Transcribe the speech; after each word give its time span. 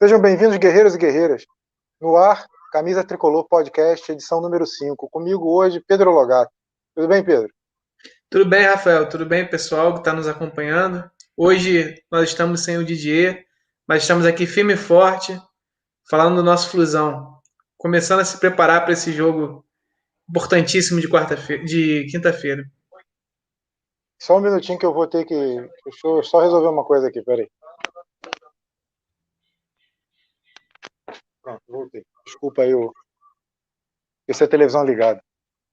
Sejam 0.00 0.20
bem-vindos, 0.20 0.56
guerreiros 0.58 0.94
e 0.94 0.98
guerreiras. 0.98 1.44
No 2.00 2.16
ar, 2.16 2.46
Camisa 2.70 3.02
Tricolor 3.02 3.48
Podcast, 3.48 4.12
edição 4.12 4.40
número 4.40 4.64
5. 4.64 5.10
Comigo 5.10 5.52
hoje, 5.52 5.80
Pedro 5.80 6.12
Logato. 6.12 6.52
Tudo 6.94 7.08
bem, 7.08 7.24
Pedro? 7.24 7.52
Tudo 8.30 8.48
bem, 8.48 8.62
Rafael. 8.62 9.08
Tudo 9.08 9.26
bem, 9.26 9.50
pessoal 9.50 9.94
que 9.94 9.98
está 9.98 10.12
nos 10.12 10.28
acompanhando. 10.28 11.02
Hoje 11.36 12.00
nós 12.12 12.28
estamos 12.28 12.62
sem 12.62 12.78
o 12.78 12.84
Didier, 12.84 13.44
mas 13.88 14.02
estamos 14.02 14.24
aqui 14.24 14.46
firme 14.46 14.74
e 14.74 14.76
forte, 14.76 15.36
falando 16.08 16.36
do 16.36 16.44
nosso 16.44 16.70
Flusão. 16.70 17.36
Começando 17.76 18.20
a 18.20 18.24
se 18.24 18.38
preparar 18.38 18.84
para 18.84 18.92
esse 18.92 19.12
jogo 19.12 19.66
importantíssimo 20.30 21.00
de 21.00 21.08
quarta-feira, 21.08 21.64
de 21.64 22.06
quinta-feira. 22.08 22.64
Só 24.16 24.36
um 24.36 24.40
minutinho 24.40 24.78
que 24.78 24.86
eu 24.86 24.94
vou 24.94 25.08
ter 25.08 25.24
que. 25.24 25.34
Deixa 25.34 26.06
eu 26.06 26.22
só 26.22 26.40
resolver 26.40 26.68
uma 26.68 26.84
coisa 26.84 27.08
aqui, 27.08 27.20
peraí. 27.20 27.50
Pronto, 31.48 31.62
voltei. 31.66 32.04
Desculpa 32.26 32.62
aí 32.62 32.74
o. 32.74 32.92
Essa 34.28 34.44
é 34.44 34.46
a 34.46 34.50
televisão 34.50 34.84
ligada. 34.84 35.22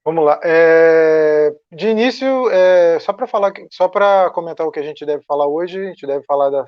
Vamos 0.05 0.23
lá. 0.23 0.39
É... 0.41 1.53
De 1.69 1.89
início, 1.89 2.49
é... 2.49 2.97
só 2.99 3.11
para 3.11 3.27
falar, 3.27 3.51
só 3.71 3.89
para 3.89 4.29
comentar 4.29 4.65
o 4.65 4.71
que 4.71 4.79
a 4.79 4.83
gente 4.83 5.05
deve 5.05 5.23
falar 5.25 5.47
hoje, 5.47 5.81
a 5.81 5.89
gente 5.89 6.07
deve 6.07 6.23
falar 6.23 6.49
da 6.49 6.65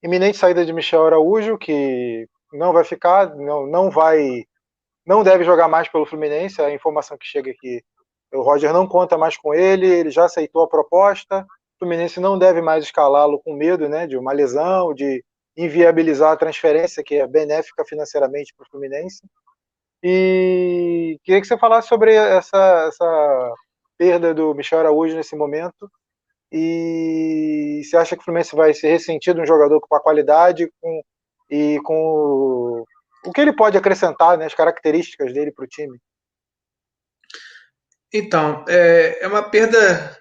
iminente 0.00 0.36
saída 0.36 0.64
de 0.64 0.72
Michel 0.72 1.06
Araújo, 1.06 1.58
que 1.58 2.28
não 2.52 2.72
vai 2.72 2.84
ficar, 2.84 3.34
não, 3.34 3.66
não 3.66 3.90
vai, 3.90 4.44
não 5.04 5.24
deve 5.24 5.42
jogar 5.42 5.66
mais 5.66 5.88
pelo 5.88 6.06
Fluminense. 6.06 6.62
A 6.62 6.70
informação 6.70 7.18
que 7.18 7.26
chega 7.26 7.50
aqui, 7.50 7.82
o 8.32 8.42
Roger 8.42 8.72
não 8.72 8.86
conta 8.86 9.18
mais 9.18 9.36
com 9.36 9.52
ele, 9.52 9.88
ele 9.88 10.10
já 10.10 10.26
aceitou 10.26 10.62
a 10.62 10.68
proposta. 10.68 11.44
O 11.74 11.78
Fluminense 11.80 12.20
não 12.20 12.38
deve 12.38 12.62
mais 12.62 12.84
escalá-lo 12.84 13.40
com 13.42 13.54
medo, 13.54 13.88
né, 13.88 14.06
de 14.06 14.16
uma 14.16 14.32
lesão, 14.32 14.94
de 14.94 15.24
inviabilizar 15.56 16.32
a 16.32 16.36
transferência, 16.36 17.02
que 17.02 17.16
é 17.16 17.26
benéfica 17.26 17.84
financeiramente 17.84 18.52
para 18.54 18.64
o 18.64 18.70
Fluminense. 18.70 19.22
E 20.02 21.18
queria 21.24 21.40
que 21.40 21.46
você 21.46 21.56
falasse 21.56 21.88
sobre 21.88 22.14
essa, 22.14 22.86
essa 22.88 23.54
perda 23.96 24.34
do 24.34 24.54
Michel 24.54 24.80
Araújo 24.80 25.16
nesse 25.16 25.34
momento. 25.34 25.90
E 26.52 27.82
você 27.84 27.96
acha 27.96 28.14
que 28.14 28.22
o 28.22 28.24
Fluminense 28.24 28.54
vai 28.54 28.72
ser 28.74 28.88
ressentido 28.88 29.40
um 29.40 29.46
jogador 29.46 29.80
com 29.80 29.96
a 29.96 30.00
qualidade 30.00 30.70
com, 30.80 31.02
e 31.50 31.80
com 31.82 31.94
o, 31.94 32.84
o 33.24 33.32
que 33.32 33.40
ele 33.40 33.52
pode 33.54 33.76
acrescentar, 33.76 34.36
né, 34.38 34.46
as 34.46 34.54
características 34.54 35.32
dele 35.32 35.50
para 35.50 35.64
o 35.64 35.68
time? 35.68 35.98
Então, 38.12 38.64
é, 38.68 39.24
é 39.24 39.26
uma 39.26 39.42
perda 39.42 40.16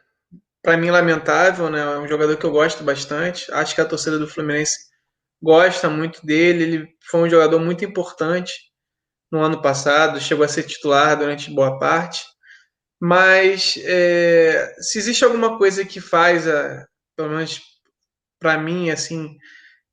para 0.61 0.77
mim 0.77 0.89
lamentável, 0.89 1.69
né? 1.69 1.79
É 1.79 1.99
um 1.99 2.07
jogador 2.07 2.35
que 2.37 2.45
eu 2.45 2.51
gosto 2.51 2.83
bastante. 2.83 3.51
Acho 3.51 3.75
que 3.75 3.81
a 3.81 3.85
torcida 3.85 4.17
do 4.17 4.27
Fluminense 4.27 4.89
gosta 5.41 5.89
muito 5.89 6.25
dele. 6.25 6.63
Ele 6.63 6.87
foi 7.09 7.21
um 7.21 7.29
jogador 7.29 7.59
muito 7.59 7.83
importante 7.85 8.53
no 9.31 9.41
ano 9.41 9.61
passado, 9.61 10.19
chegou 10.19 10.45
a 10.45 10.47
ser 10.47 10.63
titular 10.63 11.17
durante 11.17 11.51
boa 11.51 11.77
parte. 11.79 12.25
Mas 12.99 13.77
é, 13.83 14.73
se 14.79 14.97
existe 14.97 15.23
alguma 15.23 15.57
coisa 15.57 15.83
que 15.85 15.99
faz, 15.99 16.47
a, 16.47 16.87
pelo 17.15 17.29
menos 17.29 17.61
para 18.39 18.57
mim, 18.57 18.89
assim, 18.89 19.37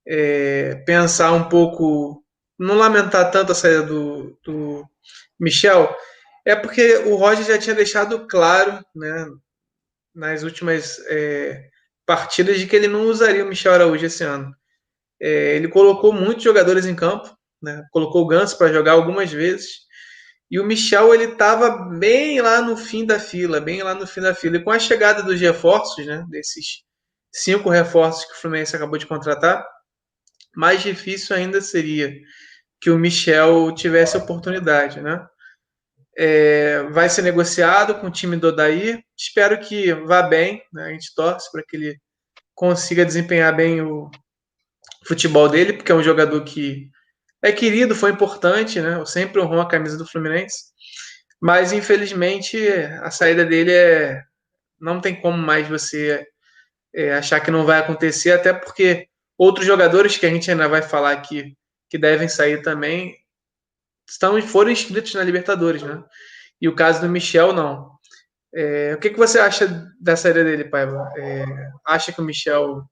é, 0.07 0.77
pensar 0.87 1.33
um 1.33 1.49
pouco, 1.49 2.25
não 2.59 2.77
lamentar 2.77 3.31
tanto 3.31 3.53
a 3.53 3.55
saída 3.55 3.83
do, 3.83 4.39
do 4.45 4.85
Michel, 5.39 5.95
é 6.45 6.55
porque 6.57 6.97
o 6.99 7.17
Roger 7.17 7.45
já 7.45 7.59
tinha 7.59 7.75
deixado 7.75 8.27
claro, 8.27 8.85
né, 8.95 9.27
nas 10.15 10.43
últimas 10.43 10.99
é, 11.07 11.69
partidas, 12.07 12.59
de 12.59 12.67
que 12.67 12.77
ele 12.77 12.89
não 12.89 13.07
usaria 13.07 13.45
o 13.45 13.49
Michel 13.49 13.73
Araújo 13.73 14.05
esse 14.05 14.25
ano. 14.25 14.55
É, 15.23 15.55
ele 15.55 15.69
colocou 15.69 16.13
muitos 16.13 16.43
jogadores 16.43 16.85
em 16.85 16.97
campo, 16.97 17.33
né? 17.63 17.85
colocou 17.93 18.23
o 18.23 18.27
Ganso 18.27 18.59
para 18.59 18.73
jogar 18.73 18.93
algumas 18.93 19.31
vezes. 19.31 19.83
E 20.51 20.59
o 20.59 20.65
Michel 20.65 21.15
ele 21.15 21.33
estava 21.33 21.71
bem 21.97 22.41
lá 22.41 22.61
no 22.61 22.77
fim 22.77 23.07
da 23.07 23.21
fila, 23.21 23.61
bem 23.61 23.83
lá 23.85 23.95
no 23.95 24.05
fim 24.05 24.21
da 24.21 24.35
fila. 24.35 24.57
E 24.57 24.65
com 24.65 24.73
a 24.73 24.81
chegada 24.81 25.23
dos 25.23 25.41
reforços, 25.41 26.05
né, 26.05 26.27
desses 26.29 26.83
cinco 27.33 27.71
reforços 27.71 28.25
que 28.25 28.33
o 28.33 28.37
Fluminense 28.37 28.75
acabou 28.75 28.99
de 28.99 29.07
contratar, 29.07 29.65
mais 30.55 30.83
difícil 30.83 31.37
ainda 31.37 31.61
seria 31.61 32.13
que 32.81 32.91
o 32.91 32.99
Michel 32.99 33.73
tivesse 33.75 34.17
oportunidade, 34.17 35.01
né? 35.01 35.25
É, 36.19 36.83
vai 36.91 37.09
ser 37.09 37.23
negociado 37.23 37.95
com 37.95 38.09
o 38.09 38.13
time 38.13 38.37
do 38.37 38.49
Odair. 38.49 39.03
Espero 39.17 39.59
que 39.59 39.95
vá 39.95 40.21
bem. 40.21 40.63
Né? 40.73 40.85
A 40.85 40.89
gente 40.91 41.15
torce 41.15 41.51
para 41.51 41.63
que 41.67 41.77
ele 41.77 41.99
consiga 42.55 43.07
desempenhar 43.07 43.55
bem 43.57 43.81
o, 43.81 44.11
futebol 45.07 45.49
dele, 45.49 45.73
porque 45.73 45.93
é 45.93 45.95
um 45.95 46.03
jogador 46.03 46.43
que 46.45 46.91
é 47.43 47.51
querido, 47.51 47.95
foi 47.95 48.11
importante, 48.11 48.81
né? 48.81 48.95
Eu 48.95 49.07
sempre 49.07 49.41
honrou 49.41 49.61
a 49.61 49.69
camisa 49.69 49.99
do 49.99 50.07
Fluminense. 50.07 50.73
Mas 51.41 51.73
infelizmente 51.73 52.57
a 53.03 53.11
saída 53.11 53.45
dele 53.45 53.73
é 53.73 54.23
não 54.81 55.01
tem 55.01 55.21
como 55.21 55.39
mais 55.39 55.69
você 55.69 56.27
é, 56.95 57.15
achar 57.15 57.41
que 57.41 57.51
não 57.51 57.65
vai 57.65 57.79
acontecer, 57.79 58.33
até 58.33 58.53
porque 58.53 59.09
outros 59.39 59.67
jogadores 59.67 60.17
que 60.17 60.27
a 60.27 60.31
gente 60.31 60.51
ainda 60.51 60.69
vai 60.69 60.83
falar 60.83 61.13
aqui 61.13 61.57
que 61.89 61.99
devem 61.99 62.29
sair 62.29 62.63
também 62.63 63.17
estão 64.09 64.41
foram 64.43 64.71
inscritos 64.71 65.15
na 65.15 65.23
Libertadores, 65.23 65.83
né? 65.83 66.03
E 66.61 66.69
o 66.69 66.75
caso 66.75 67.01
do 67.01 67.09
Michel 67.09 67.53
não. 67.53 67.93
É, 68.55 68.95
o 68.95 68.99
que, 68.99 69.11
que 69.11 69.19
você 69.19 69.39
acha 69.39 69.89
da 70.01 70.15
saída 70.17 70.45
dele, 70.45 70.65
Paiva? 70.65 71.13
É, 71.17 71.45
acha 71.87 72.13
que 72.13 72.21
o 72.21 72.25
Michel 72.25 72.85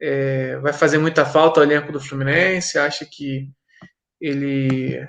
é, 0.00 0.56
vai 0.58 0.72
fazer 0.72 0.98
muita 0.98 1.24
falta 1.24 1.60
ao 1.60 1.64
elenco 1.64 1.92
do 1.92 2.00
Fluminense? 2.00 2.78
Acha 2.78 3.06
que 3.10 3.48
ele. 4.20 5.06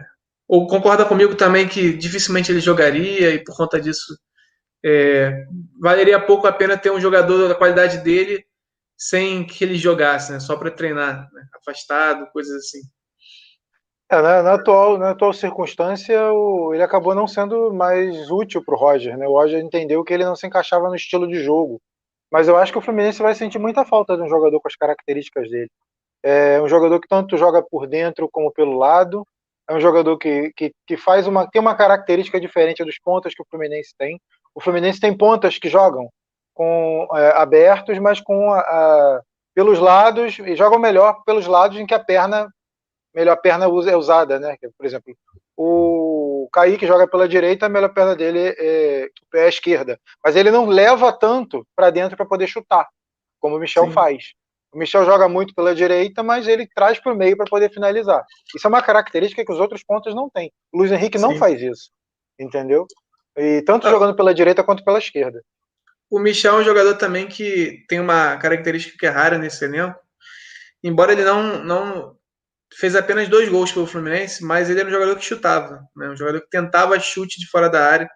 Ou 0.48 0.68
concorda 0.68 1.06
comigo 1.06 1.36
também 1.36 1.68
que 1.68 1.94
dificilmente 1.94 2.52
ele 2.52 2.62
jogaria 2.62 3.32
e 3.34 3.44
por 3.44 3.56
conta 3.56 3.82
disso 3.82 4.18
é, 4.84 5.46
valeria 5.80 6.20
pouco 6.20 6.48
a 6.48 6.52
pena 6.52 6.78
ter 6.78 6.92
um 6.92 7.00
jogador 7.00 7.48
da 7.48 7.56
qualidade 7.56 7.98
dele 8.00 8.46
sem 8.98 9.46
que 9.46 9.64
ele 9.64 9.76
jogasse, 9.76 10.32
né? 10.32 10.40
só 10.40 10.56
para 10.56 10.72
treinar, 10.72 11.30
né? 11.32 11.48
afastado, 11.56 12.30
coisas 12.32 12.56
assim. 12.56 12.80
É, 14.10 14.22
na, 14.22 14.42
na, 14.42 14.54
atual, 14.54 14.98
na 14.98 15.10
atual 15.12 15.34
circunstância, 15.34 16.32
o, 16.32 16.74
ele 16.74 16.82
acabou 16.82 17.14
não 17.14 17.28
sendo 17.28 17.74
mais 17.74 18.32
útil 18.32 18.64
para 18.64 18.74
o 18.74 18.78
Roger. 18.78 19.18
Né? 19.18 19.28
O 19.28 19.34
Roger 19.34 19.60
entendeu 19.62 20.04
que 20.04 20.14
ele 20.14 20.24
não 20.24 20.36
se 20.36 20.48
encaixava 20.48 20.88
no 20.88 20.96
estilo 20.96 21.28
de 21.28 21.44
jogo 21.44 21.82
mas 22.32 22.48
eu 22.48 22.58
acho 22.58 22.72
que 22.72 22.78
o 22.78 22.82
Fluminense 22.82 23.22
vai 23.22 23.34
sentir 23.36 23.60
muita 23.60 23.86
falta 23.86 24.16
de 24.16 24.24
um 24.24 24.30
jogador 24.30 24.60
com 24.60 24.68
as 24.68 24.76
características 24.76 25.50
dele. 25.50 25.70
É 26.24 26.62
um 26.62 26.68
jogador 26.68 27.00
que 27.00 27.08
tanto 27.08 27.38
joga 27.38 27.62
por 27.62 27.88
dentro 27.88 28.28
como 28.32 28.52
pelo 28.52 28.78
lado. 28.78 29.26
É 29.70 29.74
um 29.74 29.80
jogador 29.80 30.18
que, 30.18 30.52
que, 30.56 30.74
que 30.86 30.98
faz 30.98 31.28
uma, 31.28 31.50
tem 31.50 31.62
uma 31.62 31.76
característica 31.76 32.40
diferente 32.40 32.84
dos 32.84 33.00
pontas 33.00 33.34
que 33.34 33.42
o 33.42 33.46
Fluminense 33.50 33.94
tem. 33.98 34.20
O 34.54 34.62
Fluminense 34.62 35.00
tem 35.00 35.16
pontas 35.16 35.58
que 35.58 35.70
jogam 35.70 36.10
com 36.54 37.08
é, 37.14 37.32
abertos, 37.38 38.00
mas 38.00 38.20
com 38.20 38.52
a, 38.52 38.60
a, 38.60 39.22
pelos 39.54 39.80
lados 39.80 40.38
e 40.40 40.56
jogam 40.56 40.80
melhor 40.80 41.24
pelos 41.26 41.48
lados 41.48 41.78
em 41.78 41.86
que 41.86 41.94
a 41.94 42.04
perna 42.04 42.50
melhor 43.14 43.36
perna 43.38 43.66
é 43.66 43.96
usada, 43.96 44.40
né? 44.40 44.56
Por 44.78 44.86
exemplo, 44.86 45.16
o 45.56 46.17
Kaique 46.50 46.88
joga 46.88 47.08
pela 47.08 47.28
direita, 47.28 47.66
a 47.66 47.70
melhor 47.70 47.94
perna 47.94 48.16
dele 48.16 48.56
é, 48.58 49.10
é 49.36 49.46
a 49.46 49.50
esquerda. 49.50 50.00
Mas 50.24 50.36
ele 50.36 50.52
não 50.52 50.66
leva 50.66 51.12
tanto 51.12 51.66
para 51.76 51.90
dentro 51.90 52.16
para 52.16 52.26
poder 52.26 52.48
chutar, 52.48 52.88
como 53.40 53.56
o 53.56 53.60
Michel 53.60 53.86
Sim. 53.86 53.92
faz. 53.92 54.34
O 54.74 54.78
Michel 54.78 55.06
joga 55.06 55.30
muito 55.30 55.56
pela 55.56 55.74
direita, 55.74 56.22
mas 56.22 56.48
ele 56.48 56.68
traz 56.68 57.00
para 57.00 57.14
o 57.14 57.16
meio 57.16 57.38
para 57.38 57.46
poder 57.46 57.72
finalizar. 57.72 58.24
Isso 58.56 58.68
é 58.68 58.70
uma 58.70 58.82
característica 58.82 59.44
que 59.44 59.52
os 59.52 59.60
outros 59.60 59.84
pontos 59.84 60.14
não 60.14 60.30
têm. 60.30 60.52
O 60.74 60.80
Luiz 60.80 60.92
Henrique 60.92 61.18
Sim. 61.18 61.26
não 61.26 61.36
faz 61.38 61.62
isso, 61.62 61.90
entendeu? 62.40 62.86
E 63.36 63.62
tanto 63.62 63.88
ah. 63.88 63.90
jogando 63.90 64.16
pela 64.16 64.34
direita 64.34 64.64
quanto 64.64 64.84
pela 64.84 65.00
esquerda. 65.00 65.42
O 66.10 66.20
Michel 66.20 66.58
é 66.58 66.60
um 66.62 66.64
jogador 66.64 66.96
também 66.96 67.28
que 67.28 67.84
tem 67.88 68.00
uma 68.00 68.38
característica 68.38 68.98
que 68.98 69.06
é 69.06 69.10
rara 69.10 69.38
nesse 69.38 69.64
elenco. 69.66 70.00
Embora 70.84 71.12
ele 71.12 71.24
não, 71.24 71.64
não 71.64 72.18
fez 72.74 72.96
apenas 72.96 73.28
dois 73.30 73.50
gols 73.50 73.72
pelo 73.72 73.88
Fluminense, 73.88 74.44
mas 74.44 74.70
ele 74.70 74.80
era 74.80 74.90
um 74.90 74.92
jogador 74.92 75.16
que 75.16 75.26
chutava, 75.26 75.82
né? 75.96 76.10
um 76.10 76.16
jogador 76.16 76.42
que 76.42 76.50
tentava 76.50 77.00
chute 77.00 77.40
de 77.40 77.48
fora 77.48 77.70
da 77.70 77.86
área, 77.86 78.10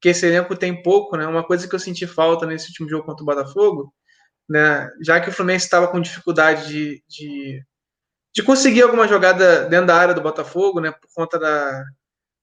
que 0.00 0.10
esse 0.10 0.26
elenco 0.26 0.54
tem 0.54 0.82
pouco, 0.82 1.16
né? 1.16 1.26
Uma 1.26 1.42
coisa 1.42 1.66
que 1.66 1.74
eu 1.74 1.78
senti 1.78 2.06
falta 2.06 2.44
nesse 2.44 2.68
último 2.68 2.90
jogo 2.90 3.06
contra 3.06 3.22
o 3.22 3.26
Botafogo, 3.26 3.94
né? 4.48 4.90
Já 5.02 5.18
que 5.18 5.30
o 5.30 5.32
Fluminense 5.32 5.64
estava 5.64 5.88
com 5.88 5.98
dificuldade 5.98 6.68
de, 6.68 7.02
de, 7.08 7.62
de, 8.34 8.42
conseguir 8.42 8.82
alguma 8.82 9.08
jogada 9.08 9.66
dentro 9.66 9.86
da 9.86 9.96
área 9.96 10.14
do 10.14 10.20
Botafogo, 10.20 10.78
né? 10.78 10.92
Por 10.92 11.08
conta 11.14 11.38
da, 11.38 11.84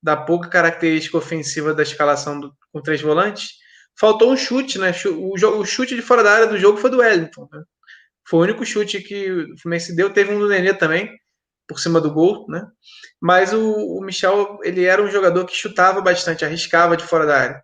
da 0.02 0.18
pouca 0.18 0.50
característica 0.50 1.18
ofensiva 1.18 1.72
da 1.72 1.84
escalação 1.84 2.40
do, 2.40 2.52
com 2.74 2.82
três 2.82 3.00
volantes, 3.00 3.52
faltou 3.96 4.32
um 4.32 4.38
chute, 4.38 4.80
né? 4.80 4.92
O, 5.06 5.36
o 5.36 5.66
chute 5.66 5.96
de 5.96 6.02
fora 6.02 6.24
da 6.24 6.34
área 6.34 6.48
do 6.48 6.58
jogo 6.58 6.80
foi 6.80 6.90
do 6.90 6.98
Wellington, 6.98 7.48
né? 7.52 7.62
Foi 8.28 8.40
o 8.40 8.44
único 8.44 8.66
chute 8.66 9.02
que 9.02 9.30
o 9.32 9.58
Fluminense 9.60 9.96
deu. 9.96 10.12
Teve 10.12 10.34
um 10.34 10.40
do 10.40 10.50
Nenê 10.50 10.74
também, 10.74 11.12
por 11.72 11.80
cima 11.80 12.02
do 12.02 12.12
gol, 12.12 12.46
né? 12.50 12.68
Mas 13.20 13.54
o, 13.54 13.98
o, 13.98 14.02
Michel, 14.02 14.60
ele 14.64 14.86
era 14.86 15.02
um 15.02 15.10
jogador 15.10 15.46
que 15.46 15.56
chutava 15.56 16.02
bastante, 16.02 16.44
arriscava 16.46 16.98
de 16.98 17.04
fora 17.04 17.26
da 17.26 17.38
área. 17.38 17.64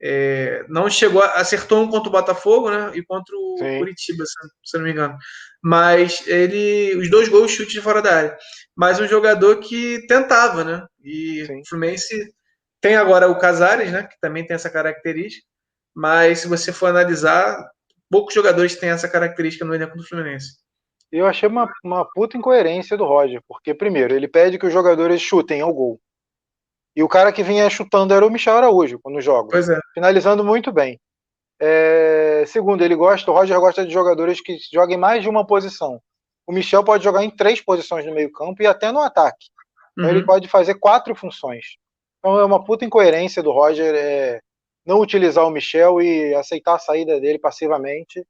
É, 0.00 0.64
não 0.68 0.88
chegou, 0.88 1.22
acertou 1.22 1.82
um 1.82 1.88
contra 1.88 2.08
o 2.08 2.12
Botafogo, 2.12 2.70
né? 2.70 2.92
E 2.94 3.02
contra 3.04 3.34
o 3.34 3.56
Sim. 3.58 3.78
Curitiba, 3.78 4.24
se, 4.24 4.34
se 4.64 4.78
não 4.78 4.84
me 4.84 4.92
engano. 4.92 5.16
Mas 5.62 6.26
ele, 6.26 6.96
os 6.96 7.10
dois 7.10 7.28
gols 7.28 7.50
chute 7.50 7.72
de 7.72 7.80
fora 7.80 8.00
da 8.00 8.14
área. 8.14 8.38
Mas 8.76 9.00
um 9.00 9.08
jogador 9.08 9.56
que 9.56 10.06
tentava, 10.06 10.62
né? 10.62 10.86
E 11.02 11.44
Sim. 11.46 11.60
o 11.60 11.68
Fluminense 11.68 12.32
tem 12.80 12.96
agora 12.96 13.28
o 13.28 13.38
Casares, 13.38 13.90
né? 13.90 14.04
Que 14.04 14.18
também 14.20 14.46
tem 14.46 14.54
essa 14.54 14.70
característica. 14.70 15.44
Mas 15.94 16.40
se 16.40 16.48
você 16.48 16.72
for 16.72 16.86
analisar, 16.86 17.58
poucos 18.08 18.34
jogadores 18.34 18.76
têm 18.76 18.90
essa 18.90 19.08
característica 19.08 19.64
no 19.64 19.74
elenco 19.74 19.96
do 19.96 20.06
Fluminense. 20.06 20.58
Eu 21.10 21.26
achei 21.26 21.48
uma, 21.48 21.70
uma 21.82 22.04
puta 22.04 22.36
incoerência 22.36 22.96
do 22.96 23.04
Roger, 23.04 23.42
porque, 23.48 23.72
primeiro, 23.72 24.14
ele 24.14 24.28
pede 24.28 24.58
que 24.58 24.66
os 24.66 24.72
jogadores 24.72 25.20
chutem 25.20 25.60
ao 25.60 25.72
gol. 25.72 25.98
E 26.94 27.02
o 27.02 27.08
cara 27.08 27.32
que 27.32 27.42
vinha 27.42 27.70
chutando 27.70 28.12
era 28.12 28.26
o 28.26 28.30
Michel 28.30 28.56
Araújo 28.56 28.98
quando 29.00 29.20
joga. 29.20 29.50
Pois 29.50 29.68
é. 29.68 29.78
Finalizando 29.94 30.44
muito 30.44 30.72
bem. 30.72 31.00
É, 31.60 32.44
segundo, 32.46 32.84
ele 32.84 32.94
gosta, 32.94 33.30
o 33.30 33.34
Roger 33.34 33.58
gosta 33.58 33.84
de 33.84 33.92
jogadores 33.92 34.40
que 34.40 34.58
joguem 34.72 34.96
mais 34.96 35.22
de 35.22 35.28
uma 35.28 35.46
posição. 35.46 36.00
O 36.46 36.52
Michel 36.52 36.84
pode 36.84 37.04
jogar 37.04 37.24
em 37.24 37.30
três 37.30 37.60
posições 37.60 38.06
no 38.06 38.14
meio-campo 38.14 38.62
e 38.62 38.66
até 38.66 38.90
no 38.92 39.00
ataque. 39.00 39.46
Então 39.92 40.10
uhum. 40.10 40.16
ele 40.16 40.24
pode 40.24 40.48
fazer 40.48 40.74
quatro 40.76 41.14
funções. 41.14 41.76
Então 42.18 42.38
é 42.38 42.44
uma 42.44 42.64
puta 42.64 42.84
incoerência 42.84 43.42
do 43.42 43.50
Roger 43.50 43.94
é, 43.94 44.40
não 44.86 45.00
utilizar 45.00 45.46
o 45.46 45.50
Michel 45.50 46.00
e 46.00 46.34
aceitar 46.34 46.76
a 46.76 46.78
saída 46.78 47.20
dele 47.20 47.38
passivamente. 47.38 48.24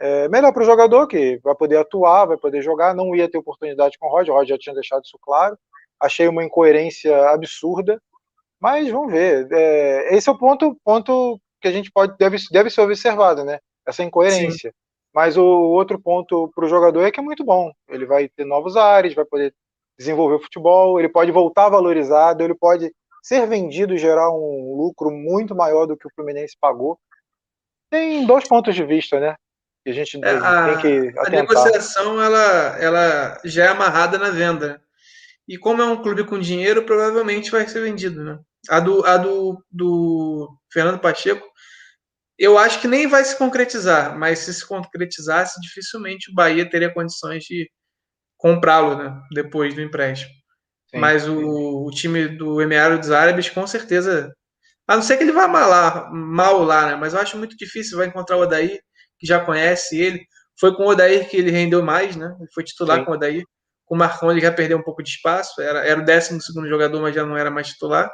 É 0.00 0.28
melhor 0.28 0.52
para 0.52 0.62
o 0.62 0.66
jogador 0.66 1.06
que 1.08 1.40
vai 1.42 1.54
poder 1.54 1.76
atuar, 1.76 2.26
vai 2.26 2.36
poder 2.36 2.62
jogar. 2.62 2.94
Não 2.94 3.14
ia 3.14 3.28
ter 3.28 3.38
oportunidade 3.38 3.98
com 3.98 4.06
o 4.06 4.10
Roger, 4.10 4.32
o 4.32 4.36
Roger 4.36 4.56
já 4.56 4.58
tinha 4.58 4.74
deixado 4.74 5.04
isso 5.04 5.18
claro 5.20 5.58
achei 6.00 6.28
uma 6.28 6.44
incoerência 6.44 7.30
absurda, 7.30 8.00
mas 8.60 8.88
vamos 8.90 9.12
ver. 9.12 9.48
É, 9.52 10.16
esse 10.16 10.28
é 10.28 10.32
o 10.32 10.38
ponto, 10.38 10.76
ponto 10.84 11.40
que 11.60 11.68
a 11.68 11.72
gente 11.72 11.90
pode 11.90 12.16
deve, 12.16 12.36
deve 12.50 12.70
ser 12.70 12.82
observado, 12.82 13.44
né? 13.44 13.58
Essa 13.86 14.02
incoerência. 14.02 14.70
Sim. 14.70 14.76
Mas 15.14 15.36
o 15.36 15.44
outro 15.44 15.98
ponto 15.98 16.50
para 16.54 16.64
o 16.64 16.68
jogador 16.68 17.02
é 17.02 17.10
que 17.10 17.18
é 17.18 17.22
muito 17.22 17.44
bom. 17.44 17.72
Ele 17.88 18.06
vai 18.06 18.28
ter 18.28 18.44
novos 18.44 18.76
ares, 18.76 19.14
vai 19.14 19.24
poder 19.24 19.54
desenvolver 19.98 20.36
o 20.36 20.42
futebol, 20.42 20.98
ele 20.98 21.08
pode 21.08 21.32
voltar 21.32 21.68
valorizado, 21.68 22.44
ele 22.44 22.54
pode 22.54 22.92
ser 23.22 23.46
vendido 23.46 23.94
e 23.94 23.98
gerar 23.98 24.30
um 24.30 24.76
lucro 24.76 25.10
muito 25.10 25.54
maior 25.56 25.86
do 25.86 25.96
que 25.96 26.06
o 26.06 26.10
Fluminense 26.14 26.56
pagou. 26.60 26.98
Tem 27.90 28.24
dois 28.26 28.46
pontos 28.46 28.74
de 28.76 28.84
vista, 28.84 29.18
né? 29.18 29.34
Que 29.88 29.92
a 29.92 30.04
gente 30.04 30.22
é, 30.22 30.30
a, 30.36 30.66
tem 30.66 30.78
que 30.78 31.18
atentar. 31.18 31.26
A 31.26 31.30
negociação 31.30 32.22
ela, 32.22 32.76
ela 32.78 33.40
já 33.42 33.64
é 33.64 33.68
amarrada 33.68 34.18
na 34.18 34.28
venda. 34.28 34.82
E 35.48 35.56
como 35.56 35.80
é 35.80 35.86
um 35.86 36.02
clube 36.02 36.24
com 36.24 36.38
dinheiro, 36.38 36.84
provavelmente 36.84 37.50
vai 37.50 37.66
ser 37.66 37.80
vendido, 37.80 38.22
né? 38.22 38.38
A 38.68 38.80
do, 38.80 39.02
a 39.06 39.16
do, 39.16 39.64
do 39.70 40.58
Fernando 40.70 41.00
Pacheco, 41.00 41.48
eu 42.38 42.58
acho 42.58 42.82
que 42.82 42.86
nem 42.86 43.06
vai 43.06 43.24
se 43.24 43.34
concretizar, 43.38 44.14
mas 44.18 44.40
se 44.40 44.52
se 44.52 44.66
concretizasse, 44.66 45.58
dificilmente 45.62 46.30
o 46.30 46.34
Bahia 46.34 46.68
teria 46.68 46.92
condições 46.92 47.44
de 47.44 47.66
comprá-lo, 48.36 48.94
né? 48.94 49.18
Depois 49.32 49.74
do 49.74 49.80
empréstimo. 49.80 50.32
Sim, 50.90 50.98
mas 50.98 51.22
sim. 51.22 51.30
O, 51.30 51.86
o, 51.86 51.90
time 51.90 52.28
do 52.28 52.60
Emirados 52.60 53.10
Árabes, 53.10 53.48
com 53.48 53.66
certeza, 53.66 54.30
a 54.86 54.96
não 54.96 55.02
ser 55.02 55.16
que 55.16 55.22
ele 55.22 55.32
vá 55.32 55.48
mal 55.48 55.70
lá, 55.70 56.10
mal 56.12 56.62
lá, 56.62 56.88
né? 56.88 56.96
Mas 56.96 57.14
eu 57.14 57.20
acho 57.20 57.38
muito 57.38 57.56
difícil, 57.56 57.96
vai 57.96 58.08
encontrar 58.08 58.36
o 58.36 58.42
Odair, 58.42 58.82
que 59.18 59.26
já 59.26 59.44
conhece 59.44 60.00
ele. 60.00 60.26
Foi 60.58 60.74
com 60.74 60.84
o 60.84 60.88
Odair 60.88 61.28
que 61.28 61.36
ele 61.36 61.50
rendeu 61.50 61.82
mais, 61.82 62.16
né? 62.16 62.34
Ele 62.38 62.50
foi 62.52 62.64
titular 62.64 62.98
sim. 62.98 63.04
com 63.04 63.12
o 63.12 63.14
Odair. 63.14 63.44
Com 63.86 63.94
o 63.94 63.98
Marcão 63.98 64.30
ele 64.30 64.40
já 64.40 64.52
perdeu 64.52 64.76
um 64.76 64.82
pouco 64.82 65.02
de 65.02 65.08
espaço, 65.08 65.62
era, 65.62 65.86
era 65.86 66.00
o 66.00 66.04
12 66.04 66.38
jogador, 66.68 67.00
mas 67.00 67.14
já 67.14 67.24
não 67.24 67.36
era 67.36 67.50
mais 67.50 67.68
titular. 67.68 68.10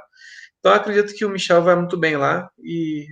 Então 0.60 0.72
acredito 0.72 1.14
que 1.14 1.24
o 1.24 1.28
Michel 1.28 1.62
vai 1.62 1.74
muito 1.74 1.96
bem 1.96 2.16
lá 2.16 2.48
e 2.58 3.06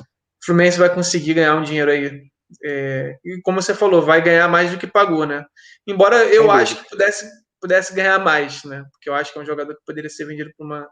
o 0.00 0.44
Fluminense 0.44 0.78
vai 0.78 0.94
conseguir 0.94 1.34
ganhar 1.34 1.56
um 1.56 1.62
dinheiro 1.62 1.90
aí. 1.90 2.22
É, 2.62 3.16
e 3.24 3.40
como 3.42 3.62
você 3.62 3.74
falou, 3.74 4.02
vai 4.02 4.20
ganhar 4.20 4.46
mais 4.48 4.70
do 4.70 4.78
que 4.78 4.86
pagou, 4.86 5.26
né? 5.26 5.44
Embora 5.86 6.24
eu 6.26 6.50
acho 6.50 6.76
que 6.76 6.90
pudesse, 6.90 7.28
pudesse 7.60 7.94
ganhar 7.94 8.18
mais, 8.18 8.62
né? 8.64 8.84
Porque 8.92 9.08
eu 9.08 9.14
acho 9.14 9.32
que 9.32 9.38
é 9.38 9.42
um 9.42 9.46
jogador 9.46 9.74
que 9.74 9.84
poderia 9.86 10.10
ser 10.10 10.26
vendido 10.26 10.50
por, 10.56 10.66
uma, 10.66 10.88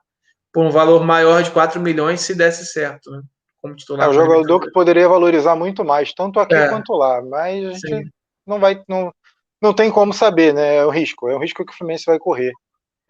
por 0.52 0.64
um 0.64 0.70
valor 0.70 1.04
maior 1.04 1.42
de 1.42 1.50
4 1.50 1.80
milhões 1.80 2.22
se 2.22 2.34
desse 2.34 2.64
certo, 2.66 3.10
né? 3.10 3.20
Como 3.62 3.76
titular. 3.76 4.06
É 4.06 4.10
um 4.10 4.14
jogador 4.14 4.60
que 4.60 4.70
poderia 4.72 5.08
valorizar 5.08 5.54
muito 5.54 5.84
mais, 5.84 6.12
tanto 6.14 6.40
aqui 6.40 6.54
é, 6.54 6.68
quanto 6.68 6.92
lá, 6.94 7.22
mas 7.22 7.66
a 7.66 7.70
gente 7.72 7.80
sim. 7.80 8.02
não 8.46 8.58
vai. 8.58 8.82
Não, 8.88 9.12
não 9.60 9.74
tem 9.74 9.90
como 9.90 10.12
saber, 10.12 10.54
né? 10.54 10.76
É 10.76 10.86
um 10.86 10.90
risco, 10.90 11.28
é 11.28 11.36
um 11.36 11.40
risco 11.40 11.64
que 11.64 11.72
o 11.72 11.76
Fluminense 11.76 12.06
vai 12.06 12.18
correr. 12.18 12.52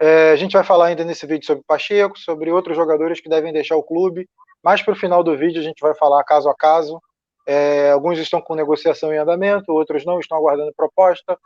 É, 0.00 0.32
a 0.32 0.36
gente 0.36 0.52
vai 0.52 0.64
falar 0.64 0.86
ainda 0.86 1.04
nesse 1.04 1.26
vídeo 1.26 1.46
sobre 1.46 1.62
Pacheco, 1.66 2.18
sobre 2.18 2.50
outros 2.50 2.76
jogadores 2.76 3.20
que 3.20 3.28
devem 3.28 3.52
deixar 3.52 3.76
o 3.76 3.82
clube. 3.82 4.26
Mais 4.62 4.82
para 4.82 4.92
o 4.92 4.96
final 4.96 5.22
do 5.22 5.36
vídeo 5.36 5.60
a 5.60 5.64
gente 5.64 5.80
vai 5.80 5.94
falar 5.94 6.24
caso 6.24 6.48
a 6.48 6.54
caso. 6.54 7.00
É, 7.46 7.90
alguns 7.90 8.18
estão 8.18 8.40
com 8.40 8.54
negociação 8.54 9.12
em 9.12 9.18
andamento, 9.18 9.72
outros 9.72 10.04
não, 10.04 10.18
estão 10.18 10.38
aguardando 10.38 10.72
proposta. 10.74 11.38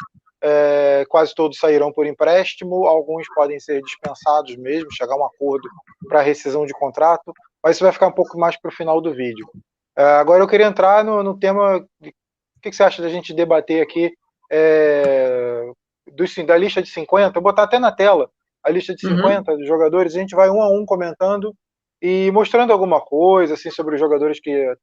É, 0.42 1.04
quase 1.08 1.34
todos 1.34 1.58
sairão 1.58 1.90
por 1.90 2.06
empréstimo, 2.06 2.86
alguns 2.86 3.26
podem 3.34 3.58
ser 3.58 3.80
dispensados 3.80 4.54
mesmo, 4.56 4.92
chegar 4.92 5.14
a 5.14 5.18
um 5.18 5.24
acordo 5.24 5.66
para 6.06 6.20
rescisão 6.20 6.66
de 6.66 6.74
contrato, 6.74 7.32
mas 7.64 7.76
isso 7.76 7.84
vai 7.84 7.92
ficar 7.92 8.08
um 8.08 8.12
pouco 8.12 8.38
mais 8.38 8.60
para 8.60 8.68
o 8.68 8.74
final 8.74 9.00
do 9.00 9.14
vídeo. 9.14 9.48
É, 9.96 10.02
agora 10.02 10.42
eu 10.42 10.46
queria 10.46 10.66
entrar 10.66 11.02
no, 11.02 11.22
no 11.22 11.38
tema. 11.38 11.78
O 11.78 12.60
que, 12.60 12.70
que 12.70 12.76
você 12.76 12.82
acha 12.82 13.00
da 13.00 13.08
gente 13.08 13.32
debater 13.32 13.82
aqui 13.82 14.12
é, 14.52 15.64
do, 16.12 16.46
da 16.46 16.56
lista 16.56 16.82
de 16.82 16.90
50, 16.90 17.32
vou 17.32 17.42
botar 17.42 17.62
até 17.62 17.78
na 17.78 17.90
tela 17.90 18.30
a 18.62 18.70
lista 18.70 18.94
de 18.94 19.06
50 19.06 19.52
uhum. 19.52 19.58
dos 19.58 19.66
jogadores, 19.66 20.14
a 20.14 20.18
gente 20.18 20.34
vai 20.34 20.48
um 20.48 20.62
a 20.62 20.68
um 20.70 20.86
comentando 20.86 21.54
e 22.00 22.30
mostrando 22.30 22.72
alguma 22.72 23.00
coisa 23.00 23.54
assim 23.54 23.70
sobre 23.70 23.94
os 23.94 24.00
jogadores 24.00 24.40
que, 24.40 24.74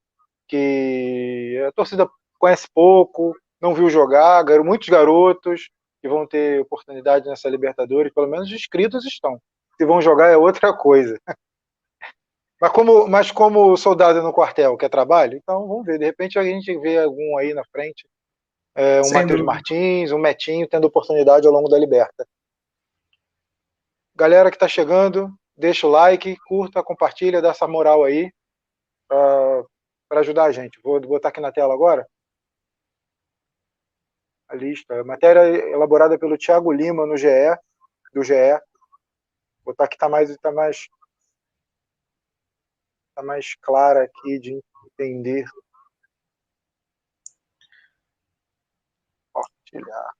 que 0.47 1.63
a 1.67 1.71
torcida 1.71 2.07
conhece 2.37 2.67
pouco, 2.73 3.35
não 3.59 3.73
viu 3.73 3.89
jogar, 3.89 4.43
muitos 4.63 4.87
garotos 4.87 5.69
que 5.99 6.07
vão 6.07 6.27
ter 6.27 6.61
oportunidade 6.61 7.27
nessa 7.27 7.49
Libertadores, 7.49 8.13
pelo 8.13 8.27
menos 8.27 8.51
inscritos 8.51 9.05
estão. 9.05 9.39
Se 9.77 9.85
vão 9.85 10.01
jogar 10.01 10.31
é 10.31 10.37
outra 10.37 10.75
coisa. 10.75 11.19
Mas 12.61 12.71
como, 12.71 13.07
mas 13.07 13.31
como 13.31 13.75
soldado 13.75 14.21
no 14.21 14.31
quartel 14.31 14.77
quer 14.77 14.89
trabalho, 14.89 15.35
então 15.35 15.67
vamos 15.67 15.83
ver. 15.83 15.97
De 15.97 16.05
repente 16.05 16.37
a 16.37 16.43
gente 16.43 16.77
vê 16.77 16.99
algum 16.99 17.35
aí 17.37 17.55
na 17.55 17.63
frente 17.65 18.07
é, 18.75 19.01
um 19.01 19.11
Matheus 19.11 19.41
Martins, 19.41 20.11
um 20.11 20.19
Metinho 20.19 20.67
tendo 20.67 20.85
oportunidade 20.85 21.47
ao 21.47 21.53
longo 21.53 21.67
da 21.67 21.79
Liberta. 21.79 22.25
Galera 24.15 24.51
que 24.51 24.55
está 24.55 24.67
chegando, 24.67 25.33
deixa 25.57 25.87
o 25.87 25.89
like, 25.89 26.37
curta, 26.47 26.83
compartilha, 26.83 27.41
dá 27.41 27.49
essa 27.49 27.67
moral 27.67 28.03
aí 28.03 28.31
para 29.07 30.19
ajudar 30.19 30.43
a 30.43 30.51
gente. 30.51 30.79
Vou 30.83 31.01
botar 31.01 31.29
aqui 31.29 31.41
na 31.41 31.51
tela 31.51 31.73
agora 31.73 32.07
a 34.47 34.55
lista. 34.55 35.03
Matéria 35.03 35.41
elaborada 35.71 36.19
pelo 36.19 36.37
Thiago 36.37 36.71
Lima 36.71 37.05
no 37.05 37.17
GE, 37.17 37.27
do 38.13 38.23
GE. 38.23 38.51
Vou 39.63 39.73
botar 39.73 39.87
que 39.87 39.95
está 39.95 40.07
mais, 40.07 40.35
tá 40.37 40.51
mais, 40.51 40.87
tá 43.15 43.23
mais 43.23 43.55
clara 43.61 44.03
aqui 44.03 44.39
de 44.39 44.59
entender 44.85 45.45
compartilhar. 49.71 50.11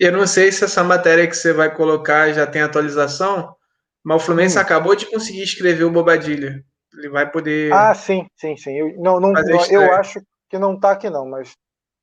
Eu 0.00 0.12
não 0.12 0.26
sei 0.26 0.52
se 0.52 0.64
essa 0.64 0.84
matéria 0.84 1.26
que 1.26 1.34
você 1.34 1.52
vai 1.52 1.74
colocar 1.74 2.32
já 2.32 2.46
tem 2.46 2.62
atualização, 2.62 3.56
mas 4.02 4.22
o 4.22 4.24
Fluminense 4.24 4.58
hum. 4.58 4.60
acabou 4.60 4.94
de 4.94 5.06
conseguir 5.06 5.42
escrever 5.42 5.84
o 5.84 5.90
Bobadilha. 5.90 6.64
Ele 6.94 7.08
vai 7.08 7.30
poder. 7.30 7.72
Ah, 7.72 7.94
sim, 7.94 8.26
sim, 8.36 8.56
sim. 8.56 8.78
Eu, 8.78 8.94
não, 8.96 9.20
não, 9.20 9.32
eu 9.70 9.92
acho 9.94 10.20
que 10.48 10.58
não 10.58 10.78
tá 10.78 10.92
aqui, 10.92 11.10
não, 11.10 11.28
mas 11.28 11.52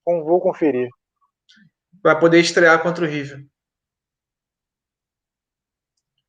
vou 0.05 0.39
conferir. 0.41 0.89
Vai 2.03 2.19
poder 2.19 2.39
estrear 2.39 2.81
contra 2.83 3.03
o 3.03 3.07
River. 3.07 3.39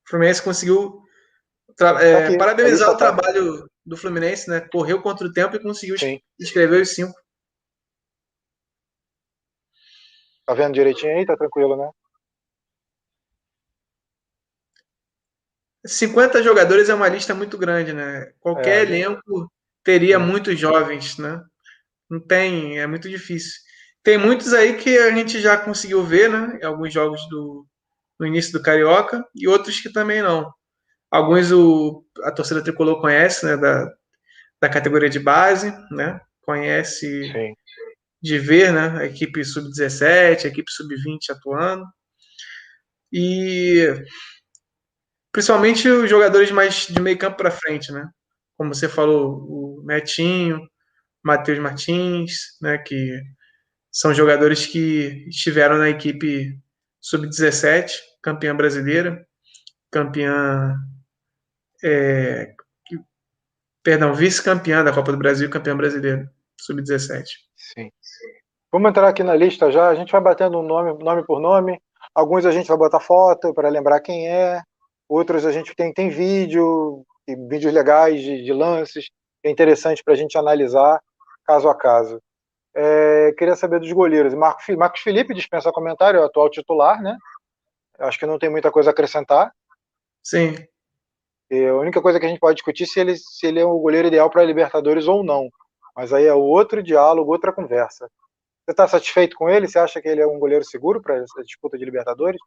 O 0.04 0.08
Fluminense 0.08 0.42
conseguiu 0.42 1.02
é, 2.00 2.30
tá 2.30 2.38
parabenizar 2.38 2.88
o 2.90 2.96
tá. 2.96 2.98
trabalho 3.12 3.68
do 3.86 3.96
Fluminense, 3.96 4.50
né? 4.50 4.60
Correu 4.60 5.00
contra 5.00 5.26
o 5.26 5.32
tempo 5.32 5.54
e 5.54 5.62
conseguiu 5.62 5.96
sim. 5.96 6.20
escrever 6.38 6.82
os 6.82 6.90
cinco. 6.90 7.14
Tá 10.44 10.54
vendo 10.54 10.74
direitinho 10.74 11.16
aí? 11.16 11.24
Tá 11.24 11.36
tranquilo, 11.36 11.76
né? 11.76 11.90
50 15.84 16.42
jogadores 16.42 16.88
é 16.88 16.94
uma 16.94 17.08
lista 17.08 17.34
muito 17.34 17.56
grande, 17.56 17.92
né? 17.92 18.32
Qualquer 18.40 18.78
é, 18.78 18.82
elenco 18.82 19.50
teria 19.84 20.16
é. 20.16 20.18
muitos 20.18 20.58
jovens, 20.58 21.16
né? 21.16 21.40
Não 22.10 22.20
tem, 22.20 22.78
é 22.78 22.86
muito 22.86 23.08
difícil. 23.08 23.60
Tem 24.02 24.18
muitos 24.18 24.52
aí 24.52 24.76
que 24.76 24.98
a 24.98 25.14
gente 25.14 25.40
já 25.40 25.56
conseguiu 25.56 26.02
ver, 26.02 26.28
né? 26.28 26.58
Em 26.60 26.64
alguns 26.64 26.92
jogos 26.92 27.28
do, 27.28 27.66
no 28.18 28.26
início 28.26 28.52
do 28.52 28.62
Carioca 28.62 29.24
e 29.34 29.46
outros 29.48 29.80
que 29.80 29.92
também 29.92 30.22
não. 30.22 30.52
Alguns 31.10 31.52
o, 31.52 32.04
a 32.24 32.32
torcida 32.32 32.62
tricolor 32.62 33.00
conhece, 33.00 33.46
né? 33.46 33.56
Da, 33.56 33.92
da 34.60 34.68
categoria 34.68 35.08
de 35.08 35.18
base, 35.18 35.72
né? 35.90 36.20
Conhece 36.42 37.32
Sim 37.32 37.54
de 38.22 38.38
ver 38.38 38.72
né, 38.72 39.02
a 39.02 39.04
equipe 39.04 39.44
sub-17, 39.44 40.44
a 40.44 40.48
equipe 40.48 40.72
sub-20 40.72 41.30
atuando. 41.30 41.84
E 43.12 43.86
principalmente 45.30 45.88
os 45.88 46.10
jogadores 46.10 46.50
mais 46.50 46.86
de 46.86 47.00
meio 47.00 47.18
campo 47.18 47.36
para 47.36 47.50
frente, 47.50 47.92
né? 47.92 48.10
como 48.56 48.74
você 48.74 48.88
falou, 48.88 49.36
o 49.48 49.82
Netinho, 49.84 50.60
Matheus 51.22 51.58
Martins, 51.58 52.56
né, 52.60 52.78
que 52.78 53.20
são 53.92 54.14
jogadores 54.14 54.66
que 54.66 55.26
estiveram 55.28 55.78
na 55.78 55.90
equipe 55.90 56.58
sub-17, 57.00 57.92
campeã 58.22 58.56
brasileira, 58.56 59.26
campeã, 59.90 60.74
é, 61.86 62.54
perdão, 63.82 64.12
vice-campeã 64.12 64.82
da 64.82 64.92
Copa 64.92 65.12
do 65.12 65.18
Brasil, 65.18 65.48
campeã 65.48 65.76
brasileira, 65.76 66.28
sub-17. 66.60 67.24
Sim. 67.56 67.90
Vamos 68.72 68.90
entrar 68.90 69.08
aqui 69.08 69.22
na 69.22 69.36
lista 69.36 69.70
já, 69.70 69.88
a 69.88 69.94
gente 69.94 70.10
vai 70.10 70.20
batendo 70.20 70.60
nome, 70.60 70.92
nome 71.02 71.24
por 71.24 71.40
nome, 71.40 71.80
alguns 72.12 72.44
a 72.44 72.50
gente 72.50 72.66
vai 72.66 72.76
botar 72.76 72.98
foto 72.98 73.54
para 73.54 73.68
lembrar 73.68 74.00
quem 74.00 74.28
é, 74.28 74.60
outros 75.08 75.46
a 75.46 75.52
gente 75.52 75.74
tem, 75.76 75.92
tem 75.92 76.08
vídeo, 76.08 77.04
vídeos 77.48 77.72
legais 77.72 78.20
de, 78.20 78.42
de 78.42 78.52
lances, 78.52 79.08
é 79.44 79.50
interessante 79.50 80.02
para 80.02 80.14
a 80.14 80.16
gente 80.16 80.36
analisar 80.36 81.00
caso 81.46 81.68
a 81.68 81.74
caso. 81.74 82.20
É, 82.74 83.32
queria 83.38 83.54
saber 83.54 83.78
dos 83.78 83.92
goleiros. 83.92 84.34
Marco, 84.34 84.60
Marcos 84.76 85.00
Felipe 85.00 85.32
dispensa 85.32 85.70
comentário, 85.70 86.18
é 86.18 86.22
o 86.22 86.26
atual 86.26 86.50
titular, 86.50 87.00
né? 87.00 87.16
Acho 88.00 88.18
que 88.18 88.26
não 88.26 88.38
tem 88.38 88.50
muita 88.50 88.72
coisa 88.72 88.90
a 88.90 88.92
acrescentar. 88.92 89.52
Sim. 90.22 90.56
E 91.50 91.64
a 91.66 91.74
única 91.74 92.02
coisa 92.02 92.18
que 92.18 92.26
a 92.26 92.28
gente 92.28 92.40
pode 92.40 92.56
discutir 92.56 92.84
é 92.84 92.86
se 92.86 93.00
ele, 93.00 93.16
se 93.16 93.46
ele 93.46 93.60
é 93.60 93.64
o 93.64 93.78
goleiro 93.78 94.08
ideal 94.08 94.28
para 94.28 94.42
a 94.42 94.44
Libertadores 94.44 95.06
ou 95.06 95.22
não. 95.22 95.48
Mas 95.94 96.12
aí 96.12 96.24
é 96.24 96.34
outro 96.34 96.82
diálogo, 96.82 97.32
outra 97.32 97.52
conversa. 97.52 98.08
Você 98.64 98.72
está 98.72 98.88
satisfeito 98.88 99.36
com 99.36 99.48
ele? 99.48 99.68
Você 99.68 99.78
acha 99.78 100.00
que 100.00 100.08
ele 100.08 100.20
é 100.20 100.26
um 100.26 100.38
goleiro 100.38 100.64
seguro 100.64 101.00
para 101.00 101.16
essa 101.16 101.42
disputa 101.42 101.78
de 101.78 101.84
Libertadores? 101.84 102.40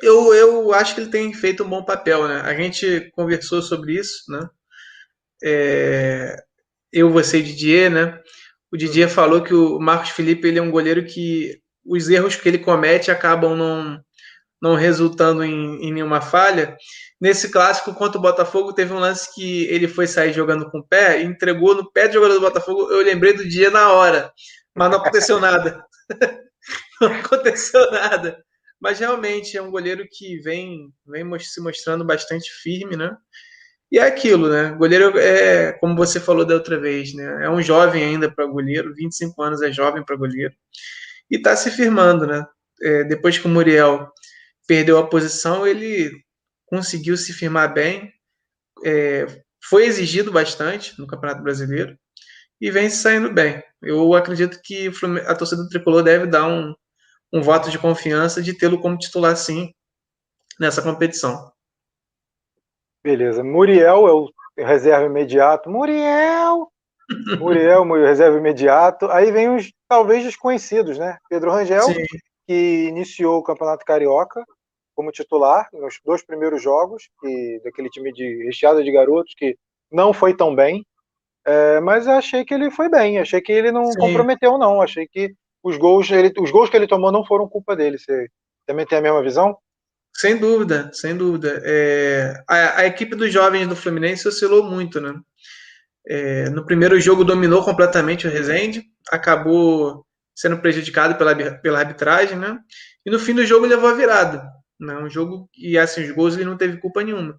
Eu, 0.00 0.32
eu 0.32 0.72
acho 0.72 0.94
que 0.94 1.00
ele 1.00 1.10
tem 1.10 1.32
feito 1.34 1.64
um 1.64 1.68
bom 1.68 1.84
papel, 1.84 2.28
né? 2.28 2.40
A 2.42 2.54
gente 2.54 3.10
conversou 3.10 3.60
sobre 3.60 3.94
isso, 3.94 4.30
né? 4.30 4.48
É, 5.42 6.36
eu, 6.92 7.10
você 7.10 7.38
e 7.38 7.42
Didier, 7.42 7.90
né? 7.90 8.20
O 8.72 8.76
Didier 8.76 9.08
falou 9.08 9.42
que 9.42 9.52
o 9.52 9.80
Marcos 9.80 10.10
Felipe 10.10 10.46
ele 10.46 10.58
é 10.58 10.62
um 10.62 10.70
goleiro 10.70 11.04
que 11.04 11.60
os 11.84 12.08
erros 12.08 12.36
que 12.36 12.48
ele 12.48 12.58
comete 12.58 13.10
acabam 13.10 13.56
não, 13.56 14.00
não 14.60 14.74
resultando 14.74 15.44
em, 15.44 15.82
em 15.84 15.92
nenhuma 15.92 16.20
falha. 16.20 16.76
Nesse 17.20 17.50
clássico 17.50 17.94
contra 17.94 18.18
o 18.18 18.22
Botafogo, 18.22 18.72
teve 18.72 18.92
um 18.92 18.98
lance 18.98 19.32
que 19.34 19.64
ele 19.66 19.88
foi 19.88 20.06
sair 20.06 20.32
jogando 20.32 20.70
com 20.70 20.78
o 20.78 20.86
pé, 20.86 21.22
entregou 21.22 21.74
no 21.74 21.90
pé 21.90 22.08
do 22.08 22.14
jogador 22.14 22.34
do 22.34 22.40
Botafogo. 22.40 22.90
Eu 22.90 23.02
lembrei 23.02 23.32
do 23.32 23.48
dia 23.48 23.70
na 23.70 23.92
hora, 23.92 24.32
mas 24.74 24.90
não 24.90 24.98
aconteceu 24.98 25.40
nada. 25.40 25.84
não 27.00 27.12
aconteceu 27.12 27.90
nada. 27.90 28.42
Mas 28.80 28.98
realmente 29.00 29.56
é 29.56 29.62
um 29.62 29.70
goleiro 29.70 30.06
que 30.10 30.38
vem, 30.38 30.92
vem 31.06 31.38
se 31.40 31.60
mostrando 31.60 32.04
bastante 32.04 32.50
firme, 32.62 32.96
né? 32.96 33.16
E 33.90 33.98
é 33.98 34.02
aquilo, 34.02 34.48
né? 34.48 34.70
Goleiro 34.72 35.18
é, 35.18 35.72
como 35.72 35.96
você 35.96 36.20
falou 36.20 36.44
da 36.44 36.54
outra 36.54 36.78
vez, 36.78 37.14
né? 37.14 37.46
É 37.46 37.50
um 37.50 37.62
jovem 37.62 38.04
ainda 38.04 38.30
para 38.30 38.46
goleiro, 38.46 38.94
25 38.94 39.42
anos 39.42 39.62
é 39.62 39.72
jovem 39.72 40.04
para 40.04 40.16
goleiro. 40.16 40.54
E 41.30 41.36
está 41.36 41.56
se 41.56 41.70
firmando, 41.70 42.26
né? 42.26 42.46
É, 42.82 43.04
depois 43.04 43.38
que 43.38 43.46
o 43.46 43.50
Muriel 43.50 44.12
perdeu 44.68 44.98
a 44.98 45.08
posição, 45.08 45.66
ele 45.66 46.12
conseguiu 46.66 47.16
se 47.16 47.32
firmar 47.32 47.72
bem. 47.72 48.12
É, 48.84 49.26
foi 49.64 49.86
exigido 49.86 50.30
bastante 50.30 50.96
no 51.00 51.06
Campeonato 51.06 51.42
Brasileiro 51.42 51.98
e 52.60 52.70
vem 52.70 52.88
se 52.90 52.98
saindo 52.98 53.32
bem. 53.32 53.64
Eu 53.82 54.14
acredito 54.14 54.60
que 54.62 54.90
a 55.26 55.34
torcida 55.34 55.62
do 55.62 55.68
Tricolor 55.68 56.02
deve 56.02 56.26
dar 56.26 56.46
um, 56.46 56.74
um 57.32 57.40
voto 57.40 57.70
de 57.70 57.78
confiança 57.78 58.42
de 58.42 58.56
tê-lo 58.56 58.80
como 58.80 58.98
titular 58.98 59.36
sim 59.36 59.72
nessa 60.60 60.82
competição. 60.82 61.50
Beleza. 63.02 63.42
Muriel 63.42 64.06
é 64.06 64.12
o 64.12 64.30
reserva 64.58 65.06
imediato. 65.06 65.70
Muriel! 65.70 66.70
Muriel, 67.38 67.84
reserva 67.84 68.36
imediato. 68.36 69.06
Aí 69.06 69.32
vem 69.32 69.54
os 69.54 69.72
talvez 69.88 70.24
desconhecidos, 70.24 70.98
né? 70.98 71.16
Pedro 71.30 71.50
Rangel, 71.50 71.84
Sim. 71.84 72.04
que 72.46 72.86
iniciou 72.88 73.38
o 73.38 73.42
Campeonato 73.42 73.84
Carioca 73.84 74.44
como 74.98 75.12
titular 75.12 75.68
nos 75.72 76.00
dois 76.04 76.24
primeiros 76.26 76.60
jogos, 76.60 77.08
e 77.22 77.60
daquele 77.62 77.88
time 77.88 78.12
de 78.12 78.42
recheado 78.46 78.82
de 78.82 78.90
garotos 78.90 79.32
que 79.32 79.56
não 79.92 80.12
foi 80.12 80.36
tão 80.36 80.56
bem. 80.56 80.84
É, 81.46 81.78
mas 81.78 82.08
achei 82.08 82.44
que 82.44 82.52
ele 82.52 82.68
foi 82.68 82.88
bem, 82.88 83.20
achei 83.20 83.40
que 83.40 83.52
ele 83.52 83.70
não 83.70 83.92
Sim. 83.92 84.00
comprometeu, 84.00 84.58
não. 84.58 84.82
Achei 84.82 85.06
que 85.06 85.32
os 85.62 85.76
gols, 85.76 86.10
ele, 86.10 86.32
os 86.40 86.50
gols 86.50 86.68
que 86.68 86.76
ele 86.76 86.88
tomou 86.88 87.12
não 87.12 87.24
foram 87.24 87.48
culpa 87.48 87.76
dele. 87.76 87.96
Você 87.96 88.26
também 88.66 88.84
tem 88.84 88.98
a 88.98 89.00
mesma 89.00 89.22
visão? 89.22 89.56
Sem 90.12 90.36
dúvida, 90.36 90.90
sem 90.92 91.16
dúvida. 91.16 91.62
É, 91.64 92.34
a, 92.48 92.80
a, 92.80 92.86
equipe 92.86 93.14
dos 93.14 93.32
jovens 93.32 93.68
do 93.68 93.76
Fluminense 93.76 94.26
oscilou 94.26 94.64
muito, 94.64 95.00
né? 95.00 95.14
É, 96.08 96.50
no 96.50 96.66
primeiro 96.66 96.98
jogo 96.98 97.22
dominou 97.22 97.64
completamente 97.64 98.26
o 98.26 98.30
Rezende, 98.30 98.82
acabou 99.12 100.04
sendo 100.34 100.58
prejudicado 100.58 101.14
pela, 101.14 101.36
pela 101.60 101.78
arbitragem, 101.78 102.36
né? 102.36 102.58
E 103.06 103.10
no 103.12 103.20
fim 103.20 103.32
do 103.32 103.46
jogo 103.46 103.64
levou 103.64 103.88
a 103.88 103.94
virada. 103.94 104.57
Né? 104.80 104.96
Um 104.98 105.10
jogo 105.10 105.48
e 105.56 105.78
assim, 105.78 106.04
os 106.04 106.10
gols 106.12 106.34
ele 106.34 106.44
não 106.44 106.56
teve 106.56 106.78
culpa 106.78 107.02
nenhuma. 107.02 107.38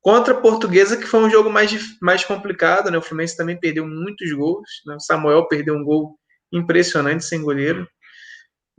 Contra 0.00 0.32
a 0.32 0.40
Portuguesa, 0.40 0.96
que 0.96 1.06
foi 1.06 1.20
um 1.20 1.30
jogo 1.30 1.50
mais, 1.50 1.72
mais 2.00 2.24
complicado, 2.24 2.90
né? 2.90 2.96
O 2.96 3.02
Fluminense 3.02 3.36
também 3.36 3.60
perdeu 3.60 3.86
muitos 3.86 4.32
gols. 4.32 4.68
Né? 4.86 4.94
O 4.94 5.00
Samuel 5.00 5.46
perdeu 5.46 5.74
um 5.74 5.84
gol 5.84 6.18
impressionante 6.52 7.24
sem 7.24 7.42
goleiro. 7.42 7.86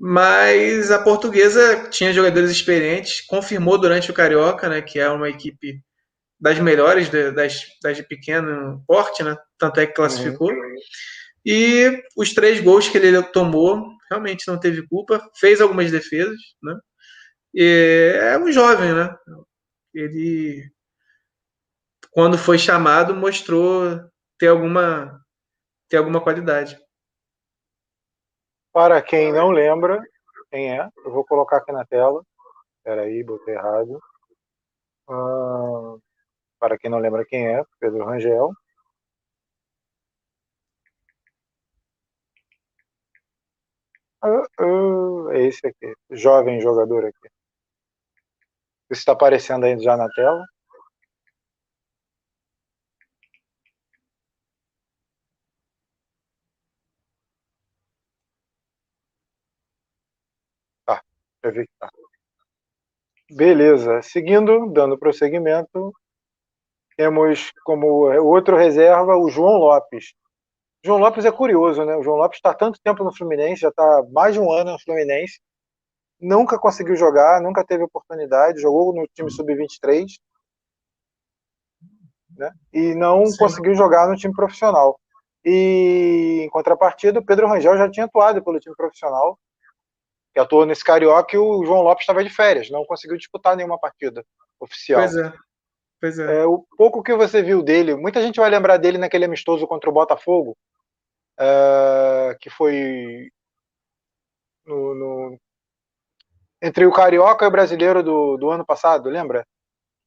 Mas 0.03 0.89
a 0.89 0.97
portuguesa 0.97 1.87
tinha 1.91 2.11
jogadores 2.11 2.49
experientes, 2.49 3.21
confirmou 3.21 3.77
durante 3.77 4.09
o 4.09 4.13
Carioca, 4.15 4.67
né, 4.67 4.81
que 4.81 4.99
é 4.99 5.07
uma 5.07 5.29
equipe 5.29 5.79
das 6.39 6.57
melhores, 6.57 7.07
das, 7.07 7.61
das 7.83 7.97
de 7.97 8.01
pequeno 8.01 8.83
porte, 8.87 9.21
né, 9.21 9.37
tanto 9.59 9.79
é 9.79 9.85
que 9.85 9.93
classificou. 9.93 10.49
Uhum. 10.49 10.75
E 11.45 12.01
os 12.17 12.33
três 12.33 12.59
gols 12.59 12.89
que 12.89 12.97
ele 12.97 13.21
tomou, 13.21 13.85
realmente 14.09 14.47
não 14.47 14.59
teve 14.59 14.87
culpa, 14.87 15.21
fez 15.39 15.61
algumas 15.61 15.91
defesas, 15.91 16.39
né, 16.63 16.75
é 17.55 18.37
um 18.37 18.51
jovem, 18.51 18.93
né, 18.93 19.17
ele, 19.93 20.71
quando 22.11 22.37
foi 22.37 22.57
chamado, 22.57 23.15
mostrou 23.15 23.99
ter 24.37 24.47
alguma, 24.47 25.23
ter 25.89 25.97
alguma 25.97 26.21
qualidade. 26.21 26.79
Para 28.73 29.01
quem 29.01 29.33
não 29.33 29.51
lembra 29.51 30.01
quem 30.49 30.77
é, 30.77 30.89
eu 31.05 31.11
vou 31.11 31.25
colocar 31.25 31.57
aqui 31.57 31.71
na 31.71 31.85
tela. 31.85 32.23
Espera 32.77 33.03
aí, 33.03 33.23
botei 33.23 33.53
errado. 33.55 34.01
Uh, 35.09 36.01
para 36.59 36.77
quem 36.77 36.89
não 36.89 36.99
lembra 36.99 37.25
quem 37.25 37.47
é, 37.47 37.63
Pedro 37.79 38.05
Rangel. 38.05 38.51
Uh, 44.23 44.45
uh, 44.63 45.31
é 45.31 45.43
esse 45.47 45.65
aqui, 45.65 45.95
jovem 46.11 46.61
jogador 46.61 47.05
aqui. 47.05 47.29
Está 48.91 49.13
aparecendo 49.13 49.65
aí 49.65 49.79
já 49.79 49.97
na 49.97 50.07
tela. 50.09 50.45
Evitar. 61.43 61.91
Beleza. 63.31 64.01
Seguindo, 64.03 64.67
dando 64.71 64.97
prosseguimento, 64.97 65.91
temos 66.95 67.51
como 67.63 68.11
outro 68.23 68.55
reserva 68.55 69.15
o 69.17 69.29
João 69.29 69.57
Lopes. 69.57 70.13
João 70.83 70.99
Lopes 70.99 71.25
é 71.25 71.31
curioso, 71.31 71.85
né? 71.85 71.95
O 71.95 72.03
João 72.03 72.17
Lopes 72.17 72.37
está 72.37 72.53
tanto 72.53 72.79
tempo 72.83 73.03
no 73.03 73.15
Fluminense, 73.15 73.61
já 73.61 73.69
está 73.69 74.03
mais 74.11 74.33
de 74.33 74.39
um 74.39 74.51
ano 74.51 74.73
no 74.73 74.79
Fluminense, 74.79 75.39
nunca 76.21 76.59
conseguiu 76.59 76.95
jogar, 76.95 77.41
nunca 77.41 77.65
teve 77.65 77.83
oportunidade, 77.83 78.61
jogou 78.61 78.93
no 78.93 79.07
time 79.07 79.31
sub-23, 79.31 80.05
né? 82.37 82.51
E 82.71 82.93
não 82.95 83.25
Sim. 83.25 83.37
conseguiu 83.37 83.73
jogar 83.73 84.07
no 84.07 84.15
time 84.15 84.33
profissional. 84.33 84.99
E 85.43 86.43
em 86.45 86.49
contrapartida, 86.49 87.19
o 87.19 87.25
Pedro 87.25 87.47
Rangel 87.47 87.77
já 87.77 87.89
tinha 87.89 88.05
atuado 88.05 88.43
pelo 88.43 88.59
time 88.59 88.75
profissional, 88.75 89.39
que 90.33 90.39
atuou 90.39 90.65
nesse 90.65 90.83
Carioca 90.83 91.35
e 91.35 91.39
o 91.39 91.65
João 91.65 91.81
Lopes 91.81 92.03
estava 92.03 92.23
de 92.23 92.29
férias, 92.29 92.69
não 92.69 92.85
conseguiu 92.85 93.17
disputar 93.17 93.55
nenhuma 93.55 93.79
partida 93.79 94.23
oficial. 94.59 95.01
Pois 95.01 95.15
é. 95.15 95.33
Pois 95.99 96.19
é. 96.19 96.41
é. 96.41 96.45
O 96.45 96.65
pouco 96.77 97.03
que 97.03 97.15
você 97.15 97.43
viu 97.43 97.61
dele, 97.61 97.95
muita 97.95 98.21
gente 98.21 98.39
vai 98.39 98.49
lembrar 98.49 98.77
dele 98.77 98.97
naquele 98.97 99.25
amistoso 99.25 99.67
contra 99.67 99.89
o 99.89 99.93
Botafogo, 99.93 100.57
é, 101.39 102.37
que 102.39 102.49
foi 102.49 103.29
no, 104.65 104.95
no, 104.95 105.39
entre 106.61 106.85
o 106.85 106.91
Carioca 106.91 107.45
e 107.45 107.47
o 107.47 107.51
Brasileiro 107.51 108.03
do, 108.03 108.37
do 108.37 108.49
ano 108.49 108.65
passado, 108.65 109.09
lembra? 109.09 109.45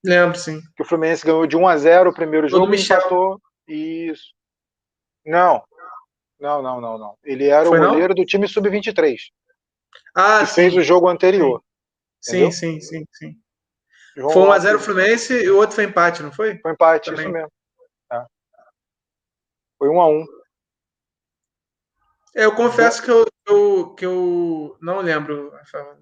Lembro, 0.05 0.39
sim. 0.39 0.61
Que 0.77 0.83
o 0.83 0.87
Fluminense 0.87 1.25
ganhou 1.25 1.47
de 1.47 1.57
1 1.57 1.67
a 1.67 1.77
0 1.77 2.11
o 2.11 2.15
primeiro 2.15 2.49
jogo 2.49 2.75
e 2.75 2.81
empatou. 2.81 3.41
Isso. 3.67 4.35
Não. 5.25 5.65
Não, 6.39 6.61
não, 6.61 6.81
não, 6.81 6.99
não. 6.99 7.19
Ele 7.25 7.47
era 7.49 7.65
Foi 7.65 7.79
o 7.79 7.89
goleiro 7.89 8.09
não? 8.09 8.23
do 8.23 8.27
time 8.27 8.47
sub-23. 8.47 9.17
Ah, 10.15 10.41
que 10.41 10.47
sim. 10.47 10.55
fez 10.55 10.77
o 10.77 10.83
jogo 10.83 11.09
anterior. 11.09 11.63
Sim, 12.21 12.51
sim, 12.51 12.81
sim, 12.81 13.05
sim. 13.13 13.35
Foi 14.15 14.43
1x0 14.43 14.79
Fluminense 14.79 15.35
e 15.35 15.51
o 15.51 15.57
outro 15.57 15.75
foi 15.75 15.85
empate, 15.85 16.23
não 16.23 16.31
foi? 16.31 16.59
Foi 16.59 16.73
empate, 16.73 17.11
Também. 17.11 17.25
isso 17.25 17.33
mesmo. 17.33 17.51
Foi 19.79 19.89
um 19.89 20.01
a 20.01 20.09
um. 20.09 20.25
É, 22.35 22.45
eu 22.45 22.55
confesso 22.55 23.03
que 23.03 23.11
eu, 23.11 23.25
eu, 23.47 23.95
que 23.95 24.05
eu 24.05 24.77
não 24.81 25.01
lembro, 25.01 25.53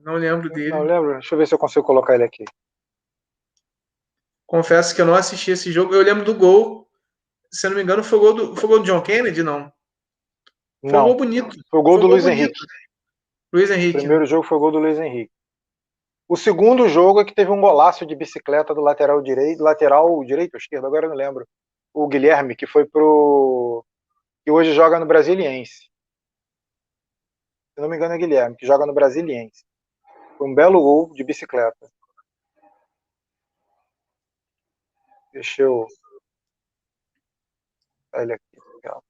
não 0.02 0.14
lembro 0.14 0.48
dele. 0.48 0.70
Não 0.70 0.82
lembro? 0.82 1.12
Deixa 1.14 1.34
eu 1.34 1.38
ver 1.38 1.46
se 1.46 1.54
eu 1.54 1.58
consigo 1.58 1.84
colocar 1.84 2.14
ele 2.14 2.24
aqui. 2.24 2.44
Confesso 4.46 4.94
que 4.94 5.00
eu 5.00 5.06
não 5.06 5.14
assisti 5.14 5.50
esse 5.50 5.70
jogo. 5.70 5.94
Eu 5.94 6.02
lembro 6.02 6.24
do 6.24 6.34
gol. 6.34 6.88
Se 7.50 7.66
eu 7.66 7.70
não 7.70 7.76
me 7.76 7.82
engano, 7.82 8.02
foi 8.02 8.18
o 8.18 8.20
gol 8.20 8.34
do, 8.34 8.56
foi 8.56 8.64
o 8.64 8.68
gol 8.68 8.78
do 8.78 8.86
John 8.86 9.02
Kennedy, 9.02 9.42
não? 9.42 9.70
Foi 10.80 10.92
não. 10.92 11.00
um 11.00 11.08
gol 11.08 11.16
bonito. 11.16 11.56
Foi 11.70 11.80
o 11.80 11.82
gol 11.82 11.94
foi 11.94 12.02
do 12.02 12.06
Luiz 12.08 12.24
bonito. 12.24 12.40
Henrique. 12.40 12.60
Luiz 13.52 13.70
Henrique. 13.70 13.98
O 13.98 14.00
primeiro 14.00 14.26
jogo 14.26 14.46
foi 14.46 14.56
o 14.56 14.60
gol 14.60 14.72
do 14.72 14.78
Luiz 14.78 14.98
Henrique. 14.98 15.32
O 16.28 16.36
segundo 16.36 16.88
jogo 16.88 17.20
é 17.20 17.24
que 17.26 17.34
teve 17.34 17.50
um 17.50 17.60
golaço 17.60 18.06
de 18.06 18.14
bicicleta 18.14 18.74
do 18.74 18.80
lateral 18.80 19.20
direito, 19.20 19.62
lateral 19.62 20.24
direito 20.24 20.54
ou 20.54 20.58
esquerdo, 20.58 20.86
agora 20.86 21.04
eu 21.04 21.10
não 21.10 21.16
lembro. 21.16 21.46
O 21.92 22.08
Guilherme, 22.08 22.56
que 22.56 22.66
foi 22.66 22.86
pro. 22.86 23.84
que 24.42 24.50
hoje 24.50 24.72
joga 24.72 24.98
no 24.98 25.04
Brasiliense. 25.04 25.91
Se 27.75 27.81
não 27.83 27.88
me 27.88 27.97
engano, 27.97 28.14
é 28.14 28.19
Guilherme, 28.19 28.57
que 28.57 28.67
joga 28.67 28.87
no 28.87 28.95
Brasiliense. 28.95 29.64
Foi 30.38 30.49
um 30.49 30.55
belo 30.55 30.81
gol 30.83 31.12
de 31.14 31.25
bicicleta. 31.25 31.91
Deixa 35.33 35.62
eu. 35.62 35.87
Olha 38.14 38.37
aqui. 38.37 38.59
Legal. 38.76 39.02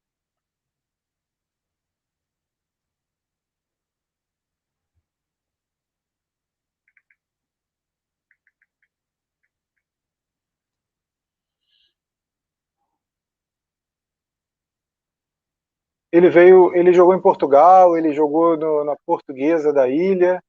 Ele 16.12 16.28
veio, 16.28 16.74
ele 16.76 16.92
jogou 16.92 17.14
em 17.14 17.22
Portugal, 17.22 17.96
ele 17.96 18.12
jogou 18.12 18.56
no, 18.56 18.84
na 18.84 18.94
Portuguesa 19.06 19.72
da 19.72 19.88
Ilha, 19.88 20.42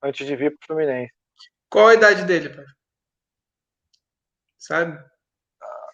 antes 0.00 0.24
de 0.24 0.36
vir 0.36 0.56
para 0.56 0.64
o 0.64 0.66
Fluminense. 0.68 1.12
Qual 1.68 1.88
a 1.88 1.94
idade 1.94 2.24
dele, 2.24 2.48
pai? 2.48 2.64
Sabe? 4.56 4.96
Ah, 5.60 5.90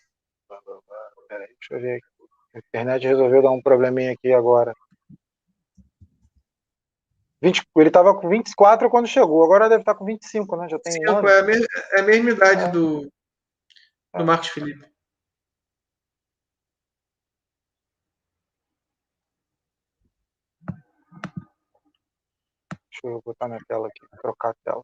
peraí, 1.26 1.48
deixa 1.48 1.74
eu 1.74 1.80
ver 1.80 1.96
aqui. 1.96 2.14
A 2.54 2.58
internet 2.58 3.06
resolveu 3.06 3.42
dar 3.42 3.50
um 3.50 3.62
probleminha 3.62 4.12
aqui 4.12 4.32
agora. 4.32 4.74
20, 7.42 7.62
ele 7.76 7.88
estava 7.88 8.18
com 8.18 8.28
24 8.28 8.88
quando 8.88 9.06
chegou, 9.06 9.44
agora 9.44 9.68
deve 9.68 9.82
estar 9.82 9.94
com 9.94 10.04
25, 10.04 10.56
né? 10.56 10.68
Já 10.68 10.78
tem 10.78 10.92
Sim, 10.92 11.00
um 11.00 11.28
é, 11.28 11.40
a 11.40 11.42
mesma, 11.42 11.66
é 11.92 12.00
a 12.00 12.02
mesma 12.02 12.30
idade 12.30 12.64
é. 12.64 12.68
do, 12.68 13.02
do 14.14 14.24
Marcos 14.24 14.48
Felipe. 14.48 14.93
Eu 23.08 23.22
botar 23.24 23.48
na 23.48 23.58
tela 23.68 23.88
aqui, 23.88 24.00
trocar 24.20 24.50
a 24.50 24.54
tela. 24.64 24.82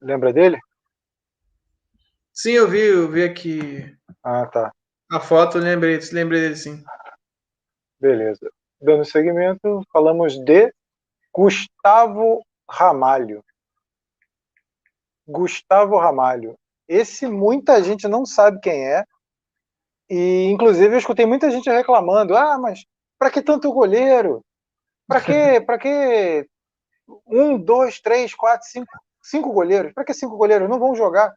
Lembra 0.00 0.32
dele? 0.32 0.58
Sim, 2.32 2.52
eu 2.52 2.68
vi, 2.68 2.80
eu 2.80 3.10
vi 3.10 3.22
aqui. 3.24 3.96
Ah, 4.22 4.46
tá. 4.46 4.72
A 5.12 5.20
foto, 5.20 5.58
lembrei, 5.58 5.98
lembrei 6.12 6.40
dele 6.40 6.56
sim. 6.56 6.82
Beleza. 8.00 8.50
Dando 8.80 9.04
seguimento, 9.04 9.82
falamos 9.92 10.42
de 10.44 10.72
Gustavo 11.34 12.42
Ramalho. 12.70 13.44
Gustavo 15.26 15.98
Ramalho. 15.98 16.56
Esse 16.88 17.26
muita 17.26 17.82
gente 17.82 18.08
não 18.08 18.24
sabe 18.24 18.60
quem 18.60 18.86
é. 18.86 19.04
E 20.08 20.44
inclusive 20.50 20.94
eu 20.94 20.98
escutei 20.98 21.26
muita 21.26 21.50
gente 21.50 21.68
reclamando: 21.68 22.36
"Ah, 22.36 22.58
mas 22.58 22.84
para 23.18 23.30
que 23.30 23.42
tanto 23.42 23.72
goleiro? 23.72 24.40
Para 25.06 25.20
que, 25.20 25.30
para 25.66 25.78
que 25.78 26.46
um, 27.26 27.58
dois, 27.58 28.00
três, 28.00 28.34
quatro, 28.34 28.66
cinco, 28.68 28.90
cinco 29.22 29.52
goleiros? 29.52 29.92
Para 29.92 30.04
que 30.04 30.14
cinco 30.14 30.36
goleiros 30.36 30.68
não 30.68 30.78
vão 30.78 30.94
jogar?" 30.94 31.34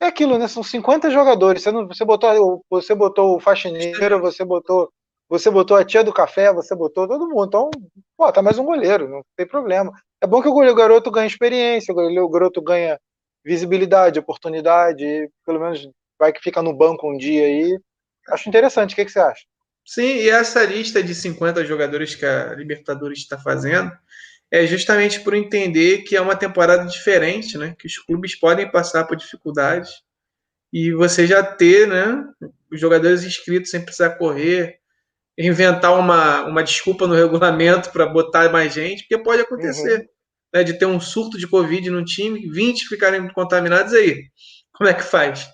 É 0.00 0.06
aquilo, 0.06 0.38
né? 0.38 0.48
São 0.48 0.62
50 0.62 1.10
jogadores. 1.10 1.62
Você, 1.62 1.70
não, 1.70 1.86
você, 1.86 2.04
botou, 2.06 2.64
você 2.70 2.94
botou 2.94 3.36
o 3.36 3.40
faxineiro, 3.40 4.18
você 4.20 4.44
botou 4.44 4.90
você 5.28 5.48
botou 5.48 5.76
a 5.76 5.84
tia 5.84 6.02
do 6.02 6.12
café, 6.12 6.52
você 6.52 6.74
botou 6.74 7.06
todo 7.06 7.28
mundo. 7.28 7.46
Então, 7.46 7.70
pô, 8.16 8.32
tá 8.32 8.42
mais 8.42 8.58
um 8.58 8.64
goleiro, 8.64 9.08
não 9.08 9.22
tem 9.36 9.46
problema. 9.46 9.92
É 10.20 10.26
bom 10.26 10.42
que 10.42 10.48
o 10.48 10.74
garoto 10.74 11.10
ganhe 11.10 11.26
experiência, 11.26 11.94
o 11.94 12.28
garoto 12.28 12.60
ganha 12.60 12.98
visibilidade, 13.44 14.18
oportunidade, 14.18 15.30
pelo 15.46 15.60
menos 15.60 15.88
vai 16.18 16.32
que 16.32 16.42
fica 16.42 16.60
no 16.60 16.76
banco 16.76 17.10
um 17.10 17.16
dia 17.16 17.46
aí. 17.46 17.78
Acho 18.28 18.48
interessante, 18.48 18.92
o 18.92 18.96
que, 18.96 19.04
que 19.04 19.10
você 19.10 19.20
acha? 19.20 19.44
Sim, 19.84 20.16
e 20.16 20.28
essa 20.28 20.62
lista 20.64 21.02
de 21.02 21.14
50 21.14 21.64
jogadores 21.64 22.14
que 22.14 22.26
a 22.26 22.54
Libertadores 22.54 23.20
está 23.20 23.38
fazendo 23.38 23.90
é 24.50 24.66
justamente 24.66 25.20
por 25.20 25.32
entender 25.32 26.02
que 26.02 26.16
é 26.16 26.20
uma 26.20 26.36
temporada 26.36 26.84
diferente, 26.84 27.56
né? 27.56 27.74
Que 27.78 27.86
os 27.86 27.98
clubes 27.98 28.34
podem 28.34 28.70
passar 28.70 29.04
por 29.04 29.16
dificuldades 29.16 30.02
e 30.72 30.92
você 30.92 31.26
já 31.26 31.42
ter, 31.42 31.86
né? 31.86 32.24
Os 32.70 32.80
jogadores 32.80 33.24
inscritos 33.24 33.70
sem 33.70 33.82
precisar 33.82 34.10
correr, 34.10 34.79
inventar 35.46 35.98
uma, 35.98 36.42
uma 36.42 36.62
desculpa 36.62 37.06
no 37.06 37.14
regulamento 37.14 37.90
para 37.90 38.06
botar 38.06 38.50
mais 38.50 38.72
gente, 38.72 39.02
porque 39.02 39.22
pode 39.22 39.42
acontecer. 39.42 40.00
Uhum. 40.00 40.06
Né, 40.52 40.64
de 40.64 40.76
ter 40.76 40.86
um 40.86 40.98
surto 40.98 41.38
de 41.38 41.46
Covid 41.46 41.88
no 41.90 42.04
time, 42.04 42.50
20 42.50 42.88
ficarem 42.88 43.28
contaminados 43.32 43.94
aí. 43.94 44.24
Como 44.74 44.90
é 44.90 44.94
que 44.94 45.02
faz? 45.04 45.48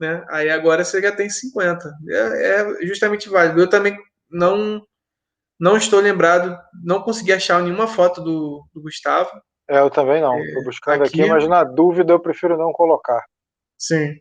Né? 0.00 0.24
Aí 0.30 0.48
agora 0.48 0.84
você 0.84 1.02
já 1.02 1.14
tem 1.14 1.28
50. 1.28 1.86
É, 2.08 2.16
é, 2.16 2.86
justamente 2.86 3.28
válido. 3.28 3.60
Eu 3.60 3.68
também 3.68 3.94
não 4.30 4.82
não 5.60 5.76
estou 5.76 6.00
lembrado, 6.00 6.56
não 6.84 7.02
consegui 7.02 7.32
achar 7.32 7.60
nenhuma 7.60 7.88
foto 7.88 8.22
do, 8.22 8.64
do 8.72 8.80
Gustavo. 8.80 9.30
É, 9.68 9.80
eu 9.80 9.90
também 9.90 10.20
não. 10.20 10.38
Estou 10.38 10.62
é, 10.62 10.64
buscando 10.64 11.04
aqui, 11.04 11.20
aqui, 11.20 11.30
mas 11.30 11.48
na 11.48 11.64
dúvida 11.64 12.12
eu 12.12 12.20
prefiro 12.20 12.56
não 12.56 12.72
colocar. 12.72 13.22
Sim. 13.76 14.14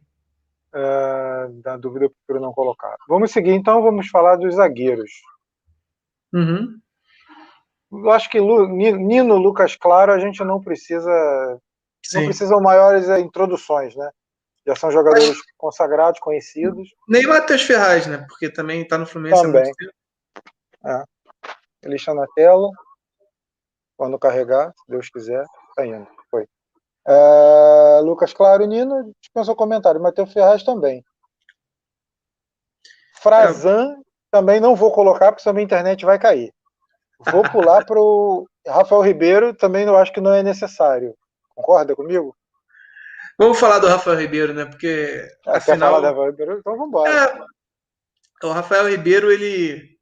Uh, 0.77 1.59
na 1.65 1.75
dúvida 1.75 2.05
eu 2.05 2.11
prefiro 2.11 2.39
não 2.39 2.53
colocar. 2.53 2.95
Vamos 3.09 3.31
seguir 3.31 3.51
então, 3.51 3.81
vamos 3.81 4.09
falar 4.09 4.35
dos 4.35 4.53
zagueiros. 4.55 5.09
Uhum. 6.31 6.79
Eu 7.91 8.11
acho 8.11 8.29
que 8.29 8.39
Nino, 8.39 9.37
Lucas 9.37 9.75
Claro, 9.75 10.11
a 10.11 10.19
gente 10.19 10.43
não 10.43 10.61
precisa. 10.61 11.59
Sim. 12.05 12.19
Não 12.19 12.25
precisam 12.25 12.61
maiores 12.61 13.09
eh, 13.09 13.19
introduções, 13.19 13.95
né? 13.95 14.11
Já 14.67 14.75
são 14.75 14.91
jogadores 14.91 15.29
Mas... 15.29 15.37
consagrados, 15.57 16.19
conhecidos. 16.19 16.89
Nem 17.07 17.25
Matheus 17.25 17.63
Ferraz, 17.63 18.05
né? 18.05 18.23
Porque 18.29 18.51
também 18.51 18.81
está 18.81 18.99
no 18.99 19.05
Fluminense 19.07 19.41
também. 19.41 19.71
É. 20.85 21.03
Ele 21.81 21.95
está 21.95 22.13
na 22.13 22.27
tela. 22.35 22.69
Quando 23.95 24.19
carregar, 24.19 24.71
se 24.75 24.91
Deus 24.91 25.09
quiser, 25.09 25.43
está 25.69 25.87
indo. 25.87 26.07
É, 27.07 28.01
Lucas 28.03 28.33
Claro 28.33 28.63
e 28.63 28.67
Nino 28.67 29.13
dispensou 29.21 29.55
comentário. 29.55 30.01
Matheus 30.01 30.33
Ferraz 30.33 30.63
também. 30.63 31.03
Frazan 33.21 33.93
é. 33.93 33.95
também 34.29 34.59
não 34.59 34.75
vou 34.75 34.91
colocar, 34.91 35.31
porque 35.31 35.41
senão 35.41 35.53
minha 35.53 35.65
internet 35.65 36.05
vai 36.05 36.19
cair. 36.19 36.53
Vou 37.31 37.43
pular 37.49 37.85
para 37.85 37.99
o 37.99 38.47
Rafael 38.67 39.01
Ribeiro, 39.01 39.53
também 39.53 39.85
eu 39.85 39.97
acho 39.97 40.13
que 40.13 40.21
não 40.21 40.33
é 40.33 40.43
necessário. 40.43 41.15
Concorda 41.55 41.95
comigo? 41.95 42.35
Vamos 43.39 43.59
falar 43.59 43.79
do 43.79 43.87
Rafael 43.87 44.17
Ribeiro, 44.17 44.53
né? 44.53 44.65
Porque. 44.65 45.27
Ah, 45.45 45.57
afinal... 45.57 45.91
falar 45.91 45.99
do 46.01 46.07
Rafael 46.07 46.31
Ribeiro? 46.31 46.57
Então 46.59 46.73
vamos 46.73 46.89
embora. 46.89 47.11
É, 47.11 48.45
o 48.45 48.51
Rafael 48.51 48.89
Ribeiro, 48.89 49.31
ele. 49.31 49.97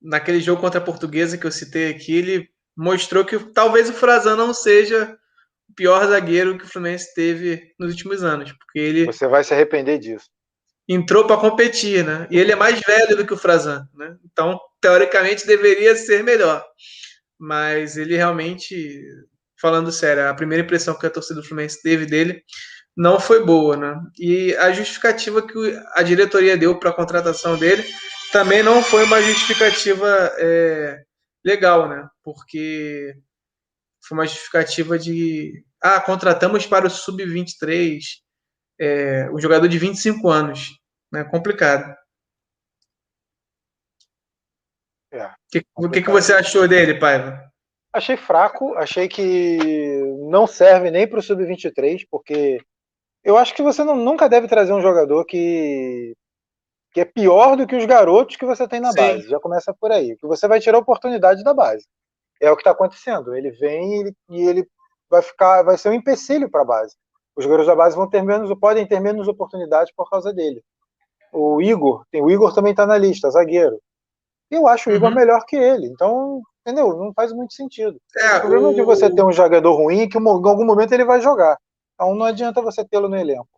Naquele 0.00 0.40
jogo 0.40 0.60
contra 0.60 0.80
a 0.80 0.84
Portuguesa 0.84 1.38
que 1.38 1.46
eu 1.46 1.52
citei 1.52 1.90
aqui, 1.90 2.14
ele 2.14 2.48
mostrou 2.76 3.24
que 3.24 3.38
talvez 3.38 3.88
o 3.88 3.94
Frazan 3.94 4.36
não 4.36 4.52
seja 4.52 5.16
pior 5.74 6.06
zagueiro 6.06 6.56
que 6.58 6.64
o 6.64 6.68
Fluminense 6.68 7.14
teve 7.14 7.72
nos 7.78 7.90
últimos 7.90 8.22
anos, 8.22 8.52
porque 8.52 8.78
ele 8.78 9.06
Você 9.06 9.26
vai 9.26 9.44
se 9.44 9.52
arrepender 9.52 9.98
disso. 9.98 10.26
Entrou 10.88 11.26
para 11.26 11.40
competir, 11.40 12.04
né? 12.04 12.26
E 12.30 12.38
ele 12.38 12.52
é 12.52 12.56
mais 12.56 12.80
velho 12.80 13.16
do 13.16 13.26
que 13.26 13.32
o 13.32 13.38
Frazan, 13.38 13.88
né? 13.94 14.16
Então, 14.24 14.60
teoricamente 14.80 15.46
deveria 15.46 15.96
ser 15.96 16.22
melhor. 16.22 16.64
Mas 17.38 17.96
ele 17.96 18.16
realmente, 18.16 19.02
falando 19.60 19.90
sério, 19.90 20.28
a 20.28 20.34
primeira 20.34 20.62
impressão 20.62 20.98
que 20.98 21.06
a 21.06 21.10
torcida 21.10 21.40
do 21.40 21.46
Fluminense 21.46 21.82
teve 21.82 22.04
dele 22.04 22.42
não 22.96 23.18
foi 23.18 23.44
boa, 23.44 23.76
né? 23.76 23.98
E 24.18 24.54
a 24.56 24.72
justificativa 24.72 25.44
que 25.46 25.54
a 25.94 26.02
diretoria 26.02 26.56
deu 26.56 26.78
para 26.78 26.90
a 26.90 26.94
contratação 26.94 27.56
dele 27.56 27.84
também 28.30 28.62
não 28.62 28.82
foi 28.82 29.04
uma 29.04 29.22
justificativa 29.22 30.32
é, 30.38 31.02
legal, 31.44 31.88
né? 31.88 32.06
Porque 32.22 33.14
foi 34.06 34.18
uma 34.18 34.26
justificativa 34.26 34.98
de 34.98 35.64
ah, 35.82 36.00
contratamos 36.00 36.66
para 36.66 36.86
o 36.86 36.90
sub-23 36.90 38.00
é, 38.78 39.30
um 39.30 39.38
jogador 39.38 39.68
de 39.68 39.78
25 39.78 40.28
anos. 40.28 40.78
Né? 41.12 41.24
Complicado. 41.24 41.94
Que, 45.50 45.64
o 45.76 45.88
que, 45.88 46.02
que 46.02 46.10
você 46.10 46.32
achou 46.32 46.66
dele, 46.66 46.98
Paiva? 46.98 47.40
Achei 47.92 48.16
fraco, 48.16 48.74
achei 48.74 49.06
que 49.06 50.02
não 50.28 50.48
serve 50.48 50.90
nem 50.90 51.06
para 51.06 51.20
o 51.20 51.22
sub-23, 51.22 52.04
porque 52.10 52.58
eu 53.22 53.38
acho 53.38 53.54
que 53.54 53.62
você 53.62 53.84
não, 53.84 53.94
nunca 53.94 54.28
deve 54.28 54.48
trazer 54.48 54.72
um 54.72 54.82
jogador 54.82 55.24
que, 55.24 56.12
que 56.92 57.00
é 57.00 57.04
pior 57.04 57.56
do 57.56 57.68
que 57.68 57.76
os 57.76 57.86
garotos 57.86 58.34
que 58.34 58.44
você 58.44 58.66
tem 58.66 58.80
na 58.80 58.90
Sim. 58.90 58.96
base. 58.96 59.28
Já 59.28 59.38
começa 59.38 59.72
por 59.72 59.92
aí. 59.92 60.16
Que 60.16 60.26
você 60.26 60.48
vai 60.48 60.58
tirar 60.58 60.78
a 60.78 60.80
oportunidade 60.80 61.44
da 61.44 61.54
base. 61.54 61.86
É 62.40 62.50
o 62.50 62.56
que 62.56 62.60
está 62.60 62.72
acontecendo. 62.72 63.34
Ele 63.34 63.50
vem 63.50 64.14
e 64.28 64.42
ele 64.42 64.66
vai 65.08 65.22
ficar, 65.22 65.62
vai 65.62 65.78
ser 65.78 65.90
um 65.90 65.94
empecilho 65.94 66.50
para 66.50 66.62
a 66.62 66.64
base. 66.64 66.94
Os 67.36 67.46
garotos 67.46 67.66
da 67.66 67.74
base 67.74 67.96
vão 67.96 68.08
ter 68.08 68.22
menos, 68.22 68.52
podem 68.58 68.86
ter 68.86 69.00
menos 69.00 69.26
oportunidades 69.28 69.92
por 69.94 70.08
causa 70.08 70.32
dele. 70.32 70.62
O 71.32 71.60
Igor, 71.60 72.04
tem, 72.10 72.22
o 72.22 72.30
Igor 72.30 72.54
também 72.54 72.70
está 72.70 72.86
na 72.86 72.96
lista, 72.96 73.30
zagueiro. 73.30 73.80
Eu 74.50 74.68
acho 74.68 74.88
o 74.88 74.92
Igor 74.92 75.08
uhum. 75.08 75.14
melhor 75.14 75.44
que 75.46 75.56
ele. 75.56 75.86
Então, 75.86 76.40
entendeu? 76.64 76.96
Não 76.96 77.12
faz 77.12 77.32
muito 77.32 77.54
sentido. 77.54 78.00
É, 78.16 78.36
o 78.36 78.40
problema 78.40 78.68
o... 78.68 78.74
de 78.74 78.82
você 78.82 79.12
ter 79.12 79.22
um 79.22 79.32
jogador 79.32 79.74
ruim 79.74 80.02
é 80.02 80.06
que 80.06 80.18
em 80.18 80.26
algum 80.26 80.64
momento 80.64 80.92
ele 80.92 81.04
vai 81.04 81.20
jogar. 81.20 81.58
Então 81.94 82.14
não 82.14 82.26
adianta 82.26 82.62
você 82.62 82.84
tê-lo 82.84 83.08
no 83.08 83.16
elenco. 83.16 83.48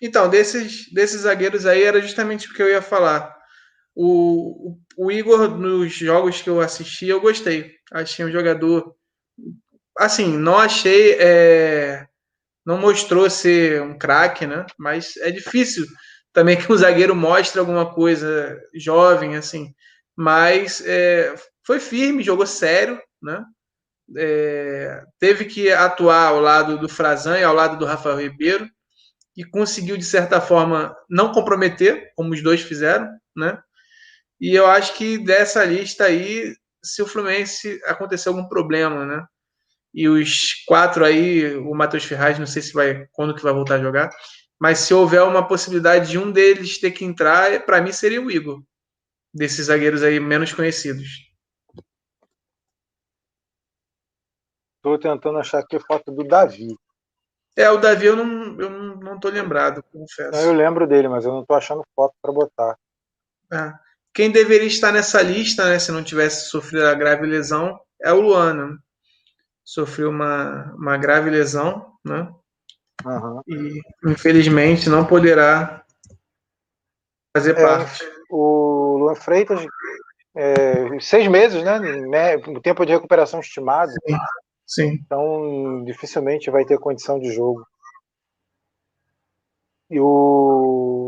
Então, 0.00 0.28
desses, 0.28 0.92
desses 0.92 1.22
zagueiros 1.22 1.66
aí 1.66 1.82
era 1.82 2.00
justamente 2.00 2.50
o 2.50 2.54
que 2.54 2.62
eu 2.62 2.68
ia 2.68 2.82
falar. 2.82 3.34
O, 3.94 4.76
o, 4.96 5.06
o 5.06 5.10
Igor, 5.10 5.48
nos 5.48 5.92
jogos 5.94 6.42
que 6.42 6.50
eu 6.50 6.60
assisti, 6.60 7.08
eu 7.08 7.20
gostei. 7.20 7.75
Achei 7.92 8.24
um 8.24 8.30
jogador. 8.30 8.94
Assim, 9.98 10.36
não 10.36 10.58
achei. 10.58 11.14
É, 11.20 12.06
não 12.64 12.78
mostrou 12.78 13.30
ser 13.30 13.82
um 13.82 13.96
craque, 13.96 14.46
né? 14.46 14.66
Mas 14.78 15.16
é 15.18 15.30
difícil 15.30 15.86
também 16.32 16.56
que 16.60 16.72
um 16.72 16.76
zagueiro 16.76 17.14
mostre 17.14 17.60
alguma 17.60 17.92
coisa 17.94 18.60
jovem, 18.74 19.36
assim 19.36 19.74
mas 20.16 20.80
é, 20.80 21.34
foi 21.64 21.78
firme, 21.78 22.22
jogou 22.22 22.46
sério, 22.46 23.00
né? 23.22 23.44
É, 24.16 25.02
teve 25.18 25.44
que 25.44 25.70
atuar 25.70 26.28
ao 26.28 26.40
lado 26.40 26.78
do 26.78 26.88
Frazan 26.88 27.38
e 27.38 27.44
ao 27.44 27.54
lado 27.54 27.76
do 27.76 27.84
Rafael 27.84 28.18
Ribeiro 28.18 28.68
e 29.36 29.44
conseguiu 29.44 29.96
de 29.96 30.04
certa 30.04 30.40
forma 30.40 30.96
não 31.10 31.32
comprometer, 31.32 32.12
como 32.16 32.32
os 32.32 32.42
dois 32.42 32.62
fizeram, 32.62 33.06
né? 33.36 33.60
E 34.40 34.54
eu 34.54 34.66
acho 34.66 34.94
que 34.94 35.18
dessa 35.18 35.64
lista 35.64 36.04
aí, 36.04 36.54
se 36.86 37.02
o 37.02 37.06
Fluminense 37.06 37.80
acontecer 37.84 38.28
algum 38.28 38.48
problema, 38.48 39.04
né? 39.04 39.26
E 39.92 40.08
os 40.08 40.64
quatro 40.66 41.04
aí, 41.04 41.56
o 41.56 41.74
Matheus 41.74 42.04
Ferraz, 42.04 42.38
não 42.38 42.46
sei 42.46 42.62
se 42.62 42.72
vai 42.72 43.06
quando 43.12 43.34
que 43.34 43.42
vai 43.42 43.52
voltar 43.52 43.76
a 43.76 43.82
jogar, 43.82 44.10
mas 44.58 44.78
se 44.78 44.94
houver 44.94 45.22
uma 45.22 45.46
possibilidade 45.46 46.10
de 46.10 46.18
um 46.18 46.30
deles 46.30 46.78
ter 46.78 46.90
que 46.90 47.04
entrar, 47.04 47.64
para 47.64 47.80
mim 47.80 47.92
seria 47.92 48.20
o 48.20 48.30
Igor 48.30 48.62
desses 49.34 49.66
zagueiros 49.66 50.02
aí 50.02 50.18
menos 50.20 50.52
conhecidos. 50.52 51.26
Estou 54.76 54.98
tentando 54.98 55.38
achar 55.38 55.58
aqui 55.58 55.76
a 55.76 55.80
foto 55.80 56.12
do 56.12 56.24
Davi. 56.24 56.68
É, 57.56 57.70
o 57.70 57.78
Davi 57.78 58.06
eu 58.06 58.16
não, 58.16 58.60
eu 58.60 58.70
não 58.70 59.18
tô 59.18 59.28
lembrado, 59.28 59.82
confesso. 59.90 60.30
Não, 60.30 60.40
eu 60.40 60.52
lembro 60.52 60.86
dele, 60.86 61.08
mas 61.08 61.24
eu 61.24 61.32
não 61.32 61.40
estou 61.40 61.56
achando 61.56 61.82
foto 61.94 62.14
para 62.22 62.32
botar. 62.32 62.78
É. 63.52 63.85
Quem 64.16 64.30
deveria 64.30 64.66
estar 64.66 64.90
nessa 64.92 65.20
lista, 65.20 65.68
né, 65.68 65.78
se 65.78 65.92
não 65.92 66.02
tivesse 66.02 66.48
sofrido 66.48 66.86
a 66.86 66.94
grave 66.94 67.26
lesão, 67.26 67.78
é 68.02 68.10
o 68.14 68.20
Luana. 68.22 68.68
Né? 68.68 68.78
Sofreu 69.62 70.08
uma, 70.08 70.72
uma 70.74 70.96
grave 70.96 71.28
lesão, 71.28 71.92
né? 72.02 72.26
Uhum. 73.04 73.42
E 73.46 73.78
infelizmente 74.06 74.88
não 74.88 75.04
poderá 75.04 75.84
fazer 77.36 77.58
é, 77.58 77.62
parte. 77.62 78.10
O 78.30 78.96
Luan 79.00 79.16
Freitas, 79.16 79.60
é, 80.34 80.98
seis 80.98 81.28
meses, 81.28 81.62
né? 81.62 82.36
O 82.36 82.58
tempo 82.62 82.86
de 82.86 82.92
recuperação 82.92 83.40
estimado. 83.40 83.92
Sim, 83.92 84.16
sim. 84.66 84.98
Então, 85.04 85.84
dificilmente 85.84 86.50
vai 86.50 86.64
ter 86.64 86.78
condição 86.78 87.20
de 87.20 87.30
jogo. 87.34 87.66
E 89.90 90.00
o. 90.00 91.05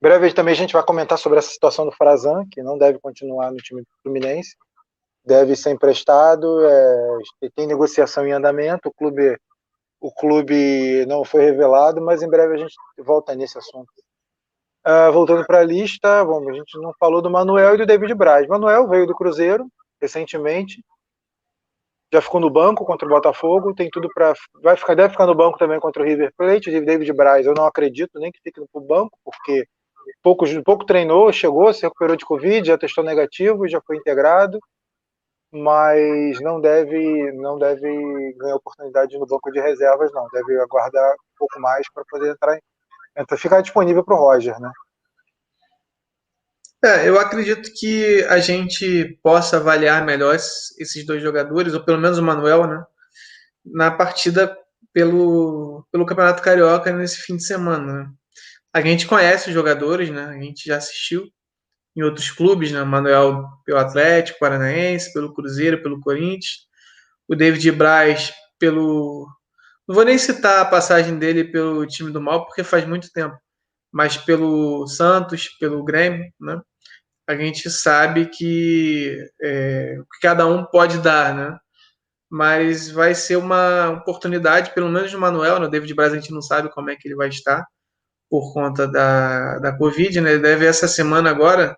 Breve 0.00 0.32
também 0.32 0.52
a 0.52 0.56
gente 0.56 0.72
vai 0.72 0.82
comentar 0.82 1.18
sobre 1.18 1.38
essa 1.38 1.50
situação 1.50 1.84
do 1.84 1.92
Frazan, 1.92 2.46
que 2.50 2.62
não 2.62 2.78
deve 2.78 2.98
continuar 2.98 3.50
no 3.50 3.58
time 3.58 3.82
do 3.82 3.88
Fluminense. 4.02 4.56
Deve 5.24 5.54
ser 5.54 5.70
emprestado, 5.70 6.64
é, 6.64 7.18
tem 7.54 7.66
negociação 7.66 8.26
em 8.26 8.32
andamento, 8.32 8.88
o 8.88 8.92
clube, 8.92 9.38
o 10.00 10.10
clube 10.10 11.04
não 11.06 11.22
foi 11.24 11.42
revelado, 11.44 12.00
mas 12.00 12.22
em 12.22 12.28
breve 12.28 12.54
a 12.54 12.56
gente 12.56 12.74
volta 12.98 13.34
nesse 13.34 13.58
assunto. 13.58 13.90
Uh, 14.86 15.12
voltando 15.12 15.44
para 15.44 15.58
a 15.58 15.64
lista, 15.64 16.24
bom, 16.24 16.48
a 16.48 16.54
gente 16.54 16.78
não 16.78 16.94
falou 16.98 17.20
do 17.20 17.30
Manuel 17.30 17.74
e 17.74 17.78
do 17.78 17.84
David 17.84 18.14
Braz. 18.14 18.46
Manuel 18.48 18.88
veio 18.88 19.06
do 19.06 19.14
Cruzeiro 19.14 19.66
recentemente, 20.00 20.82
já 22.10 22.22
ficou 22.22 22.40
no 22.40 22.48
banco 22.48 22.86
contra 22.86 23.06
o 23.06 23.10
Botafogo, 23.10 23.74
tem 23.74 23.90
tudo 23.90 24.08
para 24.14 24.32
vai 24.62 24.76
ficar 24.76 24.94
deve 24.94 25.10
ficar 25.10 25.26
no 25.26 25.34
banco 25.34 25.58
também 25.58 25.78
contra 25.78 26.02
o 26.02 26.06
River 26.06 26.32
Plate. 26.34 26.70
O 26.70 26.84
David 26.84 27.12
Braz, 27.12 27.44
eu 27.44 27.52
não 27.52 27.66
acredito 27.66 28.18
nem 28.18 28.32
que 28.32 28.40
fique 28.42 28.58
no 28.58 28.80
banco, 28.80 29.18
porque 29.22 29.66
pouco, 30.22 30.44
pouco 30.62 30.84
treinou, 30.84 31.32
chegou, 31.32 31.72
se 31.72 31.82
recuperou 31.82 32.16
de 32.16 32.24
Covid, 32.24 32.66
já 32.66 32.78
testou 32.78 33.04
negativo, 33.04 33.68
já 33.68 33.80
foi 33.80 33.96
integrado, 33.96 34.58
mas 35.52 36.40
não 36.40 36.60
deve 36.60 37.32
não 37.32 37.58
deve 37.58 38.34
ganhar 38.38 38.56
oportunidade 38.56 39.18
no 39.18 39.26
banco 39.26 39.50
de 39.50 39.60
reservas, 39.60 40.12
não. 40.12 40.26
Deve 40.32 40.58
aguardar 40.60 41.12
um 41.12 41.38
pouco 41.38 41.60
mais 41.60 41.90
para 41.92 42.04
poder 42.08 42.30
entrar 42.32 42.58
então 43.16 43.36
ficar 43.36 43.60
disponível 43.60 44.04
para 44.04 44.14
o 44.14 44.18
Roger, 44.18 44.58
né? 44.60 44.70
É, 46.82 47.06
eu 47.06 47.20
acredito 47.20 47.70
que 47.78 48.24
a 48.24 48.38
gente 48.38 49.18
possa 49.22 49.58
avaliar 49.58 50.04
melhor 50.04 50.34
esses 50.34 51.04
dois 51.04 51.22
jogadores, 51.22 51.74
ou 51.74 51.84
pelo 51.84 51.98
menos 51.98 52.16
o 52.18 52.22
Manuel, 52.22 52.66
né? 52.66 52.82
Na 53.64 53.90
partida 53.90 54.56
pelo, 54.92 55.86
pelo 55.92 56.06
Campeonato 56.06 56.42
Carioca 56.42 56.90
nesse 56.92 57.18
fim 57.18 57.36
de 57.36 57.44
semana. 57.44 57.92
Né? 57.92 58.10
A 58.72 58.80
gente 58.80 59.06
conhece 59.06 59.48
os 59.48 59.54
jogadores, 59.54 60.10
né? 60.10 60.24
A 60.24 60.40
gente 60.40 60.66
já 60.66 60.76
assistiu 60.76 61.28
em 61.96 62.02
outros 62.02 62.30
clubes, 62.30 62.72
né? 62.72 62.82
Manuel 62.84 63.46
pelo 63.64 63.78
Atlético 63.78 64.38
Paranaense, 64.38 65.12
pelo 65.12 65.34
Cruzeiro, 65.34 65.82
pelo 65.82 66.00
Corinthians. 66.00 66.68
O 67.28 67.34
David 67.34 67.72
Braz 67.72 68.32
pelo 68.58 69.26
não 69.90 69.94
vou 69.96 70.04
nem 70.04 70.16
citar 70.18 70.60
a 70.60 70.64
passagem 70.64 71.18
dele 71.18 71.42
pelo 71.42 71.84
time 71.84 72.12
do 72.12 72.20
mal, 72.20 72.46
porque 72.46 72.62
faz 72.62 72.86
muito 72.86 73.10
tempo, 73.12 73.36
mas 73.90 74.16
pelo 74.16 74.86
Santos, 74.86 75.48
pelo 75.58 75.82
Grêmio, 75.82 76.32
né? 76.40 76.60
A 77.26 77.34
gente 77.34 77.68
sabe 77.68 78.26
que 78.26 79.18
é, 79.42 79.96
cada 80.22 80.46
um 80.46 80.64
pode 80.64 80.98
dar, 80.98 81.34
né? 81.34 81.58
Mas 82.30 82.88
vai 82.88 83.16
ser 83.16 83.36
uma 83.36 83.90
oportunidade, 83.90 84.72
pelo 84.74 84.88
menos 84.88 85.10
do 85.10 85.18
Manuel, 85.18 85.58
né? 85.58 85.66
O 85.66 85.68
David 85.68 85.92
Braz 85.92 86.12
a 86.12 86.16
gente 86.16 86.30
não 86.32 86.40
sabe 86.40 86.70
como 86.72 86.88
é 86.90 86.94
que 86.94 87.08
ele 87.08 87.16
vai 87.16 87.28
estar 87.28 87.66
por 88.30 88.54
conta 88.54 88.86
da, 88.86 89.58
da 89.58 89.76
Covid, 89.76 90.20
né? 90.20 90.32
Ele 90.32 90.42
deve 90.42 90.64
essa 90.64 90.88
semana 90.88 91.30
agora 91.30 91.76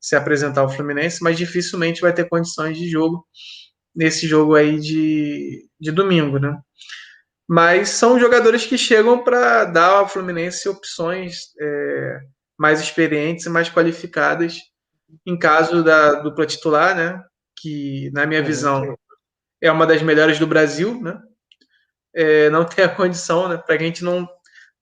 se 0.00 0.16
apresentar 0.16 0.62
ao 0.62 0.70
Fluminense, 0.70 1.22
mas 1.22 1.36
dificilmente 1.36 2.00
vai 2.00 2.12
ter 2.12 2.28
condições 2.28 2.78
de 2.78 2.88
jogo 2.88 3.24
nesse 3.94 4.26
jogo 4.26 4.54
aí 4.54 4.80
de, 4.80 5.68
de 5.78 5.92
domingo, 5.92 6.38
né? 6.38 6.58
mas 7.52 7.88
são 7.88 8.16
jogadores 8.16 8.64
que 8.64 8.78
chegam 8.78 9.24
para 9.24 9.64
dar 9.64 9.88
ao 9.88 10.08
Fluminense 10.08 10.68
opções 10.68 11.48
é, 11.60 12.20
mais 12.56 12.80
experientes 12.80 13.44
e 13.44 13.50
mais 13.50 13.68
qualificadas 13.68 14.60
em 15.26 15.36
caso 15.36 15.82
da 15.82 16.12
dupla 16.22 16.46
titular, 16.46 16.94
né? 16.94 17.20
Que, 17.60 18.08
na 18.12 18.24
minha 18.24 18.40
visão, 18.40 18.96
é 19.60 19.68
uma 19.68 19.84
das 19.84 20.00
melhores 20.00 20.38
do 20.38 20.46
Brasil, 20.46 21.02
né? 21.02 21.20
É, 22.14 22.48
não 22.50 22.62
tem 22.64 22.84
a 22.84 22.88
condição, 22.88 23.48
né? 23.48 23.56
Para 23.56 23.74
a 23.74 23.78
gente 23.78 24.04
não 24.04 24.28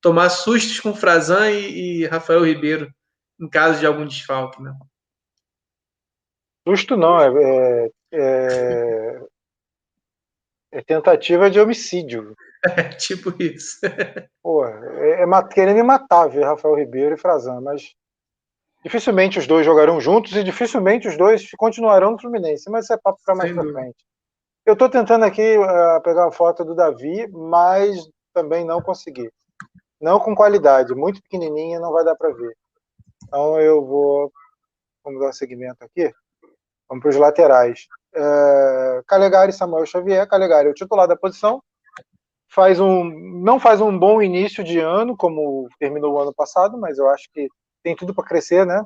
tomar 0.01 0.31
sustos 0.31 0.81
com 0.81 0.95
Frazan 0.95 1.51
e, 1.51 2.03
e, 2.03 2.07
Rafael 2.07 2.45
Ribeiro 2.45 2.93
em 3.41 3.49
caso 3.49 3.79
de 3.79 3.87
algum 3.87 4.07
desfalque, 4.07 4.63
né? 4.63 4.73
Susto 6.67 6.97
não, 6.97 7.19
é, 7.21 7.91
é, 8.13 9.21
é 10.73 10.83
tentativa 10.83 11.51
de 11.51 11.61
homicídio. 11.61 12.35
É, 12.65 12.89
tipo 12.99 13.33
isso. 13.41 13.79
Pô, 14.43 14.67
é, 14.67 15.23
é 15.23 15.49
querendo 15.53 15.77
me 15.77 15.83
matar 15.83 16.29
ver 16.29 16.45
Rafael 16.45 16.75
Ribeiro 16.75 17.15
e 17.15 17.19
Frazan, 17.19 17.61
mas 17.61 17.95
dificilmente 18.85 19.39
os 19.39 19.47
dois 19.47 19.65
jogarão 19.65 20.01
juntos 20.01 20.35
e 20.35 20.45
dificilmente 20.45 21.09
os 21.09 21.17
dois 21.17 21.49
continuarão 21.57 22.13
no 22.13 22.21
Fluminense, 22.21 22.71
mas 22.71 22.85
isso 22.85 22.93
é 22.93 22.99
papo 22.99 23.19
para 23.25 23.35
mais 23.35 23.53
pra 23.53 23.63
frente. 23.63 24.05
Eu 24.67 24.75
estou 24.75 24.89
tentando 24.91 25.25
aqui 25.25 25.57
uh, 25.57 26.03
pegar 26.03 26.27
a 26.27 26.33
foto 26.33 26.65
do 26.65 26.75
Davi, 26.75 27.27
mas 27.29 28.07
também 28.35 28.67
não 28.67 28.83
consegui. 28.83 29.31
Não 30.01 30.21
com 30.21 30.35
qualidade, 30.35 30.95
muito 30.95 31.23
pequenininha, 31.23 31.81
não 31.81 31.93
vai 31.93 32.05
dar 32.05 32.15
para 32.15 32.31
ver. 32.31 32.57
Então 33.25 33.61
eu 33.61 33.85
vou. 33.85 34.33
Vamos 35.05 35.21
dar 35.21 35.29
um 35.29 35.33
segmento 35.33 35.85
aqui. 35.85 36.13
Vamos 36.89 37.03
para 37.03 37.11
os 37.11 37.17
laterais. 37.17 37.87
Uh, 38.15 39.03
Calegari 39.07 39.53
Samuel 39.53 39.87
Xavier. 39.87 40.27
Calegari 40.29 40.69
é 40.69 40.71
o 40.71 40.75
titular 40.75 41.07
da 41.07 41.17
posição, 41.17 41.63
faz 42.49 42.81
um 42.81 43.05
não 43.05 43.61
faz 43.61 43.81
um 43.81 43.97
bom 43.99 44.23
início 44.23 44.65
de 44.65 44.79
ano 44.79 45.17
como 45.17 45.69
terminou 45.79 46.15
o 46.15 46.21
ano 46.21 46.33
passado, 46.35 46.79
mas 46.79 46.99
eu 46.99 47.09
acho 47.09 47.29
que 47.33 47.49
tem 47.83 47.95
tudo 47.95 48.15
para 48.15 48.25
crescer, 48.25 48.65
né? 48.67 48.85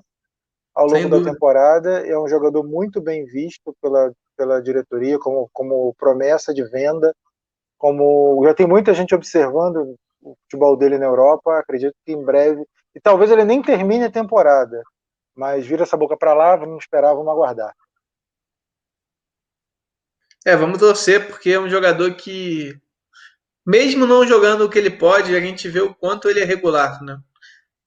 ao 0.75 0.87
longo 0.87 1.09
da 1.09 1.23
temporada. 1.23 2.07
É 2.07 2.19
um 2.19 2.29
jogador 2.29 2.65
muito 2.65 3.01
bem 3.01 3.25
visto 3.25 3.75
pela, 3.81 4.13
pela 4.37 4.63
diretoria 4.63 5.19
como, 5.19 5.49
como 5.53 5.95
promessa 5.95 6.53
de 6.53 6.65
venda. 6.65 7.15
Como 7.79 8.43
já 8.45 8.55
tem 8.55 8.67
muita 8.67 8.95
gente 8.95 9.15
observando 9.15 9.97
o 10.23 10.37
futebol 10.43 10.77
dele 10.77 10.99
na 10.99 11.07
Europa. 11.07 11.59
Acredito 11.59 11.95
que 12.05 12.13
em 12.13 12.25
breve 12.25 12.65
e 12.95 13.01
talvez 13.01 13.31
ele 13.31 13.45
nem 13.45 13.63
termine 13.63 14.05
a 14.05 14.11
temporada, 14.11 14.83
mas 15.35 15.67
vira 15.67 15.83
essa 15.83 15.97
boca 15.97 16.17
para 16.17 16.35
lá. 16.35 16.57
Vamos 16.57 16.85
esperar, 16.85 17.15
vamos 17.15 17.33
aguardar. 17.33 17.75
É, 20.45 20.57
vamos 20.57 20.79
torcer 20.79 21.29
porque 21.29 21.51
é 21.51 21.61
um 21.61 21.69
jogador 21.69 22.15
que 22.15 22.75
mesmo 23.65 24.07
não 24.07 24.27
jogando 24.27 24.63
o 24.63 24.69
que 24.69 24.79
ele 24.79 24.91
pode, 24.91 25.37
a 25.37 25.41
gente 25.41 25.69
vê 25.69 25.81
o 25.81 25.95
quanto 25.95 26.29
ele 26.29 26.41
é 26.41 26.45
regular, 26.45 27.01
né? 27.03 27.19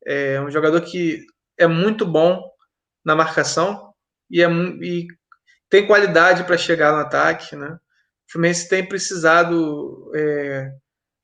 É 0.06 0.40
um 0.40 0.50
jogador 0.50 0.80
que 0.82 1.26
é 1.58 1.68
muito 1.68 2.06
bom 2.06 2.42
na 3.04 3.16
marcação 3.16 3.94
e, 4.30 4.42
é, 4.42 4.50
e 4.50 5.08
tem 5.70 5.86
qualidade 5.86 6.46
para 6.46 6.58
chegar 6.58 6.94
no 6.94 7.00
ataque, 7.00 7.56
né? 7.56 7.78
O 8.28 8.32
Fluminense 8.32 8.70
tem 8.70 8.88
precisado 8.88 10.12
é, 10.16 10.72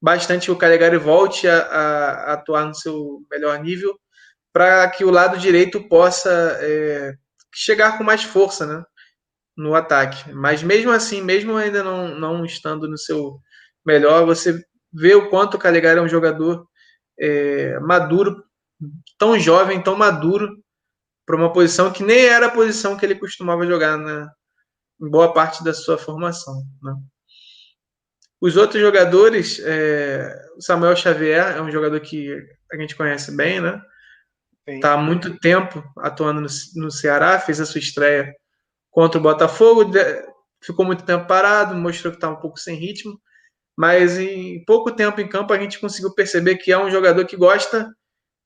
bastante 0.01 0.45
que 0.45 0.51
o 0.51 0.57
Calegari 0.57 0.97
volte 0.97 1.47
a, 1.47 1.59
a, 1.59 2.33
atuar 2.33 2.65
no 2.65 2.75
seu 2.75 3.23
melhor 3.29 3.59
nível 3.59 3.99
para 4.51 4.89
que 4.89 5.05
o 5.05 5.11
lado 5.11 5.37
direito 5.37 5.87
possa 5.87 6.57
é, 6.61 7.13
chegar 7.53 7.97
com 7.97 8.03
mais 8.03 8.23
força, 8.23 8.65
né? 8.65 8.83
No 9.55 9.75
ataque. 9.75 10.33
Mas 10.33 10.63
mesmo 10.63 10.91
assim, 10.91 11.21
mesmo 11.21 11.55
ainda 11.55 11.83
não, 11.83 12.15
não 12.19 12.45
estando 12.45 12.87
no 12.87 12.97
seu 12.97 13.39
melhor, 13.85 14.25
você 14.25 14.59
vê 14.91 15.15
o 15.15 15.29
quanto 15.29 15.55
o 15.55 15.59
Calegari 15.59 15.99
é 15.99 16.01
um 16.01 16.09
jogador 16.09 16.67
é, 17.19 17.79
maduro, 17.79 18.43
tão 19.17 19.39
jovem, 19.39 19.81
tão 19.81 19.95
maduro, 19.95 20.61
para 21.25 21.35
uma 21.35 21.53
posição 21.53 21.91
que 21.93 22.03
nem 22.03 22.25
era 22.25 22.47
a 22.47 22.51
posição 22.51 22.97
que 22.97 23.05
ele 23.05 23.15
costumava 23.15 23.65
jogar 23.65 23.97
na, 23.97 24.29
em 25.01 25.09
boa 25.09 25.33
parte 25.33 25.63
da 25.63 25.73
sua 25.73 25.97
formação. 25.97 26.63
Né? 26.81 26.93
Os 28.41 28.57
outros 28.57 28.81
jogadores, 28.81 29.61
é, 29.63 30.35
o 30.57 30.61
Samuel 30.61 30.95
Xavier 30.95 31.55
é 31.55 31.61
um 31.61 31.71
jogador 31.71 31.99
que 31.99 32.35
a 32.71 32.77
gente 32.77 32.95
conhece 32.95 33.35
bem, 33.35 33.61
né? 33.61 33.79
Está 34.67 34.93
há 34.93 34.97
muito 34.97 35.37
tempo 35.39 35.83
atuando 35.97 36.41
no, 36.41 36.47
no 36.75 36.91
Ceará, 36.91 37.39
fez 37.39 37.61
a 37.61 37.65
sua 37.65 37.79
estreia 37.79 38.33
contra 38.89 39.19
o 39.19 39.23
Botafogo, 39.23 39.91
ficou 40.63 40.85
muito 40.85 41.05
tempo 41.05 41.27
parado, 41.27 41.75
mostrou 41.75 42.11
que 42.11 42.17
está 42.17 42.29
um 42.29 42.35
pouco 42.35 42.59
sem 42.59 42.75
ritmo, 42.75 43.19
mas 43.77 44.17
em 44.17 44.63
pouco 44.65 44.91
tempo 44.91 45.21
em 45.21 45.27
campo 45.27 45.53
a 45.53 45.59
gente 45.59 45.79
conseguiu 45.79 46.13
perceber 46.13 46.57
que 46.57 46.71
é 46.71 46.77
um 46.77 46.91
jogador 46.91 47.25
que 47.25 47.37
gosta 47.37 47.91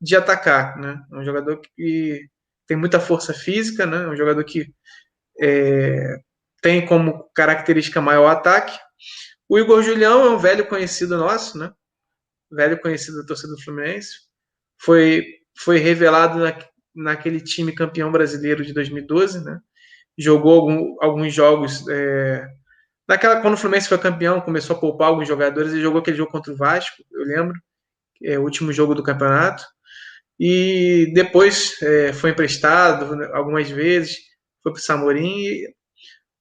de 0.01 0.15
atacar, 0.15 0.77
né? 0.77 1.01
É 1.11 1.15
um 1.15 1.23
jogador 1.23 1.59
que 1.59 2.27
tem 2.67 2.75
muita 2.75 2.99
força 2.99 3.33
física, 3.33 3.85
né? 3.85 4.03
É 4.03 4.07
um 4.07 4.15
jogador 4.15 4.43
que 4.43 4.67
é, 5.39 6.17
tem 6.61 6.85
como 6.85 7.29
característica 7.33 8.01
maior 8.01 8.27
ataque. 8.27 8.77
O 9.47 9.59
Igor 9.59 9.83
Julião 9.83 10.25
é 10.25 10.29
um 10.29 10.37
velho 10.37 10.67
conhecido 10.67 11.17
nosso, 11.17 11.57
né? 11.57 11.71
Velho 12.51 12.79
conhecido 12.79 13.21
da 13.21 13.27
torcida 13.27 13.53
do 13.53 13.61
Fluminense. 13.61 14.09
Foi, 14.79 15.23
foi 15.57 15.77
revelado 15.77 16.39
na, 16.39 16.57
naquele 16.95 17.39
time 17.39 17.73
campeão 17.73 18.11
brasileiro 18.11 18.65
de 18.65 18.73
2012, 18.73 19.43
né? 19.43 19.59
Jogou 20.17 20.53
algum, 20.53 20.95
alguns 21.01 21.33
jogos 21.33 21.87
é, 21.89 22.47
Naquela, 23.07 23.39
quando 23.39 23.53
o 23.53 23.57
Fluminense 23.57 23.87
foi 23.87 23.99
campeão, 23.99 24.41
começou 24.41 24.75
a 24.75 24.79
poupar 24.79 25.09
alguns 25.09 25.27
jogadores 25.27 25.73
e 25.73 25.81
jogou 25.81 26.01
aquele 26.01 26.17
jogo 26.17 26.31
contra 26.31 26.51
o 26.51 26.57
Vasco, 26.57 27.03
eu 27.11 27.23
lembro, 27.23 27.55
é 28.23 28.39
o 28.39 28.43
último 28.43 28.73
jogo 28.73 28.95
do 28.95 29.03
campeonato. 29.03 29.63
E 30.39 31.11
depois 31.13 31.81
é, 31.81 32.13
foi 32.13 32.31
emprestado 32.31 33.23
algumas 33.33 33.69
vezes, 33.69 34.17
foi 34.63 34.73
para 34.73 34.79
o 34.79 34.83
Samorim 34.83 35.37
e 35.37 35.75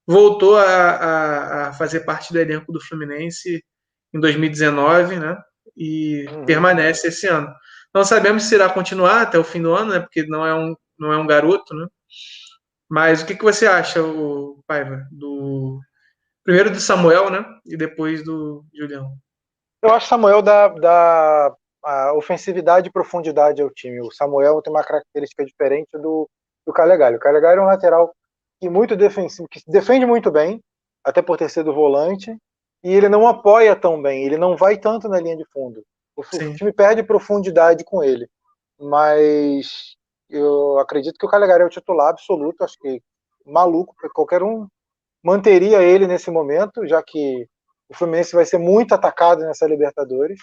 voltou 0.06 0.56
a, 0.56 0.64
a, 0.64 1.68
a, 1.68 1.72
fazer 1.72 2.00
parte 2.00 2.32
do 2.32 2.38
elenco 2.38 2.72
do 2.72 2.80
Fluminense 2.80 3.64
em 4.12 4.20
2019, 4.20 5.18
né? 5.18 5.36
E 5.76 6.26
uhum. 6.28 6.44
permanece 6.44 7.08
esse 7.08 7.26
ano. 7.26 7.52
Não 7.94 8.04
sabemos 8.04 8.44
se 8.44 8.54
irá 8.54 8.68
continuar 8.68 9.22
até 9.22 9.38
o 9.38 9.44
fim 9.44 9.62
do 9.62 9.74
ano, 9.74 9.92
né? 9.92 10.00
Porque 10.00 10.24
não 10.26 10.46
é 10.46 10.54
um, 10.54 10.74
não 10.98 11.12
é 11.12 11.16
um 11.16 11.26
garoto, 11.26 11.74
né? 11.74 11.86
Mas 12.88 13.22
o 13.22 13.26
que, 13.26 13.34
que 13.34 13.44
você 13.44 13.66
acha, 13.66 14.02
o 14.02 14.62
Paiva, 14.66 15.06
do 15.10 15.80
Primeiro 16.44 16.70
do 16.70 16.78
Samuel, 16.78 17.30
né? 17.30 17.42
E 17.64 17.74
depois 17.74 18.22
do 18.22 18.64
Julião. 18.74 19.16
Eu 19.82 19.92
acho 19.94 20.06
que 20.06 20.10
Samuel 20.10 20.42
dá, 20.42 20.68
dá 20.68 21.56
ofensividade 22.14 22.88
e 22.88 22.92
profundidade 22.92 23.62
ao 23.62 23.70
time. 23.70 24.00
O 24.00 24.10
Samuel 24.10 24.60
tem 24.60 24.72
uma 24.72 24.84
característica 24.84 25.44
diferente 25.44 25.88
do, 25.94 26.28
do 26.66 26.72
Calegari. 26.72 27.16
O 27.16 27.20
Calegari 27.20 27.58
é 27.58 27.62
um 27.62 27.66
lateral 27.66 28.14
que 28.60 28.68
muito 28.68 28.96
defensivo, 28.96 29.48
que 29.48 29.60
defende 29.66 30.06
muito 30.06 30.30
bem, 30.30 30.60
até 31.04 31.20
por 31.20 31.36
ter 31.36 31.50
sido 31.50 31.74
volante, 31.74 32.36
e 32.82 32.92
ele 32.92 33.08
não 33.08 33.26
apoia 33.26 33.74
tão 33.74 34.00
bem, 34.00 34.24
ele 34.24 34.36
não 34.36 34.56
vai 34.56 34.78
tanto 34.78 35.08
na 35.08 35.20
linha 35.20 35.36
de 35.36 35.44
fundo. 35.52 35.82
O, 36.16 36.22
o 36.22 36.54
time 36.54 36.72
perde 36.72 37.02
profundidade 37.02 37.84
com 37.84 38.02
ele. 38.02 38.28
Mas 38.78 39.96
eu 40.28 40.78
acredito 40.78 41.16
que 41.18 41.26
o 41.26 41.28
Calegari 41.28 41.62
é 41.62 41.66
o 41.66 41.70
titular 41.70 42.10
absoluto, 42.10 42.64
acho 42.64 42.78
que 42.78 43.00
maluco, 43.46 43.94
qualquer 44.12 44.42
um 44.42 44.66
manteria 45.22 45.82
ele 45.82 46.06
nesse 46.06 46.30
momento, 46.30 46.86
já 46.86 47.02
que 47.02 47.48
o 47.88 47.94
Fluminense 47.94 48.34
vai 48.34 48.44
ser 48.44 48.58
muito 48.58 48.94
atacado 48.94 49.40
nessa 49.42 49.66
Libertadores. 49.66 50.38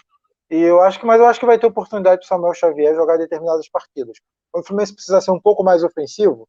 E 0.50 0.60
eu 0.60 0.82
acho 0.82 1.00
que, 1.00 1.06
mas 1.06 1.20
eu 1.20 1.28
acho 1.28 1.40
que 1.40 1.46
vai 1.46 1.58
ter 1.58 1.68
oportunidade 1.68 2.18
para 2.18 2.26
o 2.26 2.28
Samuel 2.28 2.54
Xavier 2.54 2.96
jogar 2.96 3.18
determinadas 3.18 3.70
partidas. 3.70 4.18
Quando 4.52 4.64
o 4.64 4.68
Fluminense 4.68 4.94
precisa 4.94 5.22
ser 5.22 5.32
um 5.32 5.40
pouco 5.40 5.64
mais 5.64 5.84
ofensivo, 5.84 6.48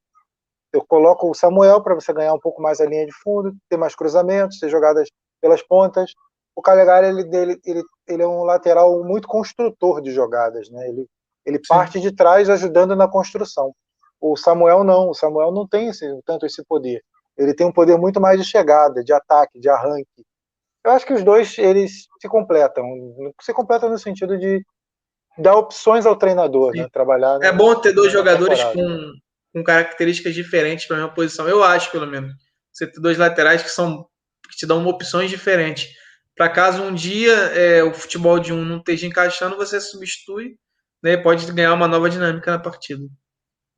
eu 0.73 0.85
coloco 0.87 1.31
o 1.31 1.35
Samuel 1.35 1.83
para 1.83 1.95
você 1.95 2.13
ganhar 2.13 2.35
um 2.35 2.41
pouco 2.41 2.63
mais 2.63 2.81
a 2.81 2.87
linha 2.87 3.07
de 3.07 3.13
fundo, 3.23 3.55
ter 3.69 3.77
mais 3.77 3.95
cruzamentos, 3.95 4.59
ter 4.59 4.69
jogadas 4.69 5.09
pelas 5.41 5.63
pontas. 5.63 6.13
O 6.55 6.63
Calegari 6.63 7.09
ele, 7.09 7.37
ele, 7.37 7.61
ele, 7.65 7.83
ele 8.09 8.23
é 8.23 8.27
um 8.27 8.45
lateral 8.45 9.03
muito 9.05 9.29
construtor 9.29 10.01
de 10.01 10.11
jogadas, 10.11 10.71
né? 10.71 10.89
Ele, 10.89 11.07
ele 11.45 11.61
parte 11.69 12.01
de 12.01 12.15
trás 12.15 12.49
ajudando 12.49 12.97
na 12.97 13.09
construção. 13.09 13.75
O 14.21 14.37
Samuel 14.37 14.85
não, 14.85 15.11
o 15.11 15.15
Samuel 15.15 15.51
não 15.51 15.67
tem 15.67 15.89
esse, 15.89 16.07
tanto 16.25 16.47
esse 16.47 16.65
poder 16.65 17.03
ele 17.37 17.55
tem 17.55 17.67
um 17.67 17.73
poder 17.73 17.97
muito 17.99 18.21
mais 18.21 18.39
de 18.39 18.47
chegada, 18.47 19.03
de 19.03 19.13
ataque, 19.13 19.59
de 19.59 19.69
arranque. 19.69 20.25
Eu 20.85 20.93
acho 20.93 21.07
que 21.07 21.13
os 21.13 21.23
dois 21.23 21.57
eles 21.59 22.07
se 22.21 22.29
completam, 22.29 22.85
se 23.41 23.53
completam 23.53 23.89
no 23.89 23.99
sentido 23.99 24.37
de 24.39 24.65
dar 25.39 25.57
opções 25.57 26.05
ao 26.05 26.17
treinador, 26.17 26.73
né? 26.75 26.89
trabalhar. 26.93 27.39
É 27.43 27.53
bom 27.53 27.75
ter 27.77 27.93
dois 27.93 28.13
jogadores 28.13 28.63
com, 28.65 29.13
com 29.53 29.62
características 29.62 30.35
diferentes 30.35 30.87
para 30.87 30.97
a 30.97 31.01
mesma 31.01 31.15
posição. 31.15 31.49
Eu 31.49 31.62
acho, 31.62 31.91
pelo 31.91 32.07
menos, 32.07 32.33
você 32.73 32.87
ter 32.87 33.01
dois 33.01 33.19
laterais 33.19 33.62
que 33.62 33.69
são 33.69 34.09
que 34.51 34.57
te 34.57 34.67
dão 34.67 34.87
opções 34.87 35.31
diferentes. 35.31 35.88
Para 36.37 36.49
caso 36.49 36.83
um 36.83 36.95
dia 36.95 37.33
é, 37.33 37.83
o 37.83 37.93
futebol 37.95 38.38
de 38.38 38.53
um 38.53 38.65
não 38.65 38.79
esteja 38.79 39.07
encaixando, 39.07 39.57
você 39.57 39.81
substitui, 39.81 40.57
né? 41.03 41.17
Pode 41.17 41.51
ganhar 41.53 41.75
uma 41.75 41.88
nova 41.88 42.09
dinâmica 42.09 42.51
na 42.51 42.59
partida. 42.59 43.03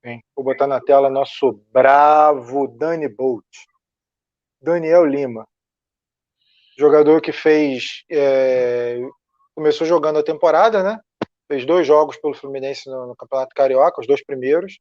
Bem, 0.03 0.23
vou 0.37 0.45
botar 0.45 0.67
na 0.67 0.81
tela 0.81 1.09
nosso 1.09 1.65
bravo 1.73 2.69
Dani 2.69 3.09
Bolt. 3.09 3.45
Daniel 4.61 5.05
Lima. 5.05 5.47
Jogador 6.79 7.21
que 7.21 7.33
fez. 7.33 8.05
É, 8.11 8.99
começou 9.55 9.87
jogando 9.87 10.19
a 10.19 10.25
temporada, 10.25 10.83
né? 10.83 10.99
Fez 11.49 11.65
dois 11.65 11.87
jogos 11.87 12.17
pelo 12.17 12.35
Fluminense 12.35 12.89
no, 12.89 13.09
no 13.09 13.17
Campeonato 13.17 13.55
Carioca, 13.55 14.01
os 14.01 14.07
dois 14.07 14.25
primeiros. 14.25 14.79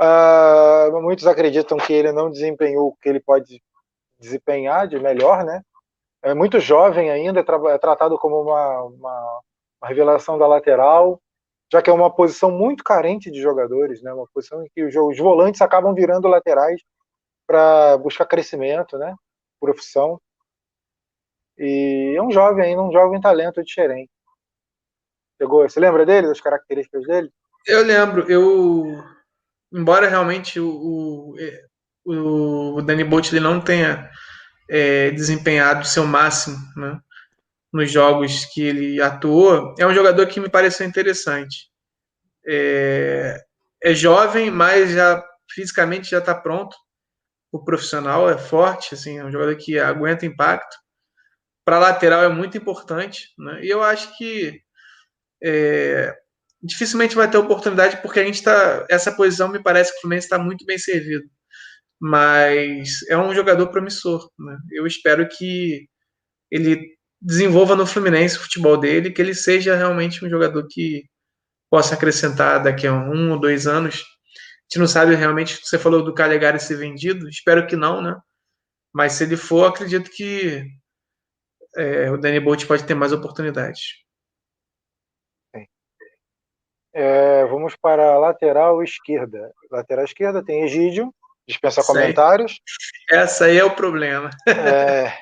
Uh, 0.00 1.02
muitos 1.02 1.26
acreditam 1.26 1.76
que 1.78 1.92
ele 1.92 2.12
não 2.12 2.30
desempenhou 2.30 2.88
o 2.88 2.96
que 2.96 3.08
ele 3.08 3.20
pode 3.20 3.62
desempenhar 4.18 4.86
de 4.86 4.98
melhor, 4.98 5.44
né? 5.44 5.62
É 6.22 6.34
muito 6.34 6.60
jovem 6.60 7.10
ainda, 7.10 7.40
é, 7.40 7.74
é 7.74 7.78
tratado 7.78 8.18
como 8.18 8.40
uma, 8.42 8.82
uma, 8.82 9.40
uma 9.80 9.88
revelação 9.88 10.38
da 10.38 10.46
lateral 10.46 11.20
já 11.70 11.82
que 11.82 11.90
é 11.90 11.92
uma 11.92 12.10
posição 12.10 12.50
muito 12.50 12.82
carente 12.82 13.30
de 13.30 13.40
jogadores, 13.40 14.02
né? 14.02 14.12
Uma 14.12 14.26
posição 14.28 14.64
em 14.64 14.68
que 14.74 14.84
os 14.84 15.18
volantes 15.18 15.60
acabam 15.60 15.94
virando 15.94 16.26
laterais 16.26 16.80
para 17.46 17.96
buscar 17.98 18.26
crescimento, 18.26 18.96
né? 18.96 19.14
Profissão. 19.60 20.20
E 21.58 22.14
é 22.16 22.22
um 22.22 22.30
jovem 22.30 22.64
ainda, 22.64 22.82
um 22.82 22.92
jovem 22.92 23.20
talento 23.20 23.62
de 23.62 23.70
Xerém. 23.70 24.08
Você 25.40 25.78
lembra 25.78 26.06
dele, 26.06 26.28
das 26.28 26.40
características 26.40 27.06
dele? 27.06 27.30
Eu 27.66 27.84
lembro, 27.84 28.30
eu 28.30 29.04
embora 29.72 30.08
realmente 30.08 30.58
o, 30.60 31.34
o, 32.04 32.76
o 32.76 32.82
Danny 32.82 33.04
Bolt 33.04 33.30
ele 33.30 33.40
não 33.40 33.60
tenha 33.60 34.10
é, 34.68 35.10
desempenhado 35.10 35.86
seu 35.86 36.06
máximo, 36.06 36.56
né? 36.76 36.98
nos 37.72 37.90
jogos 37.90 38.46
que 38.46 38.62
ele 38.62 39.00
atuou, 39.00 39.74
é 39.78 39.86
um 39.86 39.94
jogador 39.94 40.26
que 40.26 40.40
me 40.40 40.48
pareceu 40.48 40.86
interessante. 40.86 41.68
É, 42.46 43.36
é 43.82 43.94
jovem, 43.94 44.50
mas 44.50 44.92
já 44.92 45.22
fisicamente 45.50 46.10
já 46.10 46.18
está 46.18 46.34
pronto. 46.34 46.76
O 47.52 47.62
profissional 47.62 48.28
é 48.28 48.38
forte, 48.38 48.94
assim, 48.94 49.18
é 49.18 49.24
um 49.24 49.30
jogador 49.30 49.56
que 49.56 49.78
aguenta 49.78 50.26
impacto. 50.26 50.76
Para 51.64 51.78
lateral 51.78 52.22
é 52.22 52.28
muito 52.28 52.56
importante, 52.56 53.28
né? 53.38 53.60
E 53.62 53.68
eu 53.68 53.82
acho 53.82 54.16
que 54.16 54.60
é, 55.42 56.14
dificilmente 56.62 57.14
vai 57.14 57.30
ter 57.30 57.38
oportunidade 57.38 58.00
porque 58.02 58.20
a 58.20 58.24
gente 58.24 58.36
está 58.36 58.86
essa 58.90 59.12
posição 59.12 59.48
me 59.48 59.62
parece 59.62 59.92
que 59.92 59.98
o 59.98 60.00
Fluminense 60.02 60.26
está 60.26 60.38
muito 60.38 60.64
bem 60.66 60.78
servido. 60.78 61.24
Mas 62.00 63.02
é 63.08 63.16
um 63.18 63.34
jogador 63.34 63.68
promissor 63.68 64.28
né? 64.38 64.56
eu 64.72 64.86
espero 64.86 65.28
que 65.28 65.88
ele 66.50 66.96
desenvolva 67.20 67.76
no 67.76 67.86
Fluminense 67.86 68.36
o 68.36 68.40
futebol 68.42 68.76
dele 68.78 69.10
que 69.10 69.20
ele 69.20 69.34
seja 69.34 69.76
realmente 69.76 70.24
um 70.24 70.30
jogador 70.30 70.66
que 70.68 71.04
possa 71.70 71.94
acrescentar 71.94 72.62
daqui 72.62 72.86
a 72.86 72.94
um 72.94 73.32
ou 73.32 73.40
dois 73.40 73.66
anos. 73.66 73.96
A 73.96 74.64
gente 74.70 74.80
não 74.80 74.86
sabe 74.86 75.14
realmente 75.14 75.60
você 75.62 75.78
falou 75.78 76.04
do 76.04 76.14
Calegari 76.14 76.60
ser 76.60 76.76
vendido 76.76 77.28
espero 77.28 77.66
que 77.66 77.76
não 77.76 78.02
né? 78.02 78.16
Mas 78.92 79.14
se 79.14 79.24
ele 79.24 79.36
for 79.36 79.66
acredito 79.66 80.10
que 80.10 80.64
é, 81.76 82.10
o 82.10 82.16
Danny 82.16 82.40
Bolt 82.40 82.66
pode 82.66 82.84
ter 82.84 82.94
mais 82.94 83.12
oportunidades 83.12 84.07
é, 86.92 87.44
vamos 87.46 87.76
para 87.76 88.14
a 88.14 88.18
lateral 88.18 88.82
esquerda. 88.82 89.52
Lateral 89.70 90.04
esquerda 90.04 90.44
tem 90.44 90.64
Egídio, 90.64 91.12
dispensa 91.46 91.82
Sei. 91.82 91.94
comentários. 91.94 92.60
Essa 93.10 93.46
aí 93.46 93.58
é 93.58 93.64
o 93.64 93.74
problema. 93.74 94.30
é, 94.46 95.12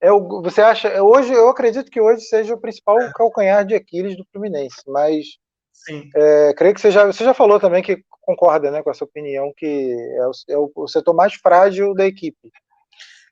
é 0.00 0.12
o, 0.12 0.42
você 0.42 0.60
acha? 0.60 0.88
É, 0.88 1.02
hoje 1.02 1.32
eu 1.32 1.48
acredito 1.48 1.90
que 1.90 2.00
hoje 2.00 2.22
seja 2.22 2.54
o 2.54 2.60
principal 2.60 2.96
calcanhar 3.14 3.64
de 3.64 3.74
Aquiles 3.74 4.16
do 4.16 4.26
Fluminense, 4.32 4.82
mas 4.86 5.26
é, 6.14 6.54
creio 6.54 6.74
que 6.74 6.80
você 6.80 6.90
já, 6.90 7.06
você 7.06 7.24
já 7.24 7.34
falou 7.34 7.58
também 7.58 7.82
que 7.82 8.02
concorda 8.20 8.70
né, 8.70 8.82
com 8.82 8.90
essa 8.90 9.04
opinião 9.04 9.52
que 9.56 9.92
é 10.16 10.26
o, 10.26 10.30
é 10.50 10.58
o, 10.58 10.72
o 10.74 10.88
setor 10.88 11.14
mais 11.14 11.34
frágil 11.34 11.94
da 11.94 12.06
equipe. 12.06 12.50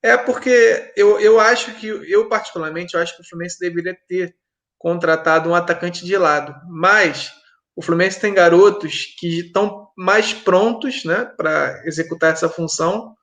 É 0.03 0.17
porque 0.17 0.93
eu, 0.97 1.19
eu 1.19 1.41
acho 1.41 1.75
que, 1.75 1.87
eu 1.87 2.29
particularmente, 2.29 2.95
eu 2.95 3.01
acho 3.01 3.17
que 3.17 3.23
o 3.23 3.29
Fluminense 3.29 3.59
deveria 3.59 3.97
ter 4.09 4.35
contratado 4.79 5.51
um 5.51 5.55
atacante 5.55 6.05
de 6.05 6.17
lado, 6.17 6.55
mas 6.69 7.33
o 7.75 7.83
Fluminense 7.83 8.21
tem 8.21 8.33
garotos 8.33 9.07
que 9.19 9.41
estão 9.41 9.89
mais 9.97 10.33
prontos 10.33 11.05
né, 11.05 11.25
para 11.37 11.83
executar 11.85 12.33
essa 12.33 12.49
função 12.49 13.15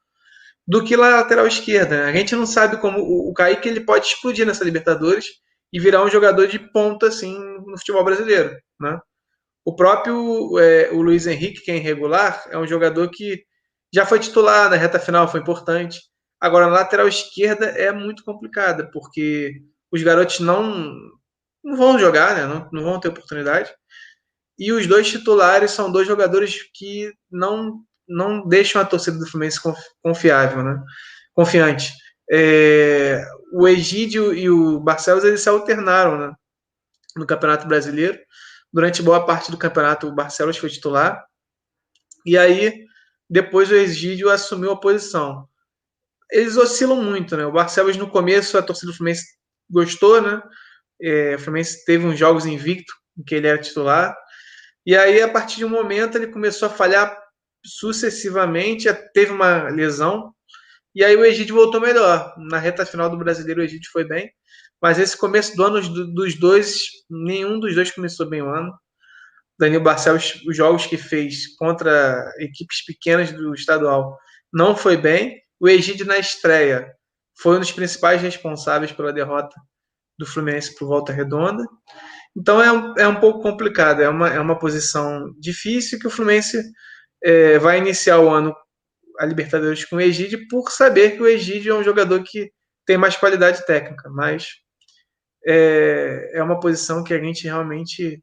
do 0.68 0.84
que 0.84 0.96
lateral 0.96 1.48
esquerda. 1.48 2.06
Né? 2.06 2.10
A 2.10 2.14
gente 2.14 2.36
não 2.36 2.46
sabe 2.46 2.78
como 2.78 3.00
o, 3.00 3.34
Kaique 3.34 3.68
ele 3.68 3.82
pode 3.82 4.08
explodir 4.08 4.46
nessa 4.46 4.64
Libertadores 4.64 5.26
e 5.72 5.80
virar 5.80 6.04
um 6.04 6.10
jogador 6.10 6.48
de 6.48 6.60
ponta 6.60 7.08
assim 7.08 7.38
no 7.66 7.78
futebol 7.78 8.04
brasileiro. 8.04 8.58
Né? 8.80 9.00
O 9.64 9.76
próprio 9.76 10.60
é, 10.60 10.90
o 10.92 11.02
Luiz 11.02 11.28
Henrique, 11.28 11.62
que 11.62 11.72
é 11.72 11.78
irregular, 11.78 12.46
é 12.50 12.58
um 12.58 12.68
jogador 12.68 13.10
que 13.10 13.44
já 13.94 14.06
foi 14.06 14.20
titular 14.20 14.70
na 14.70 14.76
reta 14.76 15.00
final, 15.00 15.28
foi 15.28 15.40
importante. 15.40 16.00
Agora, 16.40 16.68
na 16.68 16.74
lateral 16.74 17.08
esquerda 17.08 17.66
é 17.66 17.92
muito 17.92 18.24
complicada, 18.24 18.90
porque 18.92 19.62
os 19.92 20.04
garotos 20.04 20.40
não, 20.40 20.96
não 21.66 21.76
vão 21.76 21.98
jogar, 21.98 22.36
né? 22.36 22.46
não, 22.46 22.70
não 22.72 22.84
vão 22.84 23.00
ter 23.00 23.08
oportunidade. 23.08 23.74
E 24.58 24.72
os 24.72 24.86
dois 24.86 25.10
titulares 25.10 25.72
são 25.72 25.92
dois 25.92 26.08
jogadores 26.08 26.70
que 26.72 27.12
não, 27.30 27.82
não 28.08 28.48
deixam 28.48 28.80
a 28.80 28.86
torcida 28.86 29.18
do 29.18 29.26
Fluminense 29.26 29.60
confiável, 30.02 30.64
né? 30.64 30.80
confiante. 31.34 31.92
É, 32.32 33.26
o 33.52 33.68
Egídio 33.68 34.34
e 34.34 34.48
o 34.50 34.80
Barcelos 34.80 35.24
eles 35.24 35.42
se 35.42 35.50
alternaram 35.50 36.18
né? 36.18 36.34
no 37.16 37.26
Campeonato 37.26 37.68
Brasileiro. 37.68 38.18
Durante 38.72 39.02
boa 39.02 39.26
parte 39.26 39.50
do 39.50 39.58
campeonato, 39.58 40.08
o 40.08 40.14
Barcelos 40.14 40.58
foi 40.58 40.70
titular. 40.70 41.26
E 42.26 42.38
aí, 42.38 42.86
depois 43.30 43.72
o 43.72 43.76
Egídio 43.76 44.30
assumiu 44.30 44.72
a 44.72 44.80
posição. 44.80 45.48
Eles 46.30 46.58
oscilam 46.58 47.02
muito, 47.02 47.38
né? 47.38 47.46
O 47.46 47.52
Barcelos, 47.52 47.98
no 47.98 48.10
começo, 48.10 48.58
a 48.58 48.62
torcida 48.62 48.92
do 48.92 48.98
Fluminense 48.98 49.26
gostou, 49.70 50.22
né? 50.22 50.42
É, 51.02 51.36
o 51.36 51.40
Fluminense 51.40 51.84
teve 51.86 52.06
uns 52.06 52.18
jogos 52.18 52.46
invicto 52.46 52.94
em 53.18 53.24
que 53.24 53.36
ele 53.36 53.48
era 53.48 53.62
titular. 53.62 54.16
E 54.86 54.96
aí, 54.96 55.22
a 55.22 55.30
partir 55.30 55.58
de 55.58 55.66
um 55.66 55.70
momento, 55.70 56.18
ele 56.18 56.28
começou 56.28 56.68
a 56.68 56.72
falhar 56.72 57.18
sucessivamente, 57.66 58.88
teve 59.14 59.32
uma 59.32 59.70
lesão, 59.70 60.32
e 60.94 61.04
aí 61.04 61.16
o 61.16 61.26
Egídio 61.26 61.56
voltou 61.56 61.82
melhor. 61.82 62.34
Na 62.38 62.58
reta 62.58 62.86
final 62.86 63.10
do 63.10 63.18
brasileiro, 63.18 63.62
o 63.62 63.64
Egídio 63.64 63.90
foi 63.92 64.06
bem, 64.06 64.32
mas 64.82 65.00
esse 65.00 65.18
começo 65.18 65.56
do 65.56 65.64
ano 65.64 65.82
dos 66.14 66.40
dois, 66.40 66.84
nenhum 67.10 67.60
dos 67.60 67.74
dois 67.76 67.92
começou 67.92 68.30
bem 68.30 68.42
o 68.42 68.50
ano. 68.50 68.72
Danilo 69.58 69.84
Barcelos, 69.84 70.42
os 70.48 70.56
jogos 70.56 70.86
que 70.86 70.98
fez 70.98 71.56
contra 71.58 72.32
equipes 72.40 72.84
pequenas 72.86 73.32
do 73.32 73.54
estadual, 73.54 74.18
não 74.54 74.76
foi 74.76 74.98
bem. 74.98 75.42
O 75.60 75.68
Egídio, 75.68 76.06
na 76.06 76.18
estreia, 76.18 76.94
foi 77.38 77.58
um 77.58 77.60
dos 77.60 77.72
principais 77.72 78.22
responsáveis 78.22 78.92
pela 78.92 79.14
derrota 79.14 79.56
do 80.18 80.26
Fluminense 80.26 80.76
para 80.76 80.88
Volta 80.88 81.14
Redonda. 81.14 81.66
Então 82.36 82.62
é 82.62 82.72
um, 82.72 82.94
é 82.98 83.08
um 83.08 83.20
pouco 83.20 83.42
complicado, 83.42 84.02
é 84.02 84.10
uma, 84.10 84.30
é 84.30 84.40
uma 84.40 84.60
posição 84.60 85.34
difícil 85.40 86.00
que 86.00 86.08
o 86.08 86.10
Fluminense 86.10 86.62
é, 87.24 87.58
vai 87.60 87.78
iniciar 87.78 88.20
o 88.20 88.30
ano 88.30 88.56
a 89.18 89.26
Libertadores 89.26 89.86
com 89.86 89.96
o 89.96 90.02
Egídio 90.02 90.46
por 90.50 90.70
saber 90.70 91.12
que 91.12 91.22
o 91.22 91.28
Egídio 91.28 91.74
é 91.74 91.80
um 91.80 91.84
jogador 91.84 92.22
que 92.24 92.52
tem 92.86 92.98
mais 92.98 93.16
qualidade 93.16 93.66
técnica, 93.66 94.10
mas 94.10 94.50
é, 95.46 96.32
é 96.34 96.44
uma 96.44 96.60
posição 96.60 97.04
que 97.04 97.14
a 97.14 97.20
gente 97.20 97.46
realmente 97.46 98.22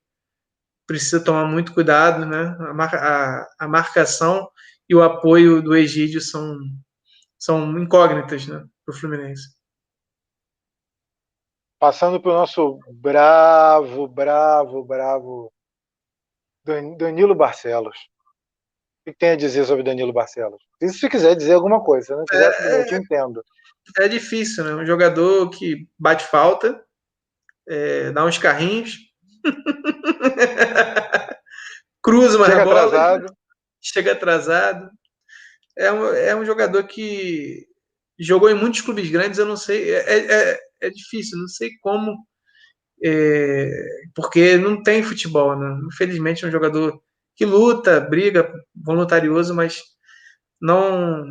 precisa 0.87 1.25
tomar 1.25 1.47
muito 1.47 1.73
cuidado, 1.73 2.27
né? 2.27 2.57
A, 2.61 2.75
mar, 2.75 2.95
a, 2.95 3.47
a 3.61 3.69
marcação 3.69 4.49
e 4.89 4.95
o 4.95 5.03
apoio 5.03 5.63
do 5.63 5.75
Egídio 5.75 6.21
são, 6.21 6.59
são 7.39 7.79
incógnitas 7.79 8.47
né, 8.47 8.63
para 8.85 8.95
o 8.95 8.99
Fluminense. 8.99 9.49
Passando 11.83 12.21
para 12.21 12.31
o 12.31 12.35
nosso 12.35 12.79
bravo, 12.93 14.07
bravo, 14.07 14.85
bravo 14.85 15.53
Danilo 16.65 17.35
Barcelos. 17.35 17.97
O 19.01 19.11
que 19.11 19.19
tem 19.19 19.31
a 19.31 19.37
dizer 19.37 19.65
sobre 19.65 19.83
Danilo 19.83 20.13
Barcelos? 20.13 20.63
Se 20.81 20.93
você 20.93 21.09
quiser 21.09 21.35
dizer 21.35 21.55
alguma 21.55 21.83
coisa, 21.83 22.07
se 22.07 22.15
não 22.15 22.25
quiser, 22.25 22.55
é, 22.61 22.83
eu 22.83 22.87
te 22.87 22.95
entendo. 22.95 23.45
É 23.99 24.07
difícil, 24.07 24.63
né? 24.63 24.77
Um 24.77 24.87
jogador 24.87 25.51
que 25.51 25.89
bate 25.99 26.25
falta, 26.25 26.81
é, 27.69 28.13
dá 28.13 28.25
uns 28.25 28.39
carrinhos, 28.39 28.99
cruza 32.01 32.37
uma 32.37 32.47
chega 32.47 32.65
bola, 32.65 32.87
atrasado. 32.87 33.37
chega 33.83 34.13
atrasado. 34.13 34.89
É 35.77 35.91
um, 35.91 36.15
é 36.15 36.37
um 36.37 36.45
jogador 36.45 36.85
que 36.85 37.67
jogou 38.17 38.49
em 38.49 38.55
muitos 38.55 38.83
clubes 38.83 39.11
grandes, 39.11 39.41
eu 39.41 39.47
não 39.47 39.57
sei. 39.57 39.93
É, 39.93 40.33
é, 40.33 40.72
é 40.83 40.91
difícil, 40.91 41.39
não 41.39 41.49
sei 41.49 41.71
como, 41.81 42.17
é, 43.05 43.71
porque 44.15 44.57
não 44.57 44.83
tem 44.83 45.03
futebol, 45.03 45.59
né? 45.59 45.81
Infelizmente 45.93 46.45
é 46.45 46.49
um 46.49 46.53
jogador 46.53 47.01
que 47.37 47.45
luta, 47.45 48.01
briga, 48.01 48.53
voluntarioso, 48.75 49.55
mas 49.55 49.83
não. 50.61 51.25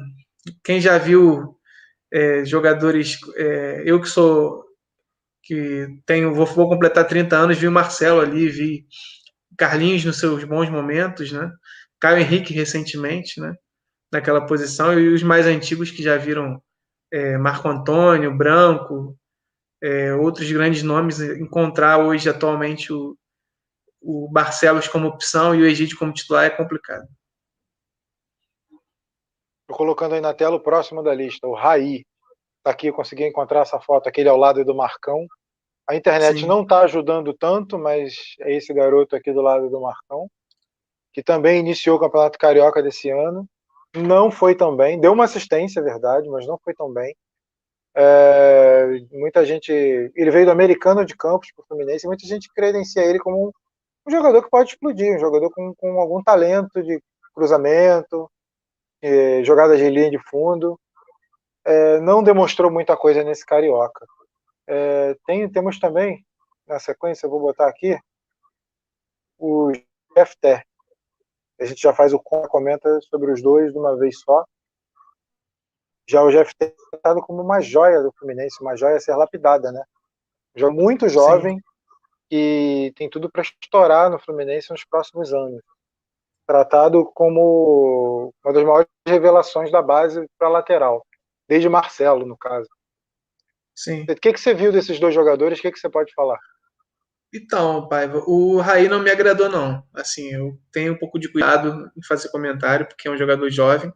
Quem 0.64 0.82
já 0.82 0.98
viu 0.98 1.58
é, 2.12 2.46
jogadores, 2.46 3.20
é, 3.38 3.84
eu 3.86 4.02
que 4.02 4.10
sou 4.10 4.66
que 5.44 5.88
tenho, 6.06 6.34
vou, 6.36 6.46
vou, 6.46 6.70
completar 6.70 7.08
30 7.08 7.36
anos, 7.36 7.58
vi 7.58 7.68
o 7.68 7.72
Marcelo 7.72 8.22
ali, 8.22 8.48
vi 8.50 8.86
Carlinhos 9.58 10.06
nos 10.06 10.20
seus 10.20 10.44
bons 10.44 10.70
momentos, 10.70 11.32
né? 11.32 11.52
Caio 12.00 12.20
Henrique 12.20 12.54
recentemente, 12.54 13.40
né? 13.42 13.54
Naquela 14.12 14.46
posição, 14.46 15.00
e 15.00 15.10
os 15.10 15.24
mais 15.24 15.48
antigos 15.48 15.92
que 15.92 16.04
já 16.04 16.18
viram 16.18 16.62
é, 17.12 17.38
Marco 17.38 17.68
Antônio, 17.70 18.36
Branco, 18.38 19.18
é, 19.82 20.14
outros 20.14 20.52
grandes 20.52 20.84
nomes, 20.84 21.20
encontrar 21.20 21.98
hoje 21.98 22.30
atualmente 22.30 22.94
o, 22.94 23.18
o 24.02 24.30
Barcelos 24.30 24.88
como 24.88 25.08
opção 25.08 25.56
e 25.56 25.62
o 25.62 25.66
Egídio 25.66 25.98
como 25.98 26.14
titular 26.14 26.46
é 26.46 26.50
complicado. 26.50 27.08
Estou 29.62 29.78
colocando 29.78 30.16
aí 30.16 30.22
na 30.22 30.34
tela 30.34 30.58
o 30.58 30.62
próximo 30.62 31.02
da 31.02 31.14
lista, 31.14 31.48
o 31.48 31.56
Raí. 31.56 32.06
Está 32.58 32.72
aqui, 32.72 32.88
eu 32.88 32.94
consegui 32.94 33.26
encontrar 33.26 33.62
essa 33.62 33.80
foto, 33.80 34.08
aquele 34.08 34.30
ao 34.30 34.38
lado 34.38 34.64
do 34.64 34.76
Marcão. 34.76 35.26
A 35.90 35.96
internet 35.96 36.42
Sim. 36.42 36.46
não 36.46 36.62
está 36.62 36.82
ajudando 36.82 37.34
tanto, 37.34 37.78
mas 37.80 38.36
é 38.42 38.54
esse 38.56 38.74
garoto 38.74 39.16
aqui 39.16 39.34
do 39.34 39.42
lado 39.42 39.70
do 39.70 39.82
Marcão, 39.82 40.30
que 41.12 41.24
também 41.24 41.60
iniciou 41.60 41.98
o 41.98 42.00
Campeonato 42.00 42.38
Carioca 42.38 42.84
desse 42.84 43.10
ano. 43.10 43.48
Não 43.96 44.30
foi 44.30 44.56
tão 44.56 44.76
bem, 44.76 45.00
deu 45.00 45.12
uma 45.12 45.26
assistência, 45.26 45.80
é 45.80 45.84
verdade, 45.84 46.30
mas 46.30 46.46
não 46.46 46.58
foi 46.64 46.74
tão 46.74 46.94
bem. 46.94 47.16
É, 47.96 48.88
muita 49.12 49.46
gente. 49.46 49.72
Ele 49.72 50.32
veio 50.32 50.46
do 50.46 50.52
americano 50.52 51.06
de 51.06 51.16
Campos 51.16 51.52
para 51.52 51.64
o 51.64 51.66
Fluminense, 51.68 52.08
muita 52.08 52.26
gente 52.26 52.52
credencia 52.54 53.04
ele 53.04 53.20
como 53.20 53.48
um, 53.48 53.52
um, 54.08 54.12
jogador 54.12 54.42
que 54.44 54.50
pode 54.50 54.70
explodir, 54.70 55.16
um 55.16 55.20
jogador 55.20 55.50
com, 55.52 55.74
com 55.76 56.00
algum 56.00 56.24
talento 56.24 56.82
de 56.82 57.02
cruzamento, 57.34 58.30
é, 59.02 59.44
jogadas 59.44 59.78
de 59.78 59.90
linha 59.90 60.10
de 60.10 60.20
fundo. 60.30 60.80
É, 61.66 62.00
não 62.00 62.24
demonstrou 62.24 62.72
muita 62.72 62.98
coisa 62.98 63.24
nesse 63.24 63.46
carioca. 63.46 64.06
É, 64.68 65.16
tem, 65.26 65.50
temos 65.50 65.80
também, 65.80 66.26
na 66.68 66.80
sequência, 66.80 67.26
eu 67.26 67.30
vou 67.30 67.40
botar 67.40 67.68
aqui, 67.68 67.98
o 69.38 69.72
FT. 70.16 70.64
A 71.60 71.66
gente 71.66 71.82
já 71.82 71.94
faz 71.94 72.14
o 72.14 72.20
comenta 72.20 73.00
sobre 73.02 73.32
os 73.32 73.42
dois 73.42 73.72
de 73.72 73.78
uma 73.78 73.98
vez 73.98 74.20
só. 74.20 74.46
Já 76.12 76.22
o 76.22 76.30
GFT 76.30 76.66
é 76.66 76.74
tratado 76.92 77.22
como 77.22 77.42
uma 77.42 77.62
joia 77.62 78.02
do 78.02 78.12
Fluminense, 78.12 78.62
uma 78.62 78.76
joia 78.76 78.98
a 78.98 79.00
ser 79.00 79.16
lapidada, 79.16 79.72
né? 79.72 79.82
Já 80.54 80.70
muito 80.70 81.08
jovem, 81.08 81.56
Sim. 81.56 81.64
que 82.30 82.94
tem 82.98 83.10
tudo 83.10 83.32
para 83.32 83.44
estourar 83.44 84.10
no 84.12 84.20
Fluminense 84.20 84.72
nos 84.72 84.84
próximos 84.84 85.34
anos. 85.34 85.62
Tratado 86.46 87.10
como 87.16 88.34
uma 88.44 88.54
das 88.54 88.64
maiores 88.66 88.90
revelações 89.08 89.72
da 89.72 89.82
base 89.82 90.30
para 90.38 90.50
lateral, 90.50 91.06
desde 91.48 91.70
Marcelo, 91.70 92.26
no 92.26 92.38
caso. 92.38 92.68
Sim. 93.74 94.02
O 94.04 94.16
que, 94.16 94.34
que 94.34 94.40
você 94.40 94.54
viu 94.54 94.70
desses 94.70 95.00
dois 95.00 95.16
jogadores? 95.16 95.60
O 95.60 95.62
que, 95.62 95.72
que 95.72 95.80
você 95.80 95.90
pode 95.90 96.14
falar? 96.14 96.40
Então, 97.34 97.88
Paiva, 97.88 98.22
o 98.28 98.60
Raí 98.60 98.90
não 98.90 99.00
me 99.00 99.10
agradou, 99.10 99.48
não. 99.48 99.82
Assim, 99.94 100.30
eu 100.30 100.60
tenho 100.74 100.92
um 100.92 100.98
pouco 100.98 101.18
de 101.18 101.32
cuidado 101.32 101.90
em 101.98 102.04
fazer 102.06 102.28
comentário, 102.28 102.86
porque 102.86 103.08
é 103.08 103.12
um 103.12 103.18
jogador 103.18 103.50
jovem. 103.50 103.94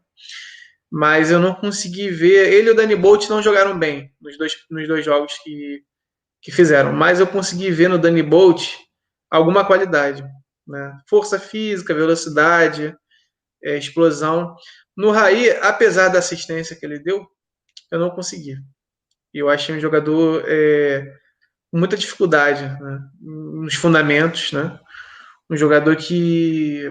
Mas 0.97 1.29
eu 1.29 1.39
não 1.39 1.53
consegui 1.53 2.09
ver. 2.09 2.53
Ele 2.53 2.69
e 2.69 2.71
o 2.71 2.73
Danny 2.73 2.95
Bolt 2.95 3.27
não 3.27 3.43
jogaram 3.43 3.77
bem 3.77 4.13
nos 4.21 4.37
dois, 4.37 4.55
nos 4.71 4.87
dois 4.87 5.03
jogos 5.03 5.37
que, 5.43 5.83
que 6.41 6.53
fizeram. 6.53 6.93
Mas 6.93 7.19
eu 7.19 7.27
consegui 7.27 7.69
ver 7.69 7.89
no 7.89 7.99
Danny 7.99 8.23
Bolt 8.23 8.75
alguma 9.29 9.65
qualidade. 9.65 10.23
Né? 10.65 10.97
Força 11.09 11.37
física, 11.37 11.93
velocidade, 11.93 12.95
é, 13.61 13.77
explosão. 13.77 14.55
No 14.95 15.11
Raí, 15.11 15.49
apesar 15.57 16.07
da 16.07 16.19
assistência 16.19 16.77
que 16.77 16.85
ele 16.85 16.97
deu, 16.97 17.27
eu 17.91 17.99
não 17.99 18.09
consegui. 18.11 18.55
Eu 19.33 19.49
achei 19.49 19.75
um 19.75 19.81
jogador. 19.81 20.45
É, 20.47 21.13
muita 21.73 21.97
dificuldade 21.97 22.63
né, 22.81 22.99
nos 23.19 23.73
fundamentos, 23.73 24.53
né? 24.53 24.79
Um 25.49 25.57
jogador 25.57 25.97
que 25.97 26.89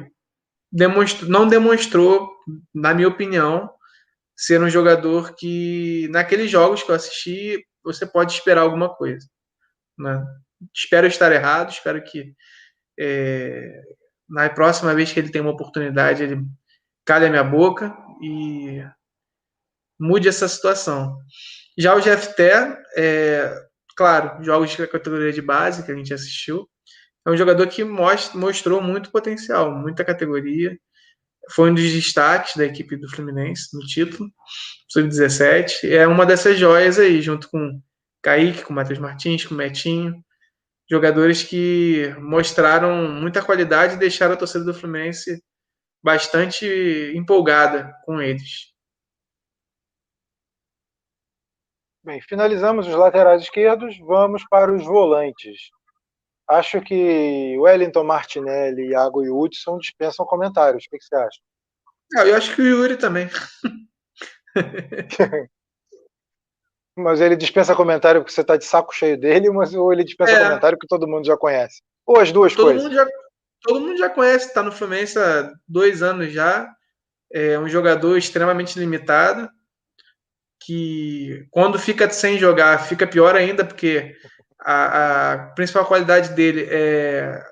demonstrou, 0.71 1.31
não 1.31 1.49
demonstrou, 1.49 2.31
na 2.75 2.93
minha 2.93 3.09
opinião, 3.09 3.74
ser 4.37 4.61
um 4.61 4.69
jogador 4.69 5.35
que, 5.35 6.09
naqueles 6.11 6.51
jogos 6.51 6.83
que 6.83 6.91
eu 6.91 6.95
assisti, 6.95 7.65
você 7.83 8.07
pode 8.07 8.33
esperar 8.33 8.63
alguma 8.63 8.95
coisa. 8.95 9.27
Né? 9.99 10.25
Espero 10.75 11.07
estar 11.07 11.31
errado, 11.33 11.71
espero 11.71 12.03
que 12.03 12.35
é, 12.99 13.81
na 14.29 14.49
próxima 14.51 14.95
vez 14.95 15.13
que 15.13 15.21
ele 15.21 15.31
tem 15.31 15.41
uma 15.41 15.53
oportunidade, 15.53 16.23
ele 16.23 16.45
calhe 17.05 17.27
a 17.27 17.31
minha 17.31 17.45
boca 17.45 17.97
e 18.23 18.83
mude 19.99 20.29
essa 20.29 20.49
situação. 20.49 21.19
Já 21.77 21.95
o 21.95 22.01
GFT, 22.01 22.43
é, 22.97 23.55
claro, 23.97 24.43
jogos 24.43 24.71
de 24.71 24.87
categoria 24.87 25.33
de 25.33 25.43
base 25.43 25.85
que 25.85 25.93
a 25.93 25.95
gente 25.95 26.15
assistiu, 26.15 26.69
é 27.27 27.31
um 27.31 27.37
jogador 27.37 27.67
que 27.69 27.83
mostrou 27.85 28.83
muito 28.83 29.11
potencial, 29.11 29.73
muita 29.73 30.05
categoria. 30.05 30.79
Foi 31.51 31.71
um 31.71 31.75
dos 31.75 31.93
destaques 31.93 32.57
da 32.57 32.65
equipe 32.65 32.97
do 32.97 33.09
Fluminense 33.09 33.69
no 33.75 33.81
título, 33.81 34.31
sub-17. 34.89 35.91
É 35.91 36.07
uma 36.07 36.25
dessas 36.25 36.59
joias 36.59 36.99
aí, 36.99 37.21
junto 37.21 37.49
com 37.51 37.81
Kaique, 38.23 38.65
com 38.65 38.73
Matheus 38.73 38.99
Martins, 38.99 39.45
com 39.45 39.55
Metinho. 39.55 40.25
Jogadores 40.91 41.43
que 41.43 42.15
mostraram 42.19 43.09
muita 43.11 43.43
qualidade 43.43 43.95
e 43.95 43.99
deixaram 43.99 44.35
a 44.35 44.37
torcida 44.37 44.65
do 44.65 44.75
Fluminense 44.75 45.43
bastante 46.03 46.67
empolgada 47.15 47.91
com 48.05 48.21
eles. 48.21 48.75
Bem, 52.03 52.21
finalizamos 52.21 52.87
os 52.87 52.95
laterais 52.95 53.43
esquerdos, 53.43 53.99
vamos 53.99 54.45
para 54.47 54.71
os 54.71 54.85
volantes. 54.85 55.71
Acho 56.49 56.81
que 56.81 57.57
Wellington 57.59 58.05
Martinelli, 58.05 58.91
Iago 58.91 59.25
e 59.25 59.31
Hudson 59.31 59.79
dispensam 59.79 60.27
comentários. 60.27 60.85
O 60.85 60.91
que, 60.91 61.03
você 61.03 61.15
acha? 61.17 61.41
Ah, 62.17 62.27
eu 62.27 62.37
acho 62.37 62.55
que 62.55 62.61
o 62.61 62.67
Yuri 62.67 62.97
também. 62.97 63.31
mas 66.97 67.21
ele 67.21 67.35
dispensa 67.35 67.75
comentário 67.75 68.21
porque 68.21 68.33
você 68.33 68.43
está 68.43 68.57
de 68.57 68.65
saco 68.65 68.95
cheio 68.95 69.19
dele, 69.19 69.51
mas 69.51 69.75
ou 69.75 69.93
ele 69.93 70.05
dispensa 70.05 70.33
é. 70.33 70.45
comentário 70.45 70.79
que 70.79 70.87
todo 70.87 71.09
mundo 71.09 71.27
já 71.27 71.37
conhece. 71.37 71.83
Ou 72.07 72.21
as 72.21 72.31
duas 72.31 72.55
todo 72.55 72.67
coisas. 72.67 72.83
Mundo 72.85 72.95
já, 72.95 73.07
todo 73.63 73.81
mundo 73.81 73.97
já 73.97 74.11
conhece, 74.11 74.47
está 74.49 74.63
no 74.63 74.71
Fluminense 74.71 75.19
há 75.19 75.51
dois 75.67 76.03
anos 76.03 76.31
já. 76.33 76.71
É 77.33 77.59
um 77.59 77.69
jogador 77.69 78.17
extremamente 78.17 78.79
limitado 78.79 79.51
que 80.65 81.47
quando 81.51 81.79
fica 81.79 82.09
sem 82.09 82.39
jogar 82.39 82.87
fica 82.87 83.07
pior 83.07 83.35
ainda, 83.35 83.65
porque 83.65 84.15
a, 84.65 85.33
a 85.33 85.39
principal 85.55 85.87
qualidade 85.87 86.31
dele 86.35 86.67
é 86.71 87.45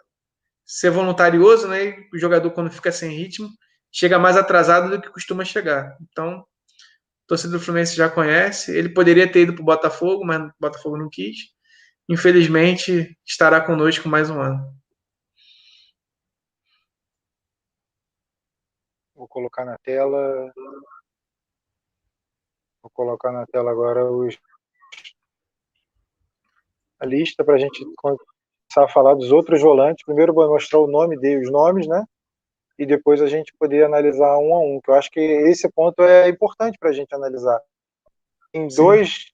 ser 0.64 0.90
voluntarioso, 0.90 1.68
né? 1.68 1.84
E 1.84 2.08
o 2.14 2.18
jogador, 2.18 2.50
quando 2.52 2.70
fica 2.70 2.90
sem 2.90 3.10
ritmo, 3.10 3.48
chega 3.92 4.18
mais 4.18 4.36
atrasado 4.36 4.90
do 4.90 5.00
que 5.00 5.10
costuma 5.10 5.44
chegar. 5.44 5.96
Então, 6.00 6.40
o 6.40 6.46
torcedor 7.26 7.58
do 7.58 7.64
Fluminense 7.64 7.94
já 7.94 8.08
conhece. 8.08 8.76
Ele 8.76 8.88
poderia 8.88 9.30
ter 9.30 9.42
ido 9.42 9.54
para 9.54 9.62
o 9.62 9.66
Botafogo, 9.66 10.24
mas 10.24 10.42
o 10.42 10.52
Botafogo 10.60 10.96
não 10.96 11.10
quis. 11.10 11.36
Infelizmente, 12.08 13.16
estará 13.26 13.60
conosco 13.60 14.08
mais 14.08 14.30
um 14.30 14.40
ano. 14.40 14.74
Vou 19.14 19.28
colocar 19.28 19.64
na 19.64 19.78
tela 19.78 20.52
Vou 22.82 22.90
colocar 22.90 23.30
na 23.30 23.46
tela 23.46 23.70
agora 23.70 24.04
os, 24.04 24.36
a 27.02 27.06
lista 27.06 27.44
para 27.44 27.54
a 27.54 27.58
gente 27.58 27.84
começar 27.96 28.84
a 28.84 28.88
falar 28.88 29.14
dos 29.14 29.32
outros 29.32 29.60
volantes. 29.60 30.04
Primeiro 30.04 30.32
vou 30.32 30.48
mostrar 30.48 30.78
o 30.78 30.86
nome 30.86 31.18
deles, 31.18 31.46
os 31.46 31.52
nomes, 31.52 31.86
né? 31.86 32.04
E 32.78 32.86
depois 32.86 33.20
a 33.20 33.26
gente 33.26 33.52
poder 33.58 33.84
analisar 33.84 34.38
um 34.38 34.54
a 34.54 34.60
um, 34.60 34.80
que 34.82 34.90
eu 34.90 34.94
acho 34.94 35.10
que 35.10 35.20
esse 35.20 35.70
ponto 35.70 36.02
é 36.02 36.28
importante 36.28 36.78
para 36.78 36.90
a 36.90 36.92
gente 36.92 37.14
analisar. 37.14 37.60
Tem 38.52 38.66
dois, 38.68 39.32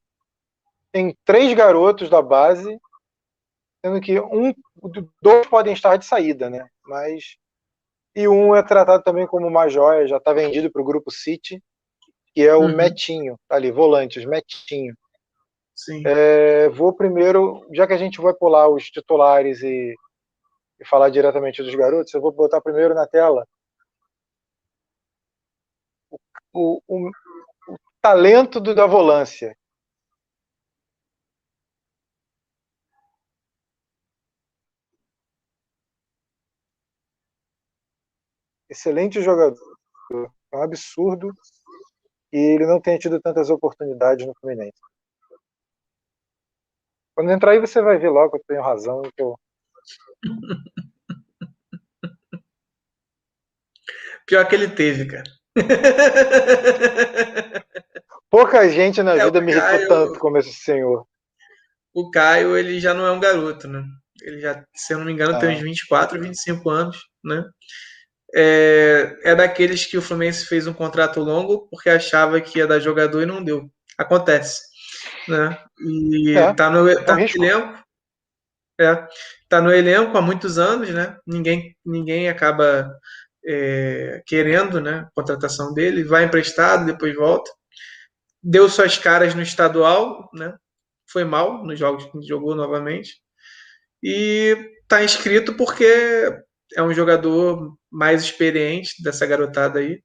tem 0.92 1.16
três 1.24 1.52
garotos 1.54 2.10
da 2.10 2.20
base, 2.20 2.78
sendo 3.84 4.00
que 4.00 4.20
um, 4.20 4.52
dois 5.22 5.46
podem 5.46 5.72
estar 5.72 5.96
de 5.96 6.04
saída, 6.04 6.50
né? 6.50 6.66
Mas 6.84 7.36
e 8.14 8.26
um 8.26 8.56
é 8.56 8.62
tratado 8.62 9.02
também 9.04 9.26
como 9.26 9.46
uma 9.46 9.68
joia, 9.68 10.08
já 10.08 10.16
está 10.16 10.32
vendido 10.32 10.70
para 10.70 10.82
o 10.82 10.84
grupo 10.84 11.10
City 11.10 11.62
que 12.38 12.46
é 12.46 12.54
o 12.54 12.60
uhum. 12.60 12.76
Metinho, 12.76 13.36
tá 13.48 13.56
ali, 13.56 13.72
volantes, 13.72 14.24
Metinho. 14.24 14.94
É, 16.04 16.68
vou 16.70 16.92
primeiro, 16.92 17.66
já 17.72 17.86
que 17.86 17.92
a 17.92 17.96
gente 17.96 18.20
vai 18.20 18.34
pular 18.34 18.68
os 18.68 18.84
titulares 18.90 19.62
e, 19.62 19.94
e 20.80 20.84
falar 20.86 21.10
diretamente 21.10 21.62
dos 21.62 21.74
garotos, 21.74 22.12
eu 22.14 22.20
vou 22.20 22.32
botar 22.32 22.60
primeiro 22.60 22.94
na 22.94 23.06
tela 23.06 23.46
o, 26.10 26.18
o, 26.52 26.80
o, 26.88 27.10
o 27.72 27.76
talento 28.02 28.60
do, 28.60 28.74
da 28.74 28.86
volância. 28.86 29.56
Excelente 38.70 39.20
jogador. 39.22 39.76
É 40.52 40.56
um 40.56 40.62
absurdo 40.62 41.32
e 42.32 42.38
ele 42.38 42.66
não 42.66 42.80
tenha 42.80 42.98
tido 42.98 43.20
tantas 43.20 43.50
oportunidades 43.50 44.26
no 44.26 44.34
Fluminense. 44.40 44.78
Quando 47.18 47.32
entrar 47.32 47.50
aí 47.50 47.58
você 47.58 47.82
vai 47.82 47.98
ver 47.98 48.10
logo 48.10 48.30
que 48.30 48.36
eu 48.36 48.44
tenho 48.46 48.62
razão. 48.62 49.02
Que 49.02 49.20
eu... 49.20 49.36
Pior 54.24 54.46
que 54.46 54.54
ele 54.54 54.68
teve, 54.68 55.06
cara. 55.06 55.24
Pouca 58.30 58.68
gente 58.68 59.02
na 59.02 59.16
é, 59.16 59.24
vida 59.24 59.40
me 59.40 59.50
irritou 59.50 59.88
tanto 59.88 60.20
como 60.20 60.38
esse 60.38 60.52
senhor. 60.52 61.04
O 61.92 62.08
Caio, 62.08 62.56
ele 62.56 62.78
já 62.78 62.94
não 62.94 63.04
é 63.04 63.10
um 63.10 63.18
garoto, 63.18 63.66
né? 63.66 63.82
Ele 64.22 64.38
já, 64.38 64.64
se 64.72 64.94
eu 64.94 64.98
não 64.98 65.06
me 65.06 65.12
engano, 65.12 65.34
ah. 65.34 65.40
tem 65.40 65.56
uns 65.56 65.60
24, 65.60 66.20
25 66.20 66.70
anos, 66.70 67.04
né? 67.24 67.44
é, 68.32 69.16
é 69.24 69.34
daqueles 69.34 69.86
que 69.86 69.98
o 69.98 70.02
Fluminense 70.02 70.46
fez 70.46 70.68
um 70.68 70.72
contrato 70.72 71.18
longo 71.18 71.66
porque 71.68 71.90
achava 71.90 72.40
que 72.40 72.58
ia 72.58 72.66
dar 72.66 72.78
jogador 72.78 73.22
e 73.22 73.26
não 73.26 73.42
deu. 73.42 73.68
Acontece. 73.96 74.67
Né? 75.28 75.58
E 75.80 76.36
é, 76.36 76.54
tá 76.54 76.70
no, 76.70 77.04
tá 77.04 77.14
no 77.14 77.20
elenco. 77.20 77.78
É, 78.80 79.08
tá 79.48 79.60
no 79.60 79.72
elenco 79.72 80.16
há 80.16 80.22
muitos 80.22 80.58
anos, 80.58 80.90
né? 80.90 81.16
Ninguém, 81.26 81.76
ninguém 81.84 82.28
acaba 82.28 82.88
é, 83.44 84.22
querendo 84.26 84.80
né, 84.80 85.00
a 85.00 85.10
contratação 85.14 85.72
dele, 85.72 86.04
vai 86.04 86.24
emprestado, 86.24 86.86
depois 86.86 87.14
volta. 87.14 87.50
Deu 88.42 88.68
suas 88.68 88.96
caras 88.98 89.34
no 89.34 89.42
estadual, 89.42 90.28
né? 90.32 90.54
Foi 91.10 91.24
mal 91.24 91.64
nos 91.64 91.78
jogos 91.78 92.04
que 92.04 92.22
jogou 92.22 92.54
novamente. 92.54 93.20
E 94.02 94.56
tá 94.86 95.02
inscrito 95.02 95.56
porque 95.56 95.84
é 96.76 96.82
um 96.82 96.92
jogador 96.92 97.76
mais 97.90 98.22
experiente 98.22 99.02
dessa 99.02 99.26
garotada 99.26 99.80
aí. 99.80 100.02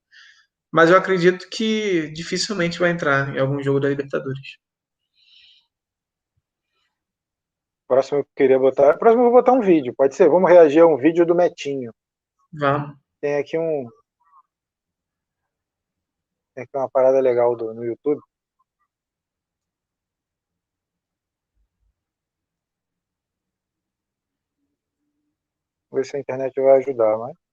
Mas 0.72 0.90
eu 0.90 0.96
acredito 0.96 1.48
que 1.50 2.10
dificilmente 2.12 2.78
vai 2.78 2.90
entrar 2.90 3.34
em 3.36 3.38
algum 3.38 3.62
jogo 3.62 3.78
da 3.78 3.88
Libertadores. 3.88 4.58
Próximo 7.94 8.18
eu 8.20 8.26
queria 8.34 8.58
botar. 8.58 8.98
Próximo 8.98 9.22
eu 9.22 9.30
vou 9.30 9.40
botar 9.40 9.52
um 9.52 9.60
vídeo, 9.60 9.94
pode 9.94 10.16
ser. 10.16 10.28
Vamos 10.28 10.50
reagir 10.50 10.80
a 10.80 10.86
um 10.86 10.96
vídeo 10.96 11.24
do 11.24 11.34
Metinho. 11.34 11.92
Vamos. 12.52 12.96
Tem 13.20 13.36
aqui 13.36 13.56
um. 13.56 13.88
Tem 16.54 16.64
aqui 16.64 16.76
uma 16.76 16.90
parada 16.90 17.20
legal 17.20 17.54
do, 17.56 17.72
no 17.72 17.84
YouTube. 17.84 18.20
ver 25.92 26.04
se 26.04 26.16
a 26.16 26.20
internet 26.20 26.60
vai 26.60 26.78
ajudar, 26.78 27.16
mas. 27.18 27.43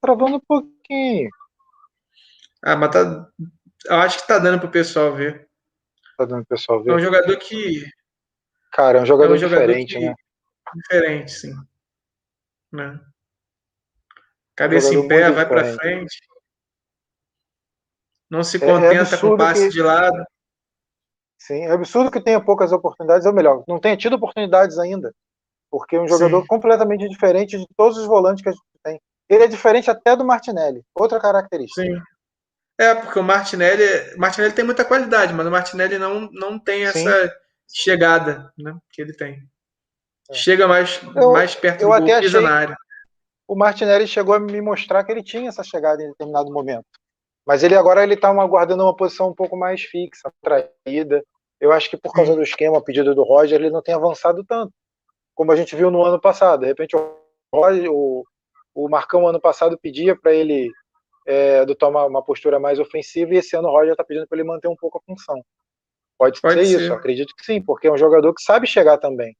Travando 0.00 0.36
um 0.36 0.40
pouquinho. 0.40 1.30
Ah, 2.62 2.76
mas 2.76 2.90
tá. 2.90 3.28
Eu 3.86 3.96
acho 3.96 4.20
que 4.20 4.26
tá 4.26 4.38
dando 4.38 4.60
pro 4.60 4.70
pessoal 4.70 5.14
ver. 5.14 5.48
Tá 6.16 6.24
dando 6.24 6.44
pro 6.44 6.56
pessoal 6.56 6.82
ver. 6.82 6.90
É 6.90 6.94
um 6.94 7.00
jogador 7.00 7.36
que. 7.38 7.84
Cara, 8.72 8.98
é 8.98 9.02
um 9.02 9.06
jogador, 9.06 9.34
é 9.34 9.36
um 9.36 9.40
jogador 9.40 9.66
diferente, 9.66 9.94
que... 9.94 10.04
né? 10.04 10.14
Diferente, 10.74 11.32
sim. 11.32 11.54
Né? 12.72 13.00
Cabeça 14.54 14.90
um 14.90 15.04
em 15.04 15.08
pé, 15.08 15.30
vai 15.30 15.48
para 15.48 15.74
frente. 15.74 16.20
Não 18.30 18.44
se 18.44 18.58
contenta 18.58 19.16
é, 19.16 19.18
é 19.18 19.20
com 19.20 19.28
o 19.28 19.36
passe 19.36 19.68
que... 19.68 19.70
de 19.70 19.82
lado. 19.82 20.24
Sim, 21.38 21.62
é 21.62 21.72
absurdo 21.72 22.10
que 22.10 22.22
tenha 22.22 22.44
poucas 22.44 22.70
oportunidades, 22.70 23.26
ou 23.26 23.32
melhor, 23.32 23.64
não 23.66 23.80
tenha 23.80 23.96
tido 23.96 24.16
oportunidades 24.16 24.78
ainda. 24.78 25.12
Porque 25.70 25.96
é 25.96 26.00
um 26.00 26.06
jogador 26.06 26.42
Sim. 26.42 26.46
completamente 26.46 27.08
diferente 27.08 27.58
de 27.58 27.66
todos 27.76 27.96
os 27.96 28.06
volantes 28.06 28.42
que 28.42 28.50
a 28.50 28.52
gente 28.52 28.62
tem. 28.84 29.00
Ele 29.30 29.44
é 29.44 29.46
diferente 29.46 29.88
até 29.88 30.16
do 30.16 30.24
Martinelli, 30.24 30.84
outra 30.92 31.20
característica. 31.20 31.80
Sim. 31.80 32.02
É, 32.76 32.94
porque 32.94 33.18
o 33.18 33.22
Martinelli, 33.22 33.84
Martinelli 34.16 34.52
tem 34.52 34.64
muita 34.64 34.84
qualidade, 34.84 35.32
mas 35.32 35.46
o 35.46 35.50
Martinelli 35.50 35.98
não, 35.98 36.28
não 36.32 36.58
tem 36.58 36.84
essa 36.84 37.28
Sim. 37.28 37.34
chegada 37.68 38.52
né, 38.58 38.76
que 38.90 39.00
ele 39.00 39.12
tem. 39.12 39.40
É. 40.30 40.34
Chega 40.34 40.66
mais, 40.66 41.00
eu, 41.14 41.32
mais 41.32 41.54
perto 41.54 41.82
eu 41.82 41.90
do 41.90 42.06
gol, 42.06 42.20
pisa 42.20 42.40
na 42.40 42.52
área. 42.52 42.76
O 43.46 43.54
Martinelli 43.54 44.08
chegou 44.08 44.34
a 44.34 44.40
me 44.40 44.60
mostrar 44.60 45.04
que 45.04 45.12
ele 45.12 45.22
tinha 45.22 45.48
essa 45.48 45.62
chegada 45.62 46.02
em 46.02 46.08
determinado 46.08 46.50
momento. 46.50 46.86
Mas 47.46 47.62
ele 47.62 47.76
agora 47.76 48.02
ele 48.02 48.14
está 48.14 48.32
guardando 48.46 48.82
uma 48.82 48.96
posição 48.96 49.28
um 49.28 49.34
pouco 49.34 49.56
mais 49.56 49.82
fixa, 49.82 50.32
traída. 50.42 51.22
Eu 51.60 51.72
acho 51.72 51.90
que 51.90 51.96
por 51.96 52.12
causa 52.12 52.34
do 52.34 52.42
esquema, 52.42 52.82
pedido 52.82 53.14
do 53.14 53.22
Roger, 53.22 53.60
ele 53.60 53.70
não 53.70 53.82
tem 53.82 53.94
avançado 53.94 54.44
tanto. 54.44 54.72
Como 55.34 55.52
a 55.52 55.56
gente 55.56 55.76
viu 55.76 55.90
no 55.90 56.04
ano 56.04 56.20
passado. 56.20 56.60
De 56.60 56.66
repente 56.66 56.96
o, 56.96 57.16
Roger, 57.52 57.90
o, 57.90 58.24
o 58.74 58.88
Marcão 58.88 59.26
ano 59.26 59.40
passado 59.40 59.78
pedia 59.78 60.16
para 60.16 60.32
ele 60.32 60.70
é, 61.26 61.60
adotar 61.60 61.88
uma, 61.88 62.04
uma, 62.06 62.24
postura 62.24 62.58
mais 62.58 62.78
ofensiva, 62.78 63.34
e 63.34 63.38
esse 63.38 63.56
ano 63.56 63.68
o 63.68 63.70
Roger 63.70 63.92
está 63.92 64.04
pedindo 64.04 64.26
para 64.26 64.38
ele 64.38 64.46
manter 64.46 64.68
um 64.68 64.76
pouco 64.76 64.98
a 64.98 65.00
função. 65.02 65.44
Pode, 66.18 66.40
Pode 66.40 66.54
ser, 66.54 66.66
ser, 66.66 66.82
isso, 66.82 66.92
acredito 66.92 67.34
que 67.34 67.44
sim, 67.44 67.62
porque 67.62 67.86
é 67.86 67.92
um 67.92 67.96
jogador 67.96 68.34
que 68.34 68.42
sabe 68.42 68.66
chegar 68.66 68.98
também. 68.98 69.36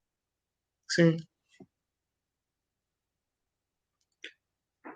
Sim. 0.89 1.17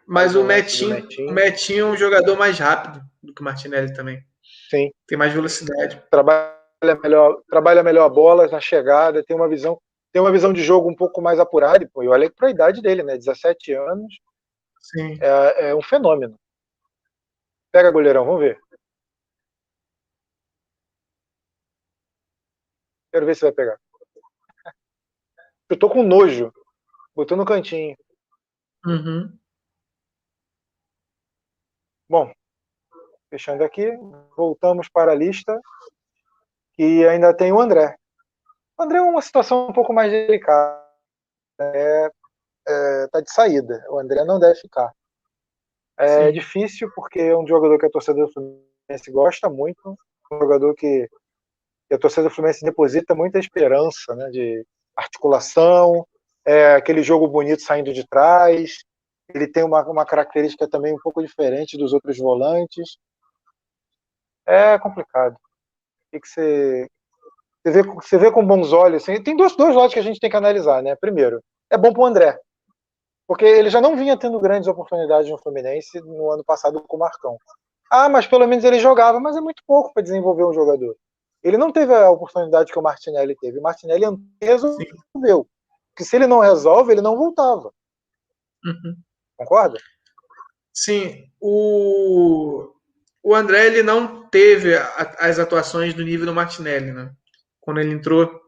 Mas 0.07 0.35
o 0.35 0.45
Metinho, 0.45 0.91
Metinho. 0.91 1.30
o 1.30 1.32
Metinho 1.32 1.87
é 1.87 1.91
um 1.91 1.97
jogador 1.97 2.37
mais 2.37 2.59
rápido 2.59 3.01
do 3.22 3.32
que 3.32 3.41
o 3.41 3.45
Martinelli 3.45 3.93
também. 3.93 4.22
Sim. 4.68 4.91
Tem 5.07 5.16
mais 5.16 5.32
velocidade. 5.32 6.03
Trabalha 6.11 6.55
melhor, 7.03 7.43
trabalha 7.49 7.82
melhor 7.82 8.05
a 8.05 8.09
bola 8.09 8.47
na 8.49 8.61
chegada, 8.61 9.24
tem 9.24 9.35
uma 9.35 9.49
visão, 9.49 9.80
tem 10.15 10.23
uma 10.23 10.31
visão 10.31 10.53
de 10.53 10.62
jogo 10.62 10.89
um 10.89 10.95
pouco 10.95 11.21
mais 11.21 11.41
apurada. 11.41 11.83
E, 11.83 11.89
pô, 11.89 12.05
olhei 12.05 12.31
para 12.31 12.47
a 12.47 12.51
idade 12.53 12.81
dele, 12.81 13.03
né? 13.03 13.17
17 13.17 13.73
anos. 13.73 14.15
Sim. 14.81 15.19
É, 15.21 15.71
é 15.71 15.75
um 15.75 15.83
fenômeno. 15.83 16.39
Pega, 17.73 17.91
goleirão, 17.91 18.25
vamos 18.25 18.43
ver. 18.43 18.61
Quero 23.11 23.27
ver 23.27 23.35
se 23.35 23.41
vai 23.41 23.51
pegar. 23.51 23.77
Eu 25.69 25.77
tô 25.77 25.91
com 25.91 26.05
nojo. 26.05 26.53
Botou 27.12 27.37
no 27.37 27.45
cantinho. 27.45 27.97
Uhum. 28.87 29.37
Bom, 32.09 32.33
fechando 33.29 33.65
aqui, 33.65 33.91
voltamos 34.37 34.89
para 34.89 35.11
a 35.11 35.17
lista. 35.17 35.61
E 36.79 37.05
ainda 37.05 37.37
tem 37.37 37.53
o 37.53 37.59
André. 37.59 37.97
O 38.77 38.83
André 38.83 38.99
é 38.99 39.03
uma 39.03 39.22
situação 39.22 39.68
um 39.68 39.72
pouco 39.72 39.93
mais 39.93 40.11
delicada. 40.11 40.83
É, 41.61 42.11
é, 42.66 43.09
tá 43.09 43.20
de 43.20 43.33
saída. 43.33 43.85
O 43.89 43.99
André 43.99 44.25
não 44.25 44.39
deve 44.39 44.57
ficar. 44.57 44.93
É 45.97 46.27
Sim. 46.27 46.33
difícil 46.33 46.91
porque 46.95 47.20
é 47.20 47.37
um 47.37 47.47
jogador 47.47 47.79
que 47.79 47.87
a 47.87 47.91
torcida 47.91 48.20
do 48.20 48.33
Fluminense 48.33 49.11
gosta 49.12 49.49
muito, 49.49 49.97
um 50.33 50.39
jogador 50.39 50.75
que, 50.75 51.09
que 51.89 51.95
a 51.95 51.99
torcida 51.99 52.25
do 52.25 52.35
Fluminense 52.35 52.64
deposita 52.64 53.14
muita 53.14 53.39
esperança, 53.39 54.14
né, 54.16 54.29
de 54.31 54.66
articulação, 54.97 56.05
é, 56.45 56.75
aquele 56.75 57.03
jogo 57.03 57.29
bonito 57.29 57.62
saindo 57.62 57.93
de 57.93 58.07
trás. 58.07 58.85
Ele 59.33 59.47
tem 59.47 59.62
uma, 59.62 59.83
uma 59.89 60.05
característica 60.05 60.68
também 60.68 60.93
um 60.93 60.99
pouco 60.99 61.22
diferente 61.22 61.79
dos 61.79 61.93
outros 61.93 62.18
volantes. 62.18 62.99
É 64.47 64.79
complicado. 64.79 65.37
O 66.12 66.20
que 66.20 66.29
você, 66.29 66.89
você, 67.65 67.71
vê, 67.71 67.83
você 67.83 68.19
vê 68.19 68.31
com 68.31 68.47
bons 68.47 68.73
olhos? 68.73 69.03
Assim, 69.03 69.23
tem 69.23 69.35
dois, 69.37 69.57
dois 69.57 69.75
lados 69.75 69.95
que 69.95 69.99
a 69.99 70.03
gente 70.03 70.21
tem 70.21 70.29
que 70.29 70.37
analisar, 70.37 70.83
né? 70.83 70.95
Primeiro, 70.95 71.43
é 71.71 71.79
bom 71.79 71.93
para 71.93 72.03
o 72.03 72.07
André, 72.07 72.39
porque 73.27 73.45
ele 73.45 73.71
já 73.71 73.81
não 73.81 73.97
vinha 73.97 74.19
tendo 74.19 74.39
grandes 74.39 74.69
oportunidades 74.69 75.31
no 75.31 75.39
Fluminense 75.39 75.99
no 76.01 76.31
ano 76.31 76.45
passado 76.45 76.83
com 76.83 76.97
o 76.97 77.01
Marcão. 77.01 77.39
Ah, 77.91 78.09
mas 78.09 78.27
pelo 78.27 78.47
menos 78.47 78.65
ele 78.65 78.79
jogava, 78.79 79.19
mas 79.19 79.37
é 79.37 79.41
muito 79.41 79.62
pouco 79.67 79.93
para 79.95 80.03
desenvolver 80.03 80.45
um 80.45 80.53
jogador. 80.53 80.95
Ele 81.43 81.57
não 81.57 81.71
teve 81.71 81.95
a 81.95 82.11
oportunidade 82.11 82.73
que 82.73 82.79
o 82.79 82.83
Martinelli 82.83 83.37
teve. 83.37 83.59
O 83.59 83.62
Martinelli 83.62 84.05
resolveu. 84.43 85.47
Que 85.97 86.05
se 86.05 86.17
ele 86.17 86.27
não 86.27 86.41
resolve, 86.41 86.93
ele 86.93 87.03
não 87.03 87.17
voltava. 87.17 87.73
Uhum. 88.65 88.97
Concorda? 89.37 89.79
Sim. 90.73 91.31
O, 91.41 92.73
o 93.23 93.35
André 93.35 93.67
ele 93.67 93.83
não 93.83 94.27
teve 94.29 94.75
a, 94.77 95.17
as 95.19 95.39
atuações 95.39 95.95
do 95.95 96.03
nível 96.03 96.27
do 96.27 96.35
Martinelli, 96.35 96.93
né? 96.93 97.15
Quando 97.65 97.81
ele 97.81 97.93
entrou, 97.93 98.41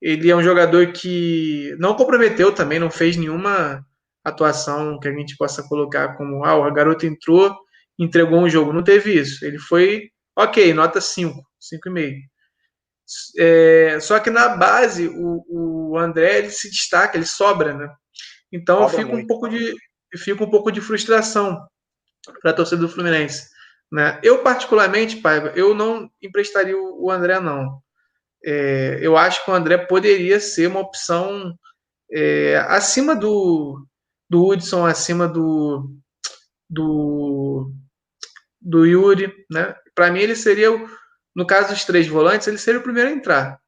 ele 0.00 0.30
é 0.30 0.36
um 0.36 0.42
jogador 0.42 0.92
que 0.92 1.74
não 1.78 1.94
comprometeu 1.94 2.52
também, 2.52 2.78
não 2.78 2.90
fez 2.90 3.16
nenhuma 3.16 3.84
atuação 4.22 5.00
que 5.00 5.08
a 5.08 5.12
gente 5.12 5.36
possa 5.36 5.66
colocar 5.66 6.16
como 6.16 6.44
ah, 6.44 6.54
o 6.54 6.72
garoto 6.72 7.06
entrou, 7.06 7.56
entregou 7.98 8.38
um 8.38 8.48
jogo. 8.48 8.72
Não 8.72 8.84
teve 8.84 9.18
isso. 9.18 9.44
Ele 9.44 9.58
foi, 9.58 10.10
ok, 10.36 10.74
nota 10.74 11.00
5, 11.00 11.34
5,5. 11.34 12.14
É, 13.38 13.98
só 14.00 14.20
que 14.20 14.30
na 14.30 14.50
base, 14.50 15.08
o, 15.08 15.92
o 15.92 15.98
André 15.98 16.38
ele 16.38 16.50
se 16.50 16.70
destaca, 16.70 17.16
ele 17.16 17.26
sobra, 17.26 17.74
né? 17.74 17.88
Então 18.50 18.88
sobra 18.88 19.02
eu 19.02 19.06
fico 19.06 19.16
um 19.16 19.26
pouco 19.26 19.48
de 19.48 19.74
fico 20.14 20.44
um 20.44 20.50
pouco 20.50 20.70
de 20.70 20.80
frustração 20.80 21.66
para 22.40 22.50
a 22.50 22.54
torcida 22.54 22.80
do 22.80 22.88
Fluminense. 22.88 23.50
Né? 23.90 24.18
Eu, 24.22 24.42
particularmente, 24.42 25.16
Paiva, 25.16 25.52
eu 25.54 25.74
não 25.74 26.10
emprestaria 26.22 26.76
o 26.76 27.10
André, 27.10 27.38
não. 27.40 27.82
É, 28.44 28.98
eu 29.00 29.16
acho 29.16 29.44
que 29.44 29.50
o 29.50 29.54
André 29.54 29.78
poderia 29.78 30.40
ser 30.40 30.66
uma 30.68 30.80
opção 30.80 31.56
é, 32.10 32.56
acima 32.68 33.14
do, 33.14 33.86
do 34.28 34.46
Hudson 34.46 34.84
acima 34.84 35.28
do, 35.28 35.90
do, 36.68 37.72
do 38.60 38.84
Yuri, 38.84 39.32
né? 39.50 39.74
Para 39.94 40.10
mim 40.10 40.20
ele 40.20 40.34
seria, 40.34 40.70
no 41.34 41.46
caso 41.46 41.68
dos 41.70 41.84
três 41.84 42.08
volantes, 42.08 42.46
ele 42.46 42.58
seria 42.58 42.80
o 42.80 42.82
primeiro 42.82 43.10
a 43.10 43.12
entrar. 43.12 43.60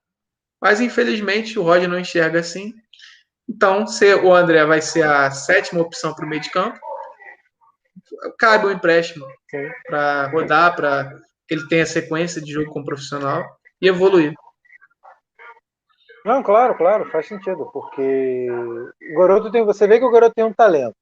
Mas 0.61 0.81
infelizmente 0.81 1.59
o 1.59 1.63
Roger 1.63 1.89
não 1.89 1.99
enxerga 1.99 2.41
assim. 2.41 2.73
Então, 3.49 3.87
se 3.87 4.15
o 4.15 4.35
André 4.35 4.65
vai 4.65 4.81
ser 4.81 5.03
a 5.03 5.31
sétima 5.31 5.83
opção 5.83 6.15
para 6.15 6.25
o 6.25 6.29
meio 6.29 6.41
de 6.41 6.51
campo, 6.51 6.79
cabe 8.39 8.67
um 8.67 8.71
empréstimo 8.71 9.27
para 9.87 10.29
rodar, 10.29 10.75
para 10.75 11.13
que 11.47 11.55
ele 11.55 11.69
tenha 11.69 11.87
sequência 11.87 12.41
de 12.41 12.53
jogo 12.53 12.71
como 12.71 12.85
profissional 12.85 13.45
e 13.81 13.89
evoluir. 13.89 14.33
Não, 16.25 16.43
claro, 16.43 16.75
claro, 16.75 17.11
faz 17.11 17.29
sentido, 17.29 17.69
porque 17.71 18.49
o 19.13 19.19
garoto 19.19 19.51
tem, 19.51 19.63
você 19.63 19.87
vê 19.87 19.99
que 19.99 20.05
o 20.07 20.11
garoto 20.11 20.35
tem 20.35 20.45
um 20.45 20.53
talento. 20.53 20.97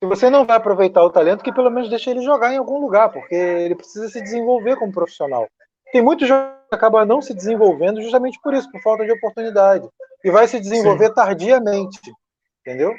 Se 0.00 0.06
você 0.08 0.28
não 0.28 0.44
vai 0.44 0.56
aproveitar 0.56 1.02
o 1.02 1.10
talento, 1.10 1.44
que 1.44 1.52
pelo 1.52 1.70
menos 1.70 1.88
deixa 1.88 2.10
ele 2.10 2.22
jogar 2.22 2.52
em 2.52 2.58
algum 2.58 2.80
lugar, 2.80 3.10
porque 3.12 3.34
ele 3.34 3.76
precisa 3.76 4.08
se 4.08 4.20
desenvolver 4.20 4.76
como 4.76 4.92
profissional. 4.92 5.48
Tem 5.92 6.02
muitos 6.02 6.26
jogadores 6.26 6.58
que 6.68 6.74
acabam 6.74 7.06
não 7.06 7.22
se 7.22 7.32
desenvolvendo 7.34 8.02
justamente 8.02 8.38
por 8.42 8.52
isso, 8.52 8.70
por 8.70 8.82
falta 8.82 9.04
de 9.04 9.12
oportunidade. 9.12 9.88
E 10.24 10.30
vai 10.30 10.48
se 10.48 10.58
desenvolver 10.58 11.08
Sim. 11.08 11.14
tardiamente, 11.14 12.12
entendeu? 12.60 12.92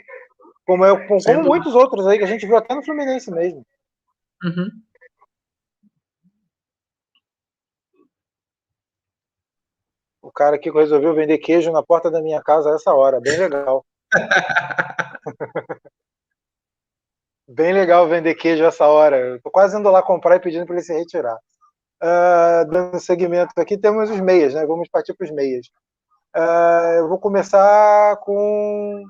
Como, 0.65 0.85
é, 0.85 1.07
como, 1.07 1.21
como 1.21 1.43
muitos 1.43 1.75
outros 1.75 2.07
aí 2.07 2.17
que 2.17 2.23
a 2.23 2.27
gente 2.27 2.45
viu 2.45 2.55
até 2.55 2.73
no 2.73 2.83
Fluminense 2.83 3.29
mesmo. 3.31 3.65
Uhum. 4.43 4.69
Cara 10.39 10.55
aqui 10.55 10.71
resolveu 10.71 11.13
vender 11.13 11.37
queijo 11.39 11.69
na 11.69 11.83
porta 11.83 12.09
da 12.09 12.21
minha 12.21 12.41
casa 12.41 12.71
a 12.71 12.75
essa 12.75 12.93
hora. 12.93 13.19
Bem 13.19 13.37
legal. 13.37 13.85
Bem 17.45 17.73
legal 17.73 18.07
vender 18.07 18.35
queijo 18.35 18.63
essa 18.63 18.87
hora. 18.87 19.17
Eu 19.17 19.41
tô 19.41 19.51
quase 19.51 19.77
indo 19.77 19.91
lá 19.91 20.01
comprar 20.01 20.37
e 20.37 20.39
pedindo 20.39 20.65
para 20.65 20.75
ele 20.75 20.83
se 20.83 20.93
retirar. 20.93 21.35
Uh, 22.01 22.63
dando 22.71 22.97
segmento 23.01 23.51
aqui, 23.57 23.77
temos 23.77 24.09
os 24.09 24.21
meias, 24.21 24.53
né? 24.53 24.65
Vamos 24.65 24.87
partir 24.87 25.13
para 25.13 25.25
os 25.25 25.31
meias. 25.31 25.67
Uh, 26.33 26.99
eu 26.99 27.09
vou 27.09 27.19
começar 27.19 28.15
com 28.17 29.03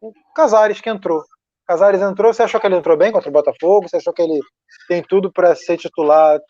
o 0.00 0.12
Casares, 0.34 0.80
que 0.80 0.88
entrou. 0.88 1.22
Casares 1.66 2.00
entrou, 2.00 2.32
você 2.32 2.42
achou 2.42 2.58
que 2.58 2.66
ele 2.66 2.76
entrou 2.76 2.96
bem 2.96 3.12
contra 3.12 3.28
o 3.28 3.32
Botafogo? 3.32 3.86
Você 3.86 3.98
achou 3.98 4.14
que 4.14 4.22
ele 4.22 4.40
tem 4.88 5.02
tudo 5.02 5.30
para 5.30 5.54
ser 5.54 5.76
titular 5.76 6.40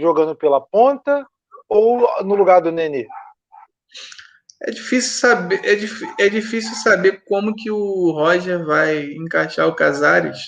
jogando 0.00 0.34
pela 0.34 0.60
ponta 0.60 1.24
ou 1.68 2.24
no 2.24 2.34
lugar 2.34 2.60
do 2.60 2.72
Nenê? 2.72 3.06
É 4.62 4.70
difícil 4.70 5.20
saber, 5.20 5.60
é, 5.64 5.74
dif, 5.74 6.02
é 6.18 6.28
difícil 6.28 6.74
saber 6.76 7.22
como 7.26 7.54
que 7.54 7.70
o 7.70 8.10
Roger 8.12 8.64
vai 8.64 9.04
encaixar 9.12 9.68
o 9.68 9.74
Casares 9.74 10.38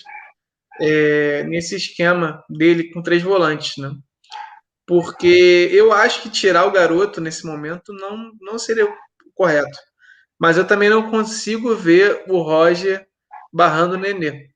é, 0.80 1.42
nesse 1.44 1.76
esquema 1.76 2.42
dele 2.48 2.90
com 2.92 3.02
três 3.02 3.22
volantes, 3.22 3.76
né? 3.76 3.90
Porque 4.86 5.68
eu 5.72 5.92
acho 5.92 6.22
que 6.22 6.30
tirar 6.30 6.64
o 6.64 6.70
garoto 6.70 7.20
nesse 7.20 7.46
momento 7.46 7.92
não, 7.92 8.32
não 8.40 8.58
seria 8.58 8.88
correto. 9.34 9.78
Mas 10.38 10.56
eu 10.56 10.66
também 10.66 10.88
não 10.88 11.10
consigo 11.10 11.74
ver 11.76 12.24
o 12.28 12.40
Roger 12.40 13.06
barrando 13.52 13.94
o 13.94 13.98
Nenê. 13.98 14.48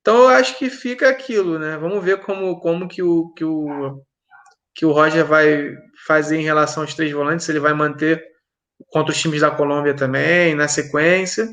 Então 0.00 0.22
eu 0.22 0.28
acho 0.28 0.58
que 0.58 0.70
fica 0.70 1.08
aquilo, 1.08 1.58
né? 1.58 1.76
Vamos 1.78 2.04
ver 2.04 2.20
como, 2.22 2.60
como 2.60 2.88
que, 2.88 3.02
o, 3.02 3.32
que, 3.34 3.44
o, 3.44 4.02
que 4.78 4.86
o 4.86 4.92
Roger 4.92 5.26
vai 5.26 5.76
fazer 6.06 6.36
em 6.36 6.44
relação 6.44 6.84
aos 6.84 6.94
três 6.94 7.10
volantes, 7.10 7.48
ele 7.48 7.58
vai 7.58 7.74
manter 7.74 8.24
contra 8.92 9.12
os 9.12 9.20
times 9.20 9.40
da 9.40 9.50
Colômbia 9.50 9.92
também, 9.92 10.54
na 10.54 10.68
sequência. 10.68 11.48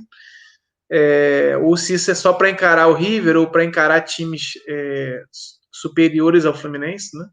É, 0.91 1.57
ou 1.59 1.75
se 1.75 1.95
isso 1.95 2.11
é 2.11 2.13
só 2.13 2.33
para 2.33 2.51
encarar 2.51 2.87
o 2.87 2.93
River 2.93 3.37
ou 3.37 3.49
para 3.49 3.65
encarar 3.65 4.01
times 4.01 4.51
é, 4.67 5.23
superiores 5.73 6.45
ao 6.45 6.53
Fluminense, 6.53 7.17
né? 7.17 7.25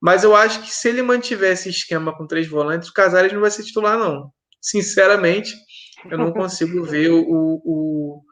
Mas 0.00 0.22
eu 0.22 0.36
acho 0.36 0.62
que 0.62 0.70
se 0.70 0.90
ele 0.90 1.02
mantiver 1.02 1.50
esse 1.50 1.70
esquema 1.70 2.16
com 2.16 2.28
três 2.28 2.46
volantes, 2.46 2.88
o 2.88 2.92
Casares 2.92 3.32
não 3.32 3.40
vai 3.40 3.50
ser 3.50 3.64
titular, 3.64 3.98
não. 3.98 4.30
Sinceramente, 4.62 5.52
eu 6.08 6.16
não 6.16 6.30
consigo 6.32 6.84
ver 6.84 7.10
o, 7.10 7.18
o, 7.18 7.62
o, 7.64 8.22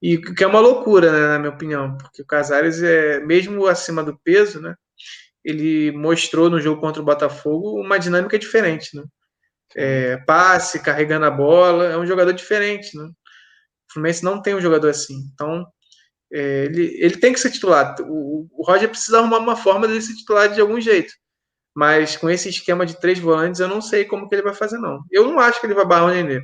E 0.00 0.18
que 0.18 0.44
é 0.44 0.46
uma 0.46 0.60
loucura, 0.60 1.10
né, 1.10 1.26
na 1.26 1.38
minha 1.40 1.52
opinião, 1.52 1.96
porque 1.96 2.22
o 2.22 2.26
Casares 2.26 2.80
é, 2.80 3.18
mesmo 3.24 3.66
acima 3.66 4.04
do 4.04 4.16
peso, 4.22 4.60
né? 4.60 4.76
Ele 5.44 5.92
mostrou 5.92 6.48
no 6.48 6.60
jogo 6.60 6.80
contra 6.80 7.02
o 7.02 7.04
Botafogo 7.04 7.80
uma 7.80 7.98
dinâmica 7.98 8.38
diferente, 8.38 8.96
né? 8.96 9.04
É, 9.76 10.16
passe, 10.18 10.80
carregando 10.80 11.26
a 11.26 11.30
bola, 11.30 11.86
é 11.86 11.98
um 11.98 12.06
jogador 12.06 12.32
diferente, 12.32 12.96
né? 12.96 13.04
O 13.04 13.92
Fluminense 13.92 14.24
não 14.24 14.40
tem 14.40 14.54
um 14.54 14.60
jogador 14.60 14.88
assim. 14.88 15.14
Então, 15.32 15.66
é, 16.32 16.64
ele, 16.64 16.96
ele 17.00 17.16
tem 17.18 17.32
que 17.32 17.40
ser 17.40 17.50
titular. 17.50 17.94
O, 18.00 18.48
o 18.52 18.64
Roger 18.64 18.88
precisa 18.88 19.18
arrumar 19.18 19.38
uma 19.38 19.56
forma 19.56 19.86
dele 19.86 20.00
ser 20.00 20.14
titular 20.14 20.48
de 20.48 20.60
algum 20.60 20.80
jeito. 20.80 21.12
Mas 21.74 22.16
com 22.16 22.30
esse 22.30 22.48
esquema 22.48 22.86
de 22.86 23.00
três 23.00 23.18
volantes, 23.18 23.60
eu 23.60 23.68
não 23.68 23.80
sei 23.80 24.04
como 24.04 24.28
que 24.28 24.34
ele 24.34 24.42
vai 24.42 24.54
fazer, 24.54 24.78
não. 24.78 25.00
Eu 25.10 25.24
não 25.24 25.40
acho 25.40 25.60
que 25.60 25.66
ele 25.66 25.74
vai 25.74 25.84
barrar 25.84 26.06
o 26.06 26.10
Nenê. 26.10 26.40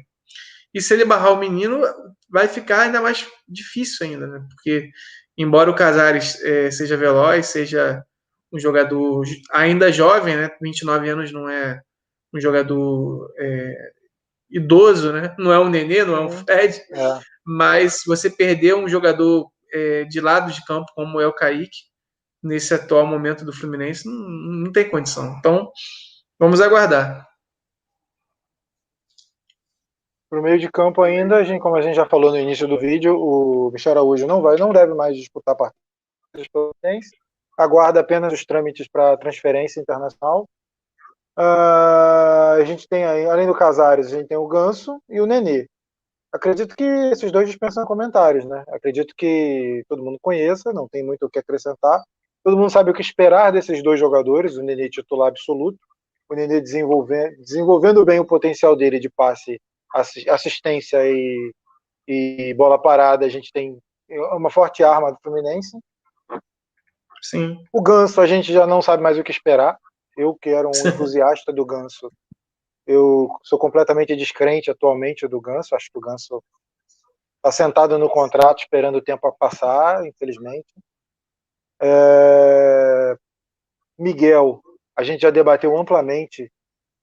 E 0.74 0.80
se 0.80 0.92
ele 0.94 1.05
barrar 1.05 1.32
o 1.32 1.38
menino, 1.38 1.80
vai 2.28 2.48
ficar 2.48 2.82
ainda 2.82 3.01
mais 3.01 3.26
difícil 3.48 4.07
ainda, 4.07 4.26
né? 4.26 4.44
Porque, 4.51 4.90
embora 5.36 5.70
o 5.70 5.74
Casares 5.74 6.40
é, 6.42 6.70
seja 6.70 6.96
veloz, 6.96 7.46
seja 7.46 8.05
um 8.53 8.59
jogador 8.59 9.24
ainda 9.53 9.92
jovem, 9.92 10.36
né? 10.36 10.51
29 10.61 11.09
anos 11.09 11.32
não 11.32 11.48
é 11.48 11.80
um 12.34 12.40
jogador 12.40 13.32
é, 13.38 13.92
idoso, 14.51 15.12
né? 15.12 15.34
Não 15.38 15.53
é 15.53 15.59
um 15.59 15.68
Nenê, 15.68 16.05
não 16.05 16.16
é 16.16 16.20
um 16.20 16.30
Fred. 16.30 16.80
É. 16.92 17.20
Mas 17.44 18.03
você 18.07 18.28
perder 18.28 18.74
um 18.74 18.88
jogador 18.88 19.51
é, 19.72 20.05
de 20.05 20.20
lado 20.20 20.53
de 20.53 20.64
campo, 20.64 20.92
como 20.94 21.20
é 21.20 21.26
o 21.26 21.32
Kaique, 21.32 21.78
nesse 22.42 22.74
atual 22.74 23.07
momento 23.07 23.44
do 23.44 23.53
Fluminense, 23.53 24.07
não, 24.07 24.14
não 24.14 24.72
tem 24.72 24.88
condição. 24.88 25.36
Então, 25.38 25.70
vamos 26.38 26.61
aguardar. 26.61 27.28
Para 30.28 30.38
o 30.38 30.42
meio 30.42 30.59
de 30.59 30.70
campo 30.70 31.03
ainda, 31.03 31.36
a 31.36 31.44
gente, 31.44 31.61
como 31.61 31.76
a 31.76 31.82
gente 31.82 31.96
já 31.96 32.07
falou 32.07 32.30
no 32.30 32.38
início 32.38 32.66
do 32.68 32.78
vídeo, 32.78 33.16
o 33.18 33.70
Michel 33.72 33.92
Araújo 33.92 34.26
não 34.26 34.40
vai, 34.40 34.57
não 34.57 34.72
deve 34.72 34.94
mais 34.94 35.16
disputar 35.16 35.57
partidas 35.57 36.46
Fluminense. 36.53 37.11
Aguarda 37.59 38.01
apenas 38.01 38.32
os 38.32 38.44
trâmites 38.44 38.88
para 38.88 39.16
transferência 39.16 39.80
internacional. 39.80 40.48
Uh, 41.38 42.61
a 42.61 42.64
gente 42.64 42.88
tem 42.88 43.05
aí, 43.05 43.26
além 43.26 43.46
do 43.46 43.55
Casares, 43.55 44.09
a 44.09 44.11
gente 44.11 44.28
tem 44.28 44.36
o 44.36 44.46
Ganso 44.46 45.01
e 45.09 45.20
o 45.20 45.26
Nenê. 45.26 45.66
Acredito 46.32 46.76
que 46.76 46.84
esses 46.84 47.32
dois 47.32 47.48
dispensam 47.48 47.84
comentários, 47.84 48.44
né? 48.44 48.62
Acredito 48.68 49.14
que 49.16 49.82
todo 49.88 50.03
mundo 50.03 50.18
conheça, 50.22 50.72
não 50.72 50.88
tem 50.88 51.05
muito 51.05 51.26
o 51.26 51.30
que 51.30 51.38
acrescentar. 51.38 52.03
Todo 52.44 52.57
mundo 52.57 52.70
sabe 52.70 52.90
o 52.90 52.94
que 52.94 53.03
esperar 53.03 53.53
desses 53.53 53.82
dois 53.82 53.98
jogadores, 53.98 54.57
o 54.57 54.62
Nenê 54.62 54.88
titular 54.88 55.28
absoluto, 55.28 55.78
o 56.28 56.34
Nenê 56.34 56.61
desenvolvendo, 56.61 57.36
desenvolvendo 57.38 58.05
bem 58.05 58.20
o 58.20 58.24
potencial 58.24 58.76
dele 58.76 59.01
de 59.01 59.11
passe, 59.11 59.61
assistência 60.28 60.98
e, 61.05 61.53
e 62.07 62.55
bola 62.55 62.80
parada. 62.80 63.26
A 63.26 63.28
gente 63.28 63.53
tem 63.53 63.78
uma 64.09 64.51
forte 64.51 64.84
arma 64.84 65.11
do 65.12 65.18
Fluminense. 65.22 65.76
Sim. 67.22 67.56
O 67.72 67.82
Ganso 67.82 68.20
a 68.20 68.26
gente 68.26 68.52
já 68.52 68.66
não 68.66 68.80
sabe 68.80 69.02
mais 69.02 69.18
o 69.18 69.24
que 69.24 69.30
esperar. 69.30 69.78
Eu 70.16 70.34
que 70.34 70.50
era 70.50 70.66
um 70.66 70.70
entusiasta 70.70 71.52
do 71.52 71.64
Ganso, 71.64 72.10
eu 72.86 73.28
sou 73.42 73.58
completamente 73.58 74.16
descrente 74.16 74.70
atualmente 74.70 75.28
do 75.28 75.40
Ganso. 75.40 75.74
Acho 75.74 75.90
que 75.92 75.98
o 75.98 76.00
Ganso 76.00 76.42
está 77.36 77.52
sentado 77.52 77.96
no 77.98 78.08
contrato 78.08 78.60
esperando 78.60 78.96
o 78.96 79.02
tempo 79.02 79.26
a 79.26 79.32
passar, 79.32 80.04
infelizmente. 80.06 80.74
É... 81.80 83.16
Miguel, 83.98 84.60
a 84.96 85.02
gente 85.02 85.20
já 85.20 85.30
debateu 85.30 85.76
amplamente 85.78 86.50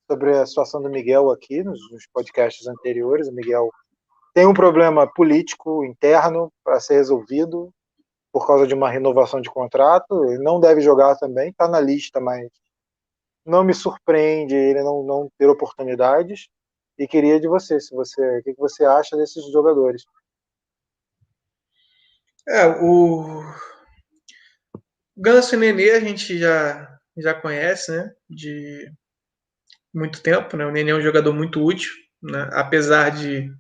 sobre 0.10 0.38
a 0.38 0.46
situação 0.46 0.82
do 0.82 0.90
Miguel 0.90 1.32
aqui 1.32 1.64
nos, 1.64 1.80
nos 1.92 2.06
podcasts 2.08 2.68
anteriores. 2.68 3.28
O 3.28 3.34
Miguel 3.34 3.70
tem 4.34 4.46
um 4.46 4.54
problema 4.54 5.12
político 5.12 5.84
interno 5.86 6.52
para 6.64 6.80
ser 6.80 6.96
resolvido 6.96 7.74
por 8.38 8.46
causa 8.46 8.68
de 8.68 8.76
uma 8.76 8.88
renovação 8.88 9.42
de 9.42 9.50
contrato. 9.50 10.26
Ele 10.26 10.44
não 10.44 10.60
deve 10.60 10.80
jogar 10.80 11.16
também, 11.16 11.50
está 11.50 11.68
na 11.68 11.80
lista, 11.80 12.20
mas 12.20 12.48
não 13.44 13.64
me 13.64 13.74
surpreende 13.74 14.54
ele 14.54 14.84
não, 14.84 15.02
não 15.02 15.32
ter 15.40 15.48
oportunidades. 15.48 16.48
E 17.00 17.08
queria 17.08 17.40
de 17.40 17.48
você, 17.48 17.80
se 17.80 17.96
você, 17.96 18.38
o 18.38 18.44
que 18.44 18.54
você 18.54 18.86
acha 18.86 19.18
desses 19.18 19.44
jogadores? 19.52 20.06
É, 22.48 22.68
o 22.80 23.44
Ganso 25.18 25.56
e 25.56 25.58
Nenê 25.58 25.90
a 25.92 26.00
gente 26.00 26.38
já, 26.38 27.00
já 27.18 27.34
conhece, 27.34 27.92
né? 27.92 28.14
De 28.30 28.92
muito 29.92 30.22
tempo, 30.22 30.56
né? 30.56 30.64
O 30.64 30.72
Nenê 30.72 30.92
é 30.92 30.96
um 30.96 31.02
jogador 31.02 31.34
muito 31.34 31.66
útil, 31.66 31.92
né? 32.22 32.48
Apesar 32.54 33.10
de 33.10 33.52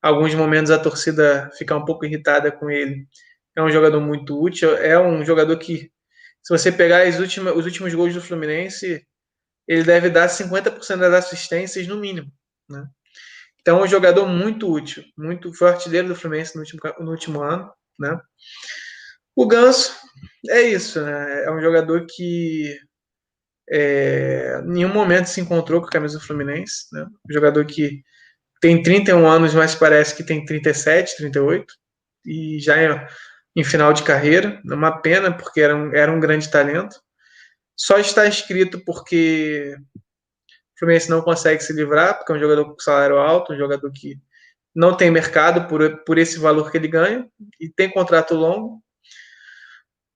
alguns 0.00 0.32
momentos 0.32 0.70
a 0.70 0.78
torcida 0.78 1.50
ficar 1.58 1.76
um 1.76 1.84
pouco 1.84 2.04
irritada 2.04 2.52
com 2.52 2.70
ele. 2.70 3.08
É 3.56 3.62
um 3.62 3.70
jogador 3.70 4.00
muito 4.00 4.40
útil, 4.40 4.76
é 4.76 4.98
um 4.98 5.24
jogador 5.24 5.56
que, 5.58 5.90
se 6.42 6.56
você 6.56 6.72
pegar 6.72 7.06
as 7.06 7.18
últimas, 7.18 7.54
os 7.54 7.64
últimos 7.64 7.94
gols 7.94 8.14
do 8.14 8.22
Fluminense, 8.22 9.06
ele 9.68 9.82
deve 9.84 10.10
dar 10.10 10.28
50% 10.28 10.98
das 10.98 11.14
assistências 11.14 11.86
no 11.86 11.96
mínimo, 11.96 12.32
né? 12.68 12.86
Então, 13.60 13.78
é 13.78 13.84
um 13.84 13.88
jogador 13.88 14.26
muito 14.26 14.68
útil, 14.70 15.04
muito 15.16 15.52
artilheiro 15.64 16.08
do 16.08 16.16
Fluminense 16.16 16.56
no 16.56 16.62
último, 16.62 16.80
no 16.98 17.10
último 17.12 17.42
ano, 17.42 17.72
né? 17.98 18.20
O 19.36 19.46
Ganso 19.46 19.94
é 20.50 20.62
isso, 20.62 21.00
né? 21.00 21.44
É 21.44 21.50
um 21.50 21.60
jogador 21.60 22.06
que 22.08 22.76
é, 23.70 24.60
em 24.64 24.68
nenhum 24.68 24.92
momento 24.92 25.26
se 25.26 25.40
encontrou 25.40 25.80
com 25.80 25.86
a 25.86 25.90
camisa 25.90 26.18
do 26.18 26.24
Fluminense, 26.24 26.86
né? 26.92 27.04
Um 27.04 27.32
jogador 27.32 27.64
que 27.64 28.02
tem 28.60 28.82
31 28.82 29.26
anos, 29.26 29.54
mas 29.54 29.74
parece 29.74 30.14
que 30.14 30.24
tem 30.24 30.44
37, 30.44 31.16
38 31.16 31.66
e 32.26 32.58
já 32.60 32.76
é 32.76 33.08
em 33.54 33.64
final 33.64 33.92
de 33.92 34.02
carreira. 34.02 34.60
É 34.68 34.74
uma 34.74 35.00
pena 35.00 35.36
porque 35.36 35.60
era 35.60 35.76
um, 35.76 35.94
era 35.94 36.12
um 36.12 36.20
grande 36.20 36.50
talento. 36.50 37.00
Só 37.76 37.98
está 37.98 38.26
escrito 38.26 38.82
porque 38.84 39.76
o 39.96 40.78
Fluminense 40.78 41.10
não 41.10 41.22
consegue 41.22 41.62
se 41.62 41.72
livrar, 41.72 42.16
porque 42.16 42.32
é 42.32 42.34
um 42.36 42.40
jogador 42.40 42.64
com 42.66 42.78
salário 42.78 43.18
alto, 43.18 43.52
um 43.52 43.58
jogador 43.58 43.90
que 43.92 44.18
não 44.74 44.96
tem 44.96 45.10
mercado 45.10 45.68
por, 45.68 46.04
por 46.04 46.18
esse 46.18 46.38
valor 46.38 46.70
que 46.70 46.76
ele 46.76 46.88
ganha 46.88 47.28
e 47.60 47.68
tem 47.68 47.90
contrato 47.90 48.34
longo. 48.34 48.82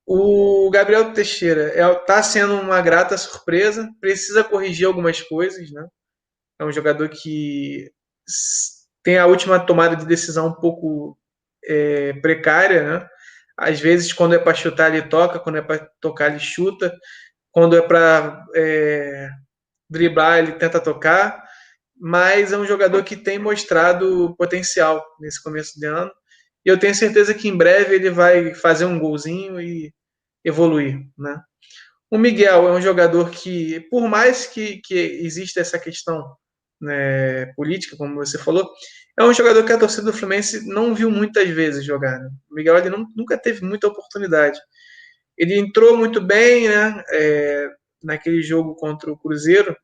O 0.05 0.69
Gabriel 0.71 1.13
Teixeira 1.13 1.67
está 1.67 1.91
é, 1.91 1.95
tá 1.95 2.23
sendo 2.23 2.53
uma 2.55 2.81
grata 2.81 3.17
surpresa, 3.17 3.89
precisa 3.99 4.43
corrigir 4.43 4.87
algumas 4.87 5.21
coisas, 5.21 5.69
né? 5.69 5.85
É 6.59 6.65
um 6.65 6.71
jogador 6.71 7.09
que 7.09 7.91
tem 9.03 9.17
a 9.17 9.25
última 9.25 9.59
tomada 9.59 9.95
de 9.95 10.05
decisão 10.05 10.47
um 10.47 10.53
pouco 10.53 11.17
é, 11.63 12.13
precária, 12.13 12.99
né? 12.99 13.09
Às 13.57 13.79
vezes, 13.79 14.13
quando 14.13 14.35
é 14.35 14.39
para 14.39 14.53
chutar, 14.53 14.93
ele 14.93 15.07
toca, 15.07 15.39
quando 15.39 15.57
é 15.57 15.61
para 15.61 15.89
tocar, 15.99 16.29
ele 16.29 16.39
chuta, 16.39 16.93
quando 17.51 17.75
é 17.75 17.81
para 17.81 18.45
é, 18.55 19.29
driblar, 19.89 20.39
ele 20.39 20.51
tenta 20.53 20.79
tocar. 20.79 21.43
Mas 21.99 22.51
é 22.51 22.57
um 22.57 22.65
jogador 22.65 23.03
que 23.03 23.15
tem 23.15 23.39
mostrado 23.39 24.35
potencial 24.37 25.03
nesse 25.19 25.41
começo 25.41 25.79
de 25.79 25.87
ano. 25.87 26.11
E 26.63 26.69
eu 26.69 26.77
tenho 26.77 26.93
certeza 26.93 27.33
que 27.33 27.47
em 27.47 27.57
breve 27.57 27.95
ele 27.95 28.11
vai 28.11 28.53
fazer 28.53 28.85
um 28.85 28.99
golzinho 28.99 29.59
e 29.59 29.91
evoluir, 30.45 30.99
né? 31.17 31.41
O 32.09 32.17
Miguel 32.17 32.67
é 32.67 32.71
um 32.71 32.81
jogador 32.81 33.29
que, 33.31 33.81
por 33.89 34.07
mais 34.07 34.45
que, 34.45 34.79
que 34.83 34.95
exista 34.95 35.59
essa 35.59 35.77
questão 35.77 36.35
né, 36.79 37.47
política, 37.53 37.97
como 37.97 38.15
você 38.15 38.37
falou, 38.37 38.69
é 39.17 39.23
um 39.23 39.33
jogador 39.33 39.63
que 39.65 39.73
a 39.73 39.79
torcida 39.79 40.03
do 40.03 40.17
Fluminense 40.17 40.67
não 40.67 40.93
viu 40.93 41.09
muitas 41.09 41.49
vezes 41.49 41.83
jogar. 41.83 42.19
Né? 42.19 42.29
O 42.49 42.53
Miguel 42.53 42.77
ele 42.77 42.89
não, 42.91 43.11
nunca 43.15 43.35
teve 43.35 43.65
muita 43.65 43.87
oportunidade. 43.87 44.59
Ele 45.35 45.57
entrou 45.57 45.97
muito 45.97 46.21
bem 46.21 46.69
né, 46.69 47.03
é, 47.11 47.69
naquele 48.03 48.43
jogo 48.43 48.75
contra 48.75 49.11
o 49.11 49.17
Cruzeiro 49.17 49.75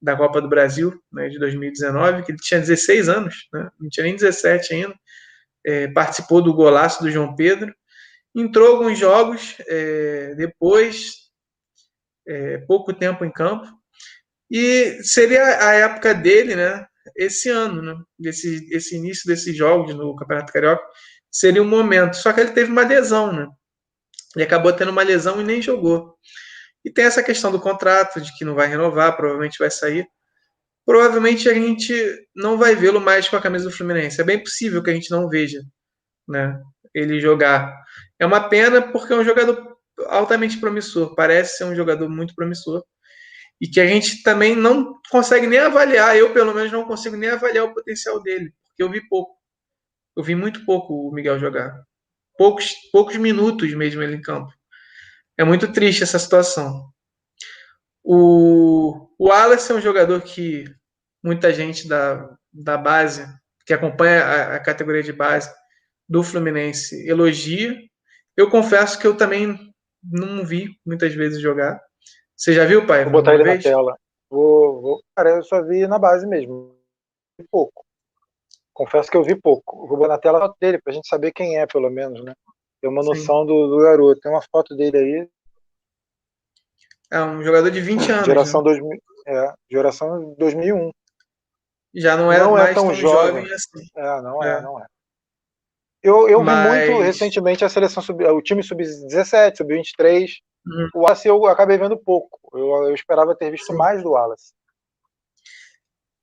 da 0.00 0.16
Copa 0.16 0.40
do 0.40 0.48
Brasil 0.48 0.96
né, 1.12 1.28
de 1.28 1.40
2019, 1.40 2.22
que 2.22 2.30
ele 2.30 2.38
tinha 2.38 2.60
16 2.60 3.08
anos, 3.08 3.48
né, 3.52 3.68
não 3.80 3.88
tinha 3.88 4.04
nem 4.04 4.14
17 4.14 4.74
ainda. 4.74 4.94
É, 5.66 5.88
participou 5.88 6.40
do 6.40 6.54
golaço 6.54 7.02
do 7.02 7.10
João 7.10 7.34
Pedro. 7.34 7.74
Entrou 8.32 8.76
alguns 8.76 8.96
jogos, 8.96 9.56
é, 9.66 10.34
depois, 10.36 11.30
é, 12.26 12.58
pouco 12.58 12.92
tempo 12.92 13.24
em 13.24 13.32
campo, 13.32 13.66
e 14.50 15.02
seria 15.02 15.68
a 15.68 15.74
época 15.74 16.14
dele, 16.14 16.54
né? 16.54 16.86
Esse 17.16 17.48
ano, 17.48 17.82
né? 17.82 17.94
Esse, 18.24 18.68
esse 18.72 18.96
início 18.96 19.26
desses 19.26 19.56
jogos 19.56 19.94
no 19.94 20.14
Campeonato 20.16 20.52
Carioca 20.52 20.84
seria 21.30 21.62
um 21.62 21.68
momento. 21.68 22.16
Só 22.16 22.32
que 22.32 22.40
ele 22.40 22.52
teve 22.52 22.70
uma 22.70 22.86
lesão, 22.86 23.32
né? 23.32 23.46
Ele 24.34 24.44
acabou 24.44 24.72
tendo 24.72 24.90
uma 24.90 25.02
lesão 25.02 25.40
e 25.40 25.44
nem 25.44 25.62
jogou. 25.62 26.14
E 26.84 26.90
tem 26.90 27.04
essa 27.04 27.22
questão 27.22 27.50
do 27.50 27.60
contrato, 27.60 28.20
de 28.20 28.36
que 28.36 28.44
não 28.44 28.54
vai 28.54 28.68
renovar, 28.68 29.16
provavelmente 29.16 29.58
vai 29.58 29.70
sair. 29.70 30.06
Provavelmente 30.86 31.48
a 31.48 31.54
gente 31.54 31.94
não 32.34 32.56
vai 32.56 32.74
vê-lo 32.74 33.00
mais 33.00 33.28
com 33.28 33.36
a 33.36 33.42
camisa 33.42 33.64
do 33.64 33.76
Fluminense. 33.76 34.20
É 34.20 34.24
bem 34.24 34.42
possível 34.42 34.82
que 34.82 34.90
a 34.90 34.94
gente 34.94 35.10
não 35.10 35.28
veja, 35.28 35.60
né? 36.26 36.58
Ele 36.94 37.20
jogar. 37.20 37.74
É 38.18 38.24
uma 38.24 38.48
pena 38.48 38.80
porque 38.80 39.12
é 39.12 39.16
um 39.16 39.24
jogador 39.24 39.76
altamente 40.06 40.58
promissor. 40.58 41.14
Parece 41.14 41.58
ser 41.58 41.64
um 41.64 41.74
jogador 41.74 42.08
muito 42.08 42.34
promissor 42.34 42.82
e 43.60 43.66
que 43.68 43.80
a 43.80 43.86
gente 43.86 44.22
também 44.22 44.54
não 44.54 45.00
consegue 45.10 45.46
nem 45.46 45.58
avaliar, 45.58 46.16
eu 46.16 46.32
pelo 46.32 46.54
menos 46.54 46.70
não 46.70 46.84
consigo 46.84 47.16
nem 47.16 47.30
avaliar 47.30 47.64
o 47.64 47.74
potencial 47.74 48.22
dele, 48.22 48.52
porque 48.68 48.82
eu 48.82 48.90
vi 48.90 49.06
pouco. 49.08 49.36
Eu 50.16 50.22
vi 50.22 50.34
muito 50.34 50.64
pouco 50.64 51.08
o 51.08 51.12
Miguel 51.12 51.38
jogar. 51.38 51.82
Poucos, 52.36 52.74
poucos 52.92 53.16
minutos 53.16 53.72
mesmo 53.74 54.02
ele 54.02 54.16
em 54.16 54.20
campo. 54.20 54.52
É 55.36 55.44
muito 55.44 55.72
triste 55.72 56.02
essa 56.02 56.18
situação. 56.18 56.90
O, 58.02 59.08
o 59.18 59.28
Wallace 59.28 59.70
é 59.70 59.74
um 59.74 59.80
jogador 59.80 60.20
que 60.22 60.64
muita 61.22 61.52
gente 61.52 61.86
da, 61.86 62.36
da 62.52 62.76
base, 62.76 63.26
que 63.66 63.72
acompanha 63.72 64.24
a, 64.24 64.56
a 64.56 64.60
categoria 64.60 65.02
de 65.02 65.12
base 65.12 65.52
do 66.08 66.22
Fluminense, 66.22 67.06
elogia. 67.08 67.76
Eu 68.36 68.50
confesso 68.50 68.98
que 68.98 69.06
eu 69.06 69.16
também 69.16 69.72
não 70.02 70.44
vi 70.44 70.70
muitas 70.86 71.14
vezes 71.14 71.40
jogar. 71.40 71.80
Você 72.38 72.52
já 72.52 72.64
viu, 72.64 72.86
pai? 72.86 73.02
Vou 73.02 73.12
botar 73.12 73.34
ele 73.34 73.42
vez? 73.42 73.56
na 73.56 73.70
tela. 73.70 73.98
Vou, 74.30 74.80
vou, 74.80 75.02
Cara, 75.16 75.30
eu 75.30 75.42
só 75.42 75.60
vi 75.60 75.88
na 75.88 75.98
base 75.98 76.24
mesmo. 76.24 76.78
Vi 77.36 77.44
pouco. 77.50 77.84
Confesso 78.72 79.10
que 79.10 79.16
eu 79.16 79.24
vi 79.24 79.34
pouco. 79.34 79.88
Vou 79.88 79.96
botar 79.96 80.12
na 80.12 80.18
tela 80.18 80.54
dele, 80.60 80.80
pra 80.80 80.92
gente 80.92 81.08
saber 81.08 81.32
quem 81.32 81.58
é, 81.58 81.66
pelo 81.66 81.90
menos, 81.90 82.22
né? 82.22 82.32
Ter 82.80 82.86
uma 82.86 83.02
noção 83.02 83.44
do, 83.44 83.66
do, 83.66 83.78
garoto. 83.82 84.20
Tem 84.20 84.30
uma 84.30 84.42
foto 84.52 84.76
dele 84.76 84.96
aí. 84.96 85.28
É 87.10 87.20
um 87.22 87.42
jogador 87.42 87.72
de 87.72 87.80
20 87.80 88.12
anos. 88.12 88.26
Geração, 88.26 88.62
né? 88.62 88.70
2000, 88.70 89.02
é, 89.26 89.54
geração 89.68 90.34
2001. 90.38 90.90
Já 91.92 92.16
não 92.16 92.30
era 92.30 92.44
não 92.44 92.56
é 92.56 92.60
mais 92.60 92.70
é 92.70 92.74
tão, 92.74 92.86
tão 92.86 92.94
jovem. 92.94 93.42
jovem. 93.42 93.52
assim. 93.52 93.84
É, 93.96 94.22
não 94.22 94.44
é, 94.44 94.58
é 94.58 94.62
não 94.62 94.78
é. 94.78 94.86
Eu, 96.00 96.28
eu 96.28 96.40
Mas... 96.44 96.84
vi 96.84 96.90
muito 96.90 97.02
recentemente 97.02 97.64
a 97.64 97.68
seleção 97.68 98.00
sub, 98.00 98.24
o 98.24 98.40
time 98.40 98.62
sub-17, 98.62 99.56
sub-23. 99.56 100.36
Uhum. 100.66 100.88
O 100.94 101.00
Wallace 101.00 101.28
eu 101.28 101.46
acabei 101.46 101.78
vendo 101.78 101.96
pouco. 101.96 102.38
Eu, 102.52 102.88
eu 102.88 102.94
esperava 102.94 103.36
ter 103.36 103.50
visto 103.50 103.72
Sim. 103.72 103.76
mais 103.76 104.02
do 104.02 104.10
Wallace. 104.10 104.52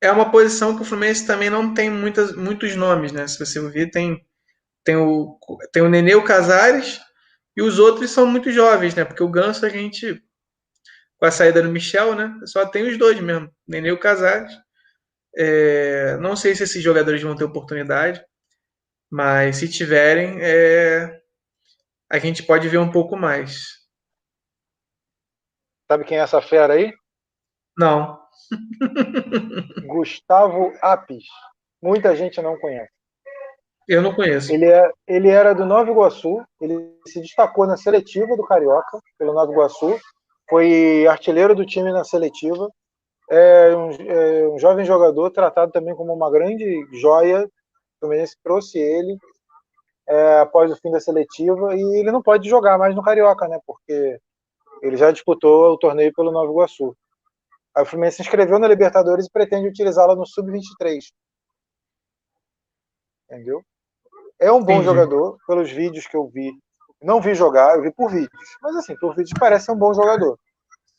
É 0.01 0.11
uma 0.11 0.31
posição 0.31 0.75
que 0.75 0.81
o 0.81 0.85
Fluminense 0.85 1.25
também 1.25 1.49
não 1.49 1.73
tem 1.73 1.89
muitas, 1.89 2.35
muitos 2.35 2.75
nomes, 2.75 3.11
né? 3.11 3.27
Se 3.27 3.39
você 3.39 3.59
ouvir, 3.59 3.89
tem, 3.89 4.23
tem 4.83 4.95
o, 4.95 5.39
tem 5.71 5.81
o 5.81 5.89
Nenê, 5.89 6.15
o 6.15 6.23
Casares, 6.23 6.99
e 7.57 7.61
os 7.61 7.79
outros 7.79 8.11
são 8.11 8.27
muito 8.27 8.51
jovens, 8.51 8.93
né? 8.93 9.03
Porque 9.03 9.23
o 9.23 9.29
Ganso 9.29 9.65
a 9.65 9.69
gente, 9.69 10.21
com 11.17 11.25
a 11.25 11.31
saída 11.31 11.61
do 11.61 11.71
Michel, 11.71 12.13
né? 12.13 12.37
Só 12.45 12.65
tem 12.65 12.87
os 12.87 12.97
dois 12.97 13.19
mesmo, 13.19 13.49
Nenê 13.67 13.89
e 13.89 13.91
o 13.93 13.99
Casares. 13.99 14.51
É, 15.37 16.17
não 16.17 16.35
sei 16.35 16.55
se 16.55 16.63
esses 16.63 16.83
jogadores 16.83 17.21
vão 17.21 17.35
ter 17.35 17.43
oportunidade, 17.43 18.23
mas 19.09 19.57
se 19.57 19.67
tiverem, 19.67 20.37
é, 20.41 21.19
a 22.11 22.19
gente 22.19 22.43
pode 22.43 22.67
ver 22.69 22.77
um 22.77 22.91
pouco 22.91 23.17
mais. 23.17 23.84
Sabe 25.87 26.03
quem 26.03 26.17
é 26.17 26.21
essa 26.21 26.41
fera 26.41 26.73
aí? 26.73 26.93
Não. 27.77 28.19
Gustavo 29.87 30.71
Apes. 30.81 31.25
Muita 31.81 32.15
gente 32.15 32.41
não 32.41 32.57
conhece. 32.57 32.91
Eu 33.87 34.01
não 34.01 34.15
conheço. 34.15 34.51
Ele, 34.51 34.65
é, 34.65 34.91
ele 35.07 35.29
era 35.29 35.53
do 35.53 35.65
Nova 35.65 35.89
Iguaçu, 35.91 36.43
ele 36.59 36.97
se 37.05 37.21
destacou 37.21 37.67
na 37.67 37.77
seletiva 37.77 38.35
do 38.35 38.43
Carioca, 38.43 38.99
pelo 39.17 39.33
Nova 39.33 39.51
Iguaçu, 39.51 39.99
foi 40.49 41.05
artilheiro 41.07 41.53
do 41.53 41.65
time 41.65 41.91
na 41.91 42.03
seletiva, 42.03 42.67
é 43.29 43.75
um, 43.75 43.91
é 43.91 44.47
um 44.49 44.57
jovem 44.57 44.85
jogador 44.85 45.29
tratado 45.29 45.71
também 45.71 45.95
como 45.95 46.13
uma 46.13 46.31
grande 46.31 46.65
joia, 46.99 47.45
o 47.45 47.49
Fluminense 47.99 48.35
trouxe 48.43 48.79
ele 48.79 49.17
é, 50.07 50.39
após 50.39 50.71
o 50.71 50.77
fim 50.77 50.91
da 50.91 50.99
seletiva, 50.99 51.75
e 51.75 51.99
ele 51.99 52.11
não 52.11 52.21
pode 52.23 52.49
jogar 52.49 52.77
mais 52.79 52.95
no 52.95 53.03
Carioca, 53.03 53.47
né, 53.47 53.59
porque 53.67 54.19
ele 54.87 54.97
já 54.97 55.11
disputou 55.11 55.73
o 55.73 55.77
torneio 55.77 56.13
pelo 56.13 56.31
Nova 56.31 56.51
Iguaçu. 56.51 56.95
Aí 57.75 57.83
o 57.83 57.85
Fluminense 57.85 58.17
se 58.17 58.21
inscreveu 58.21 58.59
na 58.59 58.67
Libertadores 58.67 59.25
e 59.25 59.31
pretende 59.31 59.67
utilizá-la 59.67 60.15
no 60.15 60.25
Sub-23. 60.25 61.11
Entendeu? 63.25 63.61
É 64.39 64.51
um 64.51 64.63
bom 64.63 64.73
Entendi. 64.73 64.85
jogador, 64.85 65.37
pelos 65.47 65.71
vídeos 65.71 66.07
que 66.07 66.15
eu 66.15 66.27
vi. 66.27 66.51
Não 67.01 67.19
vi 67.19 67.33
jogar, 67.33 67.75
eu 67.75 67.81
vi 67.81 67.91
por 67.91 68.09
vídeos. 68.11 68.29
Mas 68.61 68.75
assim, 68.75 68.95
por 68.97 69.15
vídeos 69.15 69.33
parece 69.39 69.71
um 69.71 69.77
bom 69.77 69.93
jogador. 69.93 70.39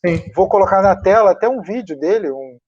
Sim. 0.04 0.30
Vou 0.34 0.48
colocar 0.48 0.82
na 0.82 1.00
tela 1.00 1.30
até 1.30 1.48
um 1.48 1.62
vídeo 1.62 1.98
dele, 1.98 2.30
um 2.30 2.58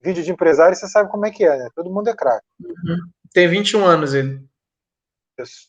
vídeo 0.00 0.22
de 0.22 0.30
empresário, 0.30 0.76
você 0.76 0.86
sabe 0.86 1.10
como 1.10 1.26
é 1.26 1.30
que 1.30 1.44
é, 1.44 1.56
né? 1.56 1.68
Todo 1.74 1.92
mundo 1.92 2.08
é 2.08 2.14
craque. 2.14 2.46
Uhum. 2.60 2.98
Tem 3.32 3.48
21 3.48 3.84
anos 3.84 4.14
ele. 4.14 4.46
Isso. 5.38 5.68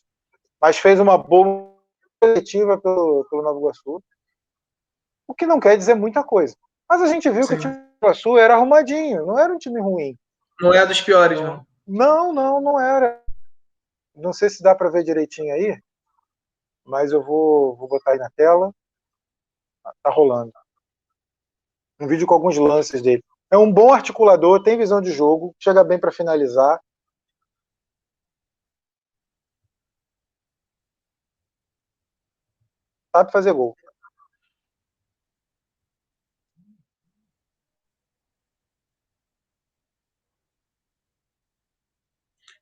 Mas 0.60 0.78
fez 0.78 1.00
uma 1.00 1.18
boa 1.18 1.75
coletiva 2.20 2.78
pelo, 2.78 3.26
pelo 3.30 3.42
Nova 3.42 3.58
Iguaçu, 3.58 4.02
o 5.28 5.34
que 5.34 5.46
não 5.46 5.60
quer 5.60 5.76
dizer 5.76 5.94
muita 5.94 6.22
coisa. 6.22 6.56
Mas 6.88 7.02
a 7.02 7.06
gente 7.06 7.28
viu 7.30 7.42
Sim. 7.42 7.48
que 7.48 7.54
o 7.54 7.58
time 7.60 7.74
do 7.74 7.96
Iguaçu 8.02 8.38
era 8.38 8.54
arrumadinho, 8.54 9.26
não 9.26 9.38
era 9.38 9.52
um 9.52 9.58
time 9.58 9.80
ruim. 9.80 10.16
Não 10.60 10.72
é 10.72 10.86
dos 10.86 11.00
piores, 11.00 11.40
não. 11.40 11.66
Não, 11.86 12.32
não, 12.32 12.60
não 12.60 12.80
era. 12.80 13.22
Não 14.14 14.32
sei 14.32 14.48
se 14.48 14.62
dá 14.62 14.74
para 14.74 14.90
ver 14.90 15.04
direitinho 15.04 15.54
aí, 15.54 15.78
mas 16.84 17.12
eu 17.12 17.22
vou, 17.22 17.76
vou 17.76 17.88
botar 17.88 18.12
aí 18.12 18.18
na 18.18 18.30
tela. 18.30 18.72
Tá 20.02 20.10
rolando. 20.10 20.52
Um 22.00 22.06
vídeo 22.06 22.26
com 22.26 22.34
alguns 22.34 22.56
lances 22.56 23.02
dele. 23.02 23.22
É 23.50 23.56
um 23.56 23.72
bom 23.72 23.92
articulador, 23.92 24.62
tem 24.62 24.76
visão 24.76 25.00
de 25.00 25.12
jogo, 25.12 25.54
chega 25.58 25.84
bem 25.84 25.98
para 25.98 26.10
finalizar. 26.10 26.80
Sabe 33.16 33.32
fazer 33.32 33.52
gol. 33.52 33.76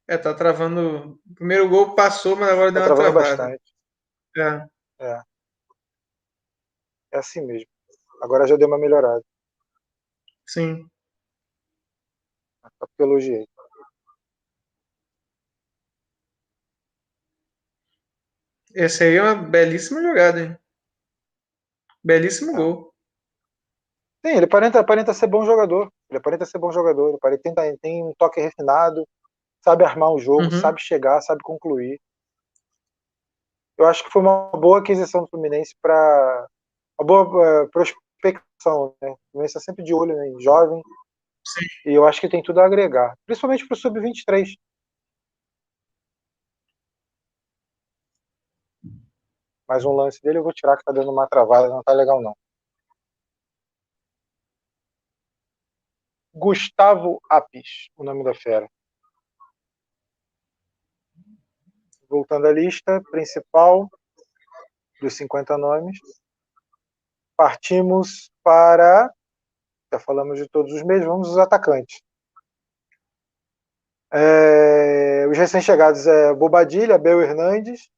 É, 0.07 0.19
tá 0.19 0.35
travando. 0.35 1.19
O 1.31 1.35
primeiro 1.35 1.69
gol 1.69 1.95
passou, 1.95 2.37
mas 2.37 2.51
agora 2.51 2.73
tá 2.73 2.81
deu 2.81 2.89
uma 2.89 2.97
travada. 2.97 3.37
Bastante. 3.37 3.75
É. 4.37 4.67
é. 5.01 5.23
É 7.13 7.19
assim 7.19 7.41
mesmo. 7.45 7.69
Agora 8.23 8.47
já 8.47 8.57
deu 8.57 8.69
uma 8.69 8.79
melhorada. 8.79 9.25
Sim. 10.47 10.87
Só 12.63 12.87
porque 12.87 13.03
elogiei. 13.03 13.49
Esse 18.75 19.05
aí 19.05 19.16
é 19.16 19.22
uma 19.22 19.35
belíssima 19.37 20.03
jogada, 20.03 20.41
hein? 20.41 20.59
Belíssimo 22.03 22.53
é. 22.53 22.55
gol. 22.57 22.93
Sim, 24.25 24.37
ele 24.37 24.47
aparenta, 24.47 24.81
aparenta 24.81 25.14
ser 25.14 25.27
bom 25.27 25.45
jogador. 25.45 25.93
Ele 26.11 26.18
aparenta 26.18 26.45
ser 26.45 26.59
bom 26.59 26.72
jogador. 26.72 27.09
Ele 27.09 27.16
aparenta, 27.16 27.43
tem, 27.43 27.77
tem 27.79 28.05
um 28.05 28.12
toque 28.18 28.41
refinado, 28.41 29.07
sabe 29.62 29.85
armar 29.85 30.12
um 30.12 30.18
jogo, 30.18 30.45
uhum. 30.45 30.61
sabe 30.61 30.81
chegar, 30.81 31.20
sabe 31.20 31.43
concluir. 31.43 32.01
Eu 33.79 33.87
acho 33.87 34.05
que 34.05 34.11
foi 34.11 34.22
uma 34.22 34.51
boa 34.51 34.79
aquisição 34.79 35.22
do 35.22 35.29
Fluminense 35.29 35.75
para 35.81 36.47
uma 36.99 37.07
boa 37.07 37.64
uh, 37.64 37.70
prospecção. 37.70 38.95
Né? 39.01 39.11
O 39.11 39.18
Fluminense 39.31 39.59
está 39.59 39.61
sempre 39.61 39.85
de 39.85 39.95
olho 39.95 40.16
né, 40.16 40.29
em 40.29 40.41
jovem. 40.41 40.83
Sim. 41.47 41.91
E 41.91 41.95
eu 41.95 42.07
acho 42.07 42.20
que 42.20 42.29
tem 42.29 42.43
tudo 42.43 42.61
a 42.61 42.66
agregar, 42.66 43.14
principalmente 43.27 43.66
para 43.66 43.75
o 43.75 43.79
Sub-23. 43.79 44.55
Mais 49.69 49.85
um 49.85 49.93
lance 49.93 50.21
dele, 50.23 50.39
eu 50.39 50.43
vou 50.43 50.53
tirar 50.53 50.77
que 50.77 50.85
tá 50.85 50.93
dando 50.93 51.11
uma 51.11 51.27
travada, 51.27 51.69
não 51.69 51.83
tá 51.83 51.93
legal 51.93 52.21
não. 52.21 52.37
Gustavo 56.35 57.21
Apis, 57.31 57.89
o 57.97 58.03
nome 58.03 58.25
da 58.25 58.35
fera. 58.35 58.69
Voltando 62.09 62.47
à 62.47 62.53
lista 62.53 63.01
principal 63.11 63.89
dos 65.01 65.15
50 65.15 65.57
nomes, 65.57 65.99
partimos 67.37 68.31
para. 68.43 69.12
Já 69.93 70.01
falamos 70.01 70.39
de 70.39 70.49
todos 70.49 70.73
os 70.73 70.83
meses, 70.83 71.07
vamos 71.07 71.29
aos 71.29 71.39
atacantes. 71.39 72.03
É, 74.12 75.27
os 75.29 75.39
recém-chegados 75.39 76.07
é 76.07 76.35
Bobadilha, 76.35 76.99
Bel 76.99 77.23
Hernandes, 77.23 77.89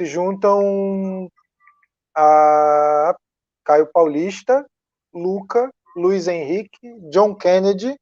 se 0.00 0.06
juntam 0.06 1.30
a 2.16 3.14
Caio 3.62 3.86
Paulista, 3.92 4.66
Luca, 5.12 5.70
Luiz 5.94 6.26
Henrique, 6.26 6.98
John 7.10 7.34
Kennedy, 7.34 7.94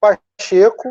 Pacheco, 0.00 0.88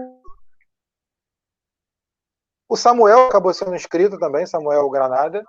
o 2.70 2.78
Samuel 2.78 3.28
acabou 3.28 3.54
sendo 3.54 3.76
inscrito 3.76 4.18
também, 4.18 4.46
Samuel 4.46 4.90
Granada, 4.90 5.44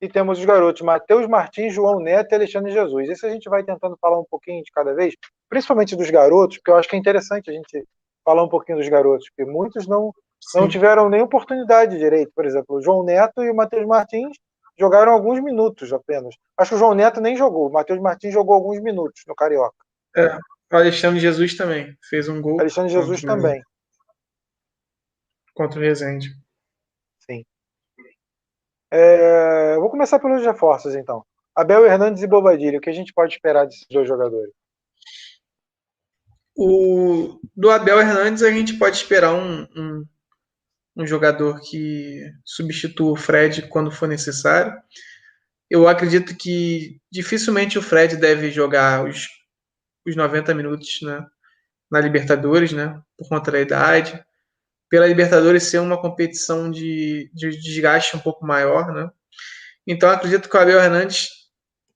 e 0.00 0.08
temos 0.08 0.38
os 0.38 0.44
garotos 0.46 0.80
Matheus 0.80 1.26
Martins, 1.26 1.74
João 1.74 2.00
Neto 2.00 2.32
e 2.32 2.36
Alexandre 2.36 2.72
Jesus. 2.72 3.10
Esse 3.10 3.26
a 3.26 3.30
gente 3.30 3.50
vai 3.50 3.62
tentando 3.62 3.98
falar 4.00 4.18
um 4.18 4.24
pouquinho 4.24 4.64
de 4.64 4.72
cada 4.72 4.94
vez, 4.94 5.14
principalmente 5.46 5.94
dos 5.94 6.08
garotos, 6.08 6.56
porque 6.56 6.70
eu 6.70 6.76
acho 6.76 6.88
que 6.88 6.96
é 6.96 6.98
interessante 6.98 7.50
a 7.50 7.52
gente 7.52 7.86
falar 8.24 8.42
um 8.42 8.48
pouquinho 8.48 8.78
dos 8.78 8.88
garotos, 8.88 9.28
porque 9.28 9.50
muitos 9.50 9.86
não, 9.86 10.10
não 10.54 10.68
tiveram 10.68 11.08
nem 11.08 11.22
oportunidade 11.22 11.98
direito. 11.98 12.32
Por 12.34 12.44
exemplo, 12.44 12.76
o 12.76 12.82
João 12.82 13.04
Neto 13.04 13.42
e 13.42 13.50
o 13.50 13.54
Matheus 13.54 13.86
Martins 13.86 14.36
jogaram 14.78 15.12
alguns 15.12 15.40
minutos 15.40 15.92
apenas. 15.92 16.34
Acho 16.56 16.70
que 16.70 16.74
o 16.76 16.78
João 16.78 16.94
Neto 16.94 17.20
nem 17.20 17.36
jogou, 17.36 17.68
o 17.68 17.72
Matheus 17.72 18.00
Martins 18.00 18.32
jogou 18.32 18.54
alguns 18.54 18.80
minutos 18.80 19.22
no 19.26 19.34
Carioca. 19.34 19.76
É, 20.16 20.36
o 20.72 20.76
Alexandre 20.76 21.20
Jesus 21.20 21.56
também 21.56 21.96
fez 22.08 22.28
um 22.28 22.40
gol. 22.40 22.58
Alexandre 22.60 22.92
Jesus 22.92 23.20
também. 23.22 23.62
Contra 25.54 25.78
o 25.78 25.82
Rezende. 25.82 26.30
Sim. 27.18 27.44
É, 28.90 29.76
vou 29.76 29.90
começar 29.90 30.18
pelos 30.18 30.44
reforços, 30.44 30.94
então. 30.94 31.24
Abel 31.54 31.84
Hernandes 31.84 32.22
e 32.22 32.26
Bobadilha, 32.26 32.78
o 32.78 32.80
que 32.80 32.90
a 32.90 32.94
gente 32.94 33.12
pode 33.12 33.34
esperar 33.34 33.66
desses 33.66 33.86
dois 33.90 34.08
jogadores? 34.08 34.52
O, 36.56 37.38
do 37.54 37.70
Abel 37.70 38.00
Hernandes, 38.00 38.42
a 38.42 38.50
gente 38.50 38.78
pode 38.78 38.96
esperar 38.96 39.34
um, 39.34 39.66
um 39.76 40.04
um 41.00 41.06
jogador 41.06 41.60
que 41.60 42.30
substitua 42.44 43.12
o 43.12 43.16
Fred 43.16 43.62
quando 43.62 43.90
for 43.90 44.06
necessário. 44.06 44.72
Eu 45.68 45.88
acredito 45.88 46.36
que 46.36 47.00
dificilmente 47.10 47.78
o 47.78 47.82
Fred 47.82 48.16
deve 48.16 48.50
jogar 48.50 49.04
os, 49.04 49.26
os 50.06 50.14
90 50.14 50.54
minutos 50.54 50.98
né, 51.02 51.24
na 51.90 52.00
Libertadores, 52.00 52.72
né, 52.72 53.00
por 53.16 53.28
conta 53.28 53.50
da 53.50 53.60
idade. 53.60 54.22
Pela 54.90 55.06
Libertadores 55.06 55.62
ser 55.64 55.78
uma 55.78 56.00
competição 56.00 56.70
de, 56.70 57.30
de 57.32 57.50
desgaste 57.50 58.16
um 58.16 58.20
pouco 58.20 58.44
maior. 58.44 58.92
Né? 58.92 59.08
Então 59.86 60.10
acredito 60.10 60.48
que 60.48 60.56
o 60.56 60.60
Abel 60.60 60.80
Hernandes 60.80 61.28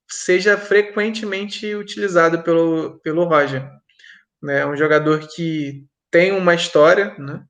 seja 0.09 0.57
frequentemente 0.57 1.75
utilizado 1.75 2.41
pelo, 2.41 2.99
pelo 3.01 3.25
Roger. 3.25 3.69
Né? 4.41 4.59
É 4.59 4.65
um 4.65 4.75
jogador 4.75 5.27
que 5.27 5.85
tem 6.09 6.31
uma 6.31 6.55
história, 6.55 7.13
né? 7.19 7.43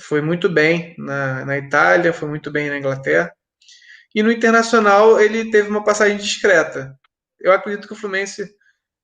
Foi 0.00 0.20
muito 0.20 0.48
bem 0.48 0.94
na, 0.98 1.44
na 1.44 1.58
Itália, 1.58 2.12
foi 2.12 2.28
muito 2.28 2.50
bem 2.50 2.68
na 2.68 2.78
Inglaterra. 2.78 3.32
E 4.14 4.22
no 4.22 4.30
Internacional 4.30 5.20
ele 5.20 5.50
teve 5.50 5.68
uma 5.68 5.84
passagem 5.84 6.16
discreta. 6.16 6.96
Eu 7.40 7.52
acredito 7.52 7.86
que 7.86 7.94
o 7.94 7.96
Fluminense 7.96 8.54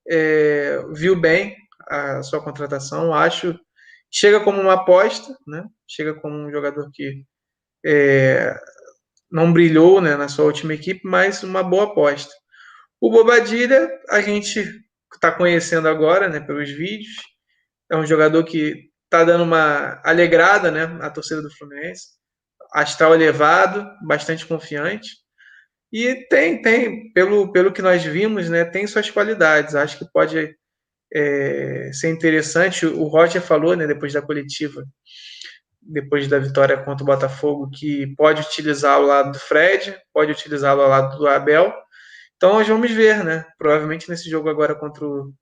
é, 0.09 0.83
viu 0.93 1.19
bem 1.19 1.57
a 1.89 2.23
sua 2.23 2.43
contratação, 2.43 3.13
acho. 3.13 3.59
Chega 4.13 4.41
como 4.41 4.61
uma 4.61 4.75
aposta, 4.75 5.37
né? 5.47 5.65
chega 5.89 6.15
como 6.15 6.37
um 6.37 6.51
jogador 6.51 6.91
que 6.93 7.25
é, 7.85 8.57
não 9.31 9.53
brilhou 9.53 10.01
né, 10.01 10.17
na 10.17 10.29
sua 10.29 10.45
última 10.45 10.75
equipe, 10.75 11.01
mas 11.05 11.43
uma 11.43 11.63
boa 11.63 11.85
aposta. 11.85 12.33
O 13.01 13.11
Bobadilha, 13.11 13.89
a 14.09 14.21
gente 14.21 14.65
está 15.15 15.33
conhecendo 15.33 15.89
agora 15.89 16.29
né, 16.29 16.41
pelos 16.41 16.71
vídeos. 16.71 17.15
É 17.91 17.97
um 17.97 18.07
jogador 18.07 18.45
que 18.45 18.90
tá 19.11 19.25
dando 19.25 19.43
uma 19.43 20.01
alegrada, 20.05 20.71
né, 20.71 20.85
a 21.03 21.11
torcida 21.11 21.43
do 21.43 21.55
Fluminense. 21.55 22.19
Astral 22.73 23.15
elevado, 23.15 23.85
bastante 24.07 24.47
confiante. 24.47 25.17
E 25.93 26.15
tem, 26.29 26.63
tem, 26.63 27.13
pelo, 27.13 27.51
pelo 27.51 27.73
que 27.73 27.83
nós 27.83 28.05
vimos, 28.05 28.49
né, 28.49 28.65
tem 28.65 28.87
suas 28.87 29.11
qualidades. 29.11 29.75
Acho 29.75 29.99
que 29.99 30.11
pode 30.13 30.57
é, 31.13 31.91
ser 31.93 32.11
interessante. 32.11 32.87
O 32.87 33.05
Roger 33.05 33.43
falou, 33.43 33.75
né, 33.75 33.89
depois 33.89 34.13
da 34.13 34.23
coletiva, 34.23 34.85
depois 35.83 36.29
da 36.29 36.39
vitória 36.39 36.81
contra 36.81 37.03
o 37.03 37.07
Botafogo, 37.07 37.69
que 37.71 38.15
pode 38.17 38.43
utilizar 38.43 38.95
ao 38.95 39.03
lado 39.03 39.33
do 39.33 39.39
Fred, 39.41 39.99
pode 40.15 40.31
utilizá-lo 40.31 40.83
ao 40.83 40.89
lado 40.89 41.19
do 41.19 41.27
Abel. 41.27 41.75
Então 42.37 42.55
nós 42.55 42.69
vamos 42.69 42.91
ver, 42.93 43.25
né? 43.25 43.45
Provavelmente 43.59 44.09
nesse 44.09 44.31
jogo 44.31 44.49
agora 44.49 44.75
contra 44.75 45.05
o, 45.05 45.33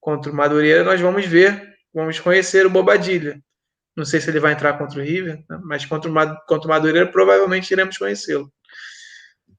contra 0.00 0.30
o 0.30 0.34
Madureira, 0.34 0.84
nós 0.84 1.00
vamos 1.00 1.26
ver 1.26 1.69
vamos 1.92 2.18
conhecer 2.20 2.66
o 2.66 2.70
Bobadilha. 2.70 3.40
Não 3.96 4.04
sei 4.04 4.20
se 4.20 4.30
ele 4.30 4.40
vai 4.40 4.52
entrar 4.52 4.78
contra 4.78 5.00
o 5.00 5.02
River, 5.02 5.44
né? 5.48 5.60
mas 5.62 5.84
contra 5.84 6.10
o, 6.10 6.14
contra 6.46 6.66
o 6.66 6.70
Madureira 6.70 7.10
provavelmente 7.10 7.70
iremos 7.70 7.98
conhecê-lo. 7.98 8.50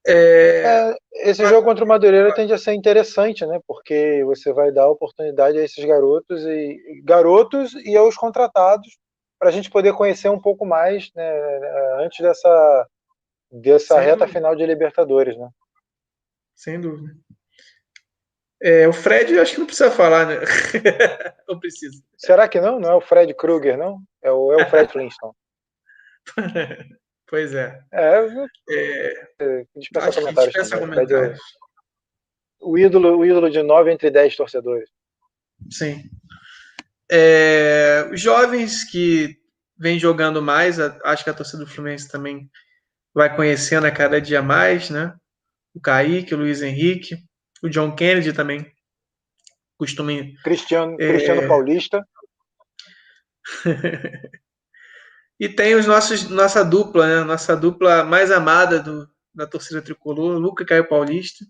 É... 0.08 0.64
É, 0.64 1.30
esse 1.30 1.46
jogo 1.46 1.64
contra 1.64 1.86
o 1.86 1.88
Madureira 1.88 2.34
tende 2.34 2.54
a 2.54 2.58
ser 2.58 2.74
interessante, 2.74 3.46
né? 3.46 3.60
Porque 3.68 4.24
você 4.26 4.52
vai 4.52 4.72
dar 4.72 4.88
oportunidade 4.88 5.60
a 5.60 5.64
esses 5.64 5.84
garotos 5.86 6.44
e 6.46 7.02
garotos 7.04 7.74
e 7.86 7.96
aos 7.96 8.16
contratados 8.16 8.98
para 9.38 9.50
a 9.50 9.52
gente 9.52 9.70
poder 9.70 9.94
conhecer 9.94 10.30
um 10.30 10.40
pouco 10.40 10.66
mais, 10.66 11.12
né? 11.14 12.04
Antes 12.04 12.20
dessa 12.20 12.88
dessa 13.52 13.96
Sem 13.96 14.04
reta 14.04 14.20
dúvida. 14.20 14.34
final 14.34 14.56
de 14.56 14.66
Libertadores, 14.66 15.38
né? 15.38 15.50
Sem 16.56 16.80
dúvida. 16.80 17.14
É, 18.64 18.88
o 18.88 18.94
Fred, 18.94 19.40
acho 19.40 19.54
que 19.54 19.60
não 19.60 19.66
precisa 19.66 19.90
falar, 19.90 20.28
né? 20.28 20.36
não 21.50 21.60
precisa. 21.60 22.00
Será 22.16 22.48
que 22.48 22.62
não? 22.62 22.80
Não 22.80 22.92
é 22.92 22.96
o 22.96 23.02
Fred 23.02 23.34
Krueger, 23.34 23.76
não? 23.76 24.04
É 24.22 24.32
o, 24.32 24.54
é 24.54 24.64
o 24.64 24.70
Fred 24.70 24.90
Flintstone. 24.94 25.34
pois 27.28 27.56
é. 27.56 27.82
É, 27.92 28.20
é 29.40 29.66
dispensa 29.76 30.14
comentários. 30.14 30.54
Dispensa 30.54 30.78
comentários. 30.78 31.40
O, 32.62 32.78
ídolo, 32.78 33.18
o 33.18 33.26
ídolo 33.26 33.50
de 33.50 33.64
9 33.64 33.92
entre 33.92 34.12
10 34.12 34.36
torcedores. 34.36 34.88
Sim. 35.72 36.04
É, 37.12 38.08
os 38.14 38.22
jovens 38.22 38.84
que 38.84 39.40
vêm 39.76 39.98
jogando 39.98 40.40
mais, 40.40 40.80
acho 40.80 41.24
que 41.24 41.30
a 41.32 41.34
torcida 41.34 41.66
do 41.66 41.70
Fluminense 41.70 42.08
também 42.08 42.48
vai 43.12 43.36
conhecendo 43.36 43.88
a 43.88 43.92
cada 43.92 44.22
dia 44.22 44.44
mais, 44.44 44.92
né? 44.92 45.16
O 45.74 45.82
Kaique, 45.82 46.36
o 46.36 46.38
Luiz 46.38 46.62
Henrique 46.62 47.18
o 47.62 47.70
John 47.70 47.96
Kennedy 47.96 48.34
também 48.34 48.72
costuma. 49.78 50.12
Cristiano, 50.44 50.96
é... 51.00 51.08
Cristiano 51.08 51.48
Paulista. 51.48 52.06
e 55.40 55.50
tem 55.50 55.76
os 55.76 55.86
nossos, 55.86 56.30
nossa 56.30 56.64
dupla, 56.64 57.08
né? 57.08 57.24
Nossa 57.24 57.56
dupla 57.56 58.04
mais 58.04 58.32
amada 58.32 58.80
do, 58.80 59.10
da 59.34 59.48
torcida 59.48 59.82
tricolor, 59.82 60.38
Luca 60.38 60.64
e 60.64 60.66
Caio 60.66 60.88
Paulista, 60.88 61.46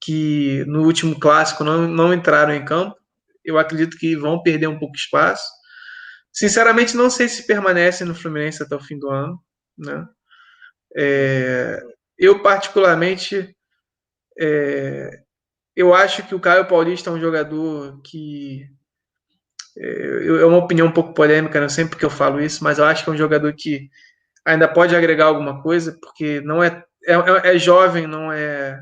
que 0.00 0.64
no 0.66 0.84
último 0.84 1.18
clássico 1.18 1.64
não, 1.64 1.88
não 1.88 2.12
entraram 2.12 2.54
em 2.54 2.64
campo. 2.64 2.96
Eu 3.44 3.58
acredito 3.58 3.96
que 3.98 4.16
vão 4.16 4.42
perder 4.42 4.66
um 4.66 4.78
pouco 4.78 4.94
de 4.94 5.00
espaço. 5.00 5.46
Sinceramente, 6.32 6.96
não 6.96 7.08
sei 7.08 7.28
se 7.28 7.46
permanecem 7.46 8.06
no 8.06 8.14
Fluminense 8.14 8.62
até 8.62 8.74
o 8.74 8.80
fim 8.80 8.98
do 8.98 9.08
ano. 9.08 9.38
Né? 9.78 10.06
É, 10.96 11.80
eu, 12.18 12.42
particularmente, 12.42 13.54
é, 14.38 15.22
eu 15.76 15.94
acho 15.94 16.26
que 16.26 16.34
o 16.34 16.40
Caio 16.40 16.66
Paulista 16.66 17.10
é 17.10 17.12
um 17.12 17.20
jogador 17.20 18.00
que. 18.02 18.66
É, 19.76 20.26
é 20.26 20.44
uma 20.44 20.58
opinião 20.58 20.86
um 20.86 20.92
pouco 20.92 21.14
polêmica, 21.14 21.60
não 21.60 21.68
sempre 21.68 21.98
que 21.98 22.04
eu 22.04 22.10
falo 22.10 22.40
isso, 22.40 22.62
mas 22.62 22.78
eu 22.78 22.84
acho 22.84 23.02
que 23.02 23.10
é 23.10 23.12
um 23.12 23.16
jogador 23.16 23.52
que 23.54 23.90
ainda 24.44 24.68
pode 24.68 24.94
agregar 24.94 25.26
alguma 25.26 25.62
coisa, 25.62 25.98
porque 26.00 26.40
não 26.42 26.62
é, 26.62 26.84
é, 27.06 27.14
é, 27.14 27.56
é 27.56 27.58
jovem, 27.58 28.06
não 28.06 28.30
é, 28.32 28.80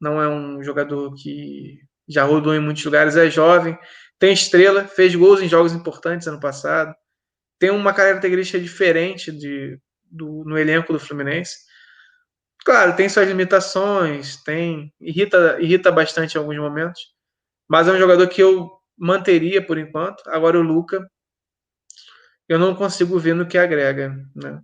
não 0.00 0.22
é 0.22 0.28
um 0.28 0.62
jogador 0.62 1.12
que 1.14 1.80
já 2.08 2.24
rodou 2.24 2.54
em 2.54 2.60
muitos 2.60 2.84
lugares, 2.84 3.16
é 3.16 3.28
jovem, 3.28 3.78
tem 4.18 4.32
estrela, 4.32 4.84
fez 4.84 5.14
gols 5.14 5.42
em 5.42 5.48
jogos 5.48 5.72
importantes 5.72 6.26
ano 6.26 6.40
passado, 6.40 6.94
tem 7.58 7.70
uma 7.70 7.92
característica 7.92 8.60
diferente 8.60 9.32
de, 9.32 9.78
do, 10.04 10.44
no 10.44 10.58
elenco 10.58 10.92
do 10.92 11.00
Fluminense. 11.00 11.65
Claro, 12.66 12.96
tem 12.96 13.08
suas 13.08 13.28
limitações, 13.28 14.36
tem 14.42 14.92
irrita, 15.00 15.56
irrita 15.60 15.90
bastante 15.92 16.34
em 16.34 16.38
alguns 16.38 16.58
momentos, 16.58 17.00
mas 17.68 17.88
é 17.88 17.92
um 17.92 17.98
jogador 17.98 18.28
que 18.28 18.42
eu 18.42 18.70
manteria 18.98 19.64
por 19.64 19.78
enquanto. 19.78 20.22
Agora 20.28 20.58
o 20.58 20.62
Luca, 20.62 21.08
eu 22.48 22.58
não 22.58 22.74
consigo 22.74 23.18
ver 23.18 23.34
no 23.34 23.46
que 23.46 23.58
agrega, 23.58 24.14
né? 24.34 24.60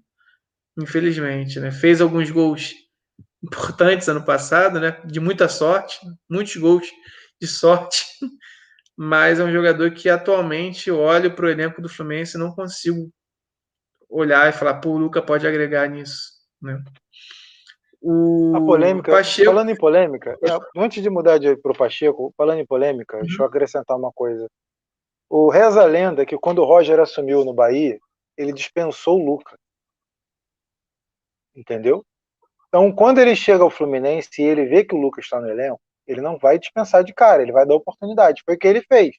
Infelizmente, 0.78 1.60
né? 1.60 1.72
Fez 1.72 2.00
alguns 2.00 2.30
gols 2.30 2.74
importantes 3.44 4.08
ano 4.08 4.24
passado, 4.24 4.80
né? 4.80 5.00
De 5.06 5.20
muita 5.20 5.48
sorte, 5.48 5.98
muitos 6.30 6.56
gols 6.56 6.88
de 7.40 7.48
sorte, 7.48 8.04
mas 8.96 9.40
é 9.40 9.44
um 9.44 9.52
jogador 9.52 9.92
que 9.92 10.08
atualmente 10.10 10.90
eu 10.90 11.00
olho 11.00 11.34
para 11.34 11.46
o 11.46 11.50
elenco 11.50 11.82
do 11.82 11.88
Fluminense 11.90 12.36
e 12.36 12.40
não 12.40 12.52
consigo 12.54 13.10
olhar 14.08 14.48
e 14.48 14.52
falar, 14.52 14.80
pô, 14.80 14.90
o 14.90 14.98
Luca 14.98 15.22
pode 15.22 15.46
agregar 15.46 15.88
nisso, 15.88 16.30
né? 16.62 16.82
O 18.04 18.56
a 18.56 18.60
polêmica, 18.60 19.12
Pacheco... 19.12 19.48
falando 19.48 19.70
em 19.70 19.76
polêmica, 19.76 20.36
é, 20.42 20.80
antes 20.80 21.00
de 21.00 21.08
mudar 21.08 21.38
para 21.62 21.72
o 21.72 21.76
Pacheco, 21.76 22.34
falando 22.36 22.58
em 22.58 22.66
polêmica, 22.66 23.16
uhum. 23.16 23.22
deixa 23.22 23.42
eu 23.42 23.46
acrescentar 23.46 23.96
uma 23.96 24.10
coisa. 24.12 24.48
O 25.30 25.48
reza 25.48 25.82
a 25.82 25.86
lenda 25.86 26.26
que 26.26 26.36
quando 26.36 26.58
o 26.58 26.64
Roger 26.64 26.98
assumiu 26.98 27.44
no 27.44 27.54
Bahia, 27.54 27.98
ele 28.36 28.52
dispensou 28.52 29.20
o 29.20 29.24
Luca. 29.24 29.56
Entendeu? 31.54 32.04
Então, 32.68 32.90
quando 32.92 33.18
ele 33.18 33.36
chega 33.36 33.62
ao 33.62 33.70
Fluminense 33.70 34.28
e 34.38 34.44
ele 34.44 34.66
vê 34.66 34.84
que 34.84 34.94
o 34.94 35.00
Lucas 35.00 35.24
está 35.24 35.40
no 35.40 35.48
elenco, 35.48 35.80
ele 36.06 36.20
não 36.20 36.38
vai 36.38 36.58
dispensar 36.58 37.04
de 37.04 37.14
cara, 37.14 37.42
ele 37.42 37.52
vai 37.52 37.64
dar 37.64 37.74
oportunidade. 37.74 38.42
Foi 38.44 38.56
o 38.56 38.58
que 38.58 38.66
ele 38.66 38.82
fez. 38.82 39.14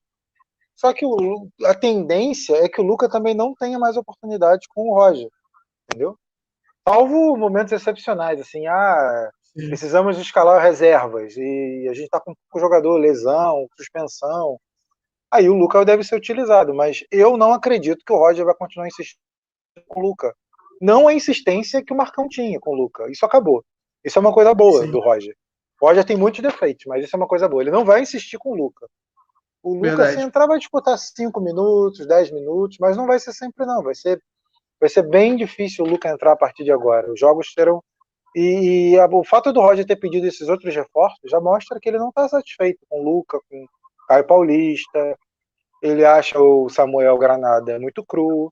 Só 0.75 0.91
que 0.91 1.05
o, 1.05 1.47
a 1.65 1.73
tendência 1.73 2.55
é 2.57 2.67
que 2.67 2.81
o 2.81 2.83
Lucas 2.83 3.09
também 3.09 3.33
não 3.33 3.53
tenha 3.53 3.79
mais 3.79 3.95
oportunidade 3.95 4.67
com 4.69 4.89
o 4.89 4.93
Roger. 4.93 5.29
Entendeu? 5.85 6.17
Salvo 6.87 7.37
momentos 7.37 7.71
excepcionais, 7.71 8.41
assim, 8.41 8.67
ah, 8.67 9.29
Sim. 9.57 9.67
precisamos 9.69 10.17
escalar 10.17 10.61
reservas 10.61 11.35
e 11.37 11.87
a 11.89 11.93
gente 11.93 12.05
está 12.05 12.19
com 12.19 12.33
o 12.33 12.59
jogador, 12.59 12.97
lesão, 12.97 13.67
suspensão. 13.77 14.59
Aí 15.31 15.49
o 15.49 15.53
Lucas 15.53 15.85
deve 15.85 16.03
ser 16.03 16.15
utilizado, 16.15 16.73
mas 16.73 17.03
eu 17.09 17.37
não 17.37 17.53
acredito 17.53 18.03
que 18.05 18.13
o 18.13 18.17
Roger 18.17 18.45
vai 18.45 18.53
continuar 18.53 18.87
insistindo 18.87 19.19
com 19.87 20.01
o 20.01 20.03
Lucas. 20.03 20.33
Não 20.81 21.07
a 21.07 21.13
insistência 21.13 21.83
que 21.83 21.93
o 21.93 21.97
Marcão 21.97 22.27
tinha 22.27 22.59
com 22.59 22.71
o 22.71 22.75
Lucas. 22.75 23.09
Isso 23.09 23.25
acabou. 23.25 23.63
Isso 24.03 24.19
é 24.19 24.21
uma 24.21 24.33
coisa 24.33 24.53
boa 24.53 24.81
Sim. 24.81 24.91
do 24.91 24.99
Roger. 24.99 25.33
O 25.81 25.87
Roger 25.87 26.03
tem 26.03 26.17
muitos 26.17 26.41
defeitos, 26.41 26.85
mas 26.85 27.03
isso 27.03 27.15
é 27.15 27.17
uma 27.17 27.27
coisa 27.27 27.47
boa. 27.47 27.63
Ele 27.63 27.71
não 27.71 27.85
vai 27.85 28.01
insistir 28.01 28.37
com 28.37 28.51
o 28.51 28.55
Lucas. 28.55 28.89
O 29.63 29.75
Lucas, 29.75 30.13
se 30.13 30.21
entrar, 30.21 30.45
vai 30.45 30.59
disputar 30.59 30.97
5 30.97 31.39
minutos, 31.39 32.05
10 32.05 32.31
minutos, 32.31 32.77
mas 32.81 32.97
não 32.97 33.07
vai 33.07 33.17
ser 33.17 33.31
sempre, 33.31 33.65
não. 33.65 33.81
Vai 33.81 33.95
ser, 33.95 34.21
vai 34.83 34.89
ser 34.89 35.03
bem 35.03 35.37
difícil 35.37 35.85
o 35.85 35.87
Lucas 35.87 36.11
entrar 36.11 36.33
a 36.33 36.35
partir 36.35 36.65
de 36.65 36.71
agora. 36.71 37.09
Os 37.09 37.17
jogos 37.17 37.53
terão. 37.53 37.81
E, 38.35 38.99
a, 38.99 39.05
o 39.05 39.23
fato 39.23 39.53
do 39.53 39.61
Roger 39.61 39.85
ter 39.85 39.95
pedido 39.95 40.27
esses 40.27 40.49
outros 40.49 40.75
reforços 40.75 41.31
já 41.31 41.39
mostra 41.39 41.79
que 41.79 41.87
ele 41.87 41.97
não 41.97 42.09
está 42.09 42.27
satisfeito 42.27 42.79
com 42.89 42.99
o 42.99 43.03
Lucas, 43.03 43.39
com 43.49 43.63
o 43.63 43.67
Caio 44.09 44.27
Paulista. 44.27 45.17
Ele 45.81 46.03
acha 46.03 46.37
o 46.37 46.67
Samuel 46.67 47.17
Granada 47.17 47.79
muito 47.79 48.03
cru. 48.05 48.51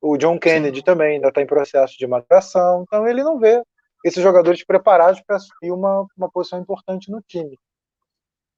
O 0.00 0.16
John 0.16 0.38
Kennedy 0.38 0.78
Sim. 0.78 0.84
também 0.84 1.14
ainda 1.14 1.28
está 1.28 1.42
em 1.42 1.46
processo 1.46 1.98
de 1.98 2.06
maturação. 2.06 2.84
Então 2.86 3.08
ele 3.08 3.24
não 3.24 3.40
vê 3.40 3.60
esses 4.04 4.22
jogadores 4.22 4.64
preparados 4.64 5.20
para 5.22 5.34
assumir 5.34 5.72
uma, 5.72 6.06
uma 6.16 6.30
posição 6.30 6.60
importante 6.60 7.10
no 7.10 7.20
time. 7.22 7.58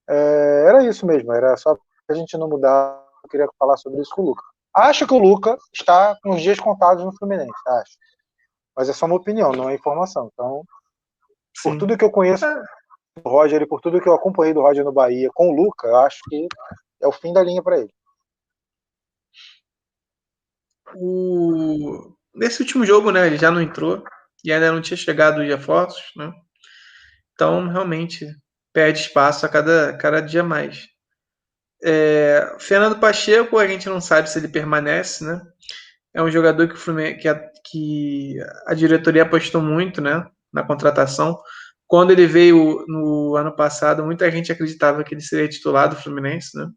É, 0.06 0.66
era 0.68 0.84
isso 0.84 1.06
mesmo, 1.06 1.32
era 1.32 1.56
só 1.56 1.74
a 2.06 2.14
gente 2.14 2.36
não 2.36 2.50
mudar. 2.50 3.02
Eu 3.22 3.30
queria 3.30 3.48
falar 3.58 3.78
sobre 3.78 4.02
isso 4.02 4.14
com 4.14 4.20
o 4.20 4.26
Luca. 4.26 4.44
Acho 4.74 5.06
que 5.06 5.14
o 5.14 5.18
Luca 5.18 5.56
está 5.72 6.18
com 6.22 6.30
os 6.30 6.42
dias 6.42 6.58
contados 6.58 7.04
no 7.04 7.16
Fluminense, 7.16 7.52
acho. 7.66 7.96
Mas 8.76 8.88
é 8.88 8.92
só 8.92 9.06
uma 9.06 9.14
opinião, 9.16 9.52
não 9.52 9.68
é 9.68 9.74
informação. 9.74 10.30
Então, 10.32 10.64
Sim. 11.56 11.70
por 11.70 11.78
tudo 11.78 11.96
que 11.96 12.04
eu 12.04 12.10
conheço 12.10 12.44
do 13.16 13.30
Roger 13.30 13.62
e 13.62 13.66
por 13.66 13.80
tudo 13.80 14.00
que 14.00 14.08
eu 14.08 14.14
acompanhei 14.14 14.52
do 14.52 14.60
Roger 14.60 14.84
no 14.84 14.92
Bahia 14.92 15.30
com 15.32 15.50
o 15.50 15.54
Luca, 15.54 15.86
eu 15.86 15.96
acho 15.98 16.18
que 16.28 16.48
é 17.00 17.06
o 17.06 17.12
fim 17.12 17.32
da 17.32 17.42
linha 17.42 17.62
para 17.62 17.78
ele. 17.78 17.94
O... 20.96 22.12
Nesse 22.34 22.62
último 22.62 22.84
jogo, 22.84 23.12
né, 23.12 23.26
ele 23.26 23.36
já 23.36 23.50
não 23.50 23.60
entrou 23.60 24.02
e 24.44 24.52
ainda 24.52 24.72
não 24.72 24.82
tinha 24.82 24.96
chegado 24.96 25.40
os 25.40 25.46
reforços, 25.46 26.10
né? 26.16 26.32
Então, 27.32 27.68
realmente, 27.68 28.26
perde 28.72 29.00
espaço 29.00 29.46
a 29.46 29.48
cada, 29.48 29.96
cada 29.96 30.20
dia 30.20 30.42
mais. 30.42 30.86
É, 31.86 32.56
Fernando 32.58 32.98
Pacheco, 32.98 33.58
a 33.58 33.66
gente 33.66 33.88
não 33.88 34.00
sabe 34.00 34.30
se 34.30 34.38
ele 34.38 34.48
permanece, 34.48 35.22
né? 35.22 35.42
É 36.14 36.22
um 36.22 36.30
jogador 36.30 36.66
que, 36.66 37.14
que, 37.16 37.28
a, 37.28 37.50
que 37.66 38.36
a 38.66 38.72
diretoria 38.72 39.22
apostou 39.22 39.60
muito, 39.60 40.00
né? 40.00 40.26
Na 40.50 40.62
contratação. 40.62 41.38
Quando 41.86 42.10
ele 42.12 42.26
veio 42.26 42.84
no 42.88 43.36
ano 43.36 43.54
passado, 43.54 44.04
muita 44.04 44.30
gente 44.30 44.50
acreditava 44.50 45.04
que 45.04 45.14
ele 45.14 45.20
seria 45.20 45.48
titular 45.48 45.88
do 45.88 45.96
Fluminense, 45.96 46.56
né? 46.56 46.70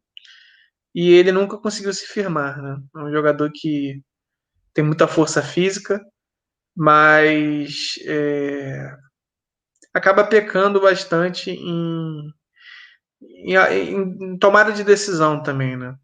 E 0.94 1.12
ele 1.12 1.32
nunca 1.32 1.58
conseguiu 1.58 1.94
se 1.94 2.06
firmar, 2.06 2.62
né? 2.62 2.78
É 2.96 3.00
um 3.00 3.12
jogador 3.12 3.50
que 3.54 4.02
tem 4.74 4.84
muita 4.84 5.08
força 5.08 5.42
física, 5.42 6.02
mas 6.76 7.94
é, 8.06 8.94
acaba 9.94 10.24
pecando 10.26 10.82
bastante 10.82 11.52
em, 11.52 12.32
em, 13.22 13.56
em, 13.56 14.38
tomada 14.38 14.72
de 14.72 14.84
decisão 14.84 15.42
também, 15.42 15.76
né? 15.78 15.96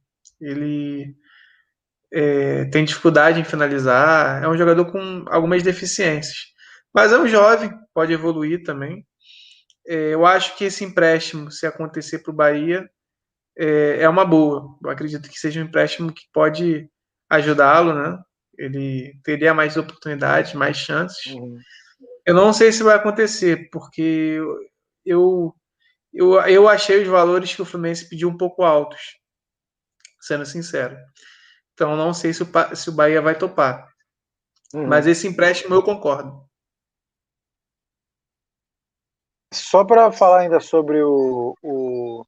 Ele 0.42 1.16
é, 2.12 2.66
tem 2.66 2.86
dificuldade 2.86 3.40
em 3.40 3.44
finalizar, 3.44 4.44
é 4.44 4.48
um 4.48 4.58
jogador 4.58 4.92
com 4.92 5.26
algumas 5.28 5.64
deficiências, 5.64 6.38
mas 6.94 7.12
é 7.12 7.18
um 7.18 7.28
jovem, 7.28 7.72
pode 7.94 8.14
evoluir 8.14 8.64
também. 8.64 9.06
É, 9.88 10.14
eu 10.14 10.26
acho 10.26 10.56
que 10.58 10.66
esse 10.66 10.84
empréstimo, 10.84 11.52
se 11.52 11.66
acontecer 11.66 12.20
para 12.20 12.32
o 12.32 12.36
Bahia, 12.36 12.90
é, 13.58 14.04
é 14.04 14.10
uma 14.10 14.26
boa. 14.26 14.78
Eu 14.84 14.90
acredito 14.90 15.30
que 15.30 15.40
seja 15.40 15.62
um 15.62 15.66
empréstimo 15.66 16.12
que 16.12 16.24
pode 16.34 16.90
ajudá-lo, 17.30 17.94
né? 17.94 18.20
ele 18.58 19.20
teria 19.24 19.54
mais 19.54 19.78
oportunidades, 19.78 20.54
mais 20.54 20.78
chances. 20.78 21.34
Uhum. 21.34 21.58
Eu 22.26 22.36
não 22.36 22.54
sei 22.54 22.72
se 22.72 22.84
vai 22.84 22.96
acontecer, 22.96 23.70
porque 23.72 24.40
eu, 25.06 25.54
eu, 26.14 26.34
eu 26.42 26.68
achei 26.68 27.02
os 27.02 27.08
valores 27.08 27.56
que 27.56 27.62
o 27.62 27.66
Fluminense 27.66 28.08
pediu 28.08 28.30
um 28.30 28.38
pouco 28.38 28.64
altos, 28.64 29.20
sendo 30.22 30.46
sincero. 30.46 30.98
Então 31.74 31.96
não 31.96 32.14
sei 32.14 32.34
se 32.34 32.44
o, 32.44 32.76
se 32.76 32.90
o 32.90 32.94
Bahia 32.94 33.22
vai 33.22 33.38
topar. 33.38 33.92
Uhum. 34.74 34.88
Mas 34.88 35.08
esse 35.08 35.28
empréstimo 35.28 35.74
eu 35.74 35.84
concordo. 35.84 36.48
Só 39.54 39.84
para 39.86 40.12
falar 40.12 40.42
ainda 40.42 40.60
sobre 40.60 41.02
o, 41.04 41.56
o, 41.62 42.26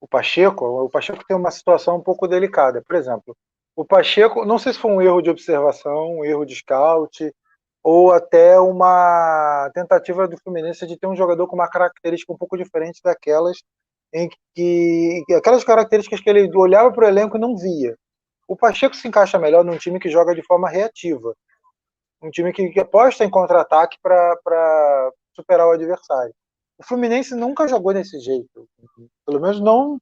o 0.00 0.08
Pacheco, 0.08 0.64
o 0.64 0.88
Pacheco 0.88 1.24
tem 1.26 1.36
uma 1.36 1.50
situação 1.50 1.96
um 1.96 2.02
pouco 2.02 2.28
delicada. 2.28 2.82
Por 2.82 2.94
exemplo, 2.94 3.36
o 3.74 3.84
Pacheco, 3.84 4.44
não 4.44 4.58
sei 4.58 4.72
se 4.72 4.78
foi 4.78 4.92
um 4.92 5.02
erro 5.02 5.20
de 5.20 5.30
observação, 5.30 6.18
um 6.18 6.24
erro 6.24 6.44
de 6.44 6.54
scout, 6.54 7.34
ou 7.90 8.12
até 8.12 8.60
uma 8.60 9.70
tentativa 9.72 10.28
do 10.28 10.36
Fluminense 10.36 10.86
de 10.86 10.98
ter 10.98 11.06
um 11.06 11.16
jogador 11.16 11.46
com 11.46 11.54
uma 11.54 11.70
característica 11.70 12.30
um 12.30 12.36
pouco 12.36 12.54
diferente 12.54 13.00
daquelas 13.02 13.62
em 14.12 14.28
que 14.54 15.24
aquelas 15.34 15.64
características 15.64 16.20
que 16.20 16.28
ele 16.28 16.54
olhava 16.54 16.92
para 16.92 17.06
o 17.06 17.08
elenco 17.08 17.38
e 17.38 17.40
não 17.40 17.56
via. 17.56 17.96
O 18.46 18.54
Pacheco 18.54 18.94
se 18.94 19.08
encaixa 19.08 19.38
melhor 19.38 19.64
num 19.64 19.78
time 19.78 19.98
que 19.98 20.10
joga 20.10 20.34
de 20.34 20.42
forma 20.42 20.68
reativa, 20.68 21.34
um 22.20 22.28
time 22.30 22.52
que, 22.52 22.68
que 22.68 22.78
aposta 22.78 23.24
em 23.24 23.30
contra-ataque 23.30 23.96
para 24.02 25.10
superar 25.34 25.66
o 25.66 25.72
adversário. 25.72 26.34
O 26.78 26.84
Fluminense 26.84 27.34
nunca 27.34 27.66
jogou 27.66 27.94
desse 27.94 28.20
jeito, 28.20 28.68
pelo 29.24 29.40
menos 29.40 29.60
não 29.62 29.98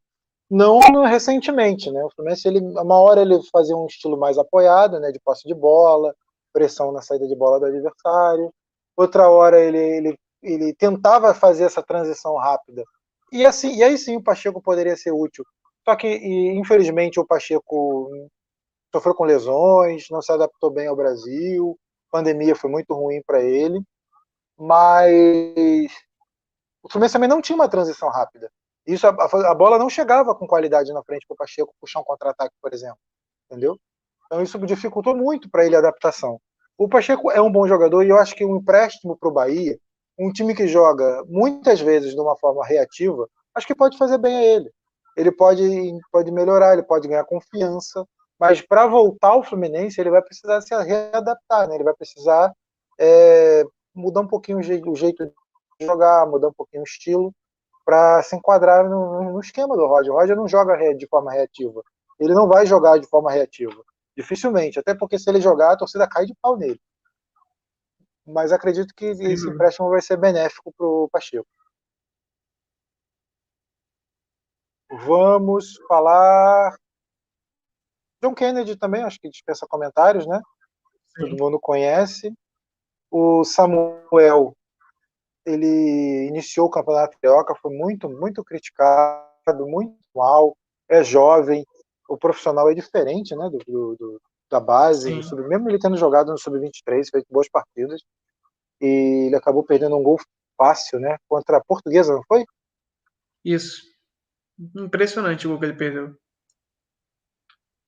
não 0.50 0.80
recentemente, 1.04 1.88
né? 1.92 2.02
O 2.04 2.10
Fluminense, 2.10 2.48
ele, 2.48 2.58
uma 2.58 3.00
hora 3.00 3.20
ele 3.20 3.40
fazia 3.52 3.76
um 3.76 3.86
estilo 3.86 4.16
mais 4.16 4.38
apoiado, 4.38 4.98
né? 4.98 5.12
De 5.12 5.20
posse 5.20 5.46
de 5.46 5.54
bola, 5.54 6.12
pressão 6.56 6.90
na 6.90 7.02
saída 7.02 7.28
de 7.28 7.36
bola 7.36 7.60
do 7.60 7.66
adversário. 7.66 8.50
Outra 8.96 9.28
hora 9.28 9.60
ele, 9.60 9.76
ele, 9.78 10.18
ele 10.42 10.74
tentava 10.74 11.34
fazer 11.34 11.64
essa 11.64 11.82
transição 11.82 12.34
rápida. 12.36 12.82
E 13.30 13.44
assim, 13.44 13.76
e 13.76 13.84
aí 13.84 13.98
sim 13.98 14.16
o 14.16 14.22
Pacheco 14.22 14.62
poderia 14.62 14.96
ser 14.96 15.12
útil. 15.12 15.44
Só 15.84 15.94
que, 15.94 16.06
e, 16.06 16.58
infelizmente, 16.58 17.20
o 17.20 17.26
Pacheco 17.26 18.10
sofreu 18.90 19.14
com 19.14 19.24
lesões, 19.24 20.06
não 20.10 20.22
se 20.22 20.32
adaptou 20.32 20.70
bem 20.70 20.86
ao 20.86 20.96
Brasil, 20.96 21.78
a 22.08 22.16
pandemia 22.16 22.56
foi 22.56 22.70
muito 22.70 22.94
ruim 22.94 23.22
para 23.26 23.42
ele, 23.42 23.78
mas 24.56 25.92
o 26.82 26.88
Fluminense 26.90 27.12
também 27.12 27.28
não 27.28 27.42
tinha 27.42 27.56
uma 27.56 27.68
transição 27.68 28.08
rápida. 28.08 28.50
Isso, 28.86 29.06
a, 29.06 29.10
a 29.10 29.54
bola 29.54 29.78
não 29.78 29.90
chegava 29.90 30.34
com 30.34 30.46
qualidade 30.46 30.90
na 30.92 31.02
frente 31.02 31.26
para 31.26 31.34
o 31.34 31.36
Pacheco 31.36 31.74
puxar 31.78 32.00
um 32.00 32.04
contra-ataque, 32.04 32.54
por 32.62 32.72
exemplo. 32.72 32.98
Entendeu? 33.50 33.78
Então 34.26 34.42
isso 34.42 34.58
dificultou 34.60 35.16
muito 35.16 35.48
para 35.50 35.64
ele 35.64 35.76
a 35.76 35.78
adaptação. 35.78 36.40
O 36.78 36.88
Pacheco 36.88 37.30
é 37.30 37.40
um 37.40 37.50
bom 37.50 37.66
jogador 37.66 38.02
e 38.02 38.10
eu 38.10 38.18
acho 38.18 38.34
que 38.34 38.44
um 38.44 38.56
empréstimo 38.56 39.16
para 39.16 39.28
o 39.28 39.32
Bahia, 39.32 39.78
um 40.18 40.30
time 40.30 40.54
que 40.54 40.66
joga 40.66 41.24
muitas 41.26 41.80
vezes 41.80 42.14
de 42.14 42.20
uma 42.20 42.36
forma 42.36 42.64
reativa, 42.66 43.28
acho 43.54 43.66
que 43.66 43.74
pode 43.74 43.96
fazer 43.96 44.18
bem 44.18 44.36
a 44.36 44.42
ele. 44.42 44.70
Ele 45.16 45.32
pode, 45.32 45.62
pode 46.12 46.30
melhorar, 46.30 46.74
ele 46.74 46.82
pode 46.82 47.08
ganhar 47.08 47.24
confiança, 47.24 48.06
mas 48.38 48.60
para 48.60 48.86
voltar 48.86 49.28
ao 49.28 49.42
Fluminense 49.42 50.00
ele 50.00 50.10
vai 50.10 50.20
precisar 50.20 50.60
se 50.60 50.74
readaptar, 50.74 51.68
né? 51.68 51.74
ele 51.74 51.84
vai 51.84 51.94
precisar 51.94 52.52
é, 53.00 53.64
mudar 53.94 54.20
um 54.20 54.28
pouquinho 54.28 54.58
o 54.58 54.62
jeito, 54.62 54.92
de 55.80 55.86
jogar, 55.86 56.26
mudar 56.26 56.48
um 56.48 56.52
pouquinho 56.52 56.82
o 56.82 56.86
estilo 56.86 57.32
para 57.84 58.22
se 58.22 58.36
enquadrar 58.36 58.88
no, 58.88 59.32
no, 59.32 59.40
esquema 59.40 59.76
do 59.76 59.86
Roger. 59.86 60.12
O 60.12 60.16
Roger 60.16 60.36
não 60.36 60.48
joga 60.48 60.76
de 60.94 61.06
forma 61.06 61.32
reativa. 61.32 61.82
Ele 62.18 62.34
não 62.34 62.48
vai 62.48 62.66
jogar 62.66 62.98
de 62.98 63.06
forma 63.06 63.30
reativa. 63.30 63.82
Dificilmente. 64.16 64.78
Até 64.78 64.94
porque 64.94 65.18
se 65.18 65.28
ele 65.28 65.40
jogar, 65.40 65.72
a 65.72 65.76
torcida 65.76 66.08
cai 66.08 66.24
de 66.24 66.34
pau 66.40 66.56
nele. 66.56 66.80
Mas 68.26 68.50
acredito 68.50 68.94
que 68.94 69.04
esse 69.04 69.48
empréstimo 69.48 69.88
vai 69.88 70.00
ser 70.00 70.16
benéfico 70.16 70.72
para 70.76 70.86
o 70.86 71.08
Pacheco. 71.10 71.46
Vamos 74.90 75.76
falar. 75.88 76.76
John 78.22 78.34
Kennedy 78.34 78.76
também, 78.76 79.04
acho 79.04 79.20
que 79.20 79.28
dispensa 79.28 79.66
comentários, 79.68 80.26
né? 80.26 80.40
Sim. 81.16 81.30
Todo 81.30 81.42
mundo 81.42 81.60
conhece. 81.60 82.32
O 83.10 83.44
Samuel, 83.44 84.56
ele 85.44 86.26
iniciou 86.26 86.66
o 86.66 86.70
campeonato 86.70 87.16
carioca, 87.20 87.54
foi 87.54 87.72
muito, 87.72 88.08
muito 88.08 88.42
criticado, 88.42 89.66
muito 89.66 89.96
mal. 90.14 90.56
É 90.88 91.04
jovem, 91.04 91.64
o 92.08 92.16
profissional 92.16 92.70
é 92.70 92.74
diferente, 92.74 93.34
né? 93.34 93.50
Do, 93.50 93.96
do 93.96 94.20
da 94.48 94.60
base, 94.60 95.22
sub, 95.22 95.42
mesmo 95.48 95.68
ele 95.68 95.78
tendo 95.78 95.96
jogado 95.96 96.30
no 96.30 96.38
sub-23, 96.38 97.08
feito 97.10 97.26
boas 97.30 97.48
partidas, 97.48 98.00
e 98.80 99.26
ele 99.26 99.36
acabou 99.36 99.64
perdendo 99.64 99.96
um 99.96 100.02
gol 100.02 100.18
fácil, 100.56 101.00
né? 101.00 101.16
Contra 101.28 101.58
a 101.58 101.64
Portuguesa, 101.64 102.14
não 102.14 102.22
foi? 102.28 102.44
Isso. 103.44 103.82
Impressionante 104.76 105.46
o 105.46 105.50
gol 105.50 105.58
que 105.58 105.66
ele 105.66 105.76
perdeu. 105.76 106.16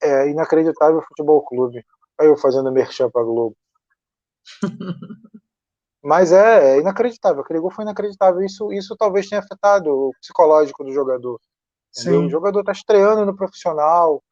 É 0.03 0.29
inacreditável 0.29 0.99
o 0.99 1.03
futebol 1.03 1.43
clube. 1.45 1.85
Aí 2.19 2.27
eu 2.27 2.37
fazendo 2.37 2.73
merchan 2.73 3.11
pra 3.11 3.23
Globo. 3.23 3.57
Mas 6.03 6.33
é, 6.33 6.77
é, 6.77 6.81
inacreditável. 6.81 7.43
Aquele 7.43 7.61
gol 7.61 7.71
foi 7.71 7.85
inacreditável. 7.85 8.43
Isso, 8.43 8.73
isso 8.73 8.97
talvez 8.97 9.29
tenha 9.29 9.41
afetado 9.41 9.91
o 9.91 10.13
psicológico 10.21 10.85
do 10.85 10.93
jogador. 10.93 11.41
O 12.25 12.29
jogador 12.29 12.61
está 12.61 12.73
estreando 12.73 13.25
no 13.25 13.35
profissional, 13.35 14.23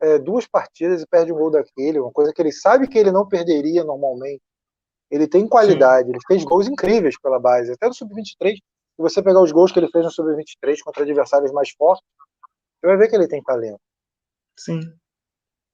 é, 0.00 0.18
duas 0.18 0.46
partidas 0.46 1.02
e 1.02 1.06
perde 1.06 1.32
um 1.32 1.36
gol 1.36 1.50
daquele, 1.50 1.98
uma 1.98 2.12
coisa 2.12 2.32
que 2.32 2.42
ele 2.42 2.52
sabe 2.52 2.88
que 2.88 2.98
ele 2.98 3.10
não 3.10 3.26
perderia 3.26 3.84
normalmente. 3.84 4.42
Ele 5.10 5.26
tem 5.26 5.46
qualidade, 5.46 6.08
Sim. 6.08 6.14
ele 6.14 6.20
fez 6.26 6.44
gols 6.44 6.66
incríveis 6.66 7.18
pela 7.18 7.38
base, 7.38 7.72
até 7.72 7.86
no 7.86 7.94
Sub-23. 7.94 8.56
Se 8.56 8.62
você 8.98 9.22
pegar 9.22 9.40
os 9.40 9.52
gols 9.52 9.72
que 9.72 9.78
ele 9.78 9.90
fez 9.90 10.04
no 10.04 10.10
Sub-23 10.10 10.78
contra 10.84 11.02
adversários 11.02 11.52
mais 11.52 11.70
fortes, 11.70 12.04
você 12.80 12.86
vai 12.86 12.96
ver 12.96 13.08
que 13.08 13.16
ele 13.16 13.28
tem 13.28 13.42
talento. 13.42 13.80
Sim. 14.58 14.80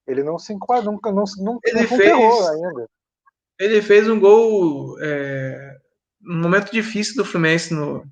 Ele 0.07 0.23
não 0.23 0.39
se 0.39 0.53
enquadra, 0.53 0.91
nunca, 0.91 1.13
não, 1.13 1.25
não, 1.39 1.59
ele 1.65 1.81
não 1.81 1.89
fez, 1.89 2.49
ainda. 2.49 2.89
Ele 3.59 3.83
fez 3.83 4.09
um 4.09 4.19
gol 4.19 4.97
é, 5.01 5.77
num 6.21 6.43
momento 6.43 6.71
difícil 6.73 7.17
do 7.17 7.25
Fluminense 7.25 7.73
no, 7.75 8.05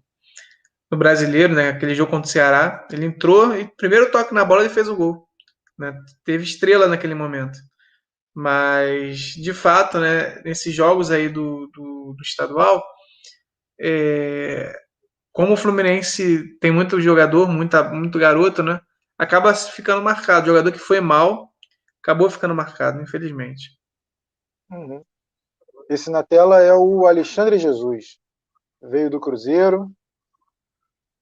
no 0.90 0.98
brasileiro, 0.98 1.54
né? 1.54 1.70
Aquele 1.70 1.94
jogo 1.94 2.10
contra 2.10 2.28
o 2.28 2.32
Ceará. 2.32 2.86
Ele 2.90 3.06
entrou 3.06 3.56
e 3.56 3.66
primeiro 3.76 4.10
toque 4.10 4.34
na 4.34 4.44
bola 4.44 4.62
ele 4.62 4.74
fez 4.74 4.88
o 4.88 4.96
gol. 4.96 5.28
Né? 5.78 5.96
Teve 6.24 6.44
estrela 6.44 6.88
naquele 6.88 7.14
momento. 7.14 7.58
Mas, 8.34 9.32
de 9.34 9.52
fato, 9.52 9.98
né, 9.98 10.40
nesses 10.42 10.72
jogos 10.74 11.10
aí 11.10 11.28
do, 11.28 11.66
do, 11.68 12.14
do 12.16 12.22
estadual, 12.22 12.84
é, 13.80 14.72
como 15.32 15.54
o 15.54 15.56
Fluminense 15.56 16.56
tem 16.58 16.70
muito 16.70 17.00
jogador, 17.00 17.48
muita, 17.48 17.82
muito 17.82 18.18
garoto, 18.18 18.62
né? 18.62 18.80
Acaba 19.16 19.54
ficando 19.54 20.02
marcado. 20.02 20.44
O 20.44 20.48
jogador 20.48 20.72
que 20.72 20.78
foi 20.78 21.00
mal 21.00 21.52
acabou 22.02 22.30
ficando 22.30 22.54
marcado, 22.54 23.02
infelizmente. 23.02 23.70
Uhum. 24.70 25.02
Esse 25.88 26.10
na 26.10 26.22
tela 26.22 26.60
é 26.60 26.72
o 26.72 27.06
Alexandre 27.06 27.58
Jesus. 27.58 28.18
Veio 28.82 29.10
do 29.10 29.20
Cruzeiro. 29.20 29.90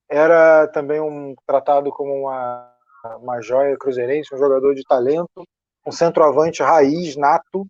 Era 0.08 0.68
também 0.68 1.00
um 1.00 1.34
tratado 1.46 1.90
como 1.90 2.12
uma, 2.12 2.72
uma 3.20 3.40
joia 3.40 3.76
cruzeirense, 3.76 4.34
um 4.34 4.38
jogador 4.38 4.74
de 4.74 4.84
talento 4.84 5.44
um 5.86 5.92
centroavante 5.92 6.62
raiz, 6.62 7.16
nato, 7.16 7.66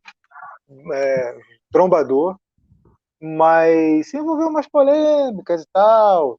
é, 0.92 1.38
trombador, 1.70 2.36
mas 3.20 4.08
se 4.08 4.16
envolveu 4.16 4.48
umas 4.48 4.66
polêmicas 4.66 5.62
e 5.62 5.66
tal. 5.72 6.38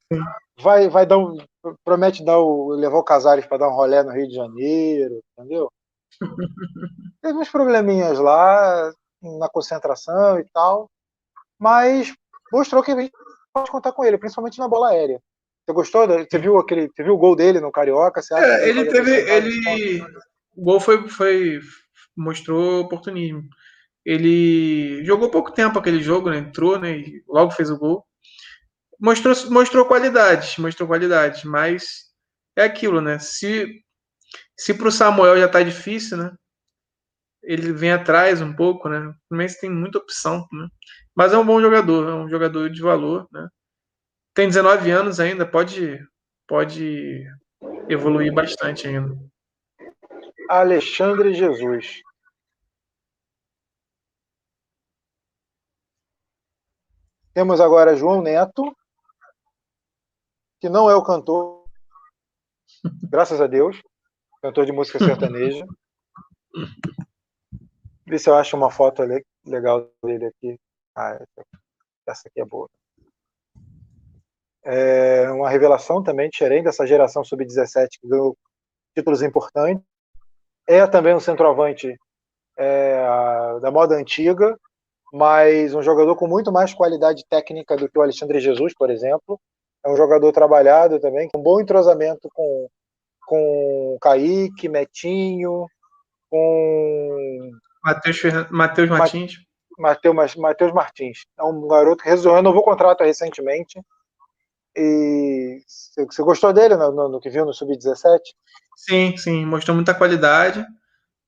Vai, 0.59 0.89
vai 0.89 1.05
dar 1.05 1.19
um, 1.19 1.37
promete 1.85 2.25
dar 2.25 2.39
o, 2.39 2.69
levar 2.69 2.97
o 2.97 3.03
Casares 3.03 3.45
para 3.45 3.59
dar 3.59 3.69
um 3.69 3.75
rolé 3.75 4.01
no 4.01 4.11
Rio 4.11 4.27
de 4.27 4.33
Janeiro, 4.33 5.21
entendeu? 5.37 5.71
Teve 7.21 7.37
uns 7.37 7.51
probleminhas 7.51 8.17
lá 8.17 8.91
na 9.21 9.49
concentração 9.49 10.39
e 10.39 10.45
tal, 10.51 10.89
mas 11.59 12.13
mostrou 12.51 12.81
que 12.81 12.91
a 12.91 12.99
gente 12.99 13.11
pode 13.53 13.69
contar 13.69 13.91
com 13.91 14.03
ele, 14.03 14.17
principalmente 14.17 14.57
na 14.57 14.67
bola 14.67 14.89
aérea. 14.89 15.21
Você 15.67 15.73
gostou? 15.73 16.07
Você 16.07 16.37
viu 16.37 16.57
aquele, 16.57 16.87
você 16.87 17.03
viu 17.03 17.15
o 17.15 17.17
gol 17.17 17.35
dele 17.35 17.59
no 17.59 17.71
Carioca? 17.71 18.21
É, 18.31 18.69
ele 18.69 18.85
teve, 18.85 19.11
ele, 19.11 20.01
o 20.55 20.63
gol 20.63 20.79
foi, 20.79 21.09
foi 21.09 21.59
mostrou 22.15 22.81
oportunismo. 22.81 23.43
Ele 24.05 25.03
jogou 25.03 25.29
pouco 25.29 25.51
tempo 25.51 25.77
aquele 25.77 26.01
jogo, 26.01 26.29
né? 26.29 26.37
entrou, 26.37 26.79
né? 26.79 26.99
E 26.99 27.21
logo 27.27 27.51
fez 27.51 27.69
o 27.69 27.77
gol. 27.77 28.05
Mostrou, 28.97 29.35
mostrou 29.51 29.85
qualidade, 29.85 30.55
mostrou 30.61 30.87
qualidade, 30.87 31.45
mas 31.45 32.05
é 32.55 32.63
aquilo, 32.63 33.01
né? 33.01 33.19
Se 33.19 33.67
se 34.57 34.73
para 34.73 34.87
o 34.87 34.91
Samuel 34.91 35.37
já 35.37 35.49
tá 35.49 35.61
difícil, 35.61 36.17
né? 36.17 36.31
Ele 37.43 37.73
vem 37.73 37.91
atrás 37.91 38.41
um 38.41 38.53
pouco, 38.53 38.87
né? 38.87 38.99
O 38.99 39.13
Fluminense 39.27 39.59
tem 39.59 39.69
muita 39.69 39.97
opção, 39.97 40.47
né? 40.51 40.67
Mas 41.13 41.33
é 41.33 41.37
um 41.37 41.45
bom 41.45 41.61
jogador, 41.61 42.09
é 42.09 42.13
um 42.13 42.29
jogador 42.29 42.69
de 42.69 42.81
valor, 42.81 43.27
né? 43.31 43.47
Tem 44.37 44.47
19 44.47 44.91
anos 44.91 45.19
ainda, 45.19 45.49
pode 45.49 45.99
pode 46.47 47.25
evoluir 47.89 48.31
bastante 48.31 48.87
ainda. 48.87 49.17
Alexandre 50.47 51.33
Jesus. 51.33 52.03
Temos 57.33 57.59
agora 57.59 57.95
João 57.95 58.21
Neto, 58.21 58.77
que 60.61 60.69
não 60.69 60.87
é 60.87 60.93
o 60.93 61.03
cantor, 61.03 61.65
graças 63.09 63.41
a 63.41 63.47
Deus, 63.47 63.81
cantor 64.39 64.67
de 64.67 64.71
música 64.71 64.99
sertaneja. 64.99 65.65
Vê 68.05 68.19
se 68.19 68.29
eu 68.29 68.35
acho 68.35 68.55
uma 68.55 68.69
foto 68.69 69.01
legal 69.43 69.91
dele 70.03 70.27
aqui. 70.27 70.59
Ah, 70.95 71.25
essa 72.05 72.27
aqui 72.27 72.39
é 72.39 72.45
boa. 72.45 72.69
É 74.69 75.31
uma 75.31 75.49
revelação 75.49 76.03
também, 76.03 76.29
diferente 76.29 76.65
dessa 76.65 76.85
geração 76.85 77.23
sub-17 77.23 77.87
que 78.01 78.07
ganhou 78.07 78.37
títulos 78.93 79.21
importantes 79.21 79.83
é 80.67 80.85
também 80.85 81.15
um 81.15 81.19
centroavante 81.19 81.97
é, 82.57 83.01
da 83.61 83.71
moda 83.71 83.95
antiga, 83.95 84.59
mas 85.13 85.73
um 85.73 85.81
jogador 85.81 86.15
com 86.17 86.27
muito 86.27 86.51
mais 86.51 86.73
qualidade 86.73 87.23
técnica 87.29 87.77
do 87.77 87.89
que 87.89 87.97
o 87.97 88.01
Alexandre 88.01 88.39
Jesus, 88.41 88.73
por 88.75 88.89
exemplo. 88.89 89.39
É 89.85 89.89
um 89.89 89.95
jogador 89.95 90.31
trabalhado 90.33 90.99
também, 90.99 91.29
com 91.29 91.41
bom 91.41 91.61
entrosamento 91.61 92.27
com, 92.33 92.67
com 93.25 93.97
Kaique, 94.01 94.67
Metinho, 94.67 95.65
com. 96.29 97.51
Matheus, 97.81 98.21
Matheus 98.51 98.89
Martins. 98.89 99.33
Matheus, 99.79 100.35
Matheus 100.35 100.73
Martins. 100.73 101.25
É 101.39 101.43
um 101.43 101.65
garoto 101.67 102.03
que 102.03 102.09
renovou 102.09 102.61
o 102.61 102.65
contrato 102.65 103.03
recentemente. 103.03 103.79
E 104.77 105.59
você 105.97 106.21
gostou 106.21 106.53
dele 106.53 106.75
no, 106.75 106.91
no, 106.91 107.09
no 107.09 107.19
que 107.19 107.29
viu 107.31 107.43
no 107.45 107.53
Sub-17? 107.53 108.19
Sim, 108.75 109.17
sim, 109.17 109.45
mostrou 109.45 109.75
muita 109.75 109.95
qualidade. 109.95 110.63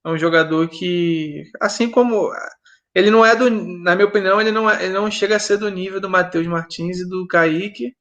É 0.05 0.09
um 0.09 0.17
jogador 0.17 0.67
que, 0.69 1.43
assim 1.59 1.89
como 1.89 2.31
ele 2.93 3.09
não 3.09 3.25
é 3.25 3.35
do, 3.35 3.49
na 3.49 3.95
minha 3.95 4.07
opinião, 4.07 4.39
ele 4.39 4.51
não, 4.51 4.69
é, 4.69 4.83
ele 4.85 4.93
não 4.93 5.09
chega 5.09 5.35
a 5.35 5.39
ser 5.39 5.57
do 5.57 5.69
nível 5.69 5.99
do 5.99 6.09
Matheus 6.09 6.45
Martins 6.47 6.99
e 6.99 7.09
do 7.09 7.27
Kaique 7.27 7.95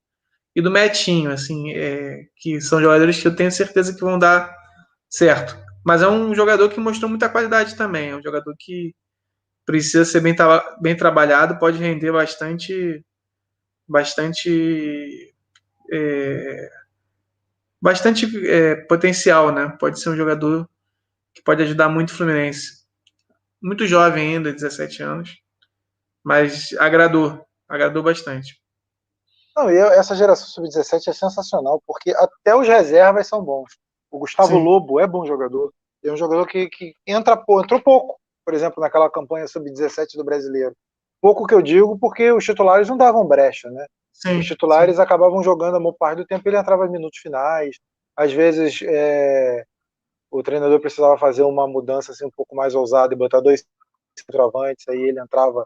e 0.57 0.63
do 0.63 0.71
Metinho, 0.71 1.31
assim, 1.31 1.73
é, 1.73 2.25
que 2.37 2.61
são 2.61 2.81
jogadores 2.81 3.21
que 3.21 3.29
eu 3.29 3.37
tenho 3.37 3.51
certeza 3.51 3.95
que 3.95 4.01
vão 4.01 4.19
dar 4.19 4.55
certo. 5.09 5.57
Mas 5.85 6.03
é 6.03 6.09
um 6.09 6.35
jogador 6.35 6.69
que 6.71 6.81
mostrou 6.81 7.09
muita 7.09 7.29
qualidade 7.29 7.77
também. 7.77 8.11
É 8.11 8.17
um 8.17 8.23
jogador 8.23 8.55
que 8.59 8.95
precisa 9.67 10.05
ser 10.05 10.21
bem, 10.21 10.35
bem 10.81 10.97
trabalhado, 10.97 11.59
pode 11.59 11.79
render 11.79 12.13
bastante, 12.13 13.05
bastante 13.89 15.35
é, 15.91 16.71
bastante 17.81 18.27
é, 18.49 18.77
potencial, 18.87 19.53
né? 19.53 19.77
Pode 19.79 20.01
ser 20.01 20.11
um 20.11 20.17
jogador 20.17 20.69
que 21.35 21.43
pode 21.43 21.63
ajudar 21.63 21.89
muito 21.89 22.11
o 22.11 22.17
Fluminense. 22.17 22.79
Muito 23.63 23.87
jovem 23.87 24.37
ainda, 24.37 24.53
17 24.53 25.03
anos, 25.03 25.37
mas 26.23 26.73
agradou, 26.79 27.45
agradou 27.69 28.03
bastante. 28.03 28.61
Não, 29.57 29.69
e 29.69 29.77
essa 29.77 30.15
geração 30.15 30.47
sub-17 30.47 31.09
é 31.09 31.13
sensacional, 31.13 31.83
porque 31.85 32.13
até 32.13 32.55
os 32.55 32.69
reservas 32.69 33.27
são 33.27 33.43
bons. 33.43 33.77
O 34.09 34.19
Gustavo 34.21 34.57
Sim. 34.57 34.63
Lobo 34.63 35.01
é 35.01 35.07
bom 35.07 35.27
jogador. 35.27 35.73
É 36.05 36.13
um 36.13 36.17
jogador 36.17 36.47
que, 36.47 36.69
que 36.69 36.95
entra, 37.05 37.35
entrou 37.35 37.81
pouco, 37.83 38.21
por 38.45 38.55
exemplo, 38.55 38.81
naquela 38.81 39.11
campanha 39.11 39.49
sub-17 39.49 40.17
do 40.17 40.25
brasileiro. 40.25 40.77
Pouco 41.21 41.45
que 41.45 41.55
eu 41.55 41.61
digo, 41.61 41.99
porque 41.99 42.31
os 42.31 42.45
titulares 42.45 42.89
não 42.89 42.97
davam 42.97 43.27
brecha, 43.27 43.69
né? 43.69 43.85
Sim, 44.19 44.41
Os 44.41 44.47
titulares 44.47 44.97
sim. 44.97 45.03
acabavam 45.03 45.43
jogando 45.45 45.77
a 45.77 45.81
maior 45.81 45.93
parte 45.93 46.19
do 46.19 46.27
tempo, 46.27 46.49
ele 46.49 46.59
entrava 46.59 46.87
em 46.87 46.91
minutos 46.91 47.21
finais. 47.21 47.79
Às 48.17 48.33
vezes 48.33 48.81
é, 48.83 49.65
o 50.29 50.43
treinador 50.43 50.81
precisava 50.81 51.17
fazer 51.17 51.43
uma 51.43 51.69
mudança 51.69 52.11
assim, 52.11 52.27
um 52.27 52.31
pouco 52.31 52.57
mais 52.57 52.75
ousada 52.75 53.15
e 53.15 53.17
botar 53.17 53.41
dois 53.41 53.65
centroavantes, 54.19 54.89
aí 54.89 55.01
ele 55.01 55.21
entrava, 55.21 55.65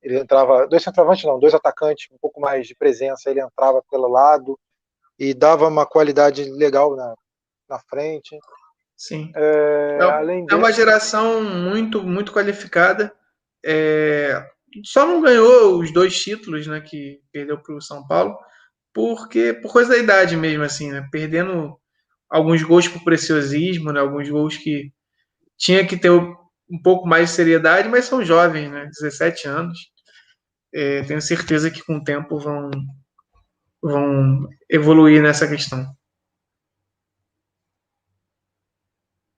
ele 0.00 0.18
entrava, 0.18 0.66
dois 0.66 0.82
centroavantes 0.82 1.24
não, 1.24 1.38
dois 1.38 1.52
atacantes, 1.52 2.08
um 2.10 2.16
pouco 2.18 2.40
mais 2.40 2.66
de 2.66 2.74
presença, 2.74 3.28
ele 3.28 3.42
entrava 3.42 3.82
pelo 3.90 4.08
lado 4.08 4.58
e 5.18 5.34
dava 5.34 5.68
uma 5.68 5.84
qualidade 5.84 6.44
legal 6.44 6.96
na, 6.96 7.14
na 7.68 7.78
frente. 7.80 8.38
Sim. 8.96 9.30
É, 9.36 9.98
é, 10.00 10.04
além 10.04 10.46
é 10.48 10.54
uma 10.54 10.72
geração 10.72 11.42
muito, 11.42 12.02
muito 12.02 12.32
qualificada. 12.32 13.14
É, 13.62 14.42
só 14.84 15.06
não 15.06 15.20
ganhou 15.20 15.80
os 15.80 15.92
dois 15.92 16.18
títulos, 16.20 16.66
né, 16.66 16.80
que 16.80 17.20
perdeu 17.32 17.58
para 17.58 17.74
o 17.74 17.80
São 17.80 18.06
Paulo, 18.06 18.36
porque 18.92 19.54
por 19.54 19.72
coisa 19.72 19.90
da 19.90 19.98
idade 19.98 20.36
mesmo, 20.36 20.62
assim, 20.64 20.90
né, 20.90 21.08
perdendo 21.10 21.78
alguns 22.28 22.62
gols 22.62 22.88
por 22.88 23.02
preciosismo, 23.04 23.92
né, 23.92 24.00
alguns 24.00 24.28
gols 24.28 24.56
que 24.56 24.92
tinha 25.58 25.86
que 25.86 25.96
ter 25.96 26.10
um 26.10 26.82
pouco 26.82 27.08
mais 27.08 27.30
de 27.30 27.36
seriedade, 27.36 27.88
mas 27.88 28.04
são 28.04 28.24
jovens, 28.24 28.70
né, 28.70 28.86
17 28.86 29.48
anos. 29.48 29.78
É, 30.72 31.02
tenho 31.02 31.20
certeza 31.20 31.70
que 31.70 31.84
com 31.84 31.96
o 31.96 32.04
tempo 32.04 32.38
vão, 32.38 32.70
vão 33.82 34.48
evoluir 34.68 35.22
nessa 35.22 35.48
questão. 35.48 35.84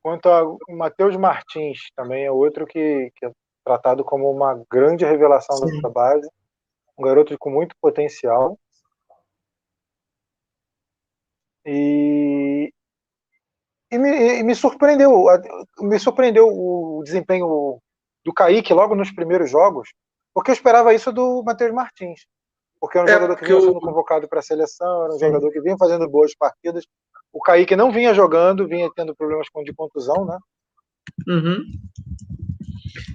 Quanto 0.03 0.29
ao 0.29 0.59
Matheus 0.69 1.17
Martins, 1.17 1.79
também 1.97 2.25
é 2.25 2.31
outro 2.31 2.67
que, 2.67 3.11
que 3.17 3.25
tratado 3.65 4.05
como 4.05 4.31
uma 4.31 4.63
grande 4.71 5.05
revelação 5.05 5.57
Sim. 5.57 5.81
da 5.81 5.89
base, 5.89 6.29
um 6.99 7.05
garoto 7.05 7.37
com 7.39 7.51
muito 7.51 7.77
potencial. 7.81 8.59
E, 11.65 12.73
e, 13.91 13.99
me, 13.99 14.41
e 14.41 14.43
me 14.43 14.55
surpreendeu, 14.55 15.25
me 15.81 15.99
surpreendeu 15.99 16.49
o 16.49 17.03
desempenho 17.05 17.81
do 18.25 18.33
Kaique 18.33 18.75
logo 18.75 18.95
nos 18.95 19.13
primeiros 19.13 19.51
jogos, 19.51 19.89
porque 20.35 20.51
eu 20.51 20.55
esperava 20.55 20.95
isso 20.95 21.13
do 21.13 21.43
Matheus 21.45 21.73
Martins. 21.73 22.27
Porque 22.81 22.99
era 22.99 23.07
um 23.07 23.11
é 23.11 23.15
jogador 23.15 23.37
que 23.37 23.45
vinha 23.45 23.61
sendo 23.61 23.81
convocado 23.81 24.29
para 24.29 24.41
a 24.41 24.43
seleção, 24.43 25.05
era 25.05 25.15
um 25.15 25.19
Sim. 25.19 25.27
jogador 25.27 25.53
que 25.53 25.61
vinha 25.61 25.77
fazendo 25.79 26.09
boas 26.09 26.35
partidas. 26.35 26.85
O 27.33 27.41
Kaique 27.41 27.77
não 27.77 27.93
vinha 27.93 28.13
jogando, 28.13 28.67
vinha 28.67 28.91
tendo 28.95 29.15
problemas 29.15 29.49
com 29.49 29.63
de 29.63 29.73
contusão, 29.73 30.25
né? 30.25 30.37
Uhum. 31.27 31.65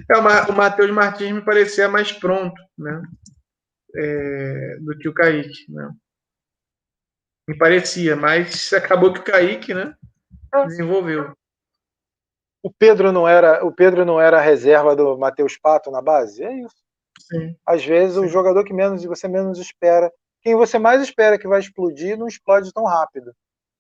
É, 0.09 0.18
o 0.18 0.53
Matheus 0.53 0.91
Martins 0.91 1.31
me 1.31 1.41
parecia 1.41 1.89
mais 1.89 2.11
pronto, 2.11 2.61
né? 2.77 3.01
É, 3.95 4.77
do 4.80 4.97
que 4.97 5.09
o 5.09 5.14
Kaique, 5.14 5.72
né? 5.72 5.91
Me 7.47 7.57
parecia, 7.57 8.15
mas 8.15 8.72
acabou 8.73 9.14
que 9.14 9.19
o 9.19 9.23
Kaique, 9.23 9.73
né? 9.73 9.95
Desenvolveu. 10.68 11.34
O 12.64 12.72
Pedro 12.72 13.11
não 13.11 13.27
era, 13.27 13.65
o 13.65 13.72
Pedro 13.72 14.03
não 14.03 14.19
era 14.19 14.38
a 14.38 14.41
reserva 14.41 14.95
do 14.95 15.18
Matheus 15.18 15.57
Pato 15.57 15.91
na 15.91 16.01
base? 16.01 16.43
É 16.43 16.53
isso. 16.53 16.76
Sim. 17.19 17.55
Às 17.65 17.85
vezes 17.85 18.15
Sim. 18.15 18.26
o 18.26 18.27
jogador 18.27 18.64
que 18.64 18.73
menos 18.73 19.03
você 19.03 19.27
menos 19.27 19.59
espera, 19.59 20.11
quem 20.41 20.55
você 20.55 20.77
mais 20.80 21.01
espera 21.01 21.38
que 21.38 21.47
vai 21.47 21.59
explodir, 21.59 22.18
não 22.18 22.27
explode 22.27 22.72
tão 22.73 22.85
rápido. 22.85 23.34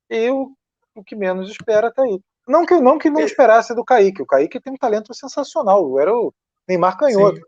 E 0.09 0.29
o, 0.29 0.51
o 0.95 1.03
que 1.03 1.15
menos 1.15 1.49
espera 1.49 1.91
tá 1.91 2.03
aí. 2.03 2.19
Não 2.47 2.65
que, 2.65 2.79
não 2.79 2.97
que 2.97 3.09
não 3.09 3.21
esperasse 3.21 3.75
do 3.75 3.83
Kaique. 3.83 4.21
O 4.21 4.25
Kaique 4.25 4.59
tem 4.59 4.73
um 4.73 4.77
talento 4.77 5.13
sensacional. 5.13 5.99
Era 5.99 6.15
o 6.15 6.33
Neymar 6.67 6.97
canhoto. 6.97 7.37
Sim. 7.37 7.43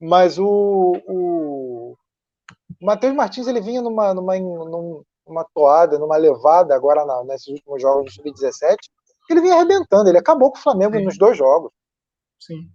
Mas 0.00 0.38
o, 0.38 0.92
o, 1.06 1.96
o 2.80 2.86
Matheus 2.86 3.14
Martins 3.14 3.46
ele 3.46 3.60
vinha 3.60 3.80
numa, 3.80 4.12
numa, 4.12 4.34
numa 5.26 5.44
toada, 5.54 5.98
numa 5.98 6.16
levada 6.16 6.74
agora 6.74 7.04
na, 7.04 7.24
nesses 7.24 7.46
últimos 7.48 7.80
jogos 7.80 8.06
do 8.06 8.10
Sub-17. 8.12 8.76
Ele 9.30 9.40
vinha 9.40 9.54
arrebentando. 9.54 10.08
Ele 10.08 10.18
acabou 10.18 10.50
com 10.50 10.58
o 10.58 10.62
Flamengo 10.62 10.96
Sim. 10.96 11.04
nos 11.04 11.16
dois 11.16 11.38
jogos. 11.38 11.70
Sim. 12.40 12.68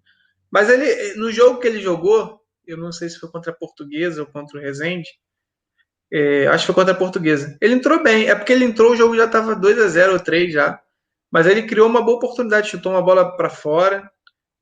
Mas 0.49 0.69
ele, 0.69 1.14
no 1.15 1.31
jogo 1.31 1.60
que 1.60 1.68
ele 1.68 1.80
jogou, 1.80 2.40
eu 2.65 2.77
não 2.77 2.91
sei 2.91 3.10
se 3.10 3.19
foi 3.19 3.30
contra 3.30 3.52
a 3.52 3.56
Portuguesa 3.56 4.22
ou 4.22 4.27
contra 4.27 4.57
o 4.57 4.61
Rezende, 4.61 5.10
é, 6.11 6.48
acho 6.48 6.64
que 6.64 6.73
foi 6.73 6.76
contra 6.76 6.94
a 6.94 6.98
Portuguesa. 6.98 7.56
Ele 7.61 7.76
entrou 7.76 8.02
bem, 8.02 8.30
é 8.30 8.36
porque 8.36 8.53
ele 8.53 8.65
entrou, 8.65 8.91
o 8.91 8.95
jogo 8.95 9.15
já 9.15 9.26
estava 9.26 9.56
2 9.56 9.80
a 9.80 9.88
0 9.88 10.14
ou 10.14 10.19
3 10.19 10.53
já. 10.53 10.81
Mas 11.31 11.45
ele 11.45 11.64
criou 11.64 11.88
uma 11.88 12.01
boa 12.01 12.18
oportunidade, 12.18 12.69
chutou 12.69 12.91
uma 12.91 13.01
bola 13.01 13.35
para 13.35 13.49
fora, 13.49 14.10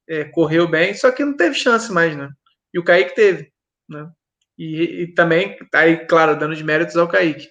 é, 0.08 0.26
correu 0.26 0.68
bem, 0.68 0.94
só 0.94 1.12
que 1.12 1.24
não 1.24 1.36
teve 1.36 1.56
chance 1.56 1.92
mais, 1.92 2.16
né? 2.16 2.30
E 2.74 2.80
o 2.80 2.84
Kaique 2.84 3.16
teve, 3.16 3.52
né? 3.90 4.10
E, 4.58 5.04
e 5.04 5.14
também, 5.14 5.58
tá 5.72 5.80
aí, 5.80 6.06
claro, 6.08 6.38
dando 6.38 6.54
os 6.54 6.62
méritos 6.62 6.98
ao 6.98 7.08
Kaique. 7.08 7.50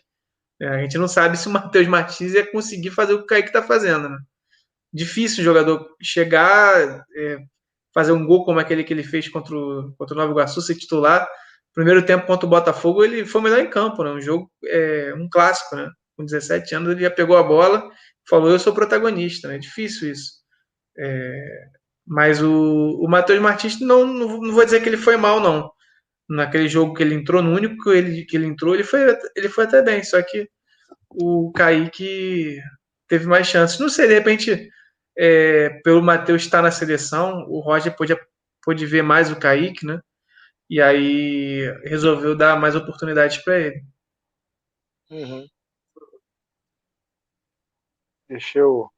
É, 0.61 0.69
a 0.69 0.79
gente 0.79 0.99
não 0.99 1.09
sabe 1.09 1.37
se 1.37 1.49
o 1.49 1.51
Matheus 1.53 1.87
Martins 1.87 2.35
ia 2.35 2.51
conseguir 2.51 2.91
fazer 2.91 3.15
o 3.15 3.19
que 3.19 3.25
o 3.25 3.27
Kaique 3.27 3.49
está 3.49 3.63
fazendo, 3.63 4.09
né? 4.09 4.19
Difícil 4.93 5.43
o 5.43 5.45
jogador 5.45 5.95
chegar, 6.03 7.05
é, 7.17 7.39
fazer 7.95 8.13
um 8.13 8.27
gol 8.27 8.45
como 8.45 8.61
aquele 8.61 8.85
que 8.85 8.93
ele 8.93 9.03
fez 9.03 9.29
contra 9.29 9.55
o, 9.55 9.95
contra 9.99 10.15
o 10.15 10.19
Nova 10.19 10.33
Iguaçu, 10.33 10.61
ser 10.61 10.75
titular. 10.75 11.27
Primeiro 11.75 12.05
tempo 12.05 12.27
contra 12.27 12.47
o 12.47 12.51
Botafogo, 12.51 13.05
ele 13.05 13.27
foi 13.27 13.41
melhor 13.43 13.61
em 13.61 13.71
campo, 13.71 14.03
né? 14.03 14.11
Um 14.11 14.21
jogo, 14.21 14.51
é, 14.65 15.15
um 15.15 15.29
clássico, 15.31 15.77
né? 15.77 15.91
Com 16.17 16.25
17 16.25 16.75
anos, 16.75 16.91
ele 16.91 17.03
já 17.03 17.11
pegou 17.11 17.37
a 17.37 17.43
bola 17.43 17.91
falou, 18.29 18.51
eu 18.51 18.59
sou 18.59 18.75
protagonista, 18.75 19.49
né? 19.49 19.57
É 19.57 19.59
difícil 19.59 20.11
isso. 20.11 20.33
É, 20.99 21.69
mas 22.07 22.43
o, 22.43 23.01
o 23.01 23.09
Matheus 23.09 23.41
Martins, 23.41 23.81
não, 23.81 24.07
não, 24.07 24.53
vou 24.53 24.65
dizer 24.65 24.83
que 24.83 24.89
ele 24.89 24.97
foi 24.97 25.17
mal, 25.17 25.41
não. 25.41 25.71
Naquele 26.29 26.69
jogo 26.69 26.95
que 26.95 27.03
ele 27.03 27.15
entrou, 27.15 27.43
no 27.43 27.53
único 27.55 27.85
que 27.85 27.91
ele, 27.91 28.25
que 28.25 28.37
ele 28.37 28.47
entrou, 28.47 28.75
ele 28.75 28.85
foi, 28.85 29.17
ele 29.37 29.49
foi 29.49 29.65
até 29.65 29.83
bem, 29.83 30.03
só 30.03 30.21
que 30.23 30.49
o 31.11 31.53
Kaique 31.53 32.61
teve 33.09 33.27
mais 33.27 33.47
chances. 33.47 33.79
Não 33.79 33.89
sei, 33.89 34.09
de 34.09 34.15
repente, 34.15 34.71
é, 35.19 35.71
pelo 35.85 36.03
Matheus 36.03 36.43
estar 36.43 36.63
na 36.63 36.71
seleção, 36.71 37.45
o 37.49 37.61
Roger 37.61 37.95
pôde, 37.97 38.17
pôde 38.63 38.87
ver 38.87 39.03
mais 39.03 39.31
o 39.31 39.39
Kaique, 39.39 39.87
né? 39.87 40.01
E 40.69 40.81
aí 40.81 41.63
resolveu 41.85 42.37
dar 42.37 42.59
mais 42.59 42.75
oportunidades 42.75 43.39
para 43.39 43.59
ele. 43.59 43.85
Uhum. 45.11 45.47
Deixa 48.29 48.59
eu. 48.59 48.89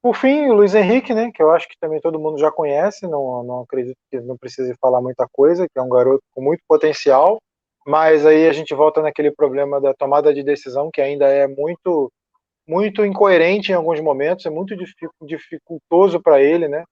Por 0.00 0.14
fim, 0.14 0.48
o 0.48 0.54
Luiz 0.54 0.74
Henrique, 0.74 1.12
né, 1.12 1.30
que 1.32 1.42
eu 1.42 1.50
acho 1.50 1.68
que 1.68 1.78
também 1.80 2.00
todo 2.00 2.20
mundo 2.20 2.38
já 2.38 2.52
conhece, 2.52 3.06
não, 3.06 3.42
não 3.42 3.60
acredito 3.62 3.96
que 4.10 4.20
não 4.20 4.36
precise 4.36 4.74
falar 4.80 5.00
muita 5.02 5.26
coisa, 5.32 5.66
que 5.68 5.78
é 5.78 5.82
um 5.82 5.88
garoto 5.88 6.22
com 6.32 6.40
muito 6.40 6.62
potencial, 6.68 7.38
mas 7.86 8.24
aí 8.24 8.48
a 8.48 8.52
gente 8.52 8.74
volta 8.74 9.02
naquele 9.02 9.32
problema 9.32 9.80
da 9.80 9.92
tomada 9.92 10.32
de 10.32 10.42
decisão, 10.42 10.90
que 10.92 11.00
ainda 11.00 11.26
é 11.26 11.48
muito 11.48 12.12
muito 12.66 13.02
incoerente 13.02 13.72
em 13.72 13.74
alguns 13.74 13.98
momentos, 13.98 14.44
é 14.44 14.50
muito 14.50 14.76
dificultoso 15.22 16.20
para 16.20 16.42
ele, 16.42 16.68
né? 16.68 16.84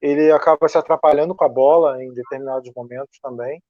Ele 0.00 0.30
acaba 0.30 0.68
se 0.68 0.78
atrapalhando 0.78 1.34
com 1.34 1.44
a 1.44 1.48
bola 1.48 2.02
em 2.02 2.12
determinados 2.14 2.70
momentos 2.74 3.18
também. 3.20 3.60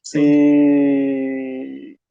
Sim. 0.00 0.20
E... 0.20 1.03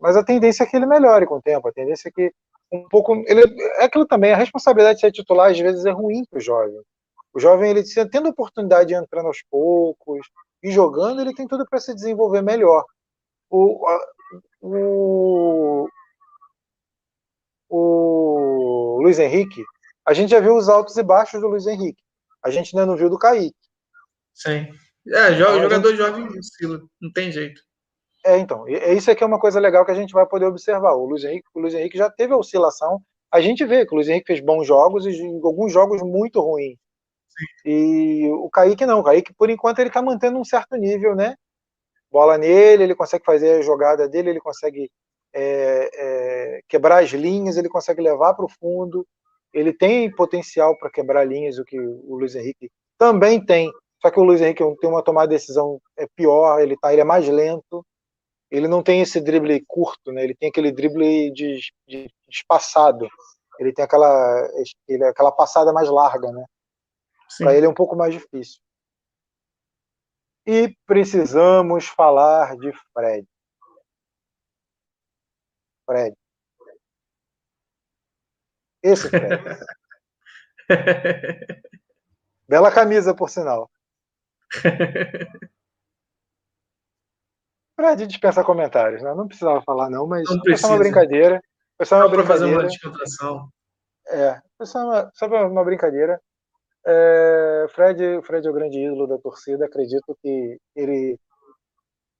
Mas 0.03 0.17
a 0.17 0.23
tendência 0.23 0.63
é 0.63 0.65
que 0.65 0.75
ele 0.75 0.85
melhore 0.85 1.25
com 1.25 1.37
o 1.37 1.41
tempo, 1.41 1.65
a 1.65 1.71
tendência 1.71 2.09
é 2.09 2.11
que 2.11 2.33
um 2.69 2.85
pouco. 2.89 3.13
Ele, 3.25 3.41
é 3.79 3.85
aquilo 3.85 4.05
também, 4.05 4.33
a 4.33 4.35
responsabilidade 4.35 4.95
de 4.95 5.01
ser 5.01 5.13
titular 5.13 5.49
às 5.49 5.57
vezes 5.57 5.85
é 5.85 5.91
ruim 5.91 6.25
para 6.25 6.39
o 6.39 6.41
jovem. 6.41 6.77
O 7.33 7.39
jovem, 7.39 7.71
ele 7.71 7.83
tendo 8.11 8.27
a 8.27 8.31
oportunidade 8.31 8.89
de 8.89 8.95
entrar 8.95 9.23
aos 9.25 9.41
poucos 9.49 10.27
e 10.61 10.69
jogando, 10.69 11.21
ele 11.21 11.33
tem 11.33 11.47
tudo 11.47 11.65
para 11.65 11.79
se 11.79 11.95
desenvolver 11.95 12.41
melhor. 12.41 12.83
O, 13.49 13.87
o, 14.61 15.87
o 17.69 18.99
Luiz 19.01 19.19
Henrique, 19.19 19.63
a 20.05 20.13
gente 20.13 20.31
já 20.31 20.41
viu 20.41 20.57
os 20.57 20.67
altos 20.67 20.97
e 20.97 21.03
baixos 21.03 21.39
do 21.39 21.47
Luiz 21.47 21.65
Henrique. 21.65 22.03
A 22.43 22.49
gente 22.49 22.75
ainda 22.75 22.85
não 22.85 22.97
viu 22.97 23.09
do 23.09 23.17
Kaique. 23.17 23.55
Sim. 24.33 24.67
É, 25.07 25.31
então, 25.31 25.61
jogador 25.61 25.89
gente... 25.91 25.97
jovem 25.97 26.27
não 27.01 27.11
tem 27.13 27.31
jeito. 27.31 27.61
É, 28.25 28.37
então, 28.37 28.65
isso 28.67 29.11
aqui 29.11 29.21
é 29.23 29.27
uma 29.27 29.39
coisa 29.39 29.59
legal 29.59 29.85
que 29.85 29.91
a 29.91 29.95
gente 29.95 30.13
vai 30.13 30.25
poder 30.25 30.45
observar. 30.45 30.93
O 30.93 31.05
Luiz 31.05 31.23
Henrique, 31.25 31.47
o 31.53 31.59
Luiz 31.59 31.73
Henrique 31.73 31.97
já 31.97 32.09
teve 32.09 32.33
a 32.33 32.37
oscilação. 32.37 33.01
A 33.29 33.41
gente 33.41 33.65
vê 33.65 33.85
que 33.85 33.93
o 33.93 33.95
Luiz 33.95 34.07
Henrique 34.07 34.27
fez 34.27 34.39
bons 34.39 34.65
jogos 34.65 35.05
e 35.05 35.25
alguns 35.43 35.73
jogos 35.73 36.01
muito 36.01 36.39
ruins. 36.39 36.77
Sim. 37.63 37.69
E 37.69 38.29
o 38.31 38.49
Kaique 38.49 38.85
não. 38.85 38.99
O 38.99 39.03
Kaique, 39.03 39.33
por 39.33 39.49
enquanto, 39.49 39.79
ele 39.79 39.89
está 39.89 40.01
mantendo 40.01 40.37
um 40.39 40.45
certo 40.45 40.75
nível, 40.77 41.15
né? 41.15 41.35
Bola 42.11 42.37
nele, 42.37 42.83
ele 42.83 42.95
consegue 42.95 43.25
fazer 43.25 43.59
a 43.59 43.61
jogada 43.61 44.07
dele, 44.07 44.29
ele 44.29 44.39
consegue 44.39 44.89
é, 45.33 45.89
é, 45.93 46.61
quebrar 46.69 47.03
as 47.03 47.09
linhas, 47.09 47.57
ele 47.57 47.69
consegue 47.69 48.01
levar 48.01 48.35
para 48.35 48.45
o 48.45 48.49
fundo. 48.49 49.05
Ele 49.53 49.73
tem 49.73 50.09
potencial 50.15 50.77
para 50.77 50.91
quebrar 50.91 51.25
linhas, 51.25 51.57
o 51.57 51.65
que 51.65 51.79
o 51.79 52.15
Luiz 52.15 52.35
Henrique 52.35 52.71
também 52.97 53.43
tem. 53.43 53.71
Só 54.01 54.09
que 54.11 54.19
o 54.19 54.23
Luiz 54.23 54.41
Henrique 54.41 54.63
tem 54.79 54.89
uma 54.89 55.03
tomada 55.03 55.27
de 55.27 55.35
decisão 55.35 55.81
é 55.97 56.07
pior, 56.15 56.61
ele, 56.61 56.77
tá, 56.77 56.93
ele 56.93 57.01
é 57.01 57.05
mais 57.05 57.27
lento 57.27 57.85
ele 58.53 58.67
não 58.67 58.83
tem 58.83 59.01
esse 59.01 59.19
drible 59.19 59.65
curto, 59.67 60.11
né? 60.11 60.23
Ele 60.23 60.35
tem 60.35 60.49
aquele 60.49 60.71
drible 60.71 61.31
de, 61.31 61.59
de, 61.87 62.05
de 62.05 62.13
espaçado. 62.29 63.09
Ele 63.59 63.73
tem 63.73 63.83
aquela, 63.83 64.47
ele, 64.87 65.03
aquela 65.05 65.31
passada 65.31 65.73
mais 65.73 65.89
larga, 65.89 66.31
né? 66.31 66.45
Para 67.39 67.55
ele 67.55 67.65
é 67.65 67.69
um 67.69 67.73
pouco 67.73 67.95
mais 67.95 68.13
difícil. 68.13 68.61
E 70.45 70.77
precisamos 70.85 71.87
falar 71.87 72.55
de 72.57 72.71
Fred. 72.93 73.27
Fred. 75.87 76.15
Esse 78.83 79.09
Fred. 79.09 79.43
Bela 82.47 82.71
camisa, 82.71 83.15
por 83.15 83.31
sinal. 83.31 83.67
Fred 87.75 88.07
dispensa 88.07 88.43
comentários, 88.43 89.01
né? 89.01 89.13
Não 89.13 89.27
precisava 89.27 89.61
falar, 89.63 89.89
não, 89.89 90.07
mas 90.07 90.29
não 90.29 90.39
precisa. 90.41 90.67
é 90.67 90.71
uma 90.71 90.79
brincadeira. 90.79 91.41
Foi 91.77 91.85
só 91.85 91.97
uma 91.97 92.15
Só 92.15 92.23
fazer 92.23 92.45
uma 92.45 92.63
descontração. 92.63 93.47
É, 94.07 94.39
foi 94.57 94.65
só 94.65 94.83
uma, 94.83 95.11
só 95.13 95.27
uma 95.27 95.63
brincadeira. 95.63 96.21
É, 96.85 97.65
Fred, 97.73 98.21
Fred 98.23 98.45
é 98.45 98.49
o 98.49 98.53
grande 98.53 98.77
ídolo 98.79 99.07
da 99.07 99.17
torcida. 99.17 99.65
Acredito 99.65 100.17
que 100.21 100.59
ele 100.75 101.17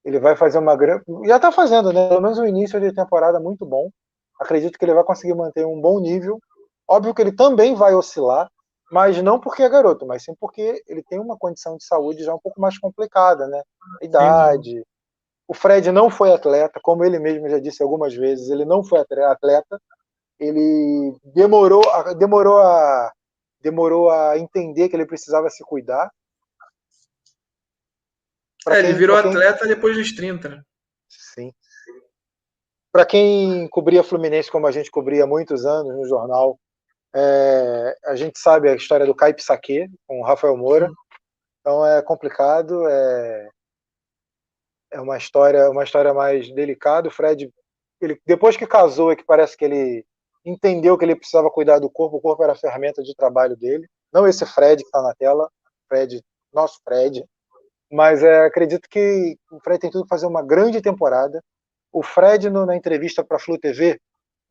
ele 0.04 0.20
vai 0.20 0.36
fazer 0.36 0.58
uma 0.58 0.76
grande. 0.76 1.04
Já 1.26 1.38
está 1.38 1.52
fazendo, 1.52 1.94
né? 1.94 2.10
Pelo 2.10 2.22
menos 2.22 2.38
um 2.38 2.46
início 2.46 2.80
de 2.80 2.94
temporada 2.94 3.40
muito 3.40 3.66
bom. 3.66 3.90
Acredito 4.40 4.78
que 4.78 4.84
ele 4.84 4.94
vai 4.94 5.04
conseguir 5.04 5.34
manter 5.34 5.66
um 5.66 5.80
bom 5.80 6.00
nível. 6.00 6.40
Óbvio 6.88 7.14
que 7.14 7.22
ele 7.22 7.32
também 7.32 7.76
vai 7.76 7.94
oscilar, 7.94 8.50
mas 8.92 9.22
não 9.22 9.40
porque 9.40 9.64
é 9.64 9.70
garoto, 9.70 10.06
mas 10.06 10.24
sim 10.24 10.34
porque 10.38 10.84
ele 10.88 11.02
tem 11.04 11.20
uma 11.20 11.38
condição 11.38 11.78
de 11.78 11.86
saúde 11.86 12.24
já 12.24 12.36
um 12.36 12.40
pouco 12.40 12.60
mais 12.60 12.78
complicada, 12.78 13.48
né? 13.48 13.62
idade. 14.02 14.72
Sim. 14.72 14.84
O 15.54 15.56
Fred 15.56 15.92
não 15.92 16.10
foi 16.10 16.34
atleta, 16.34 16.80
como 16.82 17.06
ele 17.06 17.20
mesmo 17.20 17.48
já 17.48 17.60
disse 17.60 17.84
algumas 17.84 18.16
vezes, 18.16 18.50
ele 18.50 18.66
não 18.66 18.84
foi 18.84 19.00
atleta. 19.00 19.80
Ele 20.40 21.16
demorou, 21.24 21.84
demorou 22.18 22.58
a 22.58 23.14
demorou 23.62 24.10
a 24.10 24.36
entender 24.36 24.90
que 24.90 24.96
ele 24.96 25.06
precisava 25.06 25.52
se 25.52 25.64
cuidar. 25.64 26.12
É, 28.68 28.72
quem, 28.72 28.80
ele 28.80 28.94
virou 28.94 29.22
quem... 29.22 29.30
atleta 29.30 29.68
depois 29.68 29.96
dos 29.96 30.12
30, 30.16 30.50
né? 30.50 30.64
Sim. 31.08 31.54
Para 32.92 33.06
quem 33.06 33.68
cobria 33.70 34.04
Fluminense 34.04 34.50
como 34.50 34.66
a 34.66 34.72
gente 34.72 34.90
cobria 34.90 35.24
há 35.24 35.28
muitos 35.28 35.68
anos 35.68 35.96
no 35.96 36.08
jornal, 36.08 36.60
é, 37.16 37.96
a 38.06 38.16
gente 38.16 38.40
sabe 38.40 38.70
a 38.70 38.76
história 38.76 39.06
do 39.06 39.14
Caip 39.14 39.40
Saque 39.40 39.88
com 40.08 40.20
o 40.20 40.26
Rafael 40.26 40.58
Moura. 40.58 40.92
Então 41.62 41.86
é 41.86 42.02
complicado, 42.02 42.88
é, 42.90 43.50
é 44.94 45.02
uma 45.02 45.18
história, 45.18 45.70
uma 45.70 45.84
história 45.84 46.14
mais 46.14 46.50
delicada. 46.54 47.08
O 47.08 47.12
Fred, 47.12 47.52
ele, 48.00 48.22
depois 48.26 48.56
que 48.56 48.68
casou, 48.68 49.12
é 49.12 49.16
que 49.16 49.26
parece 49.26 49.58
que 49.58 49.66
ele 49.66 50.06
entendeu 50.46 50.98
que 50.98 51.04
ele 51.04 51.16
precisava 51.16 51.50
cuidar 51.50 51.80
do 51.80 51.90
corpo, 51.90 52.18
o 52.18 52.22
corpo 52.22 52.44
era 52.44 52.54
a 52.54 52.58
ferramenta 52.58 53.02
de 53.02 53.16
trabalho 53.16 53.58
dele. 53.58 53.88
Não 54.12 54.28
esse 54.28 54.46
Fred 54.46 54.84
que 54.84 54.88
está 54.88 55.02
na 55.02 55.14
tela, 55.16 55.50
Fred, 55.88 56.24
nosso 56.54 56.80
Fred. 56.84 57.26
Mas 57.92 58.24
é, 58.24 58.46
acredito 58.46 58.88
que 58.90 59.38
o 59.52 59.60
Fred 59.60 59.80
tem 59.80 59.90
tudo 59.90 60.06
para 60.06 60.18
fazer 60.18 60.28
uma 60.28 60.44
grande 60.44 60.82
temporada. 60.82 61.44
O 61.92 62.04
Fred, 62.04 62.50
no, 62.50 62.66
na 62.66 62.76
entrevista 62.76 63.24
para 63.24 63.38
a 63.38 63.40
Flu 63.40 63.58
TV, 63.58 64.00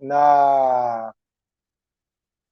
na, 0.01 1.13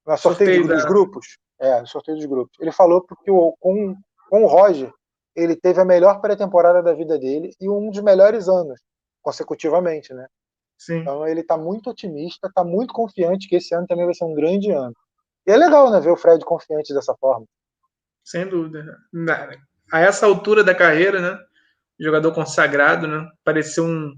na 0.07 0.17
sorteio, 0.17 0.57
sorteio 0.57 0.69
dos 0.69 0.83
da... 0.83 0.89
grupos, 0.89 1.39
é, 1.59 1.81
no 1.81 1.87
sorteio 1.87 2.17
dos 2.17 2.27
grupos, 2.27 2.57
ele 2.61 2.73
falou 2.73 3.03
que 3.03 3.31
o, 3.31 3.55
com, 3.59 3.97
com 4.29 4.45
o 4.45 4.47
Roger, 4.47 4.93
ele 5.35 5.57
teve 5.57 5.81
a 5.81 5.85
melhor 5.85 6.21
pré-temporada 6.21 6.83
da 6.83 6.93
vida 6.93 7.19
dele 7.19 7.55
e 7.61 7.69
um 7.69 7.91
dos 7.91 8.03
melhores 8.03 8.49
anos, 8.49 8.81
consecutivamente, 9.23 10.13
né? 10.13 10.27
Sim. 10.79 10.99
Então 10.99 11.27
ele 11.27 11.41
está 11.41 11.57
muito 11.57 11.91
otimista, 11.91 12.49
está 12.49 12.65
muito 12.65 12.93
confiante 12.93 13.49
que 13.49 13.57
esse 13.57 13.75
ano 13.75 13.87
também 13.87 14.07
vai 14.07 14.15
ser 14.15 14.25
um 14.25 14.35
grande 14.35 14.71
ano. 14.71 14.95
E 15.47 15.53
é 15.53 15.57
legal, 15.57 15.91
né, 15.91 16.01
ver 16.01 16.11
o 16.11 16.17
Fred 16.17 16.45
confiante 16.45 16.95
dessa 16.95 17.15
forma. 17.21 17.47
Sem 18.25 18.47
dúvida. 18.47 18.99
A 19.93 20.01
essa 20.01 20.27
altura 20.27 20.63
da 20.63 20.75
carreira, 20.75 21.21
né, 21.21 21.39
jogador 21.99 22.33
consagrado, 22.33 23.07
né, 23.07 23.29
parece 23.45 23.81
um 23.81 24.15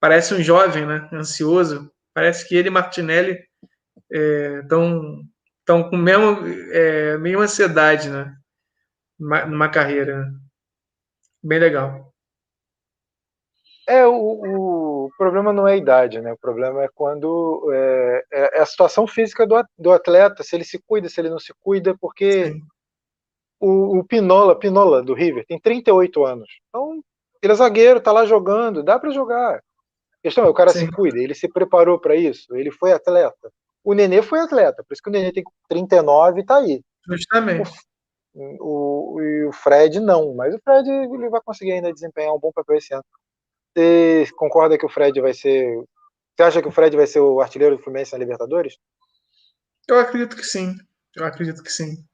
parece 0.00 0.34
um 0.34 0.42
jovem, 0.42 0.86
né, 0.86 1.08
ansioso. 1.12 1.90
Parece 2.14 2.48
que 2.48 2.56
ele 2.56 2.68
e 2.68 2.70
Martinelli 2.70 3.38
estão 4.10 5.20
é, 5.20 5.22
estão 5.60 5.90
com 5.90 5.96
mesmo 5.96 6.38
é, 6.72 7.18
mesma 7.18 7.44
ansiedade, 7.44 8.08
né, 8.08 8.34
numa 9.18 9.68
carreira. 9.68 10.30
Bem 11.42 11.58
legal. 11.58 12.12
É, 13.88 14.06
o, 14.06 15.06
o 15.06 15.10
problema 15.16 15.50
não 15.50 15.66
é 15.66 15.72
a 15.72 15.76
idade, 15.76 16.20
né? 16.20 16.30
O 16.30 16.38
problema 16.38 16.84
é 16.84 16.88
quando 16.94 17.70
é, 17.72 18.24
é, 18.30 18.58
é 18.58 18.60
a 18.60 18.66
situação 18.66 19.06
física 19.06 19.46
do, 19.46 19.54
do 19.78 19.92
atleta, 19.92 20.42
se 20.42 20.54
ele 20.54 20.64
se 20.64 20.78
cuida, 20.78 21.08
se 21.08 21.18
ele 21.18 21.30
não 21.30 21.38
se 21.38 21.54
cuida, 21.58 21.96
porque 21.98 22.54
o, 23.58 23.98
o, 23.98 24.04
Pinola, 24.04 24.58
Pinola 24.58 25.02
do 25.02 25.14
River, 25.14 25.46
tem 25.46 25.58
38 25.58 26.22
anos. 26.22 26.48
Então, 26.68 27.02
ele 27.42 27.52
é 27.52 27.56
zagueiro, 27.56 27.98
tá 27.98 28.12
lá 28.12 28.26
jogando, 28.26 28.82
dá 28.82 28.98
para 28.98 29.10
jogar. 29.10 29.56
A 29.56 29.62
questão 30.22 30.44
é, 30.44 30.48
o 30.48 30.54
cara 30.54 30.70
Sim. 30.70 30.80
se 30.80 30.92
cuida, 30.92 31.18
ele 31.18 31.34
se 31.34 31.48
preparou 31.48 31.98
para 31.98 32.14
isso, 32.14 32.54
ele 32.54 32.70
foi 32.70 32.92
atleta. 32.92 33.50
O 33.82 33.94
Nenê 33.94 34.20
foi 34.20 34.40
atleta, 34.40 34.84
por 34.84 34.92
isso 34.92 35.02
que 35.02 35.08
o 35.08 35.12
Nenê 35.12 35.32
tem 35.32 35.44
39 35.66 36.40
e 36.40 36.44
tá 36.44 36.58
aí. 36.58 36.82
Justamente. 37.06 37.70
O, 38.40 39.18
o, 39.20 39.48
o 39.48 39.52
Fred 39.52 39.98
não, 39.98 40.34
mas 40.34 40.54
o 40.54 40.60
Fred 40.60 40.88
ele 40.88 41.28
vai 41.28 41.40
conseguir 41.40 41.72
ainda 41.72 41.92
desempenhar 41.92 42.32
um 42.32 42.38
bom 42.38 42.52
papel 42.52 42.76
esse 42.76 42.94
ano. 42.94 43.04
Você 43.76 44.26
concorda 44.36 44.78
que 44.78 44.86
o 44.86 44.88
Fred 44.88 45.20
vai 45.20 45.34
ser. 45.34 45.76
Você 46.36 46.42
acha 46.42 46.62
que 46.62 46.68
o 46.68 46.72
Fred 46.72 46.96
vai 46.96 47.06
ser 47.06 47.20
o 47.20 47.40
artilheiro 47.40 47.76
do 47.76 47.82
Fluminense 47.82 48.12
na 48.12 48.18
Libertadores? 48.18 48.78
Eu 49.88 49.98
acredito 49.98 50.36
que 50.36 50.44
sim. 50.44 50.76
Eu 51.16 51.24
acredito 51.24 51.62
que 51.62 51.70
sim. 51.70 52.04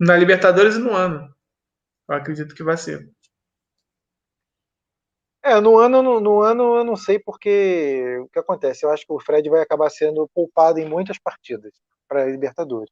Na 0.00 0.16
Libertadores 0.16 0.76
e 0.76 0.78
no 0.78 0.92
ano. 0.92 1.28
Eu 2.08 2.14
acredito 2.14 2.54
que 2.54 2.62
vai 2.62 2.76
ser. 2.76 3.10
É, 5.42 5.60
no 5.60 5.78
ano, 5.78 6.02
no, 6.02 6.20
no, 6.20 6.42
ano 6.42 6.76
eu 6.76 6.84
não 6.84 6.96
sei 6.96 7.18
porque 7.18 8.18
o 8.18 8.28
que 8.28 8.38
acontece. 8.38 8.84
Eu 8.84 8.90
acho 8.90 9.06
que 9.06 9.12
o 9.12 9.20
Fred 9.20 9.48
vai 9.50 9.60
acabar 9.60 9.90
sendo 9.90 10.28
poupado 10.34 10.80
em 10.80 10.88
muitas 10.88 11.18
partidas 11.18 11.72
para 12.08 12.22
a 12.22 12.26
Libertadores. 12.26 12.90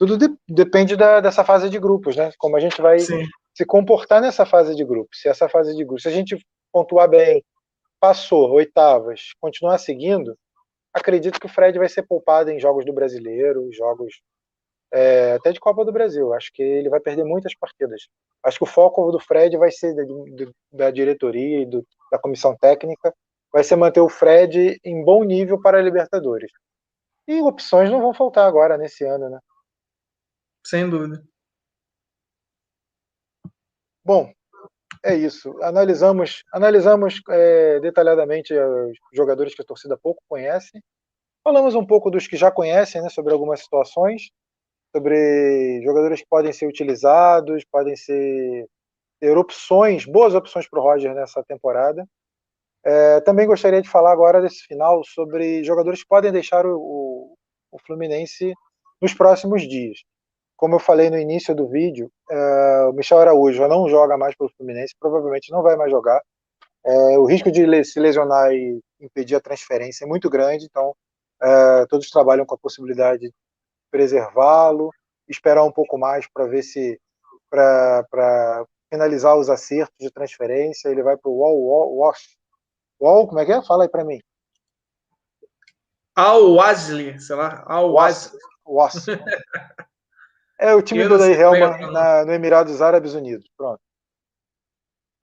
Tudo 0.00 0.16
de, 0.16 0.34
depende 0.48 0.96
da, 0.96 1.20
dessa 1.20 1.44
fase 1.44 1.68
de 1.68 1.78
grupos, 1.78 2.16
né? 2.16 2.30
Como 2.38 2.56
a 2.56 2.60
gente 2.60 2.80
vai 2.80 2.98
Sim. 3.00 3.22
se 3.54 3.66
comportar 3.66 4.22
nessa 4.22 4.46
fase 4.46 4.74
de 4.74 4.82
grupos. 4.82 5.20
Se 5.20 5.28
essa 5.28 5.46
fase 5.46 5.76
de 5.76 5.84
grupos, 5.84 6.04
se 6.04 6.08
a 6.08 6.10
gente 6.10 6.38
pontuar 6.72 7.06
bem, 7.06 7.44
passou, 8.00 8.50
oitavas, 8.52 9.34
continuar 9.38 9.76
seguindo, 9.76 10.34
acredito 10.94 11.38
que 11.38 11.44
o 11.44 11.50
Fred 11.50 11.78
vai 11.78 11.86
ser 11.86 12.04
poupado 12.04 12.50
em 12.50 12.58
jogos 12.58 12.86
do 12.86 12.94
brasileiro, 12.94 13.70
jogos 13.74 14.22
é, 14.90 15.34
até 15.34 15.52
de 15.52 15.60
Copa 15.60 15.84
do 15.84 15.92
Brasil. 15.92 16.32
Acho 16.32 16.50
que 16.54 16.62
ele 16.62 16.88
vai 16.88 16.98
perder 16.98 17.24
muitas 17.24 17.54
partidas. 17.54 18.08
Acho 18.42 18.56
que 18.56 18.64
o 18.64 18.66
foco 18.66 19.12
do 19.12 19.20
Fred 19.20 19.54
vai 19.58 19.70
ser 19.70 19.94
da, 19.94 20.02
da 20.72 20.90
diretoria 20.90 21.60
e 21.60 21.66
do, 21.66 21.86
da 22.10 22.18
comissão 22.18 22.56
técnica, 22.56 23.14
vai 23.52 23.62
ser 23.62 23.76
manter 23.76 24.00
o 24.00 24.08
Fred 24.08 24.80
em 24.82 25.04
bom 25.04 25.24
nível 25.24 25.60
para 25.60 25.76
a 25.76 25.82
Libertadores. 25.82 26.50
E 27.28 27.42
opções 27.42 27.90
não 27.90 28.00
vão 28.00 28.14
faltar 28.14 28.48
agora 28.48 28.78
nesse 28.78 29.04
ano, 29.04 29.28
né? 29.28 29.38
Sem 30.64 30.88
dúvida. 30.88 31.22
Bom, 34.04 34.32
é 35.04 35.14
isso. 35.14 35.56
Analisamos, 35.62 36.44
analisamos 36.52 37.20
é, 37.30 37.80
detalhadamente 37.80 38.52
os 38.54 38.96
jogadores 39.12 39.54
que 39.54 39.62
a 39.62 39.64
torcida 39.64 39.96
pouco 39.96 40.22
conhece. 40.28 40.82
Falamos 41.44 41.74
um 41.74 41.86
pouco 41.86 42.10
dos 42.10 42.26
que 42.26 42.36
já 42.36 42.50
conhecem, 42.50 43.02
né, 43.02 43.08
sobre 43.08 43.32
algumas 43.32 43.60
situações, 43.60 44.30
sobre 44.94 45.82
jogadores 45.82 46.20
que 46.20 46.28
podem 46.28 46.52
ser 46.52 46.66
utilizados, 46.66 47.64
podem 47.70 47.96
ser 47.96 48.66
ter 49.20 49.36
opções, 49.36 50.06
boas 50.06 50.34
opções 50.34 50.68
para 50.68 50.80
o 50.80 50.82
Roger 50.82 51.14
nessa 51.14 51.42
temporada. 51.44 52.06
É, 52.84 53.20
também 53.20 53.46
gostaria 53.46 53.82
de 53.82 53.88
falar 53.88 54.12
agora 54.12 54.40
desse 54.40 54.64
final 54.66 55.04
sobre 55.04 55.62
jogadores 55.64 56.02
que 56.02 56.08
podem 56.08 56.32
deixar 56.32 56.66
o, 56.66 56.76
o, 56.78 57.36
o 57.72 57.78
Fluminense 57.86 58.54
nos 59.00 59.14
próximos 59.14 59.68
dias 59.68 60.00
como 60.60 60.74
eu 60.74 60.78
falei 60.78 61.08
no 61.08 61.16
início 61.16 61.54
do 61.54 61.66
vídeo, 61.66 62.12
é, 62.30 62.84
o 62.90 62.92
Michel 62.92 63.18
Araújo 63.18 63.56
já 63.56 63.66
não 63.66 63.88
joga 63.88 64.18
mais 64.18 64.36
pelo 64.36 64.50
Fluminense, 64.50 64.94
provavelmente 65.00 65.50
não 65.50 65.62
vai 65.62 65.74
mais 65.74 65.90
jogar. 65.90 66.20
É, 66.84 67.18
o 67.18 67.24
risco 67.24 67.50
de 67.50 67.82
se 67.82 67.98
lesionar 67.98 68.52
e 68.52 68.78
impedir 69.00 69.36
a 69.36 69.40
transferência 69.40 70.04
é 70.04 70.06
muito 70.06 70.28
grande, 70.28 70.66
então 70.66 70.94
é, 71.42 71.86
todos 71.86 72.10
trabalham 72.10 72.44
com 72.44 72.54
a 72.54 72.58
possibilidade 72.58 73.22
de 73.22 73.32
preservá-lo, 73.90 74.90
esperar 75.26 75.64
um 75.64 75.72
pouco 75.72 75.96
mais 75.96 76.28
para 76.30 76.44
ver 76.46 76.62
se 76.62 77.00
para 77.48 78.66
finalizar 78.90 79.38
os 79.38 79.48
acertos 79.48 79.96
de 79.98 80.10
transferência, 80.10 80.90
ele 80.90 81.02
vai 81.02 81.16
para 81.16 81.30
o 81.30 81.38
Wall, 81.38 82.12
Wall, 83.00 83.26
como 83.26 83.40
é 83.40 83.46
que 83.46 83.52
é? 83.52 83.62
Fala 83.62 83.84
aí 83.84 83.88
para 83.88 84.04
mim. 84.04 84.20
Al 86.14 86.52
Wasley, 86.52 87.18
sei 87.18 87.36
lá, 87.36 87.64
Al 87.66 87.90
Wasley. 87.90 88.38
É 90.62 90.74
o 90.74 90.82
time 90.82 91.08
do 91.08 91.16
Daí 91.16 91.32
Helma 91.32 91.78
na, 91.90 92.24
no 92.26 92.32
Emirados 92.34 92.82
Árabes 92.82 93.14
Unidos. 93.14 93.48
Pronto. 93.56 93.80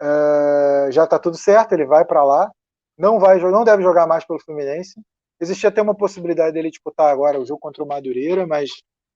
É, 0.02 0.92
já 0.92 1.04
está 1.04 1.20
tudo 1.20 1.38
certo, 1.38 1.74
ele 1.74 1.86
vai 1.86 2.04
para 2.04 2.24
lá. 2.24 2.52
Não 2.98 3.20
vai, 3.20 3.40
não 3.40 3.64
deve 3.64 3.84
jogar 3.84 4.08
mais 4.08 4.26
pelo 4.26 4.40
Fluminense. 4.40 5.00
Existia 5.40 5.70
até 5.70 5.80
uma 5.80 5.96
possibilidade 5.96 6.54
dele 6.54 6.72
disputar 6.72 7.12
agora 7.12 7.40
o 7.40 7.46
jogo 7.46 7.60
contra 7.60 7.84
o 7.84 7.88
Madureira, 7.88 8.48
mas 8.48 8.72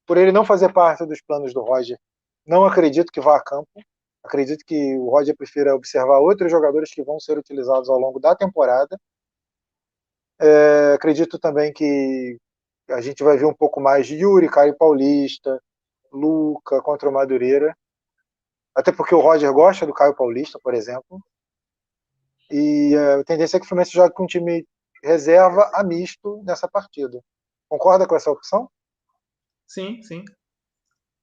por 0.06 0.16
ele 0.16 0.32
não 0.32 0.46
fazer 0.46 0.72
parte 0.72 1.04
dos 1.08 1.20
planos 1.24 1.56
do 1.56 1.62
Roger, 1.62 1.98
não 2.46 2.66
acredito 2.66 3.12
que 3.12 3.20
vá 3.20 3.38
a 3.38 3.44
campo. 3.44 3.72
Acredito 4.24 4.64
que 4.64 4.96
o 5.00 5.10
Roger 5.10 5.36
prefira 5.36 5.76
observar 5.76 6.20
outros 6.20 6.52
jogadores 6.52 6.94
que 6.94 7.02
vão 7.02 7.20
ser 7.20 7.40
utilizados 7.40 7.90
ao 7.90 7.98
longo 7.98 8.20
da 8.20 8.36
temporada. 8.36 8.96
É, 10.40 10.94
acredito 10.94 11.40
também 11.40 11.74
que 11.74 12.38
a 12.92 13.02
gente 13.02 13.24
vai 13.24 13.38
ver 13.38 13.46
um 13.46 13.54
pouco 13.54 13.82
mais 13.82 14.06
de 14.06 14.18
Yuri, 14.18 14.48
Caio 14.48 14.78
Paulista, 14.78 15.60
Luca 16.12 16.82
contra 16.82 17.10
o 17.10 17.14
Madureira. 17.14 17.76
Até 18.76 18.92
porque 18.92 19.16
o 19.16 19.20
Roger 19.20 19.52
gosta 19.52 19.86
do 19.86 19.94
Caio 19.94 20.16
Paulista, 20.16 20.60
por 20.62 20.74
exemplo. 20.74 21.22
E 22.50 22.96
uh, 22.96 23.22
a 23.22 23.24
tendência 23.24 23.58
é 23.58 23.60
que 23.60 23.66
o 23.66 23.70
Fluminense 23.70 23.94
jogue 23.94 24.14
com 24.14 24.24
um 24.24 24.28
time 24.28 24.68
reserva 25.04 25.70
a 25.74 25.84
misto 25.84 26.42
nessa 26.46 26.68
partida. 26.68 27.24
Concorda 27.68 28.08
com 28.08 28.16
essa 28.16 28.30
opção? 28.30 28.70
Sim, 29.68 30.02
sim. 30.04 30.26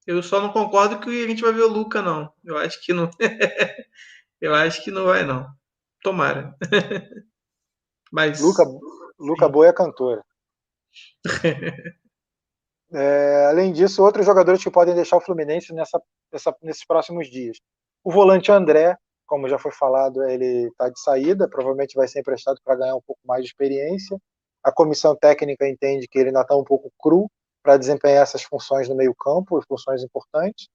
Eu 0.07 0.23
só 0.23 0.41
não 0.41 0.51
concordo 0.51 1.01
que 1.01 1.25
a 1.25 1.29
gente 1.29 1.43
vai 1.43 1.53
ver 1.53 1.63
o 1.63 1.69
Luca, 1.69 2.01
não. 2.01 2.33
Eu 2.43 2.57
acho 2.57 2.83
que 2.83 2.95
não. 2.95 3.11
eu 4.41 4.55
acho 4.55 4.83
que 4.83 4.91
não 4.91 5.05
vai, 5.05 5.23
não. 5.23 5.47
Tomara. 6.03 6.57
Mas. 8.11 8.41
Luca, 8.41 8.65
Luca 9.19 9.49
Boa 9.49 9.69
é 9.69 9.73
cantora. 9.73 10.25
é, 12.93 13.47
além 13.51 13.73
disso, 13.73 14.03
outros 14.03 14.25
jogadores 14.25 14.63
que 14.63 14.71
podem 14.71 14.95
deixar 14.95 15.17
o 15.17 15.21
Fluminense 15.21 15.73
nessa, 15.75 16.01
nessa, 16.33 16.55
nesses 16.63 16.85
próximos 16.87 17.29
dias. 17.29 17.59
O 18.03 18.11
volante 18.11 18.51
André, 18.51 18.97
como 19.27 19.49
já 19.49 19.59
foi 19.59 19.73
falado, 19.73 20.23
ele 20.25 20.69
está 20.69 20.89
de 20.89 21.01
saída, 21.01 21.49
provavelmente 21.49 21.95
vai 21.95 22.09
ser 22.09 22.21
emprestado 22.21 22.59
para 22.65 22.77
ganhar 22.77 22.97
um 22.97 23.03
pouco 23.07 23.21
mais 23.27 23.43
de 23.43 23.49
experiência. 23.49 24.19
A 24.63 24.73
comissão 24.73 25.15
técnica 25.15 25.69
entende 25.69 26.09
que 26.09 26.19
ele 26.19 26.29
ainda 26.29 26.41
está 26.41 26.57
um 26.57 26.65
pouco 26.65 26.91
cru 26.99 27.31
para 27.63 27.77
desempenhar 27.77 28.23
essas 28.23 28.43
funções 28.43 28.89
no 28.89 28.95
meio-campo, 28.95 29.61
funções 29.69 30.03
importantes. 30.03 30.69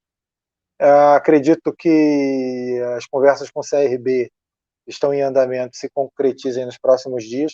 Uh, 0.82 1.16
acredito 1.16 1.74
que 1.74 2.82
as 2.96 3.06
conversas 3.06 3.50
com 3.50 3.62
o 3.62 3.64
CRB 3.64 4.30
estão 4.86 5.14
em 5.14 5.22
andamento 5.22 5.78
se 5.78 5.90
concretizem 5.90 6.66
nos 6.66 6.78
próximos 6.78 7.24
dias. 7.24 7.54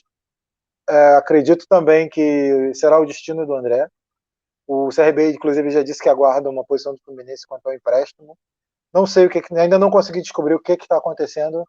Uh, 0.89 1.17
acredito 1.17 1.65
também 1.69 2.09
que 2.09 2.73
será 2.73 2.99
o 2.99 3.05
destino 3.05 3.45
do 3.45 3.53
André. 3.53 3.87
O 4.71 4.89
CRB, 4.89 5.31
inclusive, 5.31 5.71
já 5.71 5.81
disse 5.81 5.99
que 5.99 6.09
aguarda 6.09 6.47
uma 6.47 6.63
posição 6.63 6.93
do 6.93 7.01
Fluminense 7.03 7.47
quanto 7.47 7.65
ao 7.65 7.73
empréstimo. 7.73 8.37
Não 8.93 9.07
sei 9.07 9.25
o 9.25 9.29
que, 9.29 9.41
ainda 9.55 9.79
não 9.79 9.89
consegui 9.89 10.21
descobrir 10.21 10.53
o 10.53 10.59
que 10.59 10.73
está 10.73 10.95
acontecendo 10.95 11.65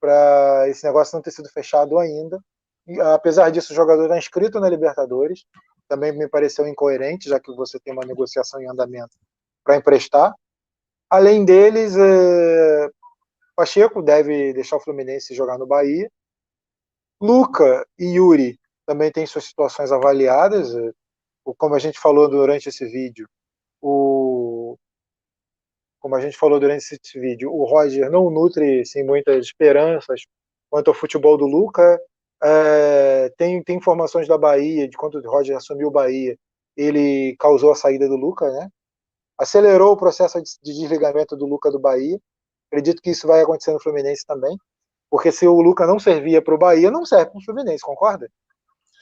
para 0.00 0.66
esse 0.66 0.82
negócio 0.86 1.14
não 1.14 1.20
ter 1.20 1.32
sido 1.32 1.50
fechado 1.50 1.98
ainda. 1.98 2.40
E, 2.86 2.98
apesar 2.98 3.50
disso, 3.50 3.74
o 3.74 3.76
jogador 3.76 4.04
está 4.04 4.16
inscrito 4.16 4.58
na 4.58 4.70
Libertadores. 4.70 5.44
Também 5.86 6.16
me 6.16 6.26
pareceu 6.26 6.66
incoerente, 6.66 7.28
já 7.28 7.38
que 7.38 7.54
você 7.54 7.78
tem 7.78 7.92
uma 7.92 8.06
negociação 8.06 8.58
em 8.58 8.70
andamento 8.70 9.18
para 9.62 9.76
emprestar. 9.76 10.34
Além 11.10 11.44
deles, 11.44 11.94
é... 11.94 12.88
Pacheco 13.54 14.00
deve 14.00 14.54
deixar 14.54 14.76
o 14.76 14.80
Fluminense 14.80 15.34
jogar 15.34 15.58
no 15.58 15.66
Bahia. 15.66 16.10
Luca 17.20 17.86
e 17.98 18.16
Yuri 18.16 18.58
também 18.86 19.12
têm 19.12 19.26
suas 19.26 19.44
situações 19.44 19.92
avaliadas. 19.92 20.74
Como 21.44 21.74
a 21.74 21.78
gente 21.78 21.98
falou 21.98 22.28
durante 22.28 22.68
esse 22.68 22.86
vídeo, 22.86 23.28
o 23.80 24.78
como 26.04 26.16
a 26.16 26.20
gente 26.20 26.36
falou 26.36 26.60
durante 26.60 26.82
esse 26.82 27.18
vídeo, 27.18 27.50
o 27.50 27.64
Roger 27.64 28.10
não 28.10 28.30
nutre 28.30 28.80
assim, 28.80 29.02
muitas 29.02 29.46
esperanças 29.46 30.26
quanto 30.68 30.88
ao 30.88 30.94
futebol 30.94 31.38
do 31.38 31.46
Luca. 31.46 31.98
É, 32.42 33.32
tem, 33.38 33.62
tem 33.62 33.78
informações 33.78 34.28
da 34.28 34.36
Bahia, 34.36 34.86
de 34.86 34.98
quando 34.98 35.14
o 35.14 35.30
Roger 35.30 35.56
assumiu 35.56 35.88
o 35.88 35.90
Bahia, 35.90 36.36
ele 36.76 37.34
causou 37.38 37.72
a 37.72 37.74
saída 37.74 38.06
do 38.06 38.16
Luca, 38.16 38.50
né? 38.50 38.68
Acelerou 39.38 39.92
o 39.92 39.96
processo 39.96 40.38
de, 40.42 40.50
de 40.62 40.78
desligamento 40.78 41.36
do 41.36 41.46
Luca 41.46 41.70
do 41.70 41.80
Bahia. 41.80 42.20
Acredito 42.70 43.00
que 43.00 43.10
isso 43.10 43.26
vai 43.26 43.40
acontecer 43.40 43.72
no 43.72 43.80
Fluminense 43.80 44.26
também, 44.26 44.58
porque 45.08 45.32
se 45.32 45.46
o 45.46 45.58
Luca 45.58 45.86
não 45.86 45.98
servia 45.98 46.42
para 46.42 46.54
o 46.54 46.58
Bahia, 46.58 46.90
não 46.90 47.06
serve 47.06 47.30
para 47.30 47.38
o 47.38 47.44
Fluminense, 47.44 47.82
concorda? 47.82 48.30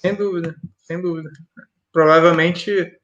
Sem 0.01 0.15
dúvida, 0.15 0.55
sem 0.77 1.01
dúvida. 1.01 1.31
Provavelmente 1.93 2.99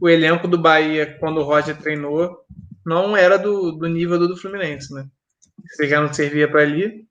o 0.00 0.08
elenco 0.08 0.48
do 0.48 0.60
Bahia, 0.60 1.18
quando 1.18 1.38
o 1.38 1.44
Roger 1.44 1.80
treinou, 1.80 2.44
não 2.84 3.16
era 3.16 3.38
do, 3.38 3.72
do 3.72 3.88
nível 3.88 4.18
do, 4.18 4.28
do 4.28 4.36
Fluminense, 4.36 4.92
né? 4.92 5.08
Se 5.68 5.88
já 5.88 6.00
não 6.00 6.12
servia 6.12 6.50
para 6.50 6.62
ali, 6.62 7.06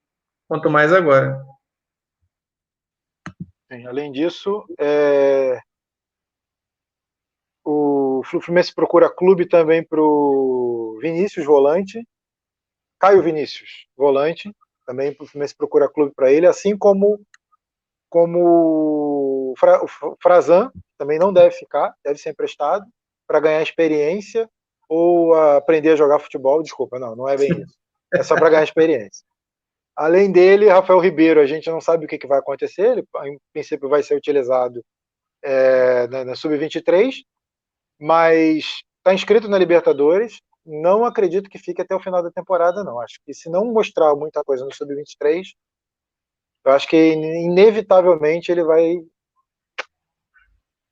quanto 0.48 0.70
mais 0.70 0.94
agora. 0.94 1.44
Além 3.88 4.12
disso, 4.12 4.66
é... 4.80 5.60
o 7.64 8.22
Fluminense 8.24 8.74
procura 8.74 9.14
clube 9.14 9.48
também 9.48 9.84
para 9.84 10.02
o 10.02 10.98
Vinícius 11.02 11.46
Volante, 11.46 12.08
Caio 13.00 13.22
Vinícius 13.22 13.88
Volante, 13.98 14.56
também 14.86 15.16
o 15.20 15.28
Fluminense 15.28 15.56
procura 15.56 15.90
clube 15.90 16.14
para 16.16 16.32
ele, 16.32 16.48
assim 16.48 16.78
como 16.78 17.20
como 18.10 19.52
o 19.52 19.56
Frazan 20.22 20.72
também 20.98 21.20
não 21.20 21.34
deve 21.34 21.52
ficar, 21.52 21.94
deve 22.04 22.20
ser 22.20 22.30
emprestado 22.30 22.86
para 23.28 23.40
ganhar 23.40 23.62
experiência 23.62 24.50
ou 24.88 25.34
aprender 25.34 25.92
a 25.92 25.96
jogar 25.96 26.20
futebol. 26.20 26.62
Desculpa, 26.62 27.00
não, 27.00 27.16
não 27.16 27.28
é 27.28 27.38
bem 27.38 27.50
isso. 27.52 27.76
É 28.14 28.24
só 28.24 28.36
para 28.36 28.50
ganhar 28.50 28.64
experiência. 28.64 29.26
Além 29.96 30.32
dele, 30.32 30.70
Rafael 30.70 31.00
Ribeiro, 31.00 31.40
a 31.40 31.46
gente 31.46 31.70
não 31.70 31.80
sabe 31.80 32.06
o 32.06 32.08
que, 32.08 32.18
que 32.18 32.28
vai 32.28 32.40
acontecer, 32.40 32.92
ele, 32.92 33.08
em 33.26 33.40
princípio, 33.54 33.88
vai 33.88 34.04
ser 34.04 34.16
utilizado 34.16 34.84
é, 35.42 36.08
na, 36.08 36.26
na 36.26 36.36
Sub-23, 36.36 37.24
mas 38.00 38.82
está 38.98 39.14
inscrito 39.14 39.48
na 39.48 39.58
Libertadores. 39.58 40.40
Não 40.66 41.06
acredito 41.06 41.50
que 41.50 41.60
fique 41.60 41.82
até 41.82 41.96
o 41.96 42.00
final 42.00 42.22
da 42.22 42.32
temporada, 42.32 42.84
não. 42.84 43.00
Acho 43.00 43.20
que 43.26 43.34
se 43.34 43.50
não 43.50 43.66
mostrar 43.66 44.16
muita 44.16 44.44
coisa 44.44 44.66
no 44.66 44.74
Sub-23, 44.74 45.44
eu 46.66 46.72
acho 46.72 46.88
que 46.88 46.98
inevitavelmente 46.98 48.52
ele 48.52 48.64
vai 48.64 48.98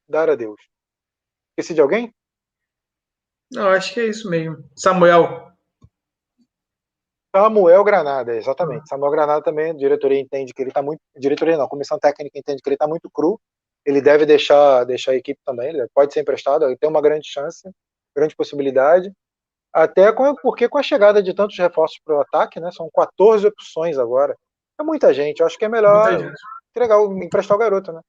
dar 0.08 0.30
adeus. 0.30 0.60
Esqueci 1.52 1.74
de 1.74 1.82
alguém? 1.82 2.14
Não, 3.52 3.70
acho 3.70 3.94
que 3.94 4.00
é 4.00 4.08
isso 4.08 4.30
mesmo. 4.30 4.58
Samuel, 4.76 5.54
Samuel 7.36 7.84
Granada, 7.84 8.36
exatamente. 8.36 8.82
Uhum. 8.82 8.88
Samuel 8.88 9.12
Granada 9.12 9.42
também, 9.42 9.72
a 9.72 9.74
diretoria 9.74 10.20
entende 10.20 10.54
que 10.54 10.62
ele 10.62 10.70
está 10.70 10.84
muito. 10.84 11.02
Diretoria 11.18 11.58
não, 11.58 11.66
a 11.66 11.70
comissão 11.70 11.98
técnica 11.98 12.38
entende 12.38 12.62
que 12.62 12.70
ele 12.70 12.76
está 12.76 12.88
muito 12.88 13.10
cru. 13.10 13.40
Ele 13.84 14.02
deve 14.02 14.26
deixar, 14.26 14.84
deixar 14.84 15.12
a 15.12 15.16
equipe 15.16 15.40
também, 15.44 15.70
ele 15.70 15.88
pode 15.94 16.14
ser 16.14 16.22
emprestado, 16.22 16.64
ele 16.64 16.78
tem 16.78 16.90
uma 16.90 17.02
grande 17.02 17.28
chance, 17.28 17.70
grande 18.16 18.36
possibilidade. 18.36 19.12
Até 19.74 20.12
com, 20.14 20.36
porque 20.36 20.70
com 20.70 20.78
a 20.78 20.84
chegada 20.84 21.24
de 21.24 21.34
tantos 21.34 21.58
reforços 21.58 22.00
para 22.06 22.16
o 22.16 22.22
ataque, 22.22 22.60
né? 22.60 22.70
São 22.72 22.88
14 22.94 23.48
opções 23.48 23.98
agora. 23.98 24.38
É 24.80 24.84
muita 24.84 25.12
gente. 25.12 25.40
Eu 25.40 25.48
acho 25.48 25.58
que 25.58 25.66
é 25.66 25.70
melhor 25.70 26.32
entregar, 26.70 27.02
emprestar 27.02 27.58
o 27.58 27.60
garoto, 27.60 27.92
né? 27.92 28.02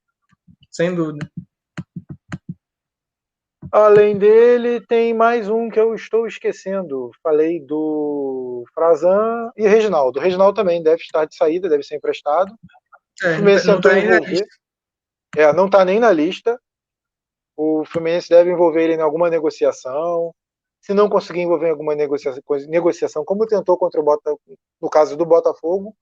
Sem 0.71 0.95
dúvida. 0.95 1.27
Além 3.77 4.17
dele, 4.17 4.81
tem 4.87 5.13
mais 5.13 5.49
um 5.49 5.69
que 5.69 5.81
eu 5.81 5.97
estou 5.97 6.29
esquecendo. 6.29 7.11
Falei 7.21 7.59
do 7.59 8.63
Frazan 8.73 9.51
e 9.57 9.67
Reginaldo. 9.67 10.21
O 10.21 10.23
Reginaldo 10.23 10.55
também 10.55 10.81
deve 10.81 11.03
estar 11.03 11.25
de 11.25 11.35
saída, 11.35 11.69
deve 11.69 11.83
ser 11.83 11.97
emprestado. 11.97 12.55
É, 13.21 13.33
o 13.33 13.35
Fluminense 13.35 13.67
não 13.67 13.79
está 13.79 13.93
nem 13.93 14.07
na 14.07 14.21
lista. 14.21 14.47
É, 15.37 15.53
não 15.53 15.67
está 15.67 15.85
nem 15.85 15.99
na 15.99 16.13
lista. 16.13 16.57
O 17.57 17.85
Fluminense 17.85 18.29
deve 18.29 18.53
envolver 18.53 18.85
ele 18.85 18.95
em 18.95 19.01
alguma 19.01 19.29
negociação. 19.29 20.33
Se 20.81 20.95
não 20.95 21.09
conseguir 21.09 21.41
envolver 21.41 21.67
em 21.67 21.73
alguma 21.73 21.97
negociação, 21.97 22.41
negociação 22.69 23.25
como 23.25 23.45
tentou 23.45 23.77
contra 23.77 24.01
o 24.01 24.05
Botafogo, 24.05 24.57
no 24.81 24.89
caso 24.89 25.17
do 25.17 25.27
Botafogo, 25.27 25.97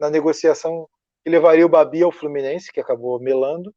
na 0.00 0.08
negociação 0.08 0.88
que 1.22 1.28
levaria 1.28 1.66
o 1.66 1.68
Babi 1.68 2.02
ao 2.02 2.10
Fluminense, 2.10 2.72
que 2.72 2.80
acabou 2.80 3.20
melando 3.20 3.70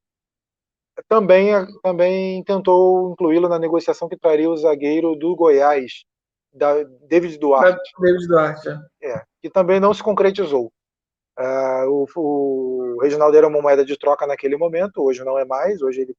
também, 1.08 1.52
também 1.82 2.44
tentou 2.44 3.12
incluí-lo 3.12 3.48
na 3.48 3.60
negociação 3.60 4.10
que 4.10 4.18
traria 4.18 4.50
o 4.50 4.58
zagueiro 4.58 5.16
do 5.16 5.36
Goiás, 5.36 6.04
da 6.54 6.84
David 7.08 7.38
Duarte. 7.38 7.92
David 8.00 8.28
Duarte, 8.28 8.70
é. 9.02 9.12
é 9.12 9.24
que 9.42 9.50
também 9.50 9.80
não 9.80 9.94
se 9.94 10.04
concretizou. 10.04 10.72
Uh, 11.40 12.06
o, 12.16 12.96
o 12.96 13.02
Reginaldo 13.02 13.36
era 13.36 13.48
uma 13.48 13.62
moeda 13.62 13.86
de 13.86 13.98
troca 13.98 14.28
naquele 14.28 14.58
momento, 14.58 15.02
hoje 15.02 15.24
não 15.24 15.40
é 15.40 15.46
mais, 15.46 15.82
hoje 15.82 16.02
ele 16.02 16.16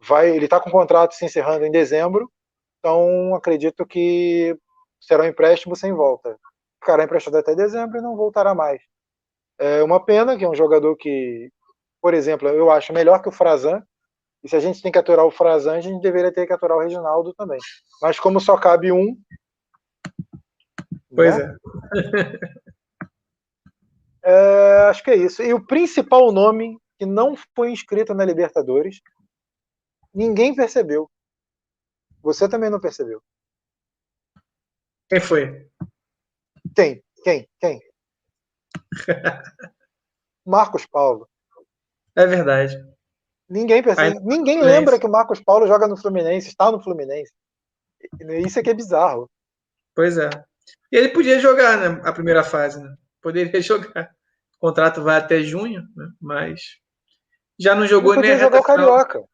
vai, 0.00 0.30
ele 0.30 0.44
está 0.44 0.58
com 0.60 0.68
o 0.68 0.72
contrato 0.72 1.14
se 1.14 1.24
encerrando 1.24 1.64
em 1.64 1.70
dezembro, 1.70 2.30
então 2.78 3.34
acredito 3.34 3.86
que 3.86 4.56
será 5.00 5.22
um 5.22 5.26
empréstimo 5.26 5.76
sem 5.76 5.92
volta. 5.92 6.36
Ficará 6.82 7.04
emprestado 7.04 7.36
até 7.36 7.54
dezembro 7.54 7.98
e 7.98 8.02
não 8.02 8.16
voltará 8.16 8.54
mais. 8.54 8.82
É 9.58 9.82
uma 9.82 10.02
pena 10.04 10.36
que 10.36 10.44
é 10.44 10.48
um 10.48 10.54
jogador 10.54 10.96
que, 10.96 11.50
por 12.00 12.14
exemplo, 12.14 12.48
eu 12.48 12.70
acho 12.70 12.92
melhor 12.92 13.20
que 13.20 13.28
o 13.28 13.32
Frazan, 13.32 13.82
e 14.42 14.48
se 14.48 14.56
a 14.56 14.60
gente 14.60 14.80
tem 14.80 14.90
que 14.90 14.98
aturar 14.98 15.26
o 15.26 15.30
Frazan, 15.30 15.76
a 15.76 15.80
gente 15.80 16.00
deveria 16.00 16.32
ter 16.32 16.46
que 16.46 16.52
aturar 16.52 16.78
o 16.78 16.80
Reginaldo 16.80 17.34
também. 17.34 17.58
Mas 18.00 18.18
como 18.18 18.40
só 18.40 18.56
cabe 18.56 18.90
um. 18.90 19.16
Pois 21.14 21.36
né? 21.36 21.56
é. 24.24 24.30
é. 24.30 24.88
Acho 24.88 25.04
que 25.04 25.10
é 25.10 25.16
isso. 25.16 25.42
E 25.42 25.52
o 25.52 25.66
principal 25.66 26.32
nome 26.32 26.78
que 26.98 27.04
não 27.04 27.34
foi 27.54 27.70
inscrito 27.70 28.14
na 28.14 28.24
Libertadores, 28.24 29.00
ninguém 30.14 30.54
percebeu. 30.54 31.10
Você 32.22 32.48
também 32.48 32.70
não 32.70 32.80
percebeu. 32.80 33.22
Quem 35.08 35.20
foi? 35.20 35.70
Quem? 36.74 37.02
Quem? 37.24 37.48
Quem? 37.58 37.80
Marcos 40.46 40.86
Paulo. 40.86 41.28
É 42.16 42.26
verdade. 42.26 42.76
Ninguém 43.50 43.82
percebe, 43.82 44.16
Aí, 44.16 44.24
ninguém 44.24 44.62
lembra 44.62 44.96
que 44.96 45.06
o 45.06 45.10
Marcos 45.10 45.42
Paulo 45.42 45.66
joga 45.66 45.88
no 45.88 45.96
Fluminense, 45.96 46.48
está 46.48 46.70
no 46.70 46.80
Fluminense. 46.80 47.32
Isso 48.46 48.60
é 48.60 48.62
que 48.62 48.70
é 48.70 48.74
bizarro. 48.74 49.28
Pois 49.92 50.16
é. 50.16 50.30
E 50.92 50.96
ele 50.96 51.08
podia 51.08 51.40
jogar, 51.40 51.76
né, 51.76 52.00
a 52.04 52.12
primeira 52.12 52.44
fase, 52.44 52.80
né? 52.80 52.94
Poderia 53.20 53.50
jogar. 53.60 54.14
O 54.56 54.68
contrato 54.68 55.02
vai 55.02 55.16
até 55.16 55.42
junho, 55.42 55.82
né? 55.96 56.08
Mas 56.20 56.78
Já 57.58 57.74
não 57.74 57.86
jogou 57.86 58.14
Ele 58.14 58.22
nem 58.22 58.30
a 58.30 58.34
podia 58.34 58.44
reta 58.44 58.56
jogar 58.56 58.72
o 58.72 58.76
final. 58.76 58.96
Carioca. 58.98 59.28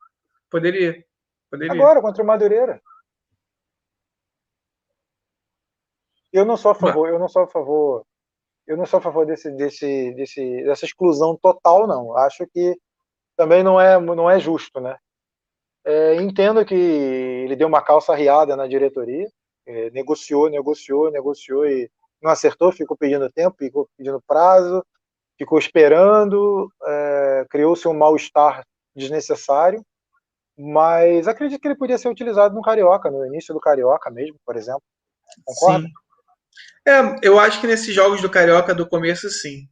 Poderia. 0.50 1.04
Poderia. 1.50 1.74
Agora, 1.74 2.00
contra 2.00 2.22
o 2.22 2.26
Madureira. 2.26 2.80
Eu 6.32 6.46
não 6.46 6.56
sou 6.56 6.70
a 6.70 6.74
favor, 6.74 7.08
eu 7.08 7.18
não 7.18 7.28
sou 7.28 7.42
a 7.42 7.46
favor, 7.46 8.04
eu 8.66 8.76
não 8.76 8.86
sou 8.86 8.98
a 8.98 9.02
favor 9.02 9.26
desse, 9.26 9.50
desse, 9.52 10.12
desse, 10.14 10.64
dessa 10.64 10.84
exclusão 10.86 11.36
total, 11.36 11.86
não. 11.86 12.16
Acho 12.16 12.46
que 12.46 12.78
também 13.36 13.62
não 13.62 13.80
é, 13.80 14.00
não 14.00 14.30
é 14.30 14.38
justo, 14.40 14.80
né? 14.80 14.96
É, 15.84 16.16
entendo 16.16 16.64
que 16.64 16.74
ele 16.74 17.54
deu 17.54 17.68
uma 17.68 17.82
calça 17.82 18.14
riada 18.14 18.56
na 18.56 18.66
diretoria, 18.66 19.28
é, 19.66 19.90
negociou, 19.90 20.50
negociou, 20.50 21.10
negociou 21.10 21.66
e 21.66 21.88
não 22.20 22.30
acertou, 22.30 22.72
ficou 22.72 22.96
pedindo 22.96 23.30
tempo, 23.30 23.56
ficou 23.58 23.88
pedindo 23.96 24.20
prazo, 24.26 24.84
ficou 25.38 25.58
esperando, 25.58 26.72
é, 26.84 27.46
criou-se 27.48 27.86
um 27.86 27.94
mal-estar 27.94 28.64
desnecessário, 28.94 29.84
mas 30.58 31.28
acredito 31.28 31.60
que 31.60 31.68
ele 31.68 31.76
podia 31.76 31.98
ser 31.98 32.08
utilizado 32.08 32.54
no 32.54 32.62
Carioca, 32.62 33.10
no 33.10 33.26
início 33.26 33.52
do 33.52 33.60
Carioca 33.60 34.10
mesmo, 34.10 34.36
por 34.44 34.56
exemplo. 34.56 34.82
Concorda? 35.44 35.86
Sim. 35.86 35.92
É, 36.88 37.18
eu 37.22 37.38
acho 37.38 37.60
que 37.60 37.66
nesses 37.66 37.94
jogos 37.94 38.22
do 38.22 38.30
Carioca 38.30 38.74
do 38.74 38.88
começo, 38.88 39.28
sim. 39.28 39.68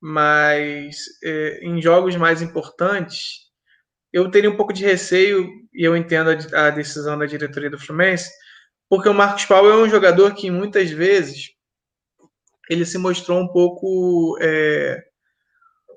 Mas 0.00 0.96
é, 1.24 1.60
em 1.62 1.80
jogos 1.80 2.16
mais 2.16 2.42
importantes, 2.42 3.46
eu 4.12 4.30
teria 4.30 4.50
um 4.50 4.56
pouco 4.56 4.72
de 4.72 4.84
receio, 4.84 5.48
e 5.74 5.84
eu 5.84 5.96
entendo 5.96 6.30
a, 6.30 6.66
a, 6.66 6.70
decisão 6.70 7.18
da 7.18 7.26
diretoria 7.26 7.70
do 7.70 7.78
Fluminense, 7.78 8.30
porque 8.88 9.08
o 9.08 9.14
Marcos 9.14 9.44
Paulo 9.44 9.68
é 9.68 9.76
um 9.76 9.88
jogador 9.88 10.34
que 10.34 10.50
muitas 10.50 10.90
vezes 10.90 11.50
ele 12.68 12.84
se 12.84 12.98
mostrou 12.98 13.40
um 13.40 13.48
pouco 13.48 14.38
é, 14.40 15.04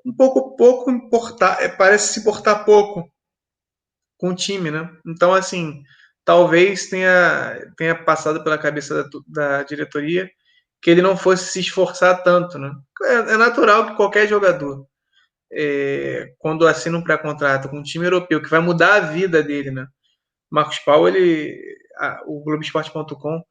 um 0.04 0.14
pouco 0.14 0.56
pouco 0.56 0.90
importar, 0.90 1.62
é, 1.62 1.68
parece 1.68 2.14
se 2.14 2.20
importar 2.20 2.64
pouco 2.64 3.10
com 4.18 4.30
o 4.30 4.34
time, 4.34 4.70
né? 4.70 4.90
Então 5.06 5.34
assim, 5.34 5.82
talvez 6.24 6.88
tenha 6.88 7.72
tenha 7.76 7.94
passado 8.04 8.42
pela 8.44 8.58
cabeça 8.58 9.04
da, 9.04 9.10
da 9.26 9.62
diretoria 9.62 10.30
que 10.82 10.90
ele 10.90 11.02
não 11.02 11.16
fosse 11.16 11.52
se 11.52 11.60
esforçar 11.60 12.22
tanto, 12.22 12.58
né? 12.58 12.72
É, 13.02 13.14
é 13.34 13.36
natural 13.36 13.86
que 13.86 13.96
qualquer 13.96 14.28
jogador 14.28 14.86
é, 15.52 16.32
quando 16.38 16.66
assina 16.66 16.96
um 16.96 17.02
pré-contrato 17.02 17.68
com 17.68 17.78
um 17.78 17.82
time 17.82 18.06
europeu 18.06 18.40
que 18.40 18.48
vai 18.48 18.60
mudar 18.60 18.94
a 18.94 19.00
vida 19.00 19.42
dele, 19.42 19.70
né? 19.70 19.86
Marcos 20.50 20.78
Paulo, 20.80 21.08
ele, 21.08 21.56
a, 21.98 22.22
o 22.26 22.42
Globoesporte.com 22.44 23.42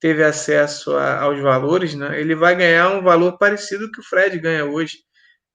teve 0.00 0.22
acesso 0.24 0.96
a, 0.96 1.22
aos 1.22 1.40
valores, 1.40 1.94
né? 1.94 2.20
Ele 2.20 2.34
vai 2.34 2.56
ganhar 2.56 2.90
um 2.90 3.02
valor 3.02 3.38
parecido 3.38 3.90
que 3.90 4.00
o 4.00 4.04
Fred 4.04 4.38
ganha 4.38 4.64
hoje. 4.64 4.98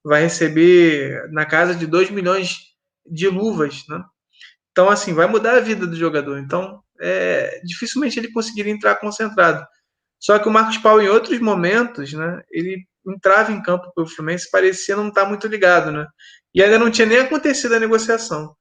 Vai 0.04 0.22
receber 0.22 1.30
na 1.32 1.46
casa 1.46 1.76
de 1.76 1.86
2 1.86 2.10
milhões 2.12 2.58
de 3.06 3.28
luvas, 3.28 3.84
né? 3.90 4.02
Então, 4.72 4.90
assim, 4.90 5.14
vai 5.14 5.28
mudar 5.28 5.58
a 5.58 5.60
vida 5.60 5.86
do 5.86 5.96
jogador. 5.96 6.40
Então, 6.40 6.82
é, 7.02 7.60
dificilmente 7.66 8.18
ele 8.18 8.32
conseguiria 8.32 8.72
entrar 8.72 8.96
concentrado. 8.96 9.66
Só 10.20 10.38
que 10.38 10.48
o 10.48 10.52
Marcos 10.52 10.78
Paulo, 10.78 11.02
em 11.02 11.10
outros 11.10 11.40
momentos, 11.40 12.14
né, 12.14 12.42
ele 12.52 12.86
entrava 13.08 13.52
em 13.52 13.62
campo 13.62 13.92
pelo 13.96 14.08
Fluminense 14.08 14.52
parecia 14.52 14.96
não 14.96 15.08
estar 15.08 15.26
muito 15.26 15.48
ligado, 15.48 15.92
né? 15.92 16.06
E 16.54 16.62
ainda 16.62 16.78
não 16.78 16.92
tinha 16.92 17.08
nem 17.08 17.20
acontecido 17.20 17.76
a 17.76 17.80
negociação. 17.80 18.56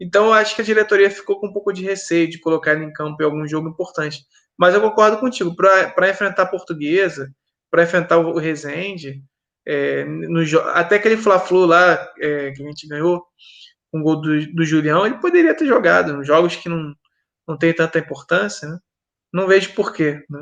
Então, 0.00 0.26
eu 0.26 0.32
acho 0.32 0.54
que 0.54 0.62
a 0.62 0.64
diretoria 0.64 1.10
ficou 1.10 1.40
com 1.40 1.48
um 1.48 1.52
pouco 1.52 1.72
de 1.72 1.82
receio 1.82 2.28
de 2.28 2.38
colocar 2.38 2.72
ele 2.72 2.84
em 2.84 2.92
campo 2.92 3.20
em 3.22 3.24
algum 3.24 3.46
jogo 3.48 3.68
importante. 3.68 4.24
Mas 4.56 4.74
eu 4.74 4.80
concordo 4.80 5.18
contigo, 5.18 5.54
para 5.56 6.10
enfrentar 6.10 6.42
a 6.42 6.46
Portuguesa, 6.46 7.32
para 7.70 7.82
enfrentar 7.82 8.18
o 8.18 8.38
Rezende, 8.38 9.22
é, 9.66 10.04
no, 10.04 10.40
até 10.72 10.96
aquele 10.96 11.16
Fla-Flu 11.16 11.66
lá 11.66 11.94
é, 12.20 12.52
que 12.52 12.62
a 12.62 12.66
gente 12.66 12.86
ganhou, 12.88 13.24
um 13.92 14.02
gol 14.02 14.20
do, 14.20 14.54
do 14.54 14.64
Julião, 14.64 15.06
ele 15.06 15.18
poderia 15.18 15.54
ter 15.54 15.66
jogado 15.66 16.12
nos 16.12 16.26
jogos 16.26 16.56
que 16.56 16.68
não, 16.68 16.94
não 17.46 17.56
tem 17.56 17.72
tanta 17.72 17.98
importância, 17.98 18.68
né? 18.68 18.78
Não 19.32 19.46
vejo 19.46 19.74
porquê, 19.74 20.24
né? 20.28 20.40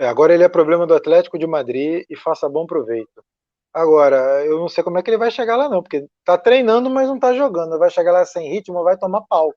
É, 0.00 0.08
agora 0.08 0.32
ele 0.32 0.42
é 0.42 0.48
problema 0.48 0.86
do 0.86 0.94
Atlético 0.94 1.38
de 1.38 1.46
Madrid 1.46 2.06
e 2.08 2.16
faça 2.16 2.48
bom 2.48 2.64
proveito. 2.64 3.22
Agora, 3.70 4.16
eu 4.46 4.58
não 4.58 4.66
sei 4.66 4.82
como 4.82 4.98
é 4.98 5.02
que 5.02 5.10
ele 5.10 5.18
vai 5.18 5.30
chegar 5.30 5.56
lá, 5.56 5.68
não, 5.68 5.82
porque 5.82 6.06
tá 6.24 6.38
treinando, 6.38 6.88
mas 6.88 7.06
não 7.06 7.20
tá 7.20 7.34
jogando. 7.34 7.78
Vai 7.78 7.90
chegar 7.90 8.10
lá 8.10 8.24
sem 8.24 8.50
ritmo, 8.50 8.82
vai 8.82 8.96
tomar 8.96 9.20
pau. 9.28 9.54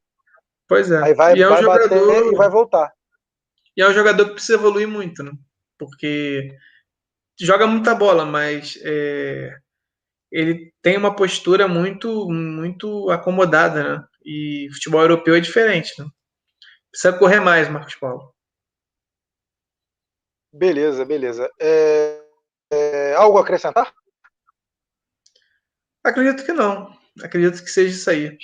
Pois 0.67 0.91
é. 0.91 1.01
Aí 1.01 1.13
vai, 1.13 1.37
e 1.37 1.41
é 1.41 1.47
um 1.47 1.49
vai 1.49 1.63
jogador... 1.63 2.07
bater 2.07 2.33
e 2.33 2.35
vai 2.35 2.49
voltar. 2.49 2.91
E 3.77 3.81
é 3.81 3.87
um 3.87 3.93
jogador 3.93 4.25
que 4.25 4.33
precisa 4.33 4.55
evoluir 4.55 4.85
muito, 4.85 5.23
né? 5.23 5.31
Porque 5.79 6.49
joga 7.39 7.65
muita 7.65 7.95
bola, 7.95 8.25
mas 8.25 8.77
é... 8.83 9.49
ele 10.29 10.73
tem 10.81 10.97
uma 10.97 11.15
postura 11.15 11.69
muito, 11.69 12.29
muito 12.29 13.09
acomodada, 13.11 13.81
né? 13.81 14.03
E 14.25 14.67
futebol 14.73 15.01
europeu 15.01 15.35
é 15.35 15.39
diferente, 15.39 15.93
né? 15.97 16.05
Precisa 16.91 17.17
correr 17.17 17.39
mais, 17.39 17.69
Marcos 17.69 17.95
Paulo. 17.95 18.32
Beleza, 20.53 21.03
beleza. 21.03 21.49
É, 21.59 22.21
é, 22.71 23.13
algo 23.15 23.39
a 23.39 23.41
acrescentar? 23.41 23.91
Acredito 26.03 26.45
que 26.45 26.53
não. 26.53 26.95
Acredito 27.23 27.63
que 27.63 27.69
seja 27.71 27.89
isso 27.89 28.09
aí. 28.09 28.37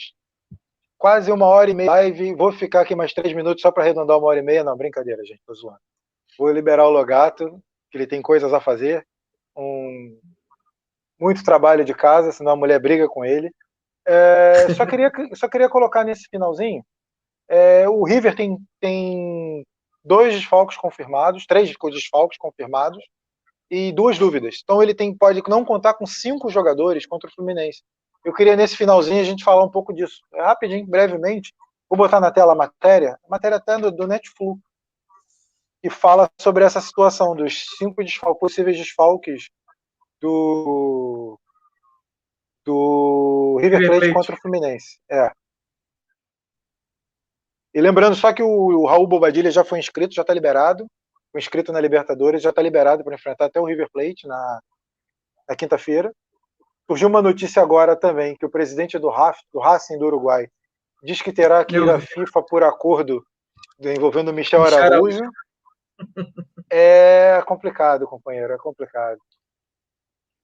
Quase 0.98 1.32
uma 1.32 1.46
hora 1.46 1.70
e 1.70 1.74
meia 1.76 1.92
live. 1.92 2.34
Vou 2.34 2.52
ficar 2.52 2.82
aqui 2.82 2.96
mais 2.96 3.14
três 3.14 3.36
minutos 3.36 3.62
só 3.62 3.72
para 3.72 3.84
arredondar 3.84 4.18
uma 4.18 4.28
hora 4.28 4.40
e 4.40 4.44
meia. 4.44 4.64
Não, 4.64 4.76
brincadeira, 4.76 5.24
gente. 5.24 5.42
Tô 5.46 5.54
zoando. 5.54 5.80
Vou 6.36 6.52
liberar 6.52 6.88
o 6.88 6.90
Logato, 6.90 7.62
que 7.92 7.98
ele 7.98 8.08
tem 8.08 8.24
coisas 8.24 8.52
a 8.54 8.60
fazer. 8.60 9.06
Um, 9.56 10.20
muito 11.20 11.44
trabalho 11.44 11.86
de 11.86 11.94
casa, 11.94 12.32
senão 12.32 12.54
a 12.54 12.56
mulher 12.56 12.80
briga 12.80 13.08
com 13.08 13.24
ele. 13.24 13.52
É, 14.08 14.74
só, 14.74 14.84
queria, 14.88 15.12
só 15.36 15.48
queria 15.48 15.70
colocar 15.70 16.04
nesse 16.04 16.28
finalzinho. 16.28 16.84
É, 17.48 17.88
o 17.88 18.04
River 18.04 18.36
tem, 18.36 18.58
tem 18.80 19.66
dois 20.04 20.34
desfalques 20.34 20.78
confirmados, 20.78 21.46
três 21.46 21.70
desfalques 21.70 22.38
confirmados 22.38 23.04
e 23.70 23.92
duas 23.92 24.18
dúvidas. 24.18 24.60
Então 24.64 24.82
ele 24.82 24.94
tem, 24.94 25.16
pode 25.16 25.42
não 25.48 25.64
contar 25.64 25.94
com 25.94 26.06
cinco 26.06 26.50
jogadores 26.50 27.06
contra 27.06 27.30
o 27.30 27.34
Fluminense. 27.34 27.84
Eu 28.24 28.34
queria 28.34 28.56
nesse 28.56 28.76
finalzinho 28.76 29.22
a 29.22 29.26
gente 29.26 29.44
falar 29.44 29.64
um 29.64 29.72
pouco 29.72 29.94
disso. 29.94 30.22
É 30.34 30.42
rapidinho, 30.42 30.86
brevemente. 30.86 31.54
Vou 31.90 31.98
botar 31.98 32.20
na 32.20 32.32
tela 32.32 32.54
a 32.54 32.56
matéria, 32.56 33.20
a 33.24 33.30
matéria 33.30 33.58
até 33.58 33.78
do, 33.78 33.92
do 33.92 34.08
Netflix, 34.08 34.62
que 35.82 35.90
fala 35.90 36.30
sobre 36.40 36.64
essa 36.64 36.82
situação 36.82 37.36
dos 37.36 37.66
cinco 37.78 38.04
desfalques, 38.04 38.40
possíveis 38.40 38.78
desfalques 38.78 39.50
do, 40.22 41.40
do 42.66 43.58
River 43.62 43.88
Plate 43.88 44.14
contra 44.14 44.36
o 44.36 44.40
Fluminense. 44.40 45.00
É. 45.10 45.32
E 47.80 47.82
lembrando 47.82 48.14
só 48.14 48.34
que 48.34 48.44
o, 48.44 48.50
o 48.50 48.86
Raul 48.86 49.08
Bobadilha 49.08 49.50
já 49.50 49.64
foi 49.64 49.80
inscrito, 49.80 50.14
já 50.14 50.22
está 50.22 50.34
liberado. 50.34 50.86
Foi 51.32 51.40
inscrito 51.40 51.72
na 51.72 51.80
Libertadores, 51.80 52.42
já 52.42 52.50
está 52.50 52.62
liberado 52.62 53.06
para 53.06 53.16
enfrentar 53.16 53.46
até 53.46 53.58
o 53.58 53.64
River 53.64 53.88
Plate 53.90 54.28
na, 54.28 54.60
na 55.48 55.56
quinta-feira. 55.56 56.14
Surgiu 56.86 57.08
uma 57.08 57.22
notícia 57.22 57.62
agora 57.62 57.96
também 57.96 58.36
que 58.36 58.46
o 58.46 58.50
presidente 58.50 59.00
do, 59.00 59.08
RAF, 59.08 59.40
do 59.54 59.62
Racing 59.62 59.98
do 59.98 60.08
Uruguai 60.08 60.50
diz 61.02 61.22
que 61.22 61.32
terá 61.32 61.64
que 61.64 61.78
ir 61.78 61.90
à 61.90 62.02
FIFA 62.02 62.44
por 62.50 62.64
acordo 62.64 63.24
envolvendo 63.80 64.34
Michel 64.34 64.62
Araújo. 64.62 65.24
É 66.70 67.42
complicado, 67.46 68.08
companheiro, 68.08 68.52
é 68.52 68.58
complicado. 68.58 69.20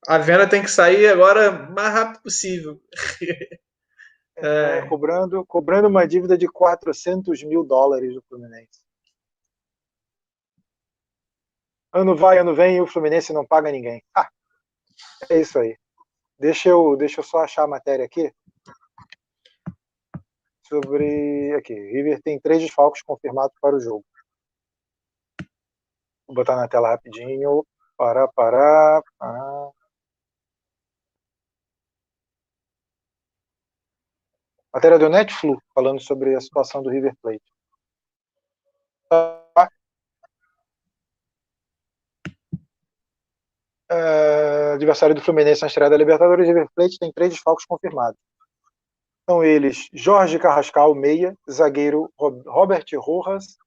A 0.08 0.18
venda 0.20 0.48
tem 0.48 0.62
que 0.62 0.72
sair 0.72 1.08
agora 1.08 1.52
o 1.52 1.74
mais 1.74 1.94
rápido 1.94 2.22
possível. 2.22 2.80
É, 4.38 4.80
é. 4.80 4.88
Cobrando, 4.88 5.46
cobrando 5.46 5.88
uma 5.88 6.06
dívida 6.08 6.38
de 6.38 6.48
400 6.48 7.44
mil 7.44 7.64
dólares 7.64 8.14
do 8.14 8.22
Fluminense. 8.24 8.84
Ano 11.94 12.16
vai, 12.16 12.38
ano 12.38 12.54
vem 12.54 12.78
e 12.78 12.82
o 12.82 12.88
Fluminense 12.88 13.32
não 13.32 13.46
paga 13.46 13.72
ninguém. 13.72 14.04
Ah, 14.14 14.30
é 15.30 15.40
isso 15.40 15.58
aí. 15.58 15.78
Deixa 16.38 16.70
eu, 16.70 16.98
deixa 16.98 17.22
eu 17.22 17.24
só 17.24 17.40
achar 17.40 17.64
a 17.64 17.68
matéria 17.68 18.06
aqui. 18.06 18.34
Sobre. 20.68 21.54
Aqui. 21.56 21.74
River 21.74 22.22
tem 22.22 22.40
três 22.40 22.62
desfalques 22.62 23.02
confirmados 23.02 23.56
para 23.62 23.76
o 23.76 23.80
jogo. 23.80 24.04
Vou 26.28 26.36
botar 26.36 26.58
na 26.58 26.68
tela 26.68 26.90
rapidinho. 26.90 27.66
Pará, 27.96 28.28
pará, 28.28 29.02
pará. 29.18 29.72
Matéria 34.76 35.00
do 35.00 35.08
Netflix, 35.08 35.64
falando 35.74 36.02
sobre 36.02 36.36
a 36.36 36.42
situação 36.42 36.84
do 36.84 36.90
River 36.90 37.16
Plate. 37.22 37.42
É, 43.90 44.74
adversário 44.74 45.16
do 45.16 45.22
Fluminense 45.22 45.62
na 45.62 45.68
estreia 45.68 45.90
da 45.90 45.96
Libertadores, 45.96 46.46
River 46.46 46.68
Plate 46.76 47.00
tem 47.00 47.10
três 47.14 47.32
desfalques 47.32 47.66
confirmados. 47.66 48.20
São 49.30 49.42
eles 49.42 49.88
Jorge 49.94 50.38
Carrascal, 50.38 50.94
meia, 50.94 51.34
zagueiro 51.50 52.12
Robert 52.20 52.86
Rojas 52.98 53.58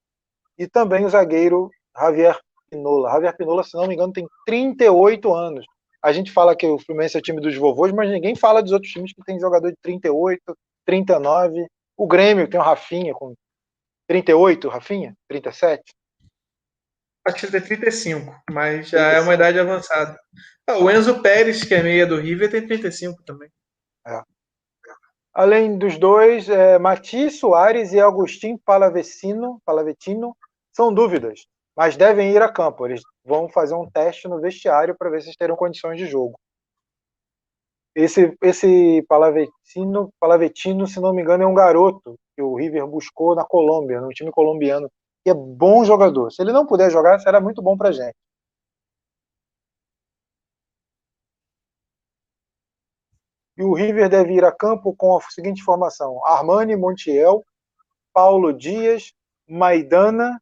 e 0.58 0.68
também 0.68 1.06
o 1.06 1.08
zagueiro 1.08 1.70
Javier 1.98 2.38
Pinola. 2.68 3.12
Javier 3.12 3.34
Pinola, 3.34 3.64
se 3.64 3.74
não 3.74 3.86
me 3.86 3.94
engano, 3.94 4.12
tem 4.12 4.28
38 4.44 5.32
anos. 5.32 5.64
a 6.02 6.12
gente 6.12 6.30
fala 6.30 6.54
que 6.54 6.66
o 6.66 6.78
Fluminense 6.78 7.16
é 7.16 7.20
o 7.20 7.22
time 7.22 7.40
dos 7.40 7.56
vovôs, 7.56 7.92
mas 7.92 8.10
ninguém 8.10 8.36
fala 8.36 8.62
dos 8.62 8.72
outros 8.72 8.92
times 8.92 9.14
que 9.14 9.24
tem 9.24 9.40
jogador 9.40 9.70
de 9.70 9.76
38, 9.80 10.54
39. 10.88 11.66
O 11.98 12.06
Grêmio 12.06 12.48
tem 12.48 12.58
o 12.58 12.62
Rafinha 12.62 13.12
com 13.12 13.34
38, 14.08 14.68
Rafinha? 14.70 15.14
37? 15.28 15.82
Acho 17.26 17.46
que 17.46 17.52
tem 17.52 17.60
35, 17.60 18.34
mas 18.50 18.88
já 18.88 19.10
35. 19.10 19.16
é 19.16 19.20
uma 19.20 19.34
idade 19.34 19.60
avançada. 19.60 20.18
Ah, 20.66 20.78
o 20.78 20.90
Enzo 20.90 21.20
Pérez, 21.20 21.62
que 21.62 21.74
é 21.74 21.82
meia 21.82 22.06
do 22.06 22.16
River, 22.16 22.50
tem 22.50 22.66
35 22.66 23.22
também. 23.22 23.50
É. 24.06 24.22
Além 25.34 25.76
dos 25.76 25.98
dois, 25.98 26.48
é, 26.48 26.78
Mati 26.78 27.30
Soares 27.30 27.92
e 27.92 28.00
Agostinho 28.00 28.58
Palavecino, 28.64 29.60
Palavecino 29.66 30.34
são 30.74 30.92
dúvidas, 30.92 31.44
mas 31.76 31.98
devem 31.98 32.32
ir 32.32 32.40
a 32.40 32.50
campo. 32.50 32.86
Eles 32.86 33.02
vão 33.22 33.46
fazer 33.50 33.74
um 33.74 33.90
teste 33.90 34.26
no 34.26 34.40
vestiário 34.40 34.96
para 34.96 35.10
ver 35.10 35.20
se 35.20 35.36
terão 35.36 35.54
condições 35.54 35.98
de 35.98 36.06
jogo. 36.06 36.38
Esse, 38.00 38.32
esse 38.40 39.04
Palavecino, 39.08 40.12
Palavecino, 40.20 40.86
se 40.86 41.00
não 41.00 41.12
me 41.12 41.20
engano, 41.20 41.42
é 41.42 41.46
um 41.48 41.52
garoto 41.52 42.16
que 42.36 42.40
o 42.40 42.54
River 42.54 42.86
buscou 42.86 43.34
na 43.34 43.44
Colômbia, 43.44 44.00
no 44.00 44.10
time 44.10 44.30
colombiano, 44.30 44.88
que 45.24 45.30
é 45.30 45.34
bom 45.34 45.84
jogador. 45.84 46.30
Se 46.30 46.40
ele 46.40 46.52
não 46.52 46.64
puder 46.64 46.92
jogar, 46.92 47.18
será 47.18 47.40
muito 47.40 47.60
bom 47.60 47.76
para 47.76 47.90
gente. 47.90 48.14
E 53.56 53.64
o 53.64 53.72
River 53.74 54.08
deve 54.08 54.34
ir 54.34 54.44
a 54.44 54.52
campo 54.52 54.94
com 54.94 55.16
a 55.16 55.20
seguinte 55.22 55.64
formação: 55.64 56.24
Armani 56.24 56.76
Montiel, 56.76 57.44
Paulo 58.12 58.52
Dias, 58.52 59.12
Maidana, 59.48 60.40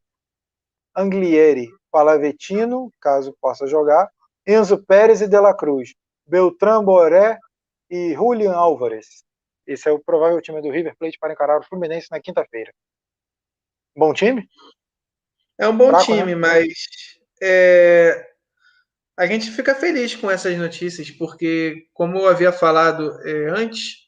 Anglieri, 0.95 1.69
Palavetino, 1.89 2.93
caso 3.01 3.35
possa 3.41 3.65
jogar, 3.65 4.11
Enzo 4.45 4.77
Pérez 4.85 5.21
e 5.21 5.27
De 5.27 5.39
La 5.39 5.55
Cruz, 5.55 5.95
Beltrán 6.27 6.85
Boré 6.85 7.39
e 7.89 8.13
Julian 8.13 8.53
Álvares. 8.53 9.23
Esse 9.65 9.89
é 9.89 9.91
o 9.91 9.99
provável 9.99 10.41
time 10.41 10.61
do 10.61 10.71
River 10.71 10.95
Plate 10.97 11.17
para 11.19 11.33
encarar 11.33 11.59
o 11.59 11.63
Fluminense 11.63 12.07
na 12.09 12.21
quinta-feira. 12.21 12.73
Bom 13.95 14.13
time? 14.13 14.47
É 15.59 15.67
um 15.67 15.75
bom 15.75 15.89
Fraco, 15.89 16.05
time, 16.05 16.35
né? 16.35 16.35
mas 16.35 16.67
é, 17.41 18.29
a 19.17 19.25
gente 19.25 19.49
fica 19.51 19.73
feliz 19.73 20.15
com 20.15 20.29
essas 20.29 20.55
notícias, 20.57 21.09
porque, 21.11 21.87
como 21.93 22.17
eu 22.17 22.27
havia 22.27 22.51
falado 22.51 23.19
é, 23.27 23.49
antes, 23.49 24.07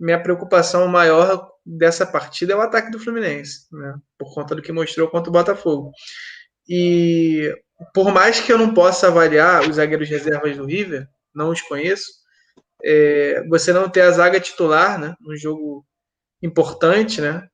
minha 0.00 0.20
preocupação 0.22 0.88
maior 0.88 1.52
dessa 1.64 2.06
partida 2.06 2.54
é 2.54 2.56
o 2.56 2.62
ataque 2.62 2.90
do 2.90 2.98
Fluminense, 2.98 3.66
né? 3.70 3.94
por 4.16 4.32
conta 4.32 4.54
do 4.54 4.62
que 4.62 4.72
mostrou 4.72 5.08
contra 5.08 5.28
o 5.28 5.32
Botafogo. 5.32 5.92
E 6.66 7.54
por 7.94 8.12
mais 8.12 8.40
que 8.40 8.52
eu 8.52 8.58
não 8.58 8.72
possa 8.72 9.08
avaliar 9.08 9.68
os 9.68 9.76
zagueiros 9.76 10.08
reservas 10.08 10.56
do 10.56 10.64
River, 10.64 11.06
não 11.34 11.50
os 11.50 11.60
conheço, 11.60 12.17
é, 12.84 13.44
você 13.48 13.72
não 13.72 13.88
ter 13.88 14.02
a 14.02 14.10
zaga 14.10 14.40
titular, 14.40 14.98
né, 14.98 15.14
num 15.20 15.36
jogo 15.36 15.86
importante, 16.42 17.20
né, 17.20 17.48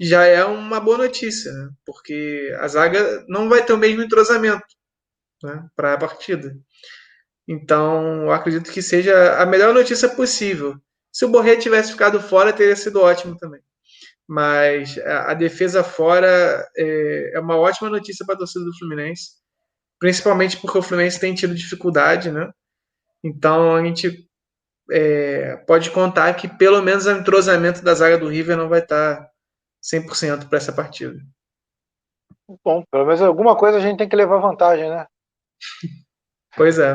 já 0.00 0.24
é 0.24 0.44
uma 0.44 0.80
boa 0.80 0.98
notícia, 0.98 1.52
né, 1.52 1.70
porque 1.86 2.54
a 2.60 2.68
zaga 2.68 3.24
não 3.28 3.48
vai 3.48 3.64
ter 3.64 3.72
o 3.72 3.78
mesmo 3.78 4.02
entrosamento 4.02 4.64
né, 5.42 5.66
para 5.76 5.94
a 5.94 5.98
partida. 5.98 6.56
Então, 7.46 8.22
eu 8.22 8.32
acredito 8.32 8.72
que 8.72 8.80
seja 8.82 9.40
a 9.40 9.46
melhor 9.46 9.74
notícia 9.74 10.08
possível. 10.08 10.76
Se 11.12 11.24
o 11.24 11.28
Borré 11.28 11.56
tivesse 11.56 11.92
ficado 11.92 12.20
fora, 12.20 12.52
teria 12.52 12.74
sido 12.74 13.00
ótimo 13.00 13.36
também. 13.36 13.60
Mas 14.26 14.98
a, 14.98 15.34
defesa 15.34 15.84
fora 15.84 16.66
é, 16.76 17.32
é, 17.34 17.40
uma 17.40 17.56
ótima 17.56 17.90
notícia 17.90 18.24
para 18.24 18.34
a 18.34 18.38
torcida 18.38 18.64
do 18.64 18.76
Fluminense, 18.78 19.32
principalmente 19.98 20.56
porque 20.56 20.78
o 20.78 20.82
Fluminense 20.82 21.20
tem 21.20 21.34
tido 21.34 21.54
dificuldade, 21.54 22.30
né? 22.30 22.50
Então 23.22 23.76
a 23.76 23.84
gente 23.84 24.26
é, 24.90 25.56
pode 25.66 25.90
contar 25.90 26.32
que 26.34 26.48
pelo 26.48 26.82
menos 26.82 27.06
o 27.06 27.10
entrosamento 27.10 27.82
da 27.82 27.94
zaga 27.94 28.18
do 28.18 28.28
River 28.28 28.56
não 28.56 28.68
vai 28.68 28.80
estar 28.80 29.30
100% 29.82 30.48
para 30.48 30.58
essa 30.58 30.72
partida. 30.72 31.18
Bom, 32.62 32.84
pelo 32.90 33.06
menos 33.06 33.22
alguma 33.22 33.56
coisa 33.56 33.78
a 33.78 33.80
gente 33.80 33.98
tem 33.98 34.08
que 34.08 34.16
levar 34.16 34.38
vantagem, 34.38 34.90
né? 34.90 35.06
pois 36.56 36.78
é. 36.78 36.94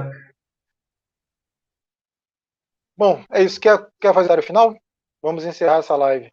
Bom, 2.97 3.23
é 3.31 3.41
isso. 3.41 3.59
Quer, 3.59 3.87
quer 3.99 4.13
fazer 4.13 4.37
o 4.37 4.43
final? 4.43 4.75
Vamos 5.21 5.45
encerrar 5.45 5.77
essa 5.77 5.95
live. 5.95 6.29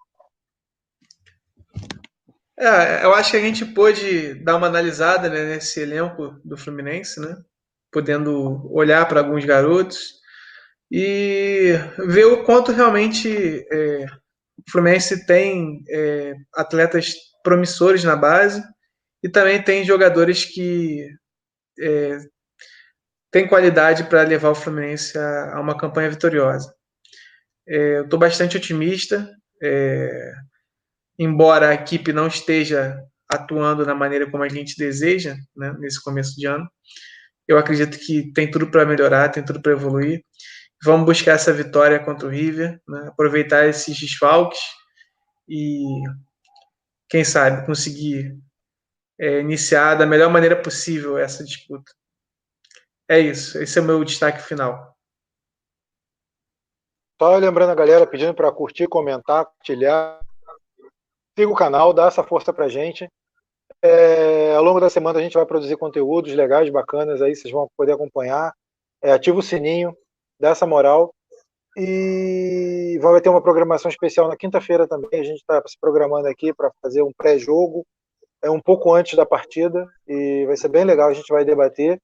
É, 2.59 3.05
eu 3.05 3.15
acho 3.15 3.31
que 3.31 3.37
a 3.37 3.41
gente 3.41 3.65
pôde 3.67 4.35
dar 4.43 4.57
uma 4.57 4.67
analisada 4.67 5.29
né, 5.29 5.45
nesse 5.45 5.81
elenco 5.81 6.41
do 6.45 6.57
Fluminense, 6.57 7.21
né? 7.21 7.37
Podendo 7.93 8.69
olhar 8.75 9.07
para 9.07 9.21
alguns 9.21 9.45
garotos 9.45 10.16
e 10.91 11.75
ver 12.07 12.27
o 12.27 12.45
quanto 12.45 12.73
realmente 12.73 13.29
é, 13.73 14.05
o 14.59 14.71
Fluminense 14.71 15.27
tem 15.27 15.83
é, 15.89 16.35
atletas 16.55 17.15
promissores 17.43 18.05
na 18.05 18.17
base 18.17 18.63
e 19.23 19.29
também 19.29 19.63
tem 19.63 19.85
jogadores 19.85 20.45
que 20.45 21.09
é, 21.81 22.19
têm 23.31 23.49
qualidade 23.49 24.05
para 24.05 24.23
levar 24.23 24.51
o 24.51 24.55
Fluminense 24.55 25.19
a, 25.19 25.57
a, 25.57 25.61
uma 25.61 25.77
campanha 25.77 26.11
vitoriosa. 26.11 26.73
É, 27.69 27.99
eu 27.99 28.05
estou 28.05 28.19
bastante 28.19 28.57
otimista, 28.57 29.29
é, 29.63 30.33
embora 31.19 31.69
a 31.69 31.75
equipe 31.75 32.13
não 32.13 32.29
esteja 32.29 32.97
atuando 33.29 33.85
da 33.85 33.95
maneira 33.95 34.31
como 34.31 34.43
a 34.43 34.49
gente 34.49 34.77
deseja 34.79 35.37
né, 35.57 35.75
nesse 35.79 36.03
começo 36.03 36.37
de 36.37 36.47
ano. 36.47 36.69
Eu 37.49 37.59
acredito 37.59 37.99
que 37.99 38.33
tem 38.33 38.51
tudo 38.51 38.71
para 38.71 38.87
melhorar, 38.87 39.29
tem 39.29 39.45
tudo 39.45 39.61
para 39.61 39.73
evoluir. 39.73 40.23
Vamos 40.83 41.07
buscar 41.07 41.33
essa 41.33 41.53
vitória 41.53 41.99
contra 42.05 42.29
o 42.29 42.31
River, 42.31 42.81
né? 42.87 43.09
aproveitar 43.09 43.67
esses 43.67 43.99
desfalques 43.99 44.61
e, 45.49 45.85
quem 47.09 47.25
sabe, 47.25 47.65
conseguir 47.67 48.39
é, 49.19 49.41
iniciar 49.41 49.95
da 49.95 50.07
melhor 50.07 50.31
maneira 50.31 50.61
possível 50.61 51.19
essa 51.19 51.43
disputa. 51.45 51.93
É 53.09 53.19
isso, 53.19 53.59
esse 53.63 53.79
é 53.79 53.83
o 53.83 53.85
meu 53.85 54.05
destaque 54.05 54.43
final. 54.43 54.97
Só 57.21 57.37
lembrando 57.37 57.71
a 57.71 57.75
galera, 57.75 58.07
pedindo 58.07 58.35
para 58.35 58.53
curtir, 58.53 58.87
comentar, 58.87 59.47
compartilhar. 59.47 60.21
Siga 61.39 61.51
o 61.51 61.55
canal, 61.55 61.93
dá 61.93 62.07
essa 62.07 62.23
força 62.23 62.53
para 62.53 62.69
gente. 62.69 63.09
É, 63.83 64.55
ao 64.55 64.63
longo 64.63 64.81
da 64.81 64.91
semana 64.91 65.19
a 65.19 65.23
gente 65.23 65.35
vai 65.35 65.47
produzir 65.47 65.77
conteúdos 65.77 66.33
legais, 66.35 66.69
bacanas, 66.71 67.23
aí 67.23 67.35
vocês 67.35 67.53
vão 67.53 67.71
poder 67.77 67.93
acompanhar. 67.93 68.53
É, 69.03 69.13
ativa 69.13 69.39
o 69.39 69.43
sininho, 69.43 69.97
dá 70.39 70.51
essa 70.51 70.67
moral. 70.67 71.13
E 71.77 72.99
vai 73.03 73.21
ter 73.21 73.29
uma 73.29 73.43
programação 73.43 73.91
especial 73.91 74.29
na 74.29 74.37
quinta-feira 74.37 74.89
também. 74.89 75.21
A 75.21 75.25
gente 75.25 75.37
está 75.37 75.63
se 75.67 75.77
programando 75.79 76.27
aqui 76.29 76.55
para 76.55 76.71
fazer 76.81 77.03
um 77.03 77.13
pré-jogo, 77.17 77.85
é 78.43 78.51
um 78.51 78.61
pouco 78.61 78.95
antes 78.95 79.15
da 79.15 79.27
partida, 79.27 79.87
e 80.09 80.47
vai 80.47 80.57
ser 80.57 80.69
bem 80.69 80.85
legal. 80.85 81.09
A 81.09 81.15
gente 81.15 81.33
vai 81.33 81.45
debater. 81.45 82.01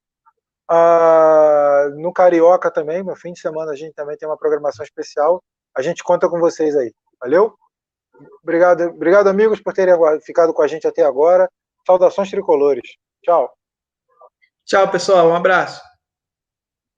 Ah, 0.68 1.88
no 1.96 2.12
Carioca 2.12 2.70
também, 2.70 3.02
no 3.02 3.16
fim 3.16 3.32
de 3.32 3.40
semana, 3.40 3.72
a 3.72 3.76
gente 3.76 3.94
também 3.94 4.16
tem 4.16 4.28
uma 4.28 4.36
programação 4.36 4.84
especial. 4.84 5.42
A 5.74 5.80
gente 5.80 6.04
conta 6.04 6.28
com 6.28 6.38
vocês 6.38 6.76
aí. 6.76 6.92
Valeu? 7.20 7.54
Obrigado, 8.42 8.84
obrigado 8.84 9.28
amigos, 9.28 9.60
por 9.60 9.72
terem 9.72 9.94
ficado 10.20 10.52
com 10.52 10.62
a 10.62 10.66
gente 10.66 10.86
até 10.86 11.02
agora. 11.02 11.48
Saudações 11.86 12.30
tricolores. 12.30 12.96
Tchau. 13.22 13.52
Tchau, 14.64 14.90
pessoal. 14.90 15.28
Um 15.28 15.34
abraço. 15.34 15.91